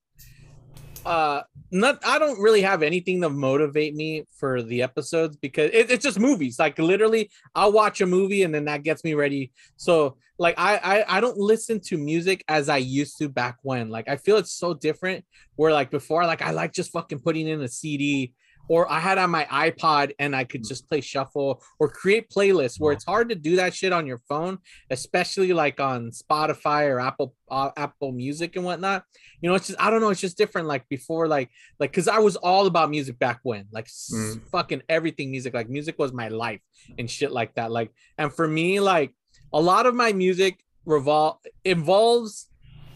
uh 1.07 1.43
not 1.71 2.01
I 2.05 2.19
don't 2.19 2.41
really 2.41 2.63
have 2.63 2.83
anything 2.83 3.21
to 3.23 3.31
motivate 3.31 3.95
me 3.95 4.27
for 4.39 4.63
the 4.63 4.83
episodes 4.83 5.37
because 5.37 5.71
it, 5.73 5.91
it's 5.91 6.05
just 6.05 6.19
movies. 6.19 6.59
Like 6.59 6.79
literally, 6.79 7.31
I'll 7.55 7.73
watch 7.73 8.01
a 8.01 8.07
movie 8.07 8.43
and 8.43 8.55
then 8.55 8.65
that 8.67 8.83
gets 8.83 9.05
me 9.05 9.15
ready. 9.15 9.53
So 9.77 10.17
like 10.39 10.57
I, 10.59 10.77
I 10.77 11.17
I 11.17 11.21
don't 11.21 11.39
listen 11.39 11.81
to 11.87 11.97
music 11.97 12.45
as 12.49 12.69
I 12.69 12.79
used 12.79 13.19
to 13.19 13.29
back 13.29 13.57
when. 13.63 13.89
Like 13.89 14.09
I 14.09 14.17
feel 14.17 14.37
it's 14.37 14.53
so 14.53 14.75
different. 14.75 15.25
Where 15.55 15.73
like 15.73 15.91
before, 15.91 16.27
like 16.27 16.43
I 16.43 16.51
like 16.51 16.73
just 16.73 16.93
fucking 16.93 17.21
putting 17.21 17.49
in 17.49 17.63
a 17.63 17.69
CD 17.69 18.35
or 18.69 18.91
I 18.91 18.99
had 19.01 19.19
on 19.19 19.31
my 19.31 19.45
iPod 19.45 20.13
and 20.19 20.35
I 20.35 20.45
could 20.45 20.65
just 20.65 20.89
play 20.89 21.01
shuffle 21.01 21.63
or 21.79 21.89
create 21.89 22.29
playlists 22.31 22.81
where 22.81 22.93
it's 22.93 23.05
hard 23.05 23.29
to 23.29 23.35
do 23.35 23.57
that 23.57 23.75
shit 23.75 23.93
on 23.93 24.07
your 24.07 24.19
phone, 24.29 24.59
especially 24.91 25.53
like 25.53 25.81
on 25.81 26.11
Spotify 26.11 26.89
or 26.89 26.99
Apple 27.01 27.35
uh, 27.51 27.71
Apple 27.77 28.13
Music 28.13 28.57
and 28.57 28.65
whatnot. 28.65 29.05
You 29.41 29.49
know, 29.49 29.55
it's 29.55 29.69
just 29.69 29.81
I 29.81 29.91
don't 29.91 30.01
know, 30.01 30.11
it's 30.11 30.21
just 30.21 30.37
different. 30.39 30.67
Like 30.67 30.89
before, 30.89 31.29
like 31.29 31.51
like 31.79 31.91
because 31.93 32.09
I 32.09 32.19
was 32.19 32.37
all 32.37 32.67
about 32.67 32.91
music 32.91 33.19
back 33.19 33.41
when, 33.43 33.67
like 33.73 33.87
Mm. 33.87 34.49
fucking 34.51 34.83
everything 34.89 35.31
music. 35.31 35.55
Like 35.55 35.69
music 35.69 35.99
was 35.99 36.13
my 36.13 36.29
life 36.29 36.61
and 36.99 37.11
shit 37.11 37.31
like 37.33 37.55
that. 37.55 37.71
Like 37.71 37.93
and 38.19 38.33
for 38.33 38.49
me, 38.49 38.81
like 38.81 39.13
a 39.53 39.61
lot 39.61 39.87
of 39.87 39.95
my 39.95 40.13
music 40.13 40.59
revol 40.89 41.37
involves 41.65 42.49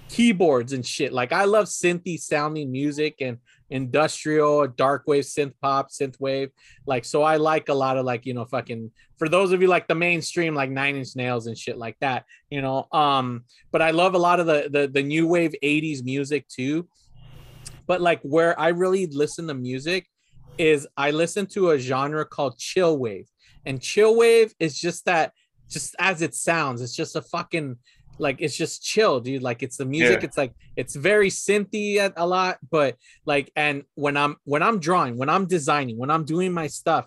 keyboards 0.08 0.72
and 0.72 0.84
shit. 0.84 1.12
Like 1.12 1.32
I 1.32 1.44
love 1.44 1.66
synthy 1.66 2.18
sounding 2.18 2.72
music 2.72 3.16
and 3.20 3.38
industrial, 3.70 4.66
dark 4.66 5.04
wave, 5.06 5.24
synth 5.24 5.54
pop, 5.62 5.90
synth 5.90 6.18
wave. 6.20 6.50
Like 6.86 7.04
so 7.04 7.22
I 7.22 7.36
like 7.36 7.68
a 7.68 7.74
lot 7.74 7.96
of 7.96 8.04
like, 8.04 8.26
you 8.26 8.34
know, 8.34 8.44
fucking 8.44 8.90
for 9.16 9.28
those 9.28 9.52
of 9.52 9.62
you 9.62 9.68
like 9.68 9.88
the 9.88 9.94
mainstream, 9.94 10.54
like 10.54 10.70
nine 10.70 10.96
inch 10.96 11.16
nails 11.16 11.46
and 11.46 11.56
shit 11.56 11.78
like 11.78 11.96
that, 12.00 12.24
you 12.50 12.60
know. 12.62 12.86
Um, 12.92 13.44
but 13.72 13.82
I 13.82 13.90
love 13.90 14.14
a 14.14 14.18
lot 14.18 14.40
of 14.40 14.46
the 14.46 14.68
the, 14.70 14.88
the 14.88 15.02
new 15.02 15.26
wave 15.26 15.54
80s 15.62 16.04
music 16.04 16.46
too. 16.48 16.88
But 17.86 18.00
like 18.00 18.20
where 18.22 18.58
I 18.58 18.68
really 18.68 19.06
listen 19.06 19.46
to 19.48 19.54
music 19.54 20.06
is 20.58 20.86
I 20.96 21.10
listen 21.10 21.46
to 21.46 21.70
a 21.70 21.78
genre 21.78 22.24
called 22.24 22.58
chill 22.58 22.98
wave. 22.98 23.28
And 23.66 23.80
chill 23.80 24.16
wave 24.16 24.54
is 24.58 24.78
just 24.78 25.04
that 25.04 25.32
just 25.68 25.94
as 25.98 26.20
it 26.20 26.34
sounds, 26.34 26.82
it's 26.82 26.94
just 26.94 27.16
a 27.16 27.22
fucking 27.22 27.76
like 28.20 28.36
it's 28.40 28.56
just 28.56 28.82
chill, 28.84 29.20
dude. 29.20 29.42
Like 29.42 29.62
it's 29.62 29.76
the 29.76 29.84
music, 29.84 30.20
Yeah. 30.20 30.26
it's 30.26 30.36
like 30.36 30.52
it's 30.76 30.94
very 30.94 31.30
synthy 31.30 32.12
a 32.16 32.26
lot, 32.26 32.58
but 32.70 32.96
like 33.26 33.50
and 33.56 33.84
when 33.94 34.16
I'm 34.16 34.36
when 34.44 34.62
I'm 34.62 34.78
drawing, 34.78 35.16
when 35.16 35.28
I'm 35.28 35.46
designing, 35.46 35.98
when 35.98 36.10
I'm 36.10 36.24
doing 36.24 36.52
my 36.52 36.66
stuff, 36.66 37.06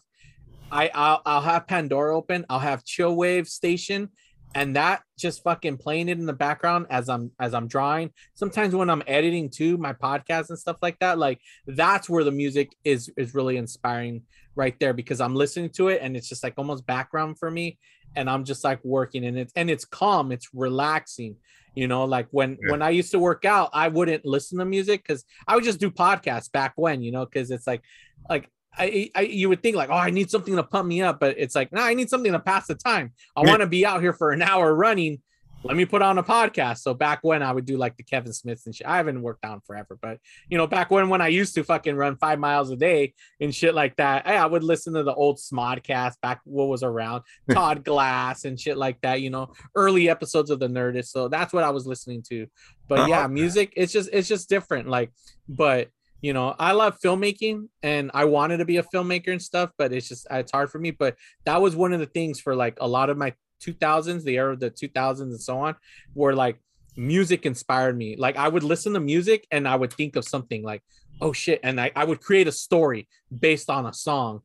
I 0.72 0.89
I'll, 0.93 1.22
I'll 1.26 1.41
have 1.41 1.68
Pandora 1.68 2.16
open, 2.18 2.45
I'll 2.49 2.59
have 2.59 2.84
chill 2.84 3.16
wave 3.16 3.47
station, 3.47 4.09
and 4.55 4.76
that 4.76 5.03
just 5.18 5.43
fucking 5.43 5.78
playing 5.78 6.09
it 6.09 6.18
in 6.18 6.26
the 6.26 6.34
background 6.34 6.88
as 6.89 7.09
I'm 7.09 7.32
as 7.39 7.53
I'm 7.53 7.68
drawing. 7.68 8.11
Sometimes 8.34 8.74
when 8.76 8.89
I'm 8.89 9.03
editing 9.07 9.49
too, 9.49 9.78
my 9.78 9.93
podcast 9.93 10.49
and 10.49 10.59
stuff 10.59 10.78
like 10.82 10.97
that, 10.99 11.18
like 11.20 11.39
that's 11.68 12.09
where 12.09 12.24
the 12.24 12.32
music 12.32 12.76
is 12.84 13.11
is 13.18 13.36
really 13.36 13.57
inspiring 13.57 14.24
right 14.55 14.80
there 14.80 14.93
because 14.93 15.20
I'm 15.20 15.36
listening 15.36 15.70
to 15.72 15.88
it 15.88 15.99
and 16.03 16.16
it's 16.16 16.30
just 16.30 16.43
like 16.43 16.53
almost 16.57 16.86
background 16.86 17.39
for 17.39 17.49
me 17.49 17.80
and 18.16 18.30
I'm 18.30 18.43
just 18.43 18.64
like 18.64 18.84
working 18.84 19.26
and 19.26 19.38
it's 19.38 19.53
and 19.55 19.70
it's 19.70 19.86
calm, 19.86 20.32
it's 20.32 20.49
relaxing. 20.53 21.38
You 21.76 21.88
know, 21.88 22.05
like 22.05 22.28
when 22.32 22.57
Yeah. 22.61 22.72
when 22.72 22.82
I 22.82 22.91
used 22.91 23.11
to 23.11 23.20
work 23.20 23.45
out, 23.45 23.70
I 23.74 23.88
wouldn't 23.88 24.26
listen 24.26 24.59
to 24.59 24.66
music 24.66 25.03
because 25.03 25.26
I 25.47 25.55
would 25.55 25.64
just 25.64 25.80
do 25.80 25.89
podcasts 25.89 26.51
back 26.51 26.74
when, 26.76 27.01
you 27.01 27.11
know, 27.11 27.26
because 27.26 27.49
it's 27.51 27.66
like 27.66 27.82
like 28.30 28.49
I, 28.78 29.11
I 29.16 29.22
you 29.22 29.49
would 29.49 29.61
think 29.61 29.76
like, 29.76 29.89
oh, 29.89 29.93
I 29.93 30.09
need 30.09 30.30
something 30.30 30.55
to 30.55 30.64
pump 30.64 30.88
me 30.88 31.01
up, 31.01 31.20
but 31.20 31.36
it's 31.38 31.55
like, 31.55 31.72
no, 31.72 31.82
I 31.82 31.93
need 31.93 32.09
something 32.09 32.32
to 32.32 32.39
pass 32.39 32.68
the 32.68 32.76
time. 32.76 33.14
I 33.36 33.41
want 33.41 33.61
to 33.61 33.68
be 33.68 33.86
out 33.86 34.01
here 34.01 34.14
for 34.14 34.32
an 34.32 34.41
hour 34.41 34.74
running. 34.74 35.22
Let 35.66 35.78
me 35.78 35.86
put 35.86 36.01
on 36.01 36.18
a 36.18 36.24
podcast. 36.24 36.80
So 36.80 36.93
back 36.93 37.20
when 37.22 37.41
I 37.41 37.51
would 37.53 37.66
do 37.66 37.78
like 37.78 37.95
the 37.95 38.03
Kevin 38.03 38.34
Smiths 38.34 38.66
and 38.66 38.76
shit, 38.76 38.86
I 38.86 38.97
haven't 38.97 39.22
worked 39.22 39.45
out 39.45 39.66
forever, 39.66 39.97
but 40.01 40.20
you 40.49 40.57
know, 40.57 40.68
back 40.68 40.91
when 40.91 41.07
when 41.07 41.22
I 41.22 41.30
used 41.30 41.55
to 41.55 41.64
fucking 41.64 41.95
run 41.95 42.18
five 42.18 42.38
miles 42.38 42.70
a 42.70 42.76
day 42.76 43.14
and 43.39 43.55
shit 43.55 43.74
like 43.74 43.95
that, 43.95 44.28
hey, 44.28 44.36
I 44.36 44.45
would 44.45 44.64
listen 44.64 44.93
to 44.95 45.03
the 45.03 45.14
old 45.14 45.38
Smodcast 45.38 46.20
back 46.22 46.41
what 46.43 46.66
was 46.68 46.84
around, 46.84 47.24
Todd 47.51 47.86
Glass 47.86 48.43
and 48.43 48.59
shit 48.59 48.78
like 48.78 48.99
that. 49.01 49.22
You 49.22 49.30
know, 49.30 49.53
early 49.76 50.09
episodes 50.09 50.49
of 50.49 50.59
the 50.59 50.68
Nerdist. 50.68 51.07
So 51.07 51.30
that's 51.30 51.53
what 51.53 51.64
I 51.64 51.70
was 51.70 51.88
listening 51.88 52.24
to. 52.30 52.45
But 52.89 53.07
yeah, 53.07 53.20
Uh-huh. 53.20 53.30
music, 53.30 53.72
it's 53.78 53.93
just 53.93 54.09
it's 54.11 54.28
just 54.28 54.49
different. 54.49 54.89
Like, 54.89 55.11
but 55.47 55.89
you 56.22 56.32
know, 56.34 56.55
I 56.57 56.72
love 56.72 56.97
filmmaking 57.03 57.68
and 57.82 58.09
I 58.14 58.26
wanted 58.26 58.57
to 58.57 58.66
be 58.66 58.78
a 58.78 58.84
filmmaker 58.84 59.30
and 59.32 59.41
stuff, 59.41 59.72
but 59.78 59.91
it's 59.93 60.07
just 60.09 60.26
it's 60.30 60.51
hard 60.51 60.72
for 60.72 60.80
me. 60.80 60.91
But 60.91 61.16
that 61.45 61.61
was 61.61 61.76
one 61.76 61.93
of 61.93 61.99
the 61.99 62.05
things 62.05 62.39
for 62.39 62.55
like 62.55 62.78
a 62.82 62.88
lot 62.88 63.09
of 63.09 63.18
my 63.18 63.34
2000s, 63.66 64.24
the 64.24 64.36
era 64.38 64.53
of 64.53 64.59
the 64.59 64.72
2000s 64.72 65.22
and 65.22 65.41
so 65.41 65.57
on, 65.59 65.76
where 66.14 66.34
like 66.36 66.57
music 66.95 67.45
inspired 67.45 67.97
me. 67.97 68.16
Like 68.18 68.38
I 68.38 68.47
would 68.47 68.64
listen 68.64 68.93
to 68.93 68.99
music 68.99 69.47
and 69.51 69.68
I 69.68 69.76
would 69.76 69.93
think 69.93 70.16
of 70.16 70.26
something 70.26 70.64
like, 70.64 70.82
oh 71.22 71.34
shit, 71.34 71.59
and 71.64 71.80
I, 71.80 71.91
I 71.95 72.03
would 72.05 72.22
create 72.22 72.47
a 72.47 72.51
story 72.51 73.07
based 73.47 73.70
on 73.70 73.86
a 73.86 73.93
song, 73.93 74.41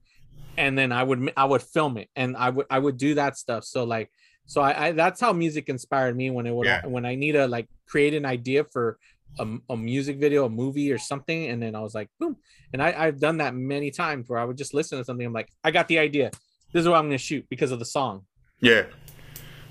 and 0.57 0.77
then 0.79 0.93
I 0.93 1.03
would 1.03 1.33
I 1.37 1.45
would 1.45 1.63
film 1.63 1.97
it 1.99 2.09
and 2.17 2.37
I 2.37 2.51
would 2.51 2.67
I 2.71 2.79
would 2.79 2.97
do 2.97 3.15
that 3.15 3.37
stuff. 3.37 3.65
So 3.65 3.85
like 3.85 4.11
so 4.47 4.61
I, 4.63 4.87
I 4.87 4.93
that's 4.93 5.21
how 5.21 5.33
music 5.33 5.69
inspired 5.69 6.17
me 6.17 6.31
when 6.31 6.47
it 6.47 6.55
would 6.55 6.67
Yeah. 6.67 6.87
when 6.87 7.05
I 7.05 7.15
need 7.15 7.33
to 7.33 7.47
like 7.47 7.69
create 7.87 8.15
an 8.15 8.25
idea 8.25 8.65
for 8.73 8.99
a, 9.39 9.47
a 9.71 9.77
music 9.77 10.17
video, 10.19 10.47
a 10.47 10.49
movie 10.49 10.91
or 10.91 10.99
something, 10.99 11.49
and 11.51 11.63
then 11.63 11.75
I 11.75 11.81
was 11.81 11.95
like, 11.95 12.09
boom. 12.19 12.37
And 12.73 12.83
I, 12.83 12.95
I've 12.97 13.21
done 13.21 13.37
that 13.39 13.55
many 13.55 13.91
times 13.91 14.29
where 14.29 14.39
I 14.39 14.45
would 14.45 14.57
just 14.57 14.75
listen 14.75 14.99
to 14.99 15.05
something. 15.05 15.25
I'm 15.27 15.33
like, 15.33 15.51
I 15.63 15.71
got 15.71 15.87
the 15.87 15.99
idea. 15.99 16.31
This 16.73 16.83
is 16.83 16.89
what 16.89 16.97
I'm 16.97 17.07
gonna 17.07 17.19
shoot 17.19 17.47
because 17.49 17.71
of 17.71 17.79
the 17.79 17.85
song. 17.85 18.25
Yeah. 18.61 18.85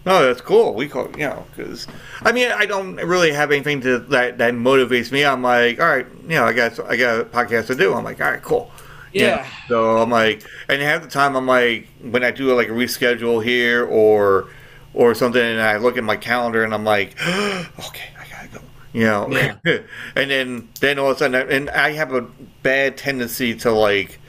No, 0.08 0.26
that's 0.26 0.40
cool. 0.40 0.74
We 0.74 0.88
call 0.88 1.12
you 1.12 1.28
know 1.28 1.46
because 1.54 1.86
I 2.22 2.32
mean 2.32 2.50
I 2.50 2.66
don't 2.66 2.96
really 2.96 3.34
have 3.34 3.52
anything 3.52 3.82
to 3.82 4.00
that 4.00 4.38
that 4.38 4.54
motivates 4.54 5.12
me. 5.12 5.26
I'm 5.26 5.44
like, 5.44 5.82
all 5.82 5.88
right, 5.88 6.06
you 6.24 6.30
know, 6.30 6.46
I 6.46 6.54
got 6.54 6.80
I 6.90 6.96
got 6.96 7.20
a 7.20 7.26
podcast 7.26 7.68
to 7.68 7.76
do. 7.76 7.94
I'm 7.94 8.06
like, 8.06 8.22
all 8.22 8.32
right, 8.32 8.42
cool. 8.42 8.72
Yeah. 9.12 9.46
So 9.68 9.98
I'm 9.98 10.10
like, 10.10 10.44
and 10.70 10.82
half 10.82 11.02
the 11.02 11.10
time 11.10 11.36
I'm 11.36 11.46
like, 11.46 11.88
when 12.02 12.24
I 12.24 12.32
do 12.32 12.56
like 12.56 12.70
a 12.70 12.72
reschedule 12.72 13.44
here 13.44 13.86
or 13.86 14.48
or 14.94 15.14
something, 15.14 15.42
and 15.42 15.62
I 15.62 15.76
look 15.76 15.98
at 15.98 16.06
my 16.06 16.16
calendar 16.16 16.64
and 16.64 16.74
I'm 16.74 16.86
like, 16.86 17.16
okay, 17.28 18.10
I 18.18 18.26
gotta 18.32 18.48
go. 18.54 18.60
You 18.94 19.04
know, 19.06 19.28
Yeah. 19.30 19.56
and 20.16 20.32
then 20.32 20.70
then 20.80 21.00
all 21.00 21.12
of 21.12 21.18
a 21.18 21.20
sudden, 21.20 21.52
and 21.52 21.70
I 21.70 21.92
have 21.92 22.14
a 22.14 22.22
bad 22.64 22.96
tendency 22.98 23.56
to 23.56 23.72
like 23.72 24.20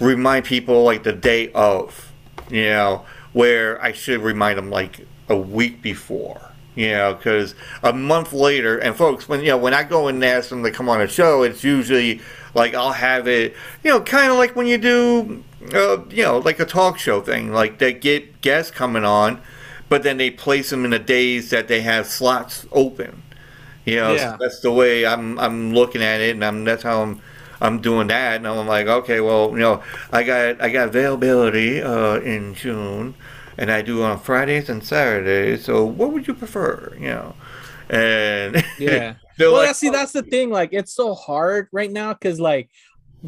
remind 0.00 0.46
people 0.46 0.82
like 0.82 1.02
the 1.02 1.12
day 1.12 1.52
of, 1.52 2.10
you 2.50 2.64
know, 2.64 3.04
where 3.34 3.80
I 3.82 3.92
should 3.92 4.20
remind 4.22 4.56
them 4.58 4.70
like 4.70 5.06
a 5.28 5.36
week 5.36 5.82
before, 5.82 6.40
you 6.74 6.90
know, 6.92 7.14
because 7.14 7.54
a 7.82 7.92
month 7.92 8.32
later, 8.32 8.78
and 8.78 8.96
folks, 8.96 9.28
when 9.28 9.40
you 9.40 9.48
know, 9.48 9.58
when 9.58 9.74
I 9.74 9.82
go 9.84 10.08
and 10.08 10.24
ask 10.24 10.48
them 10.48 10.62
to 10.62 10.70
come 10.70 10.88
on 10.88 11.02
a 11.02 11.08
show, 11.08 11.42
it's 11.42 11.62
usually 11.62 12.20
like 12.54 12.74
I'll 12.74 12.92
have 12.92 13.28
it, 13.28 13.54
you 13.82 13.90
know, 13.90 14.00
kind 14.00 14.30
of 14.32 14.38
like 14.38 14.56
when 14.56 14.66
you 14.66 14.78
do, 14.78 15.44
uh, 15.74 16.04
you 16.08 16.22
know, 16.22 16.38
like 16.38 16.58
a 16.60 16.64
talk 16.64 16.98
show 16.98 17.20
thing, 17.20 17.52
like 17.52 17.78
they 17.78 17.92
get 17.92 18.40
guests 18.40 18.70
coming 18.70 19.04
on, 19.04 19.40
but 19.90 20.02
then 20.04 20.16
they 20.16 20.30
place 20.30 20.70
them 20.70 20.84
in 20.84 20.90
the 20.92 20.98
days 20.98 21.50
that 21.50 21.68
they 21.68 21.82
have 21.82 22.06
slots 22.06 22.66
open. 22.72 23.22
You 23.84 23.96
know, 23.96 24.12
Yeah. 24.14 24.32
so 24.32 24.36
that's 24.40 24.60
the 24.60 24.72
way 24.72 25.04
I'm 25.04 25.38
I'm 25.38 25.74
looking 25.74 26.02
at 26.02 26.20
it, 26.22 26.30
and 26.30 26.44
I'm 26.44 26.64
that's 26.64 26.82
how 26.82 27.02
I'm 27.02 27.20
I'm 27.60 27.80
doing 27.80 28.08
that, 28.08 28.36
and 28.36 28.46
I'm 28.46 28.66
like, 28.66 28.86
okay, 28.86 29.20
well, 29.20 29.50
you 29.50 29.58
know, 29.58 29.82
I 30.12 30.22
got 30.22 30.60
I 30.60 30.70
got 30.70 30.88
availability 30.88 31.82
uh, 31.82 32.16
in 32.20 32.54
June, 32.54 33.14
and 33.58 33.70
I 33.70 33.82
do 33.82 34.02
on 34.02 34.18
Fridays 34.20 34.68
and 34.68 34.82
Saturdays. 34.84 35.64
So, 35.64 35.84
what 35.84 36.12
would 36.12 36.26
you 36.26 36.34
prefer? 36.34 36.94
You 36.98 37.08
know, 37.08 37.34
and 37.90 38.64
Yeah. 38.78 39.14
well, 39.38 39.52
like, 39.52 39.74
see, 39.74 39.90
that's 39.90 40.12
the 40.12 40.22
thing. 40.22 40.50
Like, 40.50 40.70
it's 40.72 40.94
so 40.94 41.14
hard 41.14 41.68
right 41.72 41.90
now 41.90 42.12
because, 42.12 42.40
like, 42.40 42.70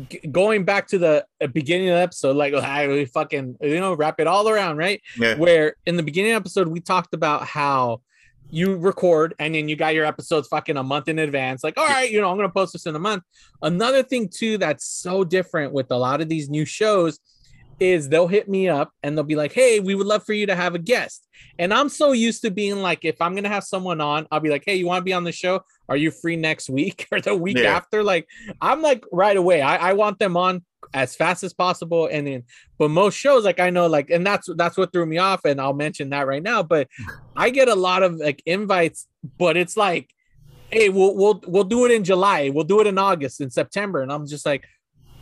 g- 0.08 0.20
going 0.30 0.64
back 0.64 0.88
to 0.88 0.98
the 0.98 1.26
uh, 1.40 1.46
beginning 1.48 1.88
of 1.88 1.96
the 1.96 2.02
episode, 2.02 2.36
like, 2.36 2.54
I 2.54 2.88
we 2.88 3.04
fucking, 3.04 3.56
you 3.60 3.80
know, 3.80 3.94
wrap 3.94 4.20
it 4.20 4.26
all 4.26 4.48
around, 4.48 4.76
right? 4.76 5.00
Yeah. 5.18 5.36
Where 5.36 5.76
in 5.86 5.96
the 5.96 6.02
beginning 6.02 6.32
of 6.32 6.42
the 6.42 6.48
episode, 6.48 6.68
we 6.68 6.80
talked 6.80 7.14
about 7.14 7.44
how 7.44 8.02
you 8.50 8.76
record 8.76 9.34
and 9.38 9.54
then 9.54 9.68
you 9.68 9.76
got 9.76 9.94
your 9.94 10.04
episodes 10.04 10.48
fucking 10.48 10.76
a 10.76 10.82
month 10.82 11.08
in 11.08 11.18
advance. 11.18 11.64
Like, 11.64 11.76
all 11.76 11.86
right, 11.86 12.10
you 12.10 12.20
know, 12.20 12.30
I'm 12.30 12.38
to 12.38 12.48
post 12.48 12.72
this 12.72 12.86
in 12.86 12.94
a 12.94 12.98
month. 12.98 13.24
Another 13.62 14.02
thing, 14.02 14.28
too, 14.28 14.58
that's 14.58 14.86
so 14.86 15.24
different 15.24 15.72
with 15.72 15.90
a 15.90 15.96
lot 15.96 16.20
of 16.20 16.28
these 16.28 16.48
new 16.48 16.64
shows 16.64 17.18
is 17.78 18.08
they'll 18.08 18.28
hit 18.28 18.48
me 18.48 18.68
up 18.68 18.90
and 19.02 19.16
they'll 19.16 19.24
be 19.24 19.36
like, 19.36 19.52
hey, 19.52 19.80
we 19.80 19.94
would 19.94 20.06
love 20.06 20.24
for 20.24 20.32
you 20.32 20.46
to 20.46 20.54
have 20.54 20.74
a 20.74 20.78
guest. 20.78 21.26
And 21.58 21.74
I'm 21.74 21.88
so 21.88 22.12
used 22.12 22.42
to 22.42 22.50
being 22.50 22.76
like, 22.76 23.04
if 23.04 23.20
I'm 23.20 23.34
gonna 23.34 23.48
have 23.48 23.64
someone 23.64 24.00
on, 24.00 24.26
I'll 24.30 24.40
be 24.40 24.48
like, 24.48 24.62
hey, 24.64 24.76
you 24.76 24.86
want 24.86 25.00
to 25.00 25.04
be 25.04 25.12
on 25.12 25.24
the 25.24 25.32
show? 25.32 25.60
Are 25.88 25.96
you 25.96 26.10
free 26.10 26.36
next 26.36 26.68
week 26.68 27.06
or 27.12 27.20
the 27.20 27.34
week 27.34 27.58
Yeah. 27.58 27.76
after? 27.76 28.02
Like, 28.02 28.26
I'm 28.60 28.82
like 28.82 29.04
right 29.12 29.36
away. 29.36 29.62
I, 29.62 29.90
I 29.90 29.92
want 29.92 30.18
them 30.18 30.36
on 30.36 30.64
as 30.94 31.14
fast 31.16 31.42
as 31.44 31.52
possible. 31.52 32.08
And 32.10 32.26
then, 32.26 32.44
but 32.78 32.90
most 32.90 33.14
shows, 33.16 33.44
like 33.44 33.60
I 33.60 33.70
know, 33.70 33.86
like, 33.86 34.10
and 34.10 34.26
that's 34.26 34.48
that's 34.56 34.76
what 34.76 34.92
threw 34.92 35.06
me 35.06 35.18
off. 35.18 35.44
And 35.44 35.60
I'll 35.60 35.72
mention 35.74 36.10
that 36.10 36.26
right 36.26 36.42
now. 36.42 36.62
But 36.62 36.88
I 37.36 37.50
get 37.50 37.68
a 37.68 37.74
lot 37.74 38.02
of 38.02 38.14
like 38.16 38.42
invites, 38.46 39.06
but 39.38 39.56
it's 39.56 39.76
like, 39.76 40.10
hey, 40.70 40.88
we'll 40.88 41.14
we'll 41.14 41.42
we'll 41.46 41.64
do 41.64 41.84
it 41.86 41.92
in 41.92 42.04
July. 42.04 42.50
We'll 42.50 42.64
do 42.64 42.80
it 42.80 42.86
in 42.86 42.98
August, 42.98 43.40
in 43.40 43.50
September. 43.50 44.02
And 44.02 44.12
I'm 44.12 44.26
just 44.26 44.44
like, 44.46 44.64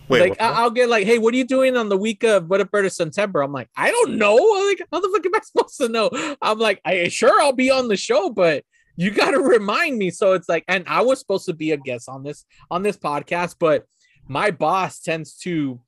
Wait, 0.08 0.20
like? 0.30 0.40
I- 0.40 0.52
I'll 0.62 0.70
get 0.70 0.88
like, 0.90 1.06
hey, 1.06 1.18
what 1.18 1.32
are 1.34 1.36
you 1.36 1.44
doing 1.46 1.76
on 1.76 1.88
the 1.88 1.96
week 1.96 2.24
of 2.24 2.48
whatever 2.50 2.88
September? 2.90 3.40
I'm 3.42 3.52
like, 3.52 3.68
I 3.76 3.90
don't 3.90 4.16
know. 4.16 4.36
Like, 4.64 4.82
how 4.90 5.00
the 5.00 5.08
fuck 5.14 5.24
am 5.26 5.34
I 5.34 5.40
supposed 5.40 5.76
to 5.78 5.88
know? 5.88 6.36
I'm 6.42 6.58
like, 6.58 6.80
I 6.84 7.08
sure 7.08 7.40
I'll 7.40 7.52
be 7.52 7.70
on 7.70 7.88
the 7.88 7.96
show, 7.96 8.28
but 8.30 8.64
you 8.96 9.10
got 9.10 9.32
to 9.32 9.40
remind 9.40 9.98
me. 9.98 10.10
So 10.10 10.32
it's 10.32 10.48
like, 10.48 10.64
and 10.68 10.84
I 10.86 11.02
was 11.02 11.18
supposed 11.18 11.46
to 11.46 11.54
be 11.54 11.72
a 11.72 11.76
guest 11.76 12.08
on 12.08 12.22
this 12.22 12.44
on 12.70 12.82
this 12.82 12.96
podcast, 12.96 13.56
but 13.58 13.84
my 14.28 14.50
boss 14.50 15.00
tends 15.00 15.36
to 15.36 15.80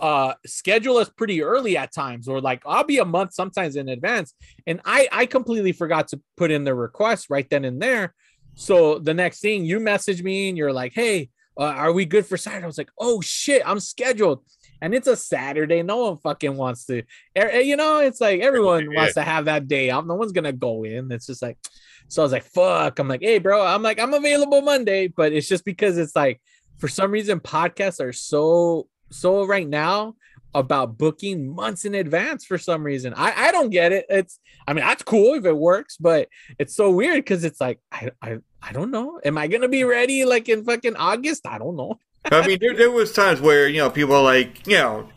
uh 0.00 0.32
schedule 0.46 0.96
us 0.96 1.10
pretty 1.10 1.42
early 1.42 1.76
at 1.76 1.92
times 1.92 2.26
or 2.26 2.40
like 2.40 2.62
I'll 2.64 2.84
be 2.84 2.98
a 2.98 3.04
month 3.04 3.34
sometimes 3.34 3.76
in 3.76 3.88
advance. 3.88 4.34
And 4.66 4.80
I 4.84 5.08
I 5.12 5.26
completely 5.26 5.72
forgot 5.72 6.08
to 6.08 6.20
put 6.36 6.50
in 6.50 6.64
the 6.64 6.74
request 6.74 7.26
right 7.28 7.48
then 7.50 7.66
and 7.66 7.80
there. 7.80 8.14
So 8.54 8.98
the 8.98 9.14
next 9.14 9.40
thing 9.40 9.64
you 9.64 9.78
message 9.78 10.22
me 10.22 10.48
and 10.48 10.56
you're 10.56 10.72
like 10.72 10.94
hey 10.94 11.28
uh, 11.58 11.64
are 11.64 11.92
we 11.92 12.06
good 12.06 12.24
for 12.24 12.36
Saturday? 12.36 12.64
I 12.64 12.66
was 12.66 12.78
like 12.78 12.90
oh 12.98 13.20
shit 13.20 13.62
I'm 13.66 13.80
scheduled 13.80 14.42
and 14.80 14.94
it's 14.94 15.08
a 15.08 15.16
Saturday 15.16 15.82
no 15.82 15.96
one 15.98 16.16
fucking 16.18 16.56
wants 16.56 16.86
to 16.86 17.02
you 17.34 17.76
know 17.76 17.98
it's 17.98 18.20
like 18.20 18.40
everyone 18.40 18.94
wants 18.94 19.14
to 19.14 19.22
have 19.22 19.46
that 19.46 19.68
day 19.68 19.90
off 19.90 20.04
no 20.04 20.14
one's 20.14 20.32
gonna 20.32 20.52
go 20.52 20.84
in 20.84 21.10
it's 21.12 21.26
just 21.26 21.42
like 21.42 21.58
so 22.08 22.22
I 22.22 22.24
was 22.24 22.32
like 22.32 22.44
fuck 22.44 22.98
I'm 22.98 23.08
like 23.08 23.22
hey 23.22 23.38
bro 23.38 23.64
I'm 23.64 23.82
like 23.82 23.98
I'm 23.98 24.14
available 24.14 24.60
Monday 24.62 25.08
but 25.08 25.32
it's 25.32 25.48
just 25.48 25.64
because 25.64 25.98
it's 25.98 26.16
like 26.16 26.40
for 26.78 26.88
some 26.88 27.10
reason 27.10 27.40
podcasts 27.40 28.00
are 28.00 28.12
so 28.12 28.88
so 29.10 29.44
right 29.44 29.68
now 29.68 30.14
about 30.54 30.98
booking 30.98 31.54
months 31.54 31.84
in 31.84 31.94
advance 31.94 32.44
for 32.44 32.58
some 32.58 32.82
reason. 32.82 33.12
I, 33.14 33.48
I 33.48 33.52
don't 33.52 33.70
get 33.70 33.92
it. 33.92 34.06
It's 34.08 34.38
I 34.66 34.72
mean 34.72 34.84
that's 34.84 35.02
cool 35.02 35.34
if 35.34 35.44
it 35.44 35.56
works, 35.56 35.96
but 35.96 36.28
it's 36.58 36.74
so 36.74 36.90
weird 36.90 37.16
because 37.16 37.44
it's 37.44 37.60
like 37.60 37.80
I, 37.92 38.10
I 38.22 38.38
I 38.62 38.72
don't 38.72 38.90
know. 38.90 39.20
Am 39.24 39.38
I 39.38 39.46
gonna 39.46 39.68
be 39.68 39.84
ready 39.84 40.24
like 40.24 40.48
in 40.48 40.64
fucking 40.64 40.96
August? 40.96 41.46
I 41.46 41.58
don't 41.58 41.76
know. 41.76 41.98
I 42.30 42.46
mean, 42.46 42.58
there, 42.60 42.74
there 42.74 42.90
was 42.90 43.12
times 43.12 43.40
where 43.40 43.68
you 43.68 43.78
know 43.78 43.88
people 43.90 44.22
like 44.22 44.66
you 44.66 44.76
know 44.76 45.08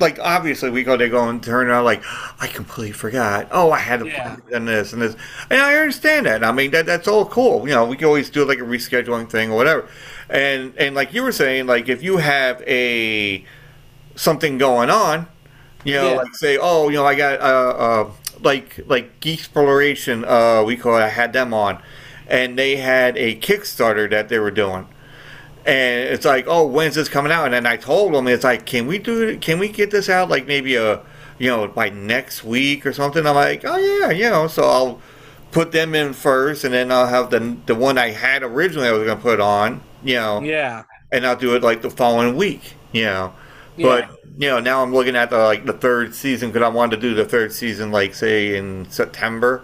like 0.00 0.18
obviously 0.18 0.70
we 0.70 0.82
go 0.82 0.96
they 0.96 1.08
go 1.10 1.28
and 1.28 1.42
turn 1.42 1.68
around 1.68 1.84
like 1.84 2.02
I 2.40 2.46
completely 2.46 2.92
forgot. 2.92 3.48
Oh, 3.50 3.70
I 3.70 3.78
had 3.78 4.00
to 4.00 4.06
Yeah. 4.06 4.36
and 4.52 4.66
this 4.66 4.92
and 4.92 5.02
this, 5.02 5.14
and 5.50 5.60
I 5.60 5.76
understand 5.76 6.26
that. 6.26 6.42
I 6.42 6.52
mean 6.52 6.70
that 6.70 6.86
that's 6.86 7.06
all 7.06 7.26
cool. 7.26 7.68
You 7.68 7.74
know, 7.74 7.84
we 7.84 7.96
can 7.96 8.06
always 8.06 8.30
do 8.30 8.44
like 8.46 8.58
a 8.58 8.62
rescheduling 8.62 9.28
thing 9.28 9.50
or 9.52 9.56
whatever. 9.56 9.88
And 10.30 10.72
and 10.78 10.94
like 10.94 11.12
you 11.12 11.22
were 11.22 11.32
saying, 11.32 11.66
like 11.66 11.88
if 11.88 12.02
you 12.02 12.16
have 12.18 12.62
a 12.62 13.44
something 14.16 14.58
going 14.58 14.90
on, 14.90 15.26
you 15.84 15.94
know, 15.94 16.10
Yeah. 16.12 16.16
like 16.16 16.34
say, 16.34 16.58
oh, 16.60 16.88
you 16.88 16.96
know, 16.96 17.06
I 17.06 17.14
got 17.14 17.40
uh, 17.40 17.44
uh 17.44 18.10
like 18.40 18.80
like 18.86 19.20
Geek 19.20 19.40
Exploration, 19.40 20.24
uh, 20.24 20.62
we 20.64 20.76
call 20.76 20.96
it. 20.96 21.02
I 21.02 21.08
had 21.08 21.32
them 21.32 21.52
on, 21.54 21.82
and 22.26 22.58
they 22.58 22.76
had 22.76 23.16
a 23.16 23.36
Kickstarter 23.36 24.08
that 24.10 24.28
they 24.28 24.38
were 24.38 24.50
doing 24.50 24.88
and 25.66 26.08
it's 26.08 26.24
like, 26.24 26.44
oh, 26.48 26.66
when's 26.66 26.94
this 26.94 27.08
coming 27.08 27.32
out? 27.32 27.46
And 27.46 27.54
then 27.54 27.66
I 27.66 27.76
told 27.76 28.12
them, 28.14 28.28
it's 28.28 28.44
like, 28.44 28.66
can 28.66 28.86
we 28.86 28.98
do 28.98 29.28
it? 29.28 29.40
Can 29.40 29.58
we 29.58 29.68
get 29.68 29.90
this 29.90 30.08
out 30.08 30.28
like 30.28 30.46
maybe 30.46 30.76
a, 30.76 31.00
you 31.38 31.48
know, 31.48 31.66
by 31.68 31.88
next 31.90 32.44
week 32.44 32.84
or 32.86 32.92
something? 32.92 33.26
I'm 33.26 33.34
like, 33.34 33.62
oh 33.64 33.76
yeah, 33.76 34.10
you 34.10 34.28
know. 34.30 34.46
So 34.46 34.64
I'll 34.64 35.00
put 35.52 35.72
them 35.72 35.94
in 35.94 36.12
first, 36.12 36.64
and 36.64 36.74
then 36.74 36.90
I'll 36.92 37.06
have 37.06 37.30
the 37.30 37.56
the 37.66 37.74
one 37.74 37.96
I 37.98 38.10
had 38.10 38.42
originally 38.42 38.88
I 38.88 38.92
was 38.92 39.06
gonna 39.06 39.20
put 39.20 39.40
on, 39.40 39.82
you 40.02 40.14
know, 40.16 40.40
Yeah. 40.42 40.82
and 41.12 41.26
I'll 41.26 41.36
do 41.36 41.54
it 41.54 41.62
like 41.62 41.82
the 41.82 41.90
following 41.90 42.36
week, 42.36 42.74
you 42.92 43.04
know. 43.04 43.32
But 43.80 44.08
you 44.38 44.48
know, 44.48 44.60
now 44.60 44.82
I'm 44.82 44.92
looking 44.92 45.16
at 45.16 45.30
the 45.30 45.38
like 45.38 45.64
the 45.64 45.72
third 45.72 46.14
season 46.14 46.50
because 46.50 46.62
I 46.64 46.68
wanted 46.68 46.96
to 46.96 47.02
do 47.02 47.14
the 47.14 47.24
third 47.24 47.52
season 47.52 47.90
like 47.92 48.14
say 48.14 48.56
in 48.56 48.88
September, 48.90 49.62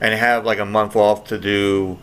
and 0.00 0.12
have 0.14 0.44
like 0.44 0.58
a 0.58 0.64
month 0.66 0.94
off 0.96 1.24
to 1.28 1.38
do, 1.38 1.98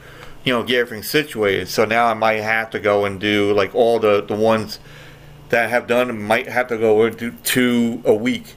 you 0.46 0.54
know, 0.54 0.64
get 0.64 0.80
everything 0.80 1.04
situated. 1.04 1.68
So 1.68 1.84
now 1.84 2.06
I 2.06 2.14
might 2.14 2.42
have 2.42 2.70
to 2.70 2.80
go 2.80 3.04
and 3.04 3.20
do 3.20 3.52
like 3.54 3.76
all 3.76 4.00
the 4.00 4.24
the 4.24 4.36
ones 4.36 4.80
that 5.50 5.70
have 5.70 5.88
done 5.88 6.22
might 6.22 6.48
have 6.48 6.68
to 6.68 6.78
go 6.78 7.10
to 7.10 7.32
two 7.44 8.02
a 8.06 8.14
week 8.14 8.56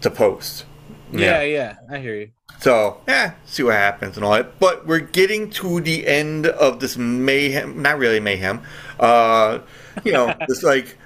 to 0.00 0.10
post. 0.10 0.64
Yeah, 1.12 1.42
yeah, 1.42 1.76
I 1.90 1.98
hear 1.98 2.14
you. 2.16 2.30
So, 2.60 3.00
yeah, 3.08 3.34
see 3.44 3.64
what 3.64 3.74
happens 3.74 4.16
and 4.16 4.24
all 4.24 4.32
that. 4.32 4.58
But 4.58 4.86
we're 4.86 5.00
getting 5.00 5.50
to 5.50 5.80
the 5.80 6.06
end 6.06 6.46
of 6.46 6.80
this 6.80 6.96
mayhem. 6.96 7.82
Not 7.82 7.98
really 7.98 8.20
mayhem. 8.20 8.62
Uh, 8.98 9.58
you 10.04 10.12
know, 10.12 10.34
this 10.48 10.62
like 10.62 10.96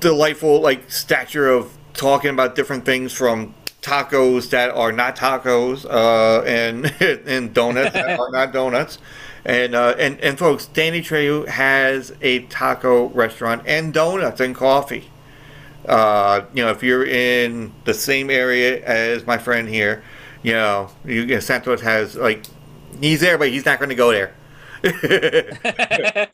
delightful 0.00 0.60
like 0.60 0.90
stature 0.90 1.48
of 1.48 1.76
talking 1.94 2.30
about 2.30 2.54
different 2.54 2.84
things 2.84 3.12
from 3.12 3.54
tacos 3.84 4.48
that 4.50 4.70
are 4.70 4.90
not 4.90 5.14
tacos 5.14 5.84
uh, 5.84 6.42
and 6.44 6.86
and 7.28 7.54
donuts 7.54 7.92
that 7.92 8.18
are 8.18 8.30
not 8.30 8.52
donuts. 8.52 8.98
And, 9.44 9.74
uh, 9.74 9.94
and 9.98 10.18
and 10.20 10.38
folks, 10.38 10.66
Danny 10.66 11.02
Trejo 11.02 11.46
has 11.46 12.12
a 12.22 12.40
taco 12.44 13.08
restaurant 13.10 13.62
and 13.66 13.92
donuts 13.92 14.40
and 14.40 14.54
coffee. 14.54 15.10
Uh, 15.86 16.46
you 16.54 16.64
know, 16.64 16.70
if 16.70 16.82
you're 16.82 17.04
in 17.04 17.72
the 17.84 17.92
same 17.92 18.30
area 18.30 18.82
as 18.86 19.26
my 19.26 19.36
friend 19.36 19.68
here, 19.68 20.02
you 20.42 20.52
know, 20.52 20.88
you, 21.04 21.20
you 21.20 21.26
know, 21.34 21.40
Santos 21.40 21.82
has 21.82 22.16
like 22.16 22.46
he's 23.00 23.20
there, 23.20 23.36
but 23.36 23.50
he's 23.50 23.66
not 23.66 23.78
going 23.78 23.90
to 23.90 23.94
go 23.94 24.10
there. 24.10 24.34
yeah, 24.82 26.26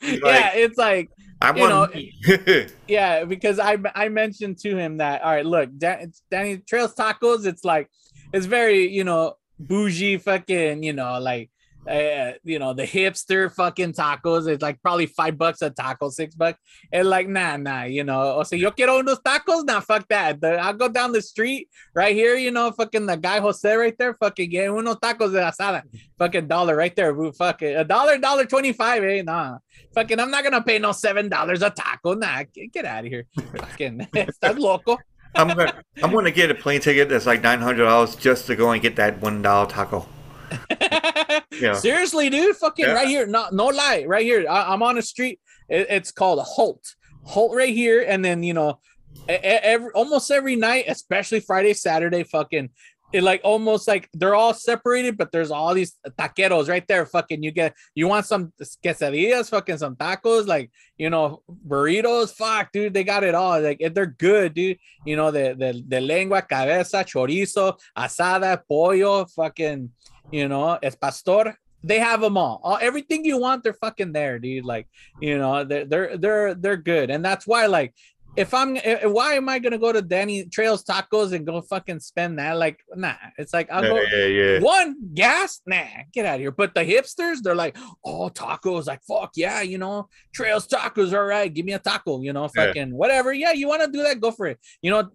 it's 0.53 0.77
like 0.77 1.11
I 1.41 1.55
you 1.55 1.61
want 1.61 1.95
know, 1.95 2.65
yeah, 2.87 3.23
because 3.25 3.59
I 3.59 3.77
I 3.95 4.09
mentioned 4.09 4.57
to 4.59 4.75
him 4.75 4.97
that 4.97 5.21
all 5.21 5.31
right, 5.31 5.45
look, 5.45 5.69
Dan, 5.77 6.11
Danny 6.29 6.57
Trejo's 6.57 6.95
Tacos. 6.95 7.45
It's 7.45 7.63
like 7.63 7.89
it's 8.33 8.45
very 8.45 8.89
you 8.89 9.03
know 9.03 9.35
bougie, 9.59 10.17
fucking 10.17 10.83
you 10.83 10.93
know 10.93 11.19
like 11.19 11.50
uh, 11.87 12.31
you 12.43 12.59
know 12.59 12.73
the 12.73 12.83
hipster 12.83 13.51
fucking 13.51 13.93
tacos. 13.93 14.47
It's 14.47 14.61
like 14.61 14.81
probably 14.81 15.07
five 15.07 15.37
bucks 15.37 15.61
a 15.61 15.69
taco, 15.69 16.09
six 16.09 16.35
bucks, 16.35 16.59
and 16.91 17.07
like 17.07 17.27
nah, 17.27 17.57
nah, 17.57 17.83
you 17.83 18.03
know. 18.03 18.37
O 18.39 18.43
sea, 18.43 18.57
yo 18.57 18.71
quiero 18.71 19.01
unos 19.01 19.21
tacos, 19.21 19.65
nah, 19.65 19.79
fuck 19.79 20.07
that. 20.09 20.39
The, 20.41 20.57
I'll 20.59 20.73
go 20.73 20.87
down 20.87 21.11
the 21.11 21.21
street 21.21 21.69
right 21.95 22.15
here, 22.15 22.35
you 22.35 22.51
know, 22.51 22.71
fucking 22.71 23.05
the 23.05 23.17
guy 23.17 23.39
Jose 23.39 23.73
right 23.75 23.97
there, 23.97 24.13
fucking 24.15 24.49
get 24.49 24.69
unos 24.69 24.99
tacos 24.99 25.31
de 25.31 25.39
asada, 25.39 25.83
fucking 26.17 26.47
dollar 26.47 26.75
right 26.75 26.95
there, 26.95 27.15
Fuck 27.33 27.61
it. 27.63 27.79
a 27.79 27.83
dollar, 27.83 28.17
dollar 28.17 28.45
twenty 28.45 28.73
five, 28.73 29.03
eh, 29.03 29.21
nah. 29.21 29.57
Fucking, 29.95 30.19
I'm 30.19 30.31
not 30.31 30.43
gonna 30.43 30.61
pay 30.61 30.79
no 30.79 30.91
seven 30.91 31.29
dollars 31.29 31.61
a 31.61 31.69
taco. 31.69 32.13
Nah, 32.13 32.43
get, 32.53 32.71
get 32.71 32.85
out 32.85 33.05
of 33.05 33.11
here. 33.11 33.25
Fucking, 33.57 33.99
estás 34.13 34.57
loco. 34.57 34.97
I'm 35.33 35.47
gonna 35.47 35.81
I'm 36.03 36.11
gonna 36.11 36.31
get 36.31 36.51
a 36.51 36.55
plane 36.55 36.81
ticket 36.81 37.09
that's 37.09 37.25
like 37.25 37.41
nine 37.41 37.61
hundred 37.61 37.85
dollars 37.85 38.15
just 38.15 38.47
to 38.47 38.55
go 38.55 38.71
and 38.71 38.81
get 38.81 38.97
that 38.97 39.21
one 39.21 39.41
dollar 39.41 39.69
taco. 39.69 40.05
yeah. 41.59 41.73
Seriously, 41.73 42.29
dude, 42.29 42.55
fucking 42.55 42.85
Yeah. 42.85 42.93
right 42.93 43.07
here. 43.07 43.25
No, 43.25 43.47
no 43.51 43.67
lie, 43.67 44.05
right 44.07 44.23
here. 44.23 44.45
I, 44.49 44.73
I'm 44.73 44.83
on 44.83 44.97
a 44.97 45.01
street. 45.01 45.39
It, 45.69 45.87
it's 45.89 46.11
called 46.11 46.39
Holt. 46.39 46.95
Holt 47.23 47.55
right 47.55 47.73
here, 47.73 48.03
and 48.07 48.25
then 48.25 48.41
you 48.43 48.53
know, 48.53 48.79
every 49.27 49.91
almost 49.93 50.31
every 50.31 50.55
night, 50.55 50.85
especially 50.87 51.39
Friday, 51.39 51.73
Saturday, 51.73 52.23
fucking. 52.23 52.69
It 53.13 53.23
like 53.23 53.41
almost 53.43 53.89
like 53.89 54.07
they're 54.13 54.35
all 54.35 54.53
separated, 54.53 55.17
but 55.17 55.33
there's 55.33 55.51
all 55.51 55.73
these 55.73 55.97
taqueros 56.17 56.69
right 56.69 56.87
there. 56.87 57.05
Fucking, 57.05 57.43
you 57.43 57.51
get 57.51 57.75
you 57.93 58.07
want 58.07 58.25
some 58.25 58.53
quesadillas, 58.85 59.49
fucking 59.49 59.79
some 59.79 59.97
tacos, 59.97 60.47
like 60.47 60.71
you 60.97 61.09
know 61.09 61.43
burritos. 61.67 62.33
Fuck, 62.33 62.71
dude, 62.71 62.93
they 62.93 63.03
got 63.03 63.25
it 63.25 63.35
all. 63.35 63.59
Like 63.59 63.77
if 63.81 63.93
they're 63.93 64.05
good, 64.05 64.53
dude. 64.53 64.77
You 65.05 65.17
know 65.17 65.29
the 65.29 65.55
the, 65.59 65.83
the 65.85 65.99
lengua, 65.99 66.41
cabeza, 66.41 67.03
chorizo, 67.03 67.77
asada, 67.97 68.61
pollo, 68.65 69.25
fucking 69.25 69.89
you 70.31 70.47
know, 70.47 70.77
es 70.81 70.95
pastor. 70.95 71.57
They 71.83 71.99
have 71.99 72.21
them 72.21 72.37
all. 72.37 72.61
all. 72.63 72.77
Everything 72.79 73.25
you 73.25 73.37
want, 73.37 73.63
they're 73.63 73.73
fucking 73.73 74.13
there, 74.13 74.37
dude. 74.37 74.65
Like, 74.65 74.87
you 75.19 75.37
know, 75.37 75.63
they're 75.63 75.85
they're 75.85 76.17
they're 76.17 76.53
they're 76.53 76.77
good, 76.77 77.09
and 77.09 77.25
that's 77.25 77.47
why, 77.47 77.65
like, 77.65 77.95
if 78.35 78.53
I'm, 78.53 78.77
why 78.77 79.33
am 79.33 79.49
I 79.49 79.59
gonna 79.59 79.77
go 79.77 79.91
to 79.91 80.01
Danny 80.01 80.45
Trejo's 80.45 80.83
Tacos 80.83 81.33
and 81.33 81.45
go 81.45 81.61
fucking 81.61 81.99
spend 81.99 82.39
that? 82.39 82.57
Like, 82.57 82.79
nah. 82.95 83.15
It's 83.37 83.53
like 83.53 83.69
I'll 83.71 83.83
Yeah, 83.83 83.89
go 83.89 84.01
yeah, 84.01 84.25
yeah. 84.25 84.59
one 84.59 84.95
gas, 85.13 85.61
nah, 85.65 85.83
get 86.13 86.25
out 86.25 86.35
of 86.35 86.41
here. 86.41 86.51
But 86.51 86.73
the 86.73 86.81
hipsters, 86.81 87.41
they're 87.41 87.55
like, 87.55 87.77
oh, 88.05 88.29
tacos, 88.29 88.87
like 88.87 89.01
fuck 89.03 89.31
yeah, 89.35 89.61
you 89.61 89.77
know, 89.77 90.07
Trails 90.33 90.67
Tacos, 90.67 91.13
all 91.13 91.25
right, 91.25 91.53
give 91.53 91.65
me 91.65 91.73
a 91.73 91.79
taco, 91.79 92.21
you 92.21 92.33
know, 92.33 92.47
fucking 92.47 92.95
whatever. 92.95 93.33
Yeah, 93.33 93.51
you 93.51 93.67
want 93.67 93.81
to 93.81 93.91
do 93.91 94.03
that, 94.03 94.21
go 94.21 94.31
for 94.31 94.47
it. 94.47 94.59
You 94.81 94.91
know, 94.91 95.09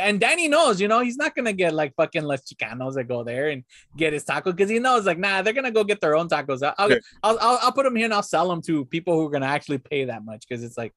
and 0.00 0.20
Danny 0.20 0.48
knows, 0.48 0.80
you 0.80 0.88
know, 0.88 1.00
he's 1.00 1.16
not 1.16 1.34
gonna 1.34 1.52
get 1.52 1.74
like 1.74 1.94
fucking 1.96 2.22
Los 2.22 2.42
Chicanos 2.42 2.94
that 2.94 3.08
go 3.08 3.24
there 3.24 3.50
and 3.50 3.64
get 3.96 4.12
his 4.12 4.24
taco 4.24 4.52
because 4.52 4.70
he 4.70 4.78
knows, 4.78 5.04
like, 5.04 5.18
nah, 5.18 5.42
they're 5.42 5.52
gonna 5.52 5.70
go 5.70 5.84
get 5.84 6.00
their 6.00 6.16
own 6.16 6.28
tacos. 6.28 6.62
I'll. 6.78 6.92
I'll, 7.22 7.38
I'll, 7.40 7.58
I'll 7.62 7.72
put 7.72 7.84
them 7.84 7.96
here 7.96 8.04
and 8.04 8.14
I'll 8.14 8.22
sell 8.22 8.48
them 8.48 8.60
to 8.62 8.84
people 8.84 9.14
who 9.14 9.26
are 9.26 9.30
gonna 9.30 9.46
actually 9.46 9.78
pay 9.78 10.04
that 10.04 10.24
much 10.24 10.44
because 10.46 10.62
it's 10.62 10.76
like, 10.76 10.92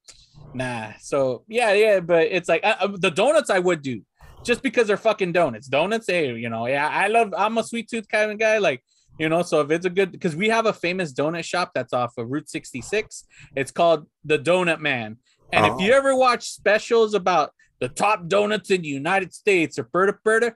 nah. 0.54 0.92
So 1.00 1.44
yeah, 1.48 1.72
yeah, 1.72 2.00
but 2.00 2.28
it's 2.28 2.48
like 2.48 2.64
uh, 2.64 2.76
uh, 2.80 2.88
the 2.96 3.10
donuts 3.10 3.50
I 3.50 3.58
would 3.58 3.82
do 3.82 4.02
just 4.44 4.62
because 4.62 4.86
they're 4.86 4.96
fucking 4.96 5.32
donuts. 5.32 5.68
Donuts, 5.68 6.06
hey, 6.08 6.34
you 6.34 6.48
know, 6.48 6.66
yeah, 6.66 6.88
I 6.88 7.08
love. 7.08 7.34
I'm 7.36 7.58
a 7.58 7.64
sweet 7.64 7.88
tooth 7.88 8.08
kind 8.08 8.30
of 8.30 8.38
guy, 8.38 8.58
like. 8.58 8.82
You 9.20 9.28
know, 9.28 9.42
so 9.42 9.60
if 9.62 9.72
it's 9.72 9.84
a 9.84 9.90
good, 9.90 10.12
because 10.12 10.36
we 10.36 10.48
have 10.48 10.66
a 10.66 10.72
famous 10.72 11.12
donut 11.12 11.42
shop 11.42 11.72
that's 11.74 11.92
off 11.92 12.16
of 12.18 12.30
Route 12.30 12.48
66. 12.48 13.24
It's 13.56 13.72
called 13.72 14.06
the 14.24 14.38
Donut 14.38 14.78
Man. 14.78 15.16
And 15.52 15.66
if 15.66 15.80
you 15.80 15.92
ever 15.92 16.14
watch 16.14 16.48
specials 16.48 17.14
about 17.14 17.50
the 17.80 17.88
top 17.88 18.28
donuts 18.28 18.70
in 18.70 18.82
the 18.82 18.88
United 18.88 19.34
States 19.34 19.76
or 19.76 19.84
Berta 19.92 20.14
Berta, 20.24 20.54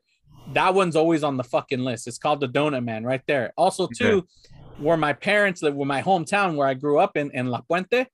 that 0.52 0.74
one's 0.74 0.97
always 0.97 1.23
on 1.23 1.36
the 1.36 1.44
fucking 1.44 1.81
list. 1.81 2.06
It's 2.06 2.19
called 2.19 2.40
the 2.40 2.48
Donut 2.48 2.85
Man 2.85 3.05
right 3.05 3.23
there. 3.27 3.52
Also, 3.56 3.86
too, 3.86 4.27
where 4.78 4.97
my 4.97 5.12
parents 5.12 5.62
live, 5.62 5.74
where 5.74 5.86
my 5.86 6.02
hometown 6.02 6.56
where 6.56 6.66
I 6.66 6.74
grew 6.74 6.98
up 6.98 7.16
in, 7.16 7.31
in 7.32 7.47
La 7.47 7.60
Puente, 7.60 8.06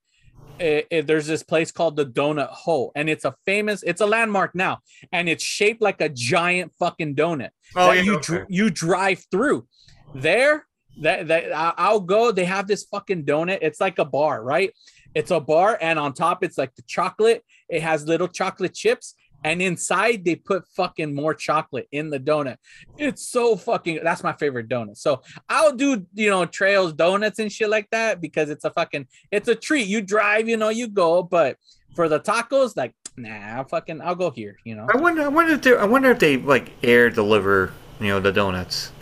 eh, 0.61 0.83
eh, 0.91 1.03
there's 1.03 1.27
this 1.27 1.43
place 1.43 1.71
called 1.73 1.97
the 1.97 2.07
Donut 2.07 2.49
Hole, 2.49 2.93
and 2.95 3.09
it's 3.09 3.25
a 3.25 3.35
famous, 3.47 3.83
it's 3.83 4.01
a 4.01 4.07
landmark 4.07 4.55
now, 4.55 4.79
and 5.13 5.29
it's 5.29 5.45
shaped 5.45 5.81
like 5.83 6.01
a 6.01 6.09
giant 6.09 6.73
fucking 6.79 7.15
donut 7.15 7.51
Oh, 7.77 7.89
that 7.89 7.97
yeah, 7.97 8.03
you 8.03 8.15
okay. 8.17 8.23
dr- 8.27 8.47
you 8.49 8.71
drive 8.71 9.25
through. 9.31 9.67
There, 10.15 10.67
that 11.03 11.29
that 11.29 11.53
I'll 11.55 12.01
go. 12.01 12.33
They 12.33 12.45
have 12.45 12.67
this 12.67 12.85
fucking 12.85 13.25
donut. 13.25 13.59
It's 13.63 13.81
like 13.81 13.99
a 13.99 14.05
bar, 14.05 14.43
right? 14.43 14.73
It's 15.15 15.31
a 15.31 15.41
bar, 15.41 15.79
and 15.81 15.99
on 15.99 16.13
top 16.15 16.43
it's 16.43 16.59
like 16.59 16.75
the 16.75 16.83
chocolate. 16.83 17.45
It 17.69 17.83
has 17.83 18.07
little 18.07 18.29
chocolate 18.29 18.75
chips, 18.75 19.15
and 19.45 19.63
inside 19.63 20.25
they 20.25 20.35
put 20.35 20.67
fucking 20.69 21.15
more 21.15 21.35
chocolate 21.35 21.89
in 21.93 22.11
the 22.11 22.19
donut. 22.19 22.57
It's 22.97 23.29
so 23.29 23.57
fucking. 23.57 24.01
That's 24.03 24.23
my 24.23 24.33
favorite 24.33 24.69
donut. 24.69 24.97
So 24.97 25.23
I'll 25.49 25.75
do 25.75 26.07
you 26.15 26.31
know 26.31 26.45
Trejo's 26.47 26.93
donuts 26.93 27.39
and 27.39 27.51
shit 27.51 27.71
like 27.71 27.89
that 27.91 28.21
because 28.21 28.51
it's 28.51 28.65
a 28.65 28.71
fucking. 28.71 29.07
It's 29.31 29.49
a 29.49 29.55
treat. 29.55 29.87
You 29.87 30.03
drive, 30.03 30.49
you 30.49 30.57
know, 30.57 30.69
you 30.71 30.89
go, 30.89 31.23
but 31.23 31.57
for 31.95 32.09
the 32.09 32.21
tacos, 32.21 32.77
like 32.77 32.95
nah, 33.17 33.57
I'll 33.57 33.65
fucking 33.65 34.01
I'll 34.01 34.15
go 34.15 34.31
here. 34.31 34.57
You 34.65 34.77
know, 34.77 34.87
I 34.93 34.97
wonder. 34.97 35.23
I 35.23 35.29
wonder 35.29 35.53
if 35.55 35.63
they. 35.63 35.77
I 35.77 35.85
wonder 35.85 36.11
if 36.11 36.19
they 36.19 36.37
like 36.37 36.73
air 36.83 37.11
deliver. 37.11 37.73
You 38.01 38.09
know 38.09 38.21
the 38.21 38.31
donuts. 38.33 38.93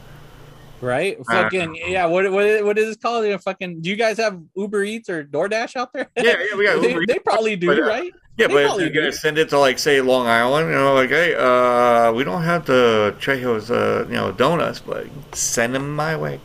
right? 0.81 1.19
Fucking 1.31 1.77
yeah. 1.87 2.07
What 2.07 2.31
what 2.33 2.65
what 2.65 2.79
is 2.79 2.87
this 2.87 2.97
called? 2.97 3.25
You 3.25 3.33
know, 3.33 3.39
fucking. 3.39 3.83
Do 3.83 3.91
you 3.91 3.97
guys 3.97 4.17
have 4.19 4.41
Uber 4.55 4.85
Eats 4.85 5.09
or 5.09 5.25
DoorDash 5.25 5.77
out 5.77 5.93
there? 5.93 6.09
Yeah, 6.17 6.37
yeah, 6.51 6.57
we 6.57 6.65
got 6.65 6.81
they, 6.83 6.97
they 7.07 7.19
probably 7.19 7.57
do, 7.57 7.67
But, 7.69 7.81
uh, 7.81 7.87
right? 7.87 8.13
Yeah, 8.39 8.49
but 8.49 8.65
if 8.65 8.79
you're 8.79 8.91
gonna 8.91 9.13
send 9.13 9.39
it 9.39 9.49
to 9.51 9.59
like 9.59 9.79
say 9.79 10.01
Long 10.03 10.27
Island, 10.27 10.69
you 10.69 10.75
know, 10.75 10.95
like 10.95 11.09
hey, 11.09 11.35
uh, 11.35 12.13
we 12.13 12.23
don't 12.23 12.43
have 12.43 12.67
the 12.67 13.15
Trejo's, 13.19 13.71
uh, 13.71 14.05
you 14.09 14.15
know, 14.15 14.31
donuts, 14.33 14.81
but 14.81 15.07
send 15.33 15.75
them 15.75 15.95
my 15.97 16.17
way. 16.17 16.41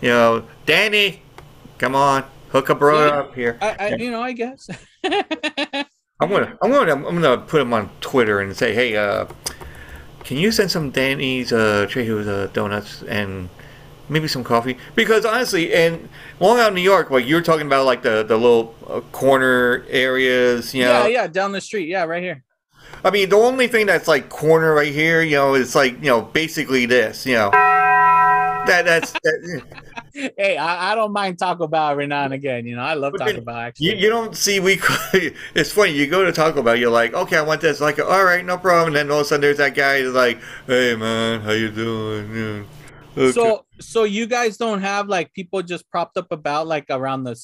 You 0.00 0.08
know, 0.08 0.44
Danny, 0.64 1.22
come 1.78 1.94
on, 1.94 2.24
hook 2.50 2.70
a 2.70 2.74
brother 2.74 3.08
Yeah. 3.08 3.20
up 3.20 3.34
here. 3.34 3.58
I, 3.60 3.76
I 3.78 3.88
you 3.96 4.10
know 4.10 4.22
I 4.22 4.32
guess. 4.32 4.68
I'm 6.20 6.30
gonna, 6.30 6.56
I'm 6.62 6.70
gonna, 6.70 6.92
I'm 6.94 7.20
gonna 7.20 7.38
put 7.38 7.60
him 7.60 7.72
on 7.72 7.90
Twitter 8.00 8.40
and 8.40 8.56
say, 8.56 8.72
hey, 8.74 8.96
uh, 8.96 9.26
can 10.24 10.36
you 10.38 10.52
send 10.52 10.70
some 10.70 10.90
Danny's 10.90 11.52
uh, 11.52 11.86
Trejo's 11.90 12.26
uh, 12.28 12.48
donuts 12.52 13.02
and 13.04 13.48
maybe 14.08 14.28
some 14.28 14.44
coffee? 14.44 14.76
Because 14.94 15.24
honestly, 15.24 15.72
in 15.72 16.08
Long 16.40 16.58
Island, 16.58 16.76
New 16.76 16.82
York, 16.82 17.10
like 17.10 17.26
you're 17.26 17.42
talking 17.42 17.66
about, 17.66 17.86
like 17.86 18.02
the 18.02 18.22
the 18.22 18.36
little 18.36 18.74
uh, 18.86 19.00
corner 19.12 19.84
areas, 19.88 20.74
you 20.74 20.84
know. 20.84 21.02
yeah, 21.02 21.06
yeah, 21.06 21.26
down 21.26 21.52
the 21.52 21.60
street. 21.60 21.88
Yeah, 21.88 22.04
right 22.04 22.22
here. 22.22 22.44
I 23.04 23.10
mean, 23.10 23.28
the 23.28 23.36
only 23.36 23.68
thing 23.68 23.86
that's 23.86 24.08
like 24.08 24.28
corner 24.28 24.74
right 24.74 24.92
here, 24.92 25.22
you 25.22 25.36
know, 25.36 25.54
is 25.54 25.74
like 25.74 25.94
you 25.94 26.08
know 26.08 26.22
basically 26.22 26.86
this, 26.86 27.26
you 27.26 27.34
know. 27.34 27.50
That 28.66 28.86
that's 28.86 29.12
that, 29.12 29.62
Hey, 30.38 30.56
I, 30.56 30.92
I 30.92 30.94
don't 30.94 31.12
mind 31.12 31.38
Taco 31.40 31.66
Bell 31.66 31.90
every 31.90 32.06
now 32.06 32.24
and 32.24 32.32
again. 32.32 32.66
You 32.66 32.76
know, 32.76 32.82
I 32.82 32.94
love 32.94 33.14
Taco 33.18 33.40
Bell. 33.40 33.56
Actually, 33.56 33.86
you, 33.86 33.94
you 33.94 34.08
don't 34.08 34.36
see 34.36 34.60
we. 34.60 34.80
It's 35.54 35.72
funny. 35.72 35.90
You 35.92 36.06
go 36.06 36.24
to 36.24 36.32
Taco 36.32 36.62
Bell, 36.62 36.76
you're 36.76 36.90
like, 36.90 37.14
okay, 37.14 37.36
I 37.36 37.42
want 37.42 37.60
this. 37.60 37.80
Like, 37.80 37.98
all 37.98 38.24
right, 38.24 38.44
no 38.44 38.56
problem. 38.56 38.88
And 38.88 38.96
then 38.96 39.10
all 39.10 39.20
of 39.20 39.26
a 39.26 39.28
sudden, 39.28 39.40
there's 39.40 39.56
that 39.58 39.74
guy 39.74 40.00
who's 40.00 40.14
like, 40.14 40.40
hey 40.66 40.94
man, 40.94 41.40
how 41.40 41.50
you 41.50 41.70
doing? 41.70 42.34
Yeah. 42.34 43.22
Okay. 43.24 43.32
So 43.32 43.63
so 43.80 44.04
you 44.04 44.26
guys 44.26 44.56
don't 44.56 44.80
have 44.80 45.08
like 45.08 45.32
people 45.34 45.60
just 45.62 45.88
propped 45.90 46.16
up 46.16 46.30
about 46.30 46.66
like 46.66 46.86
around 46.90 47.24
the 47.24 47.36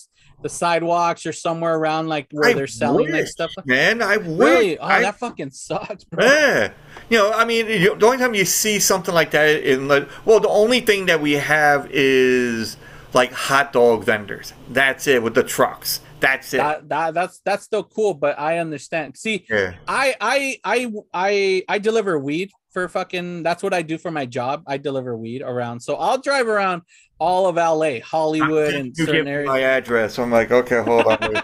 the 0.42 0.48
sidewalks 0.48 1.26
or 1.26 1.32
somewhere 1.32 1.74
around 1.76 2.08
like 2.08 2.26
where 2.30 2.50
I 2.50 2.52
they're 2.54 2.66
selling 2.66 3.10
like 3.12 3.26
stuff. 3.26 3.50
man, 3.66 4.00
I 4.00 4.16
wish. 4.16 4.28
Really? 4.38 4.78
Oh, 4.78 4.84
I- 4.86 5.02
that 5.02 5.18
fucking 5.18 5.50
sucks, 5.50 6.04
bro. 6.04 6.24
Yeah, 6.24 6.72
you 7.10 7.18
know, 7.18 7.30
I 7.32 7.44
mean, 7.44 7.66
you- 7.66 7.94
the 7.96 8.06
only 8.06 8.18
time 8.18 8.34
you 8.34 8.44
see 8.46 8.78
something 8.78 9.14
like 9.14 9.32
that 9.32 9.62
in 9.64 9.86
like, 9.88 10.08
well, 10.24 10.40
the 10.40 10.48
only 10.48 10.80
thing 10.80 11.06
that 11.06 11.20
we 11.20 11.32
have 11.32 11.88
is 11.90 12.76
like 13.12 13.32
hot 13.32 13.72
dog 13.72 14.04
vendors. 14.04 14.52
That's 14.68 15.06
it 15.06 15.22
with 15.22 15.34
the 15.34 15.42
trucks. 15.42 16.00
That's 16.20 16.52
it. 16.54 16.58
that, 16.58 16.88
that 16.88 17.14
that's 17.14 17.40
that's 17.44 17.64
still 17.64 17.84
cool, 17.84 18.14
but 18.14 18.38
I 18.38 18.58
understand. 18.58 19.16
See, 19.16 19.46
yeah. 19.48 19.74
I 19.88 20.14
I 20.20 20.58
I 20.64 20.92
I 21.12 21.64
I 21.68 21.78
deliver 21.78 22.18
weed 22.18 22.50
for 22.72 22.88
fucking 22.88 23.42
that's 23.42 23.62
what 23.62 23.74
I 23.74 23.82
do 23.82 23.98
for 23.98 24.10
my 24.10 24.26
job. 24.26 24.62
I 24.66 24.76
deliver 24.76 25.16
weed 25.16 25.42
around. 25.42 25.80
So 25.80 25.96
I'll 25.96 26.18
drive 26.18 26.46
around 26.46 26.82
all 27.18 27.48
of 27.48 27.56
LA, 27.56 28.00
Hollywood 28.00 28.74
and 28.74 28.96
certain 28.96 29.14
give 29.14 29.26
areas. 29.26 29.48
my 29.48 29.60
address. 29.60 30.18
I'm 30.18 30.30
like, 30.30 30.50
okay, 30.50 30.82
hold 30.82 31.06
on. 31.06 31.42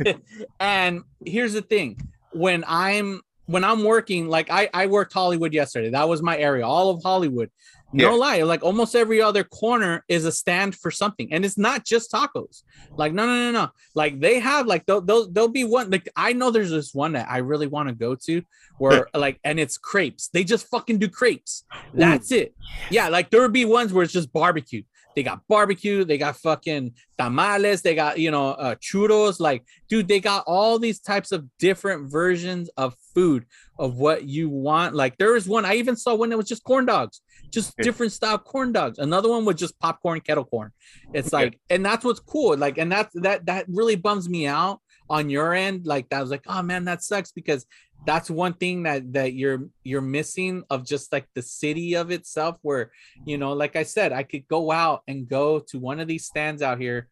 and 0.60 1.02
here's 1.24 1.52
the 1.52 1.62
thing 1.62 1.98
when 2.32 2.64
i'm 2.66 3.20
when 3.46 3.64
i'm 3.64 3.84
working 3.84 4.28
like 4.28 4.50
i 4.50 4.68
i 4.74 4.86
worked 4.86 5.12
hollywood 5.12 5.52
yesterday 5.52 5.90
that 5.90 6.08
was 6.08 6.22
my 6.22 6.36
area 6.38 6.66
all 6.66 6.90
of 6.90 7.02
hollywood 7.02 7.50
no 7.92 8.10
Yeah. 8.12 8.16
lie 8.16 8.42
like 8.42 8.62
almost 8.62 8.94
every 8.96 9.20
other 9.20 9.44
corner 9.44 10.04
is 10.08 10.24
a 10.24 10.32
stand 10.32 10.74
for 10.74 10.90
something 10.90 11.32
and 11.32 11.44
it's 11.44 11.58
not 11.58 11.84
just 11.84 12.10
tacos. 12.12 12.62
Like 12.96 13.12
no 13.12 13.26
no 13.26 13.34
no 13.34 13.50
no. 13.50 13.68
Like 13.94 14.20
they 14.20 14.40
have 14.40 14.66
like 14.66 14.86
they'll 14.86 15.00
they'll, 15.00 15.30
they'll 15.30 15.48
be 15.48 15.64
one 15.64 15.90
like 15.90 16.08
i 16.16 16.32
know 16.32 16.50
there's 16.50 16.70
this 16.70 16.94
one 16.94 17.12
that 17.12 17.28
i 17.30 17.38
really 17.38 17.66
want 17.66 17.88
to 17.88 17.94
go 17.94 18.14
to 18.26 18.42
where 18.78 19.08
like 19.14 19.38
and 19.44 19.60
it's 19.60 19.78
crepes. 19.78 20.28
They 20.28 20.44
just 20.44 20.68
fucking 20.68 20.98
do 20.98 21.08
crepes. 21.08 21.64
That's 21.94 22.32
it. 22.32 22.54
Yeah 22.90 23.08
like 23.08 23.30
there 23.30 23.42
would 23.42 23.52
be 23.52 23.64
ones 23.64 23.92
where 23.92 24.04
it's 24.04 24.12
just 24.12 24.32
barbecue. 24.32 24.82
They 25.14 25.22
got 25.22 25.46
barbecue 25.46 26.04
they 26.04 26.16
got 26.16 26.36
fucking 26.36 26.94
tamales 27.18 27.82
they 27.82 27.94
got 27.94 28.18
you 28.18 28.30
know 28.30 28.52
uh 28.52 28.74
churros. 28.76 29.40
Like 29.40 29.64
dude 29.88 30.08
they 30.08 30.20
got 30.20 30.44
all 30.46 30.78
these 30.78 31.00
types 31.00 31.32
of 31.32 31.44
different 31.58 32.10
versions 32.10 32.70
of 32.78 32.94
food 33.14 33.44
of 33.78 33.96
what 33.96 34.24
you 34.24 34.48
want. 34.48 34.94
Like 34.94 35.18
there 35.18 35.32
was 35.34 35.46
one 35.46 35.66
i 35.66 35.74
even 35.74 35.96
saw 35.96 36.14
one 36.14 36.30
that 36.30 36.38
was 36.38 36.48
just 36.48 36.64
corn 36.64 36.86
dogs 36.86 37.20
just 37.52 37.76
different 37.76 38.12
style 38.12 38.38
corn 38.38 38.72
dogs. 38.72 38.98
Another 38.98 39.28
one 39.28 39.44
was 39.44 39.56
just 39.56 39.78
popcorn 39.78 40.20
kettle 40.20 40.44
corn. 40.44 40.72
It's 41.12 41.32
like 41.32 41.58
and 41.70 41.84
that's 41.84 42.04
what's 42.04 42.20
cool. 42.20 42.56
Like 42.56 42.78
and 42.78 42.90
that's 42.90 43.14
that 43.20 43.46
that 43.46 43.66
really 43.68 43.96
bums 43.96 44.28
me 44.28 44.46
out 44.46 44.80
on 45.08 45.30
your 45.30 45.54
end. 45.54 45.86
Like 45.86 46.08
that 46.08 46.20
was 46.20 46.30
like 46.30 46.44
oh 46.46 46.62
man 46.62 46.84
that 46.86 47.02
sucks 47.02 47.32
because 47.32 47.66
that's 48.04 48.30
one 48.30 48.54
thing 48.54 48.82
that 48.82 49.12
that 49.12 49.34
you're 49.34 49.68
you're 49.84 50.00
missing 50.00 50.64
of 50.70 50.84
just 50.84 51.12
like 51.12 51.26
the 51.34 51.42
city 51.42 51.94
of 51.94 52.10
itself 52.10 52.58
where 52.62 52.90
you 53.24 53.38
know 53.38 53.52
like 53.52 53.76
i 53.76 53.82
said 53.82 54.12
i 54.12 54.22
could 54.22 54.46
go 54.48 54.72
out 54.72 55.02
and 55.06 55.28
go 55.28 55.60
to 55.60 55.78
one 55.78 56.00
of 56.00 56.08
these 56.08 56.26
stands 56.26 56.62
out 56.62 56.80
here 56.80 57.08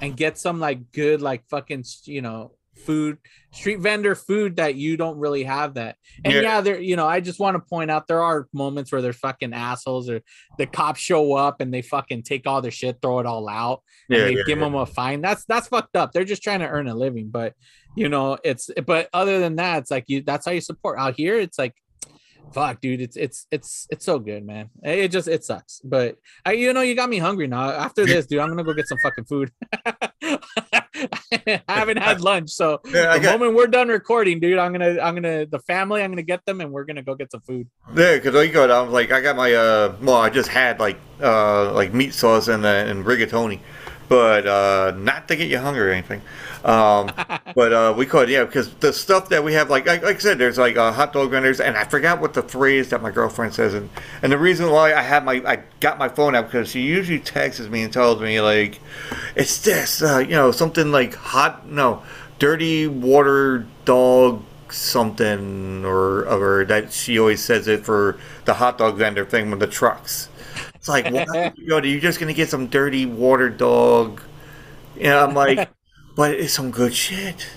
and 0.00 0.16
get 0.16 0.38
some 0.38 0.60
like 0.60 0.92
good 0.92 1.20
like 1.20 1.42
fucking 1.48 1.84
you 2.04 2.22
know 2.22 2.52
food 2.86 3.18
street 3.52 3.80
vendor 3.80 4.14
food 4.14 4.56
that 4.56 4.74
you 4.74 4.96
don't 4.96 5.18
really 5.18 5.42
have 5.42 5.74
that. 5.74 5.96
And 6.24 6.32
Yeah. 6.34 6.40
yeah, 6.42 6.60
there 6.60 6.80
you 6.80 6.96
know 6.96 7.06
i 7.06 7.20
just 7.20 7.40
want 7.40 7.54
to 7.54 7.60
point 7.60 7.90
out 7.90 8.06
there 8.06 8.22
are 8.22 8.46
moments 8.52 8.92
where 8.92 9.02
they're 9.02 9.12
fucking 9.12 9.52
assholes 9.52 10.08
or 10.08 10.20
the 10.58 10.66
cops 10.66 11.00
show 11.00 11.34
up 11.34 11.60
and 11.60 11.72
they 11.72 11.82
fucking 11.82 12.22
take 12.22 12.46
all 12.46 12.60
their 12.62 12.70
shit 12.70 12.98
throw 13.02 13.18
it 13.20 13.26
all 13.26 13.48
out 13.48 13.82
Yeah, 14.08 14.18
and 14.18 14.26
they 14.26 14.30
yeah, 14.38 14.44
give 14.46 14.58
yeah. 14.58 14.64
them 14.64 14.74
a 14.74 14.86
fine. 14.86 15.20
That's 15.22 15.44
that's 15.46 15.68
fucked 15.68 15.96
up. 15.96 16.12
They're 16.12 16.24
just 16.24 16.42
trying 16.42 16.60
to 16.60 16.68
earn 16.68 16.88
a 16.88 16.94
living 16.94 17.28
but 17.30 17.54
you 17.96 18.08
know 18.08 18.38
it's 18.44 18.70
but 18.86 19.08
other 19.12 19.40
than 19.40 19.56
that 19.56 19.78
it's 19.78 19.90
like 19.90 20.04
you 20.08 20.22
that's 20.22 20.46
how 20.46 20.52
you 20.52 20.60
support. 20.60 20.98
Out 20.98 21.14
here 21.16 21.38
it's 21.38 21.58
like 21.58 21.74
fuck 22.54 22.80
dude 22.80 23.02
it's 23.02 23.14
it's 23.16 23.46
it's 23.50 23.86
it's 23.90 24.04
so 24.06 24.18
good 24.18 24.44
man. 24.46 24.70
It 24.82 25.08
just 25.08 25.28
it 25.28 25.44
sucks. 25.44 25.80
But 25.84 26.16
I, 26.46 26.52
you 26.52 26.72
know 26.72 26.80
you 26.82 26.94
got 26.94 27.10
me 27.10 27.18
hungry 27.18 27.46
now. 27.46 27.70
After 27.70 28.06
this 28.06 28.26
dude 28.26 28.38
i'm 28.40 28.48
gonna 28.48 28.64
go 28.64 28.72
get 28.72 28.88
some 28.88 28.98
fucking 29.02 29.24
food 29.24 29.50
i 30.92 31.62
haven't 31.68 31.98
had 31.98 32.20
lunch 32.20 32.50
so 32.50 32.80
Yeah, 32.86 33.14
the 33.14 33.20
got- 33.20 33.38
moment 33.38 33.56
we're 33.56 33.66
done 33.68 33.88
recording 33.88 34.40
dude 34.40 34.58
i'm 34.58 34.72
gonna 34.72 34.98
i'm 35.00 35.14
gonna 35.14 35.46
the 35.46 35.58
family 35.60 36.02
i'm 36.02 36.10
gonna 36.10 36.22
get 36.22 36.44
them 36.46 36.60
and 36.60 36.72
we're 36.72 36.84
gonna 36.84 37.02
go 37.02 37.14
get 37.14 37.30
some 37.30 37.40
food. 37.42 37.68
Yeah, 37.94 38.16
because 38.16 38.34
I 38.34 38.46
got, 38.48 38.70
I 38.70 38.82
was 38.82 38.92
like, 38.92 39.12
I 39.12 39.20
got 39.20 39.36
my 39.36 39.52
uh, 39.54 39.96
well, 40.02 40.16
I 40.16 40.28
just 40.30 40.48
had 40.48 40.78
like 40.78 40.98
uh, 41.22 41.72
like 41.72 41.94
meat 41.94 42.12
sauce 42.14 42.48
and 42.48 42.64
uh, 42.64 42.68
and 42.68 43.04
rigatoni, 43.04 43.60
but 44.08 44.46
uh, 44.46 44.92
not 44.96 45.28
to 45.28 45.36
get 45.36 45.48
you 45.48 45.58
hungry 45.58 45.88
or 45.88 45.92
anything. 45.92 46.22
Um, 46.64 47.10
but 47.54 47.72
uh, 47.72 47.94
we 47.96 48.06
could, 48.06 48.28
yeah, 48.28 48.44
because 48.44 48.72
the 48.74 48.92
stuff 48.92 49.28
that 49.28 49.44
we 49.44 49.54
have, 49.54 49.70
like 49.70 49.86
like, 49.86 50.02
like 50.02 50.16
I 50.16 50.18
said, 50.18 50.38
there's 50.38 50.58
like 50.58 50.76
uh, 50.76 50.92
hot 50.92 51.12
dog 51.12 51.30
vendors, 51.30 51.60
and 51.60 51.76
I 51.76 51.84
forgot 51.84 52.20
what 52.20 52.34
the 52.34 52.42
phrase 52.42 52.90
that 52.90 53.02
my 53.02 53.10
girlfriend 53.10 53.54
says, 53.54 53.74
and 53.74 53.90
and 54.22 54.32
the 54.32 54.38
reason 54.38 54.70
why 54.70 54.94
I 54.94 55.02
have 55.02 55.24
my 55.24 55.42
I 55.46 55.62
got 55.80 55.98
my 55.98 56.08
phone 56.08 56.34
out 56.34 56.46
because 56.46 56.68
she 56.70 56.80
usually 56.80 57.20
texts 57.20 57.68
me 57.68 57.82
and 57.82 57.92
tells 57.92 58.20
me 58.20 58.40
like, 58.40 58.80
it's 59.36 59.62
this, 59.62 60.02
uh, 60.02 60.18
you 60.18 60.30
know, 60.30 60.52
something 60.52 60.90
like 60.90 61.14
hot, 61.14 61.68
no, 61.68 62.02
dirty 62.38 62.86
water 62.86 63.66
dog 63.84 64.42
something 64.70 65.84
or 65.84 66.26
other 66.28 66.64
that 66.64 66.92
she 66.92 67.18
always 67.18 67.42
says 67.42 67.66
it 67.68 67.84
for 67.84 68.18
the 68.44 68.54
hot 68.54 68.78
dog 68.78 68.96
vendor 68.96 69.24
thing 69.24 69.50
with 69.50 69.60
the 69.60 69.66
trucks. 69.66 70.28
It's 70.88 71.04
like, 71.04 71.12
what? 71.12 71.58
you 71.58 71.66
know, 71.66 71.82
you're 71.82 72.00
just 72.00 72.20
gonna 72.20 72.32
get 72.34 72.48
some 72.48 72.66
dirty 72.66 73.06
water 73.06 73.48
dog. 73.48 74.20
Yeah, 74.96 75.24
I'm 75.24 75.34
like, 75.34 75.68
but 76.16 76.32
it's 76.32 76.54
some 76.54 76.70
good 76.70 76.94
shit. 76.94 77.48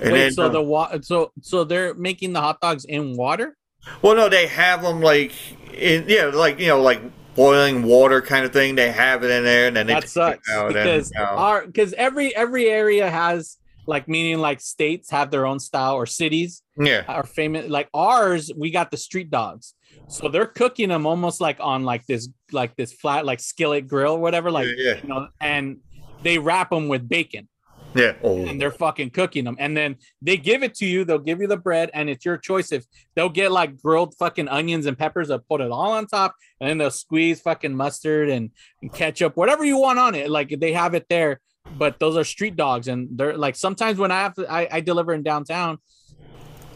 And 0.00 0.12
wait 0.12 0.20
then, 0.20 0.32
so 0.32 0.44
uh, 0.44 0.48
the 0.48 0.62
wa- 0.62 0.98
so 1.02 1.32
so 1.42 1.64
they're 1.64 1.94
making 1.94 2.32
the 2.32 2.40
hot 2.40 2.60
dogs 2.60 2.84
in 2.84 3.16
water 3.16 3.56
well, 4.02 4.14
no, 4.14 4.28
they 4.28 4.46
have 4.46 4.82
them 4.82 5.00
like 5.00 5.32
in 5.74 6.04
yeah, 6.08 6.26
like 6.26 6.58
you 6.58 6.68
know, 6.68 6.80
like 6.80 7.00
boiling 7.34 7.82
water 7.82 8.20
kind 8.20 8.44
of 8.44 8.52
thing. 8.52 8.74
They 8.74 8.90
have 8.90 9.22
it 9.24 9.30
in 9.30 9.44
there, 9.44 9.68
and 9.68 9.76
then 9.76 9.86
they 9.86 9.94
that 9.94 10.08
sucks 10.08 10.48
out 10.50 10.66
and, 10.66 10.74
because 10.74 11.10
you 11.14 11.20
know. 11.20 11.26
our 11.26 11.66
because 11.66 11.92
every 11.94 12.34
every 12.34 12.66
area 12.66 13.10
has 13.10 13.56
like 13.86 14.08
meaning 14.08 14.38
like 14.38 14.60
states 14.60 15.10
have 15.10 15.30
their 15.30 15.46
own 15.46 15.58
style 15.58 15.94
or 15.94 16.06
cities 16.06 16.62
yeah, 16.78 17.02
are 17.08 17.24
famous 17.24 17.68
like 17.68 17.88
ours 17.94 18.50
we 18.56 18.70
got 18.70 18.90
the 18.90 18.96
street 18.96 19.30
dogs 19.30 19.74
so 20.10 20.28
they're 20.28 20.46
cooking 20.46 20.88
them 20.88 21.06
almost 21.06 21.40
like 21.40 21.58
on 21.60 21.84
like 21.84 22.04
this 22.06 22.28
like 22.52 22.74
this 22.76 22.92
flat 22.92 23.24
like 23.24 23.40
skillet 23.40 23.86
grill 23.86 24.14
or 24.14 24.18
whatever 24.18 24.50
like 24.50 24.68
yeah, 24.76 24.96
you 25.00 25.08
know 25.08 25.28
and 25.40 25.78
they 26.22 26.38
wrap 26.38 26.70
them 26.70 26.88
with 26.88 27.08
bacon. 27.08 27.48
Yeah. 27.94 28.14
Oh, 28.22 28.44
and 28.46 28.60
they're 28.60 28.70
fucking 28.70 29.10
cooking 29.10 29.44
them. 29.44 29.56
And 29.58 29.76
then 29.76 29.96
they 30.22 30.36
give 30.36 30.62
it 30.62 30.74
to 30.76 30.86
you 30.86 31.04
they'll 31.04 31.18
give 31.18 31.40
you 31.40 31.46
the 31.46 31.56
bread 31.56 31.90
and 31.94 32.10
it's 32.10 32.24
your 32.24 32.36
choice. 32.36 32.72
If 32.72 32.84
they'll 33.14 33.28
get 33.28 33.52
like 33.52 33.80
grilled 33.80 34.14
fucking 34.18 34.48
onions 34.48 34.86
and 34.86 34.98
peppers 34.98 35.28
they'll 35.28 35.38
put 35.38 35.60
it 35.60 35.70
all 35.70 35.92
on 35.92 36.06
top 36.06 36.34
and 36.60 36.68
then 36.68 36.78
they'll 36.78 36.90
squeeze 36.90 37.40
fucking 37.40 37.74
mustard 37.74 38.28
and, 38.28 38.50
and 38.82 38.92
ketchup 38.92 39.36
whatever 39.36 39.64
you 39.64 39.78
want 39.78 39.98
on 39.98 40.14
it. 40.14 40.30
Like 40.30 40.54
they 40.60 40.72
have 40.72 40.94
it 40.94 41.06
there 41.08 41.40
but 41.78 41.98
those 41.98 42.16
are 42.16 42.24
street 42.24 42.56
dogs 42.56 42.88
and 42.88 43.08
they're 43.12 43.36
like 43.36 43.54
sometimes 43.54 43.98
when 43.98 44.10
i 44.10 44.18
have 44.20 44.34
to 44.34 44.50
i, 44.50 44.66
I 44.70 44.80
deliver 44.80 45.12
in 45.12 45.22
downtown 45.22 45.78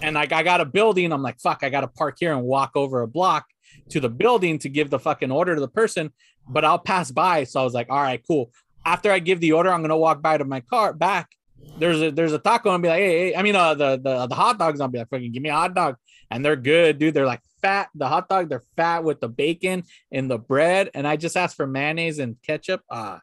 and 0.04 0.14
like 0.14 0.32
i 0.32 0.42
got 0.42 0.60
a 0.60 0.64
building 0.64 1.12
i'm 1.12 1.22
like 1.22 1.40
fuck 1.40 1.60
i 1.62 1.68
gotta 1.68 1.88
park 1.88 2.16
here 2.20 2.32
and 2.32 2.42
walk 2.42 2.72
over 2.74 3.02
a 3.02 3.08
block 3.08 3.46
to 3.88 4.00
the 4.00 4.08
building 4.08 4.58
to 4.58 4.68
give 4.68 4.90
the 4.90 4.98
fucking 4.98 5.30
order 5.32 5.54
to 5.54 5.60
the 5.60 5.68
person 5.68 6.12
but 6.48 6.64
i'll 6.64 6.78
pass 6.78 7.10
by 7.10 7.44
so 7.44 7.60
i 7.60 7.64
was 7.64 7.74
like 7.74 7.88
all 7.90 8.02
right 8.02 8.22
cool 8.26 8.50
after 8.84 9.10
I 9.10 9.18
give 9.18 9.40
the 9.40 9.52
order, 9.52 9.70
I'm 9.72 9.82
gonna 9.82 9.96
walk 9.96 10.22
by 10.22 10.38
to 10.38 10.44
my 10.44 10.60
car 10.60 10.92
back. 10.92 11.30
There's 11.78 12.00
a 12.02 12.10
there's 12.10 12.32
a 12.32 12.38
taco 12.38 12.72
and 12.74 12.82
be 12.82 12.88
like, 12.88 12.98
hey, 12.98 13.30
hey, 13.30 13.36
I 13.36 13.42
mean 13.42 13.56
uh 13.56 13.74
the 13.74 13.96
the 13.96 14.26
the 14.26 14.34
hot 14.34 14.58
dogs, 14.58 14.80
I'll 14.80 14.88
be 14.88 14.98
like, 14.98 15.08
fucking 15.08 15.32
give 15.32 15.42
me 15.42 15.48
a 15.48 15.54
hot 15.54 15.74
dog. 15.74 15.96
And 16.30 16.44
they're 16.44 16.56
good, 16.56 16.98
dude. 16.98 17.14
They're 17.14 17.26
like 17.26 17.42
fat. 17.62 17.88
The 17.94 18.08
hot 18.08 18.28
dog, 18.28 18.48
they're 18.48 18.62
fat 18.76 19.04
with 19.04 19.20
the 19.20 19.28
bacon 19.28 19.84
and 20.12 20.30
the 20.30 20.38
bread. 20.38 20.90
And 20.94 21.06
I 21.06 21.16
just 21.16 21.36
asked 21.36 21.56
for 21.56 21.66
mayonnaise 21.66 22.18
and 22.18 22.36
ketchup. 22.42 22.82
Ah. 22.90 23.20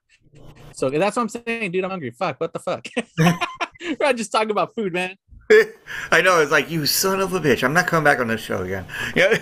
So 0.73 0.89
that's 0.89 1.17
what 1.17 1.23
I'm 1.23 1.29
saying, 1.29 1.71
dude. 1.71 1.83
I'm 1.83 1.91
hungry. 1.91 2.11
Fuck, 2.11 2.39
what 2.39 2.53
the 2.53 2.59
fuck? 2.59 2.87
We're 3.99 4.13
just 4.13 4.31
talking 4.31 4.51
about 4.51 4.73
food, 4.75 4.93
man. 4.93 5.17
I 6.11 6.21
know. 6.21 6.41
It's 6.41 6.51
like 6.51 6.69
you 6.69 6.85
son 6.85 7.19
of 7.19 7.33
a 7.33 7.39
bitch. 7.39 7.63
I'm 7.63 7.73
not 7.73 7.87
coming 7.87 8.03
back 8.03 8.19
on 8.19 8.27
this 8.27 8.41
show 8.41 8.63
again. 8.63 8.85
Yeah, 9.15 9.37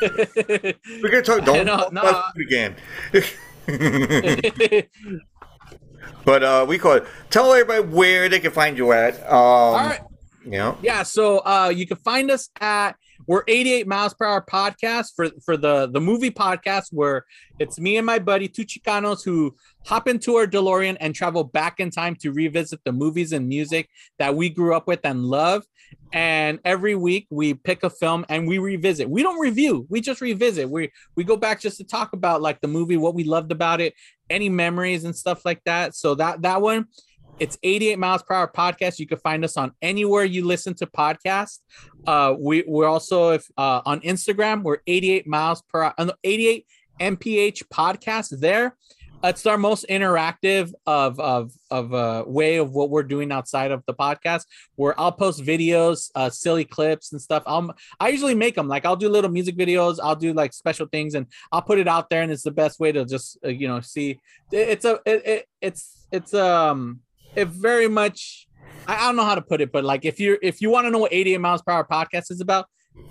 we're 0.00 1.10
gonna 1.10 1.22
talk. 1.22 1.44
Don't 1.44 1.66
No, 1.66 1.76
talk 1.76 1.92
no. 1.92 2.00
about 2.02 2.34
food 2.34 2.46
again. 2.46 2.76
But 6.24 6.42
uh, 6.44 6.64
we 6.68 6.78
call 6.78 6.92
it. 6.94 7.04
Tell 7.30 7.52
everybody 7.52 7.82
where 7.82 8.28
they 8.28 8.38
can 8.40 8.52
find 8.52 8.76
you 8.78 8.92
at. 8.92 9.16
Um, 9.24 9.28
All 9.32 9.74
right. 9.74 10.00
You 10.44 10.50
know. 10.52 10.78
Yeah, 10.82 11.02
so 11.04 11.38
uh 11.38 11.72
you 11.74 11.86
can 11.86 11.96
find 11.98 12.30
us 12.30 12.48
at 12.60 12.96
we're 13.26 13.44
88 13.46 13.86
miles 13.86 14.14
per 14.14 14.24
hour 14.24 14.44
podcast 14.44 15.14
for 15.14 15.30
for 15.44 15.56
the 15.56 15.88
the 15.88 16.00
movie 16.00 16.30
podcast 16.30 16.86
where 16.90 17.24
it's 17.58 17.78
me 17.78 17.96
and 17.96 18.06
my 18.06 18.18
buddy 18.18 18.48
two 18.48 18.64
Chicanos 18.64 19.24
who 19.24 19.54
hop 19.86 20.08
into 20.08 20.36
our 20.36 20.46
DeLorean 20.46 20.96
and 21.00 21.14
travel 21.14 21.44
back 21.44 21.80
in 21.80 21.90
time 21.90 22.16
to 22.16 22.32
revisit 22.32 22.80
the 22.84 22.92
movies 22.92 23.32
and 23.32 23.48
music 23.48 23.88
that 24.18 24.34
we 24.34 24.48
grew 24.48 24.74
up 24.74 24.86
with 24.86 25.00
and 25.04 25.24
love. 25.24 25.64
And 26.12 26.58
every 26.64 26.94
week 26.94 27.26
we 27.30 27.54
pick 27.54 27.82
a 27.82 27.90
film 27.90 28.24
and 28.28 28.46
we 28.46 28.58
revisit. 28.58 29.08
We 29.08 29.22
don't 29.22 29.40
review, 29.40 29.86
we 29.88 30.00
just 30.00 30.20
revisit. 30.20 30.68
We 30.68 30.90
we 31.16 31.24
go 31.24 31.36
back 31.36 31.60
just 31.60 31.78
to 31.78 31.84
talk 31.84 32.12
about 32.12 32.42
like 32.42 32.60
the 32.60 32.68
movie, 32.68 32.96
what 32.96 33.14
we 33.14 33.24
loved 33.24 33.52
about 33.52 33.80
it, 33.80 33.94
any 34.30 34.48
memories 34.48 35.04
and 35.04 35.14
stuff 35.14 35.44
like 35.44 35.62
that. 35.64 35.94
So 35.94 36.14
that 36.16 36.42
that 36.42 36.60
one 36.60 36.86
it's 37.42 37.58
88 37.64 37.98
miles 37.98 38.22
per 38.22 38.34
hour 38.36 38.46
podcast. 38.46 39.00
You 39.00 39.06
can 39.08 39.18
find 39.18 39.44
us 39.44 39.56
on 39.56 39.72
anywhere 39.82 40.22
you 40.22 40.46
listen 40.46 40.74
to 40.74 40.86
podcasts. 40.86 41.58
Uh, 42.06 42.36
we 42.38 42.62
we're 42.68 42.86
also 42.86 43.30
if 43.30 43.44
uh, 43.58 43.82
on 43.84 44.00
Instagram. 44.02 44.62
We're 44.62 44.78
88 44.86 45.26
miles 45.26 45.60
per 45.62 45.82
hour, 45.82 45.94
uh, 45.98 46.04
no, 46.04 46.12
88 46.22 46.66
mph 47.00 47.62
podcast. 47.68 48.38
There, 48.38 48.76
it's 49.24 49.44
our 49.44 49.58
most 49.58 49.86
interactive 49.90 50.72
of 50.86 51.18
of 51.18 51.50
of 51.68 51.92
uh, 51.92 52.22
way 52.28 52.58
of 52.58 52.70
what 52.70 52.90
we're 52.90 53.02
doing 53.02 53.32
outside 53.32 53.72
of 53.72 53.82
the 53.86 53.94
podcast. 53.94 54.44
Where 54.76 54.98
I'll 55.00 55.10
post 55.10 55.42
videos, 55.42 56.12
uh, 56.14 56.30
silly 56.30 56.64
clips 56.64 57.10
and 57.10 57.20
stuff. 57.20 57.42
I'll 57.44 57.74
I 57.98 58.10
usually 58.10 58.36
make 58.36 58.54
them 58.54 58.68
like 58.68 58.86
I'll 58.86 58.94
do 58.94 59.08
little 59.08 59.32
music 59.32 59.56
videos. 59.56 59.98
I'll 60.00 60.14
do 60.14 60.32
like 60.32 60.52
special 60.52 60.86
things 60.86 61.16
and 61.16 61.26
I'll 61.50 61.62
put 61.62 61.80
it 61.80 61.88
out 61.88 62.08
there. 62.08 62.22
And 62.22 62.30
it's 62.30 62.44
the 62.44 62.52
best 62.52 62.78
way 62.78 62.92
to 62.92 63.04
just 63.04 63.36
uh, 63.44 63.48
you 63.48 63.66
know 63.66 63.80
see. 63.80 64.20
It's 64.52 64.84
a 64.84 65.00
it, 65.04 65.26
it 65.26 65.48
it's 65.60 66.06
it's 66.12 66.34
um 66.34 67.00
it 67.34 67.48
very 67.48 67.88
much 67.88 68.46
I, 68.86 68.96
I 68.96 69.06
don't 69.06 69.16
know 69.16 69.24
how 69.24 69.34
to 69.34 69.42
put 69.42 69.60
it, 69.60 69.72
but 69.72 69.84
like 69.84 70.04
if 70.04 70.20
you're 70.20 70.38
if 70.42 70.60
you 70.60 70.70
want 70.70 70.86
to 70.86 70.90
know 70.90 70.98
what 70.98 71.12
88 71.12 71.38
miles 71.38 71.62
per 71.62 71.72
hour 71.72 71.86
podcast 71.90 72.30
is 72.30 72.40
about, 72.40 72.66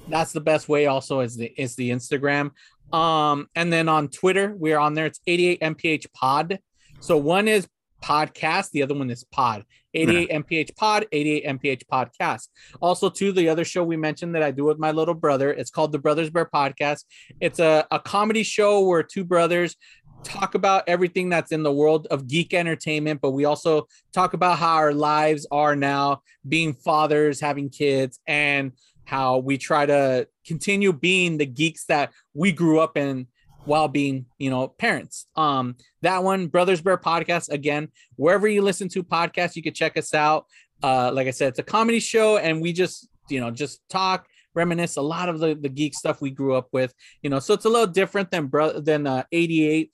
that's 0.07 0.31
the 0.31 0.41
best 0.41 0.69
way. 0.69 0.85
Also, 0.85 1.21
is 1.21 1.35
the 1.35 1.53
is 1.57 1.75
the 1.75 1.89
Instagram. 1.89 2.51
Um, 2.93 3.47
and 3.55 3.71
then 3.71 3.87
on 3.87 4.09
Twitter, 4.09 4.53
we're 4.57 4.77
on 4.77 4.93
there. 4.93 5.05
It's 5.05 5.21
88 5.27 5.61
mph 5.61 6.13
pod. 6.13 6.59
So 6.99 7.17
one 7.17 7.47
is 7.47 7.67
podcast, 8.03 8.71
the 8.71 8.83
other 8.83 8.95
one 8.95 9.09
is 9.09 9.23
pod. 9.23 9.63
88 9.93 10.29
mph 10.31 10.75
pod, 10.75 11.05
88 11.11 11.45
mph 11.45 11.83
podcast. 11.91 12.47
Also, 12.81 13.09
to 13.09 13.31
the 13.31 13.49
other 13.49 13.63
show 13.63 13.83
we 13.83 13.97
mentioned 13.97 14.35
that 14.35 14.43
I 14.43 14.51
do 14.51 14.65
with 14.65 14.79
my 14.79 14.91
little 14.91 15.13
brother. 15.13 15.51
It's 15.51 15.69
called 15.69 15.91
the 15.91 15.99
Brothers 15.99 16.29
Bear 16.29 16.49
Podcast. 16.53 17.05
It's 17.39 17.59
a, 17.59 17.85
a 17.91 17.99
comedy 17.99 18.43
show 18.43 18.81
where 18.85 19.03
two 19.03 19.23
brothers 19.23 19.75
talk 20.23 20.55
about 20.55 20.83
everything 20.87 21.29
that's 21.29 21.51
in 21.51 21.63
the 21.63 21.71
world 21.71 22.07
of 22.11 22.27
geek 22.27 22.53
entertainment, 22.53 23.21
but 23.21 23.31
we 23.31 23.45
also 23.45 23.87
talk 24.13 24.33
about 24.33 24.57
how 24.57 24.75
our 24.75 24.93
lives 24.93 25.47
are 25.51 25.75
now 25.75 26.21
being 26.47 26.73
fathers, 26.73 27.39
having 27.39 27.69
kids, 27.69 28.19
and 28.27 28.71
how 29.05 29.37
we 29.39 29.57
try 29.57 29.85
to 29.85 30.27
continue 30.45 30.93
being 30.93 31.37
the 31.37 31.45
geeks 31.45 31.85
that 31.85 32.11
we 32.33 32.51
grew 32.51 32.79
up 32.79 32.97
in 32.97 33.27
while 33.65 33.87
being, 33.87 34.25
you 34.37 34.49
know, 34.49 34.67
parents. 34.67 35.27
Um, 35.35 35.75
that 36.01 36.23
one, 36.23 36.47
Brothers 36.47 36.81
Bear 36.81 36.97
Podcast, 36.97 37.49
again, 37.49 37.89
wherever 38.15 38.47
you 38.47 38.61
listen 38.61 38.89
to 38.89 39.03
podcasts, 39.03 39.55
you 39.55 39.63
can 39.63 39.73
check 39.73 39.97
us 39.97 40.13
out. 40.13 40.45
Uh, 40.81 41.11
like 41.13 41.27
I 41.27 41.31
said, 41.31 41.49
it's 41.49 41.59
a 41.59 41.63
comedy 41.63 41.99
show, 41.99 42.37
and 42.37 42.61
we 42.61 42.73
just, 42.73 43.07
you 43.29 43.39
know, 43.39 43.51
just 43.51 43.81
talk, 43.89 44.27
reminisce 44.53 44.97
a 44.97 45.01
lot 45.01 45.29
of 45.29 45.39
the, 45.39 45.55
the 45.55 45.69
geek 45.69 45.93
stuff 45.93 46.21
we 46.21 46.31
grew 46.31 46.55
up 46.55 46.67
with, 46.71 46.93
you 47.21 47.29
know, 47.29 47.39
so 47.39 47.53
it's 47.53 47.65
a 47.65 47.69
little 47.69 47.87
different 47.87 48.31
than 48.31 48.47
bro 48.47 48.79
than 48.79 49.07
uh 49.07 49.23
88. 49.31 49.91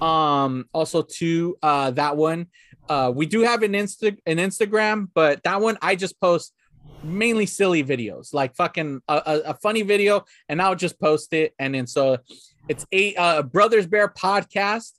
Um, 0.00 0.66
also 0.72 1.02
to 1.02 1.56
uh 1.62 1.90
that 1.92 2.16
one, 2.16 2.46
uh, 2.88 3.12
we 3.14 3.26
do 3.26 3.40
have 3.40 3.62
an 3.62 3.72
insta 3.72 4.16
an 4.26 4.38
Instagram, 4.38 5.08
but 5.14 5.42
that 5.44 5.60
one 5.60 5.78
I 5.80 5.94
just 5.94 6.20
post 6.20 6.54
mainly 7.04 7.46
silly 7.46 7.82
videos, 7.84 8.32
like 8.32 8.54
fucking 8.56 9.00
a, 9.08 9.14
a, 9.14 9.40
a 9.50 9.54
funny 9.54 9.82
video, 9.82 10.24
and 10.48 10.60
I'll 10.60 10.74
just 10.74 11.00
post 11.00 11.32
it. 11.32 11.54
And 11.58 11.74
then 11.74 11.86
so 11.86 12.18
it's 12.68 12.86
a 12.92 13.14
uh, 13.16 13.42
Brothers 13.42 13.86
Bear 13.86 14.08
podcast. 14.08 14.92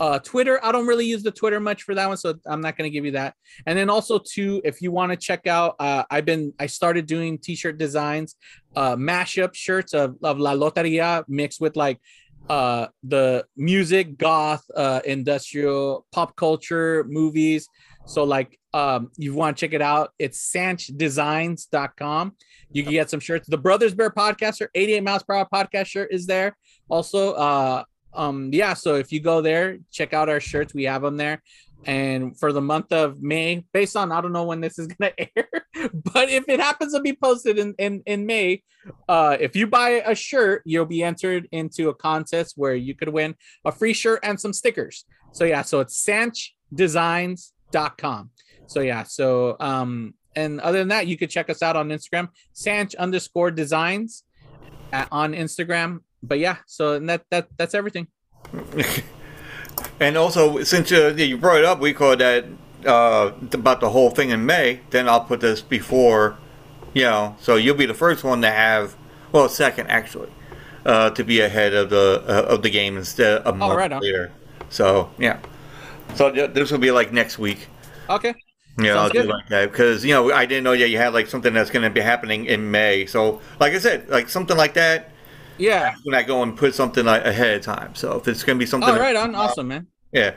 Uh, 0.00 0.18
Twitter, 0.18 0.58
I 0.64 0.72
don't 0.72 0.86
really 0.86 1.04
use 1.04 1.22
the 1.22 1.30
Twitter 1.30 1.60
much 1.60 1.82
for 1.82 1.94
that 1.94 2.08
one, 2.08 2.16
so 2.16 2.34
I'm 2.46 2.62
not 2.62 2.78
going 2.78 2.90
to 2.90 2.92
give 2.92 3.04
you 3.04 3.10
that. 3.12 3.34
And 3.66 3.78
then 3.78 3.90
also 3.90 4.18
too, 4.18 4.62
if 4.64 4.80
you 4.80 4.90
want 4.90 5.12
to 5.12 5.16
check 5.16 5.46
out, 5.46 5.76
uh, 5.78 6.04
I've 6.10 6.24
been 6.24 6.54
I 6.58 6.66
started 6.66 7.04
doing 7.04 7.36
t-shirt 7.36 7.76
designs, 7.76 8.36
uh, 8.74 8.96
mashup 8.96 9.54
shirts 9.54 9.92
of, 9.92 10.16
of 10.22 10.38
La 10.38 10.54
Loteria 10.54 11.22
mixed 11.28 11.60
with 11.60 11.76
like 11.76 12.00
uh 12.48 12.86
the 13.04 13.44
music 13.54 14.16
goth 14.16 14.64
uh 14.74 15.00
industrial 15.04 16.06
pop 16.10 16.34
culture 16.36 17.04
movies. 17.06 17.68
So 18.06 18.24
like 18.24 18.58
um 18.72 19.10
you 19.18 19.34
want 19.34 19.58
to 19.58 19.60
check 19.60 19.74
it 19.74 19.82
out 19.82 20.12
it's 20.18 20.50
sanchdesigns.com 20.50 22.32
you 22.72 22.82
can 22.82 22.92
get 22.92 23.10
some 23.10 23.20
shirts. 23.20 23.46
The 23.46 23.58
brothers 23.58 23.94
bear 23.94 24.10
podcaster 24.10 24.68
88 24.74 25.02
miles 25.02 25.22
per 25.22 25.34
hour 25.34 25.46
podcast 25.52 25.86
shirt 25.86 26.08
is 26.10 26.26
there. 26.26 26.56
Also 26.88 27.34
uh 27.34 27.84
um 28.14 28.50
yeah 28.52 28.74
so 28.74 28.96
if 28.96 29.12
you 29.12 29.20
go 29.20 29.40
there 29.40 29.78
check 29.90 30.12
out 30.12 30.28
our 30.28 30.40
shirts. 30.40 30.74
We 30.74 30.84
have 30.84 31.00
them 31.02 31.16
there. 31.16 31.42
And 31.84 32.38
for 32.38 32.52
the 32.52 32.60
month 32.60 32.92
of 32.92 33.22
may 33.22 33.64
based 33.72 33.96
on 33.96 34.12
i 34.12 34.20
don't 34.20 34.34
know 34.34 34.44
when 34.44 34.60
this 34.60 34.78
is 34.78 34.86
going 34.88 35.12
to 35.16 35.28
air 35.38 35.48
but 35.94 36.28
if 36.28 36.46
it 36.46 36.60
happens 36.60 36.92
to 36.92 37.00
be 37.00 37.14
posted 37.14 37.58
in, 37.58 37.74
in 37.78 38.02
in 38.04 38.26
may 38.26 38.62
uh 39.08 39.38
if 39.40 39.56
you 39.56 39.66
buy 39.66 40.02
a 40.04 40.14
shirt 40.14 40.60
you'll 40.66 40.84
be 40.84 41.02
entered 41.02 41.48
into 41.52 41.88
a 41.88 41.94
contest 41.94 42.52
where 42.56 42.74
you 42.74 42.94
could 42.94 43.08
win 43.08 43.34
a 43.64 43.72
free 43.72 43.94
shirt 43.94 44.20
and 44.22 44.38
some 44.38 44.52
stickers. 44.52 45.06
So 45.32 45.44
yeah 45.44 45.62
so 45.62 45.80
it's 45.80 46.04
sanchdesigns.com 46.04 48.30
so 48.66 48.80
yeah 48.80 49.02
so 49.02 49.56
um 49.58 50.12
and 50.36 50.60
other 50.60 50.78
than 50.78 50.88
that 50.88 51.06
you 51.06 51.16
could 51.16 51.30
check 51.30 51.50
us 51.50 51.62
out 51.62 51.76
on 51.76 51.88
instagram 51.88 52.28
sanch 52.52 52.94
underscore 52.94 53.50
designs 53.50 54.24
at, 54.92 55.08
on 55.10 55.32
instagram 55.32 56.00
but 56.22 56.38
yeah 56.38 56.56
so 56.66 56.94
and 56.94 57.08
that 57.08 57.24
that 57.30 57.48
that's 57.56 57.74
everything 57.74 58.08
And 60.00 60.16
also, 60.16 60.62
since 60.64 60.90
uh, 60.92 61.14
you 61.16 61.36
brought 61.36 61.58
it 61.58 61.64
up, 61.64 61.78
we 61.78 61.92
call 61.92 62.16
that 62.16 62.46
uh, 62.86 63.32
about 63.52 63.80
the 63.80 63.90
whole 63.90 64.10
thing 64.10 64.30
in 64.30 64.46
May. 64.46 64.80
Then 64.90 65.08
I'll 65.08 65.24
put 65.24 65.40
this 65.40 65.60
before, 65.60 66.38
you 66.94 67.02
know, 67.02 67.36
so 67.38 67.56
you'll 67.56 67.76
be 67.76 67.86
the 67.86 67.94
first 67.94 68.24
one 68.24 68.40
to 68.40 68.50
have, 68.50 68.96
well, 69.30 69.48
second 69.48 69.88
actually, 69.88 70.30
uh, 70.86 71.10
to 71.10 71.22
be 71.22 71.40
ahead 71.40 71.74
of 71.74 71.90
the 71.90 72.24
uh, 72.26 72.54
of 72.54 72.62
the 72.62 72.70
game 72.70 72.96
instead 72.96 73.42
of 73.42 73.54
a 73.54 73.56
month 73.56 73.76
right 73.76 74.00
later. 74.00 74.32
So 74.70 75.10
yeah, 75.18 75.38
so 76.14 76.30
th- 76.32 76.52
this 76.52 76.70
will 76.70 76.78
be 76.78 76.90
like 76.90 77.12
next 77.12 77.38
week. 77.38 77.68
okay 78.08 78.34
Yeah, 78.78 78.92
I'll 78.92 79.10
Sounds 79.10 79.12
do 79.12 79.22
like 79.24 79.48
that 79.48 79.70
because 79.70 80.02
you 80.02 80.14
know 80.14 80.32
I 80.32 80.46
didn't 80.46 80.64
know 80.64 80.76
that 80.76 80.88
you 80.88 80.96
had 80.96 81.12
like 81.12 81.26
something 81.26 81.52
that's 81.52 81.70
going 81.70 81.82
to 81.82 81.90
be 81.90 82.00
happening 82.00 82.46
in 82.46 82.70
May. 82.70 83.04
So 83.04 83.42
like 83.58 83.74
I 83.74 83.78
said, 83.78 84.08
like 84.08 84.30
something 84.30 84.56
like 84.56 84.74
that. 84.74 85.10
Yeah. 85.60 85.94
When 86.04 86.14
I 86.14 86.22
go 86.22 86.42
and 86.42 86.56
put 86.56 86.74
something 86.74 87.04
like 87.04 87.24
ahead 87.24 87.56
of 87.56 87.62
time. 87.62 87.94
So 87.94 88.16
if 88.16 88.26
it's 88.28 88.42
going 88.42 88.58
to 88.58 88.62
be 88.62 88.66
something, 88.66 88.88
all 88.88 88.98
right 88.98 89.16
on 89.16 89.34
awesome 89.34 89.68
man 89.68 89.86
yeah. 90.12 90.34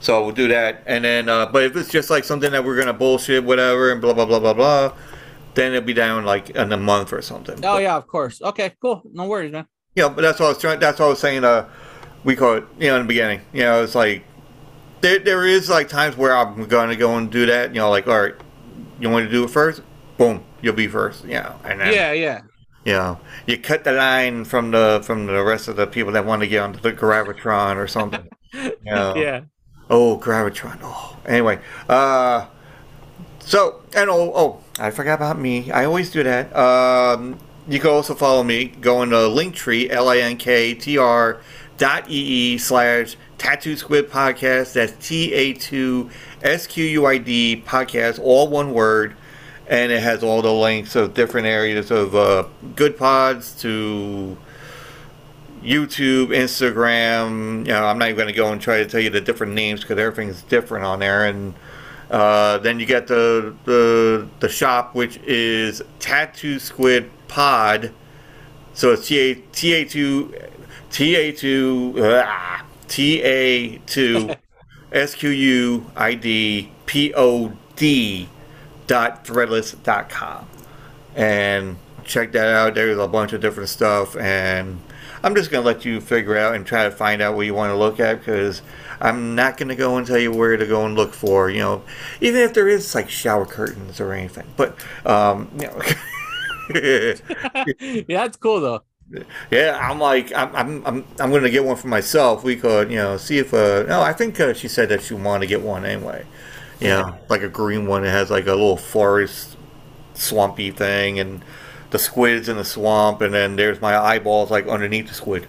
So 0.00 0.22
we'll 0.22 0.34
do 0.34 0.48
that, 0.48 0.82
and 0.86 1.02
then 1.04 1.30
uh, 1.30 1.46
but 1.46 1.62
if 1.62 1.76
it's 1.76 1.90
just 1.90 2.10
like 2.10 2.24
something 2.24 2.52
that 2.52 2.62
we're 2.62 2.76
gonna 2.76 2.92
bullshit 2.92 3.42
whatever 3.42 3.90
and 3.90 4.02
blah 4.02 4.12
blah 4.12 4.26
blah 4.26 4.38
blah 4.38 4.52
blah, 4.52 4.92
then 5.54 5.72
it'll 5.72 5.86
be 5.86 5.94
down 5.94 6.26
like 6.26 6.50
in 6.50 6.72
a 6.72 6.76
month 6.76 7.12
or 7.12 7.22
something. 7.22 7.64
oh 7.64 7.78
yeah 7.78 7.96
of 7.96 8.06
course 8.06 8.42
okay 8.42 8.74
cool 8.82 9.02
no 9.14 9.24
worries 9.24 9.50
man 9.50 9.66
know, 10.02 10.10
but 10.10 10.22
that's 10.22 10.40
what 10.40 10.46
I 10.46 10.48
was 10.50 10.58
trying. 10.58 10.80
That's 10.80 10.98
what 10.98 11.06
I 11.06 11.08
was 11.08 11.20
saying. 11.20 11.44
Uh, 11.44 11.68
we 12.24 12.36
call 12.36 12.54
it, 12.54 12.64
you 12.78 12.88
know, 12.88 12.96
in 12.96 13.02
the 13.02 13.08
beginning. 13.08 13.42
You 13.52 13.62
know, 13.62 13.82
it's 13.82 13.94
like 13.94 14.24
there 15.00 15.18
there 15.18 15.46
is 15.46 15.68
like 15.68 15.88
times 15.88 16.16
where 16.16 16.36
I'm 16.36 16.64
gonna 16.66 16.96
go 16.96 17.16
and 17.16 17.30
do 17.30 17.46
that. 17.46 17.70
You 17.70 17.80
know, 17.80 17.90
like 17.90 18.06
all 18.08 18.20
right, 18.20 18.34
you 18.98 19.08
want 19.08 19.26
to 19.26 19.30
do 19.30 19.44
it 19.44 19.50
first? 19.50 19.82
Boom, 20.16 20.44
you'll 20.62 20.74
be 20.74 20.88
first. 20.88 21.24
You 21.24 21.34
know, 21.34 21.58
and 21.64 21.80
then 21.80 21.92
yeah 21.92 22.12
yeah 22.12 22.40
you 22.84 22.92
know, 22.92 23.18
you 23.46 23.58
cut 23.58 23.84
the 23.84 23.92
line 23.92 24.44
from 24.44 24.70
the 24.70 25.02
from 25.04 25.26
the 25.26 25.42
rest 25.42 25.68
of 25.68 25.76
the 25.76 25.86
people 25.86 26.12
that 26.12 26.24
want 26.24 26.42
to 26.42 26.48
get 26.48 26.62
onto 26.62 26.80
the 26.80 26.92
gravitron 26.92 27.76
or 27.76 27.86
something. 27.86 28.28
Know. 28.84 29.16
yeah 29.16 29.40
Oh, 29.90 30.18
Gravitron. 30.18 30.78
Oh, 30.82 31.16
anyway. 31.26 31.60
Uh, 31.88 32.46
so 33.40 33.82
and 33.94 34.08
oh, 34.08 34.32
oh, 34.34 34.64
I 34.78 34.90
forgot 34.90 35.14
about 35.14 35.38
me. 35.38 35.70
I 35.70 35.84
always 35.84 36.10
do 36.10 36.22
that. 36.22 36.54
Um, 36.56 37.38
you 37.68 37.78
can 37.78 37.90
also 37.90 38.14
follow 38.14 38.42
me. 38.42 38.66
Go 38.66 39.02
into 39.02 39.16
Linktree, 39.16 39.90
L 39.90 40.08
I 40.08 40.18
N 40.18 40.36
K 40.36 40.74
T 40.74 40.96
R 40.96 41.40
dot 41.76 42.08
E 42.08 42.54
E 42.54 42.58
slash 42.58 43.16
Tattoo 43.36 43.76
Squid 43.76 44.08
Podcast. 44.08 44.72
That's 44.72 44.92
T 45.06 45.32
A 45.34 45.52
two 45.52 46.10
S 46.42 46.66
Q 46.66 46.84
U 46.84 47.06
I 47.06 47.18
D 47.18 47.62
podcast, 47.66 48.18
all 48.18 48.48
one 48.48 48.72
word. 48.72 49.16
And 49.66 49.90
it 49.90 50.02
has 50.02 50.22
all 50.22 50.42
the 50.42 50.52
links 50.52 50.94
of 50.94 51.14
different 51.14 51.46
areas 51.46 51.90
of 51.90 52.14
uh, 52.14 52.46
Goodpods 52.74 53.58
to 53.60 54.36
YouTube, 55.62 56.28
Instagram. 56.28 57.66
You 57.66 57.72
know, 57.72 57.86
I'm 57.86 57.98
not 57.98 58.08
even 58.08 58.16
going 58.16 58.28
to 58.28 58.34
go 58.34 58.52
and 58.52 58.60
try 58.60 58.78
to 58.78 58.86
tell 58.86 59.00
you 59.00 59.10
the 59.10 59.20
different 59.20 59.54
names 59.54 59.80
because 59.80 59.98
everything's 59.98 60.42
different 60.42 60.84
on 60.84 60.98
there. 60.98 61.26
And 61.26 61.54
uh, 62.10 62.58
then 62.58 62.78
you 62.78 62.86
get 62.86 63.06
the 63.06 63.54
the 63.64 64.28
the 64.40 64.48
shop, 64.48 64.94
which 64.94 65.16
is 65.18 65.82
Tattoo 65.98 66.58
Squid 66.58 67.10
Pod. 67.28 67.92
So 68.74 68.92
it's 68.92 69.08
T 69.08 69.18
A 69.18 69.34
T 69.34 69.72
A 69.72 69.84
two 69.84 70.34
T 70.90 71.16
A 71.16 71.32
two 71.32 71.94
ah, 71.98 72.64
T 72.86 73.22
A 73.22 73.78
two 73.78 74.34
S 78.90 79.26
Q 79.26 79.34
U 79.34 79.40
I 79.40 79.46
D 79.46 79.54
P 79.54 79.54
O 79.54 79.56
D 79.56 79.66
dot 79.66 79.72
threadless 79.72 79.82
dot 79.82 80.08
com 80.10 80.46
and 81.14 81.76
check 82.04 82.32
that 82.32 82.48
out. 82.48 82.74
There's 82.74 82.98
a 82.98 83.08
bunch 83.08 83.32
of 83.32 83.40
different 83.40 83.68
stuff, 83.68 84.16
and 84.16 84.80
I'm 85.22 85.34
just 85.34 85.50
gonna 85.50 85.66
let 85.66 85.84
you 85.84 86.00
figure 86.00 86.36
out 86.36 86.54
and 86.54 86.66
try 86.66 86.84
to 86.84 86.90
find 86.90 87.22
out 87.22 87.34
what 87.36 87.46
you 87.46 87.54
want 87.54 87.70
to 87.72 87.76
look 87.76 88.00
at 88.00 88.20
because 88.20 88.62
I'm 89.00 89.34
not 89.34 89.56
gonna 89.56 89.76
go 89.76 89.96
and 89.96 90.06
tell 90.06 90.18
you 90.18 90.32
where 90.32 90.56
to 90.56 90.66
go 90.66 90.84
and 90.86 90.94
look 90.94 91.14
for. 91.14 91.50
You 91.50 91.60
know, 91.60 91.82
even 92.20 92.42
if 92.42 92.54
there 92.54 92.68
is 92.68 92.94
like 92.94 93.08
shower 93.10 93.46
curtains 93.46 94.00
or 94.00 94.12
anything, 94.12 94.46
but 94.56 94.78
um, 95.06 95.50
you 95.58 95.68
know. 95.68 95.82
yeah 96.70 98.04
that's 98.08 98.36
cool 98.36 98.60
though 98.60 98.82
Yeah, 99.50 99.78
I'm 99.80 99.98
like 99.98 100.32
I'm 100.34 100.54
I'm 100.54 100.86
I'm, 100.86 101.04
I'm 101.20 101.30
going 101.30 101.42
to 101.42 101.50
get 101.50 101.64
one 101.64 101.76
for 101.76 101.88
myself. 101.88 102.42
We 102.44 102.56
could, 102.56 102.90
you 102.90 102.96
know, 102.98 103.16
see 103.16 103.38
if 103.38 103.52
uh 103.54 103.84
no, 103.88 104.00
I 104.00 104.12
think 104.12 104.38
uh, 104.40 104.54
she 104.54 104.68
said 104.68 104.88
that 104.88 105.02
she 105.02 105.14
wanted 105.14 105.40
to 105.40 105.46
get 105.46 105.62
one 105.62 105.84
anyway. 105.84 106.26
Know, 106.80 107.18
like 107.28 107.42
a 107.42 107.48
green 107.48 107.86
one 107.86 108.04
It 108.04 108.10
has 108.10 108.30
like 108.30 108.46
a 108.46 108.52
little 108.52 108.76
forest 108.76 109.56
swampy 110.14 110.70
thing 110.70 111.18
and 111.18 111.42
the 111.90 111.98
squids 111.98 112.48
in 112.48 112.56
the 112.56 112.64
swamp 112.64 113.20
and 113.20 113.32
then 113.34 113.56
there's 113.56 113.80
my 113.80 113.96
eyeballs 113.96 114.50
like 114.50 114.66
underneath 114.66 115.08
the 115.08 115.14
squid. 115.14 115.48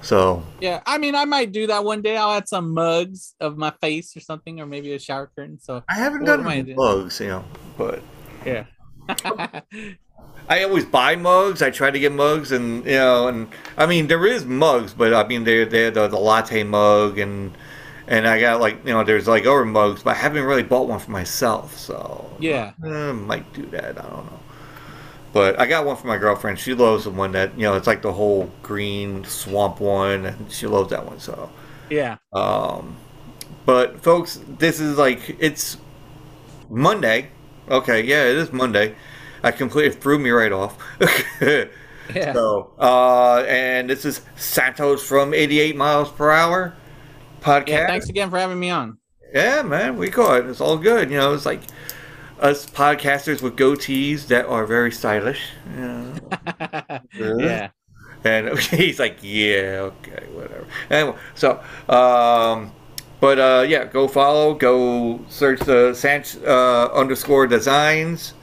So, 0.00 0.42
yeah 0.60 0.82
i 0.84 0.98
mean 0.98 1.14
i 1.14 1.24
might 1.24 1.52
do 1.52 1.68
that 1.68 1.84
one 1.84 2.02
day 2.02 2.16
i'll 2.16 2.32
add 2.32 2.48
some 2.48 2.74
mugs 2.74 3.34
of 3.40 3.56
my 3.56 3.70
face 3.80 4.16
or 4.16 4.20
something 4.20 4.60
or 4.60 4.66
maybe 4.66 4.92
a 4.94 4.98
shower 4.98 5.30
curtain 5.36 5.60
so 5.60 5.84
I 5.88 5.94
haven't 5.94 6.24
done 6.24 6.40
am 6.40 6.48
I 6.48 6.54
any 6.54 6.62
doing? 6.62 6.76
mugs, 6.76 7.20
you 7.20 7.28
know, 7.28 7.44
but 7.78 8.02
yeah 8.44 8.64
I 10.48 10.64
always 10.64 10.84
buy 10.84 11.16
mugs. 11.16 11.62
I 11.62 11.70
try 11.70 11.90
to 11.90 11.98
get 11.98 12.12
mugs, 12.12 12.52
and 12.52 12.84
you 12.84 12.92
know, 12.92 13.28
and 13.28 13.48
I 13.76 13.86
mean 13.86 14.08
there 14.08 14.26
is 14.26 14.44
mugs, 14.44 14.92
but 14.92 15.14
I 15.14 15.26
mean 15.26 15.44
they're 15.44 15.64
they're 15.64 15.90
the, 15.90 16.08
the 16.08 16.18
latte 16.18 16.62
mug 16.64 17.18
and 17.18 17.56
and 18.08 18.26
I 18.26 18.40
got 18.40 18.60
like 18.60 18.84
you 18.86 18.92
know 18.92 19.04
there's 19.04 19.28
like 19.28 19.46
other 19.46 19.64
mugs, 19.64 20.02
but 20.02 20.10
I 20.10 20.18
haven't 20.18 20.44
really 20.44 20.62
bought 20.62 20.88
one 20.88 20.98
for 20.98 21.10
myself. 21.10 21.76
So 21.78 22.30
Yeah. 22.38 22.72
eh, 22.84 23.12
might 23.12 23.52
do 23.52 23.66
that. 23.66 23.98
I 23.98 24.02
don't 24.02 24.26
know. 24.26 24.40
But 25.32 25.58
I 25.58 25.66
got 25.66 25.86
one 25.86 25.96
for 25.96 26.06
my 26.08 26.18
girlfriend. 26.18 26.58
She 26.58 26.74
loves 26.74 27.04
the 27.04 27.10
one 27.10 27.32
that 27.32 27.54
you 27.56 27.62
know 27.62 27.74
it's 27.76 27.86
like 27.86 28.02
the 28.02 28.12
whole 28.12 28.50
green 28.62 29.24
swamp 29.24 29.80
one, 29.80 30.26
and 30.26 30.50
she 30.52 30.66
loves 30.66 30.90
that 30.90 31.06
one. 31.06 31.18
So. 31.20 31.50
Yeah. 31.90 32.16
Um, 32.32 32.96
but 33.66 34.02
folks, 34.02 34.40
this 34.58 34.80
is 34.80 34.98
like 34.98 35.36
it's 35.38 35.76
Monday. 36.70 37.28
Okay, 37.70 38.02
yeah, 38.02 38.24
it 38.24 38.36
is 38.36 38.52
Monday. 38.52 38.96
I 39.42 39.50
completely 39.52 39.92
threw 39.98 40.18
me 40.18 40.30
right 40.30 40.52
off. 40.52 40.76
Yeah. 42.14 42.32
So, 42.32 42.72
uh, 42.78 43.44
and 43.48 43.88
this 43.88 44.04
is 44.04 44.22
Santos 44.36 45.02
from 45.06 45.32
88 45.32 45.76
miles 45.76 46.10
per 46.10 46.30
hour 46.30 46.74
podcast. 47.42 47.68
Yeah. 47.68 47.86
Thanks 47.86 48.08
again 48.08 48.30
for 48.30 48.38
having 48.38 48.58
me 48.58 48.70
on. 48.70 48.98
Yeah, 49.34 49.62
man, 49.62 49.96
we 49.96 50.10
caught 50.10 50.40
it. 50.40 50.46
It's 50.46 50.60
all 50.60 50.76
good. 50.76 51.10
You 51.10 51.16
know, 51.16 51.34
it's 51.34 51.46
like 51.46 51.62
us 52.40 52.66
podcasters 52.66 53.40
with 53.40 53.56
goatees 53.56 54.26
that 54.28 54.46
are 54.46 54.66
very 54.66 54.92
stylish. 54.92 55.50
You 55.74 55.80
know. 55.80 56.14
Yeah. 57.38 57.68
And 58.24 58.56
he's 58.58 58.98
like, 59.00 59.18
yeah, 59.20 59.90
okay, 59.90 60.26
whatever. 60.32 60.66
Anyway, 60.90 61.16
so, 61.34 61.60
um, 61.88 62.72
but 63.20 63.38
uh, 63.38 63.64
yeah, 63.66 63.84
go 63.84 64.06
follow, 64.06 64.54
go 64.54 65.24
search 65.28 65.60
the 65.60 65.92
Sanch 65.94 66.36
uh, 66.44 66.88
underscore 66.92 67.46
designs. 67.46 68.34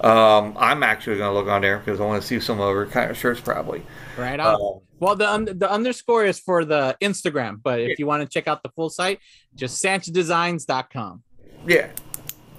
Um, 0.00 0.56
I'm 0.58 0.82
actually 0.82 1.18
gonna 1.18 1.34
look 1.34 1.48
on 1.48 1.60
there 1.60 1.78
because 1.78 2.00
I 2.00 2.04
want 2.04 2.22
to 2.22 2.26
see 2.26 2.40
some 2.40 2.60
other 2.60 2.86
kind 2.86 3.10
of 3.10 3.18
shirts, 3.18 3.40
probably. 3.40 3.82
Right 4.16 4.40
on. 4.40 4.54
Um, 4.54 4.80
well, 5.00 5.16
the 5.16 5.28
un- 5.28 5.58
the 5.58 5.68
underscore 5.70 6.24
is 6.24 6.38
for 6.38 6.64
the 6.64 6.96
Instagram, 7.02 7.60
but 7.62 7.80
if 7.80 7.98
you 7.98 8.06
want 8.06 8.22
to 8.22 8.28
check 8.28 8.46
out 8.46 8.62
the 8.62 8.68
full 8.70 8.90
site, 8.90 9.18
just 9.56 9.82
sanchdesigns.com. 9.82 11.22
yeah. 11.66 11.88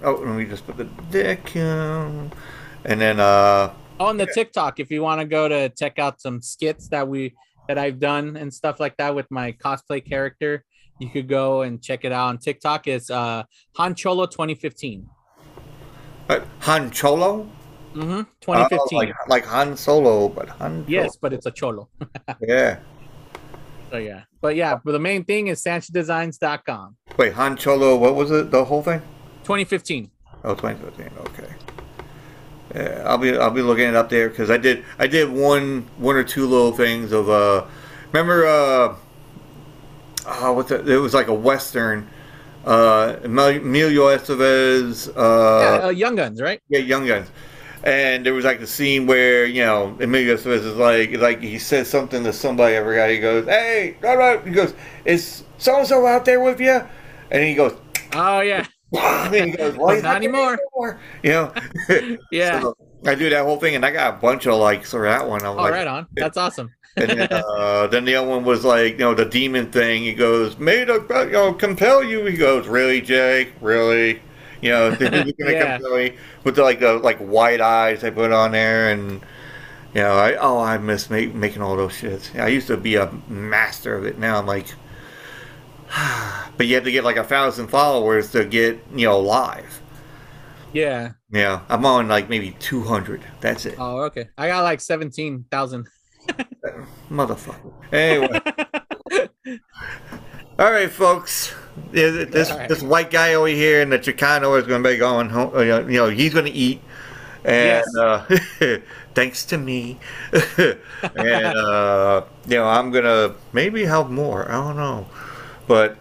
Oh, 0.04 0.20
and 0.24 0.34
we 0.34 0.44
just 0.46 0.66
put 0.66 0.76
the 0.76 0.88
dick. 1.12 1.54
Um, 1.56 2.32
and 2.84 3.00
then, 3.00 3.20
uh, 3.20 3.72
Oh, 4.00 4.08
and 4.08 4.18
the 4.18 4.26
TikTok, 4.26 4.80
if 4.80 4.90
you 4.90 5.00
want 5.00 5.20
to 5.20 5.24
go 5.24 5.46
to 5.46 5.68
check 5.68 6.00
out 6.00 6.20
some 6.20 6.42
skits 6.42 6.88
that 6.88 7.06
we 7.06 7.34
that 7.68 7.78
I've 7.78 8.00
done 8.00 8.36
and 8.36 8.52
stuff 8.52 8.80
like 8.80 8.96
that 8.96 9.14
with 9.14 9.30
my 9.30 9.52
cosplay 9.52 10.04
character, 10.04 10.64
you 10.98 11.08
could 11.08 11.28
go 11.28 11.62
and 11.62 11.80
check 11.80 12.04
it 12.04 12.10
out 12.10 12.26
on 12.30 12.38
TikTok. 12.38 12.88
It's 12.88 13.10
uh 13.10 13.44
Han 13.76 13.94
Cholo 13.94 14.26
2015. 14.26 15.08
uh, 16.28 16.40
Han 16.60 16.90
Cholo. 16.90 17.48
Mm-hmm. 17.94 18.22
2015. 18.40 18.78
Oh, 18.80 18.96
like, 18.96 19.28
like 19.28 19.44
Han 19.46 19.76
Solo, 19.76 20.28
but 20.28 20.48
Han. 20.48 20.84
yes, 20.88 21.16
but 21.16 21.32
it's 21.32 21.46
a 21.46 21.50
cholo. 21.50 21.88
Yeah. 22.40 22.78
So 23.90 23.98
yeah. 23.98 24.22
But 24.40 24.56
yeah, 24.56 24.78
but 24.82 24.92
the 24.92 24.98
main 24.98 25.24
thing 25.24 25.48
is 25.48 25.62
sanchdesigns.com. 25.62 26.96
Wait, 27.18 27.34
Han 27.34 27.56
Cholo. 27.58 27.96
What 27.96 28.14
was 28.14 28.30
it? 28.30 28.50
The 28.50 28.64
whole 28.64 28.82
thing? 28.82 29.00
2015. 29.44 30.10
Oh, 30.44 30.54
2015. 30.54 31.18
Okay. 31.26 31.54
Yeah, 32.74 33.02
I'll 33.06 33.18
be 33.18 33.36
I'll 33.36 33.50
be 33.50 33.60
looking 33.60 33.86
it 33.88 33.94
up 33.94 34.08
there 34.08 34.30
because 34.30 34.50
I 34.50 34.56
did 34.56 34.82
I 34.98 35.06
did 35.06 35.30
one 35.30 35.86
one 35.98 36.16
or 36.16 36.24
two 36.24 36.46
little 36.46 36.72
things 36.72 37.12
of 37.12 37.28
uh 37.28 37.66
remember 38.12 38.46
uh 38.46 38.96
oh 40.26 40.52
what's 40.54 40.70
that 40.70 40.88
it 40.88 40.96
was 40.96 41.12
like 41.12 41.26
a 41.26 41.34
western 41.34 42.08
uh 42.64 43.16
Emilio 43.24 44.06
Estevez 44.06 45.08
uh 45.08 45.10
yeah, 45.80 45.86
uh, 45.86 45.90
Young 45.90 46.16
Guns, 46.16 46.40
right? 46.40 46.60
yeah 46.70 46.78
Young 46.80 47.06
Guns 47.06 47.30
and 47.84 48.24
there 48.24 48.34
was 48.34 48.44
like 48.44 48.60
the 48.60 48.66
scene 48.66 49.06
where 49.06 49.44
you 49.44 49.62
know 49.62 49.96
Emilio 50.00 50.36
Estevez 50.36 50.64
is 50.64 50.76
like 50.76 51.12
like 51.18 51.40
he 51.40 51.58
says 51.58 51.88
something 51.88 52.22
to 52.24 52.32
somebody 52.32 52.74
every 52.74 52.96
guy 52.96 53.12
he 53.12 53.18
goes 53.18 53.46
hey 53.46 53.96
no, 54.02 54.14
no. 54.14 54.38
he 54.40 54.50
goes 54.50 54.74
is 55.04 55.44
so 55.58 55.78
and 55.78 55.86
so 55.86 56.06
out 56.06 56.24
there 56.24 56.40
with 56.40 56.60
you 56.60 56.80
and 57.30 57.42
he 57.44 57.54
goes 57.54 57.74
Oh 58.14 58.40
yeah. 58.40 58.66
and 58.92 59.34
he 59.34 59.52
goes 59.52 59.76
well, 59.76 59.94
he's 59.94 60.02
Not 60.02 60.20
there 60.20 60.28
anymore. 60.28 60.58
you 61.22 61.30
know 61.30 61.52
Yeah. 62.30 62.60
So, 62.60 62.76
I 63.04 63.14
do 63.14 63.28
that 63.30 63.44
whole 63.44 63.58
thing, 63.58 63.74
and 63.74 63.84
I 63.84 63.90
got 63.90 64.14
a 64.14 64.16
bunch 64.18 64.46
of 64.46 64.54
likes 64.58 64.92
for 64.92 65.02
that 65.02 65.28
one. 65.28 65.42
I'm 65.42 65.58
oh, 65.58 65.62
like, 65.62 65.72
right 65.72 65.86
on. 65.86 66.06
That's 66.14 66.36
awesome. 66.36 66.70
and 66.96 67.10
then, 67.10 67.28
uh, 67.32 67.88
then 67.88 68.04
the 68.04 68.14
other 68.14 68.28
one 68.28 68.44
was 68.44 68.64
like, 68.64 68.92
you 68.92 68.98
know, 68.98 69.14
the 69.14 69.24
demon 69.24 69.72
thing. 69.72 70.04
He 70.04 70.14
goes, 70.14 70.56
made 70.58 70.88
a, 70.88 71.04
you 71.24 71.32
know, 71.32 71.52
compel 71.52 72.04
you. 72.04 72.24
He 72.26 72.36
goes, 72.36 72.68
really, 72.68 73.00
Jake, 73.00 73.54
really, 73.60 74.22
you 74.62 74.70
know, 74.70 74.94
gonna 74.94 75.32
Yeah. 75.38 75.78
me 75.78 76.16
with 76.44 76.56
the 76.56 76.62
like 76.62 76.80
the 76.80 76.94
like 76.94 77.18
white 77.18 77.60
eyes 77.60 78.00
they 78.00 78.10
put 78.10 78.32
on 78.32 78.52
there, 78.52 78.90
and 78.90 79.20
you 79.94 80.00
know, 80.00 80.12
I 80.12 80.34
oh, 80.36 80.58
I 80.60 80.78
miss 80.78 81.10
make, 81.10 81.34
making 81.34 81.60
all 81.60 81.76
those 81.76 81.92
shits. 81.92 82.38
I 82.40 82.48
used 82.48 82.68
to 82.68 82.76
be 82.78 82.94
a 82.94 83.12
master 83.28 83.94
of 83.94 84.06
it. 84.06 84.18
Now 84.18 84.38
I'm 84.38 84.46
like, 84.46 84.66
but 86.56 86.66
you 86.66 86.74
have 86.76 86.84
to 86.84 86.92
get 86.92 87.04
like 87.04 87.16
a 87.16 87.24
thousand 87.24 87.68
followers 87.68 88.30
to 88.32 88.44
get 88.44 88.78
you 88.94 89.06
know 89.06 89.18
live. 89.20 89.82
Yeah. 90.72 91.12
Yeah, 91.30 91.60
I'm 91.68 91.84
on 91.84 92.08
like 92.08 92.28
maybe 92.28 92.56
200. 92.58 93.22
That's 93.40 93.66
it. 93.66 93.76
Oh, 93.78 94.02
okay. 94.02 94.28
I 94.38 94.48
got 94.48 94.62
like 94.62 94.80
17,000. 94.80 95.86
Motherfucker. 97.10 97.72
Anyway. 97.92 98.40
All 100.62 100.70
right, 100.70 100.88
folks. 100.88 101.52
This 101.90 102.52
right. 102.52 102.68
this 102.68 102.82
white 102.82 103.10
guy 103.10 103.34
over 103.34 103.48
here 103.48 103.80
in 103.80 103.90
the 103.90 103.98
Chicano 103.98 104.56
is 104.60 104.64
going 104.64 104.80
to 104.80 104.88
be 104.88 104.96
going 104.96 105.28
home. 105.28 105.52
uh, 105.56 105.60
You 105.60 105.82
know, 105.82 106.08
he's 106.08 106.32
going 106.32 106.44
to 106.44 106.52
eat, 106.52 106.80
and 107.44 107.82
Yes. 107.84 107.96
uh, 107.96 108.78
thanks 109.16 109.44
to 109.46 109.58
me. 109.58 109.98
and 110.32 110.78
uh, 111.58 112.22
you 112.46 112.54
know, 112.58 112.68
I'm 112.68 112.92
gonna 112.92 113.34
maybe 113.52 113.84
help 113.84 114.08
more. 114.08 114.48
I 114.48 114.52
don't 114.52 114.76
know, 114.76 115.08
but 115.66 115.98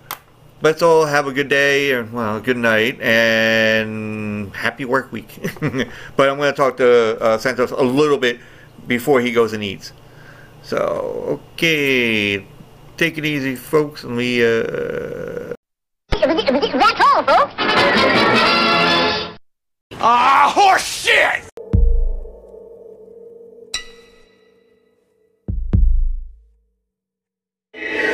let's 0.61 0.83
all 0.83 1.07
have 1.07 1.25
a 1.25 1.33
good 1.33 1.49
day 1.49 1.93
and 1.93 2.13
well, 2.13 2.39
good 2.39 2.57
night 2.57 3.01
and 3.01 4.55
happy 4.55 4.85
work 4.85 5.11
week. 5.11 5.39
but 6.15 6.29
I'm 6.29 6.37
going 6.37 6.51
to 6.51 6.55
talk 6.55 6.77
to 6.77 7.19
uh, 7.19 7.39
Santos 7.39 7.71
a 7.71 7.81
little 7.81 8.19
bit 8.19 8.39
before 8.85 9.21
he 9.21 9.31
goes 9.31 9.53
and 9.53 9.63
eats. 9.63 9.91
So 10.61 11.41
okay, 11.55 12.45
take 12.97 13.17
it 13.17 13.25
easy, 13.25 13.55
folks, 13.55 14.03
and 14.03 14.15
we. 14.15 14.43
Uh... 14.43 15.53
That's 16.11 17.01
all, 17.01 17.23
folks. 17.23 17.53
Ah, 20.03 20.51
horse 20.53 20.83
shit! 20.83 21.49
Yeah. 27.73 28.10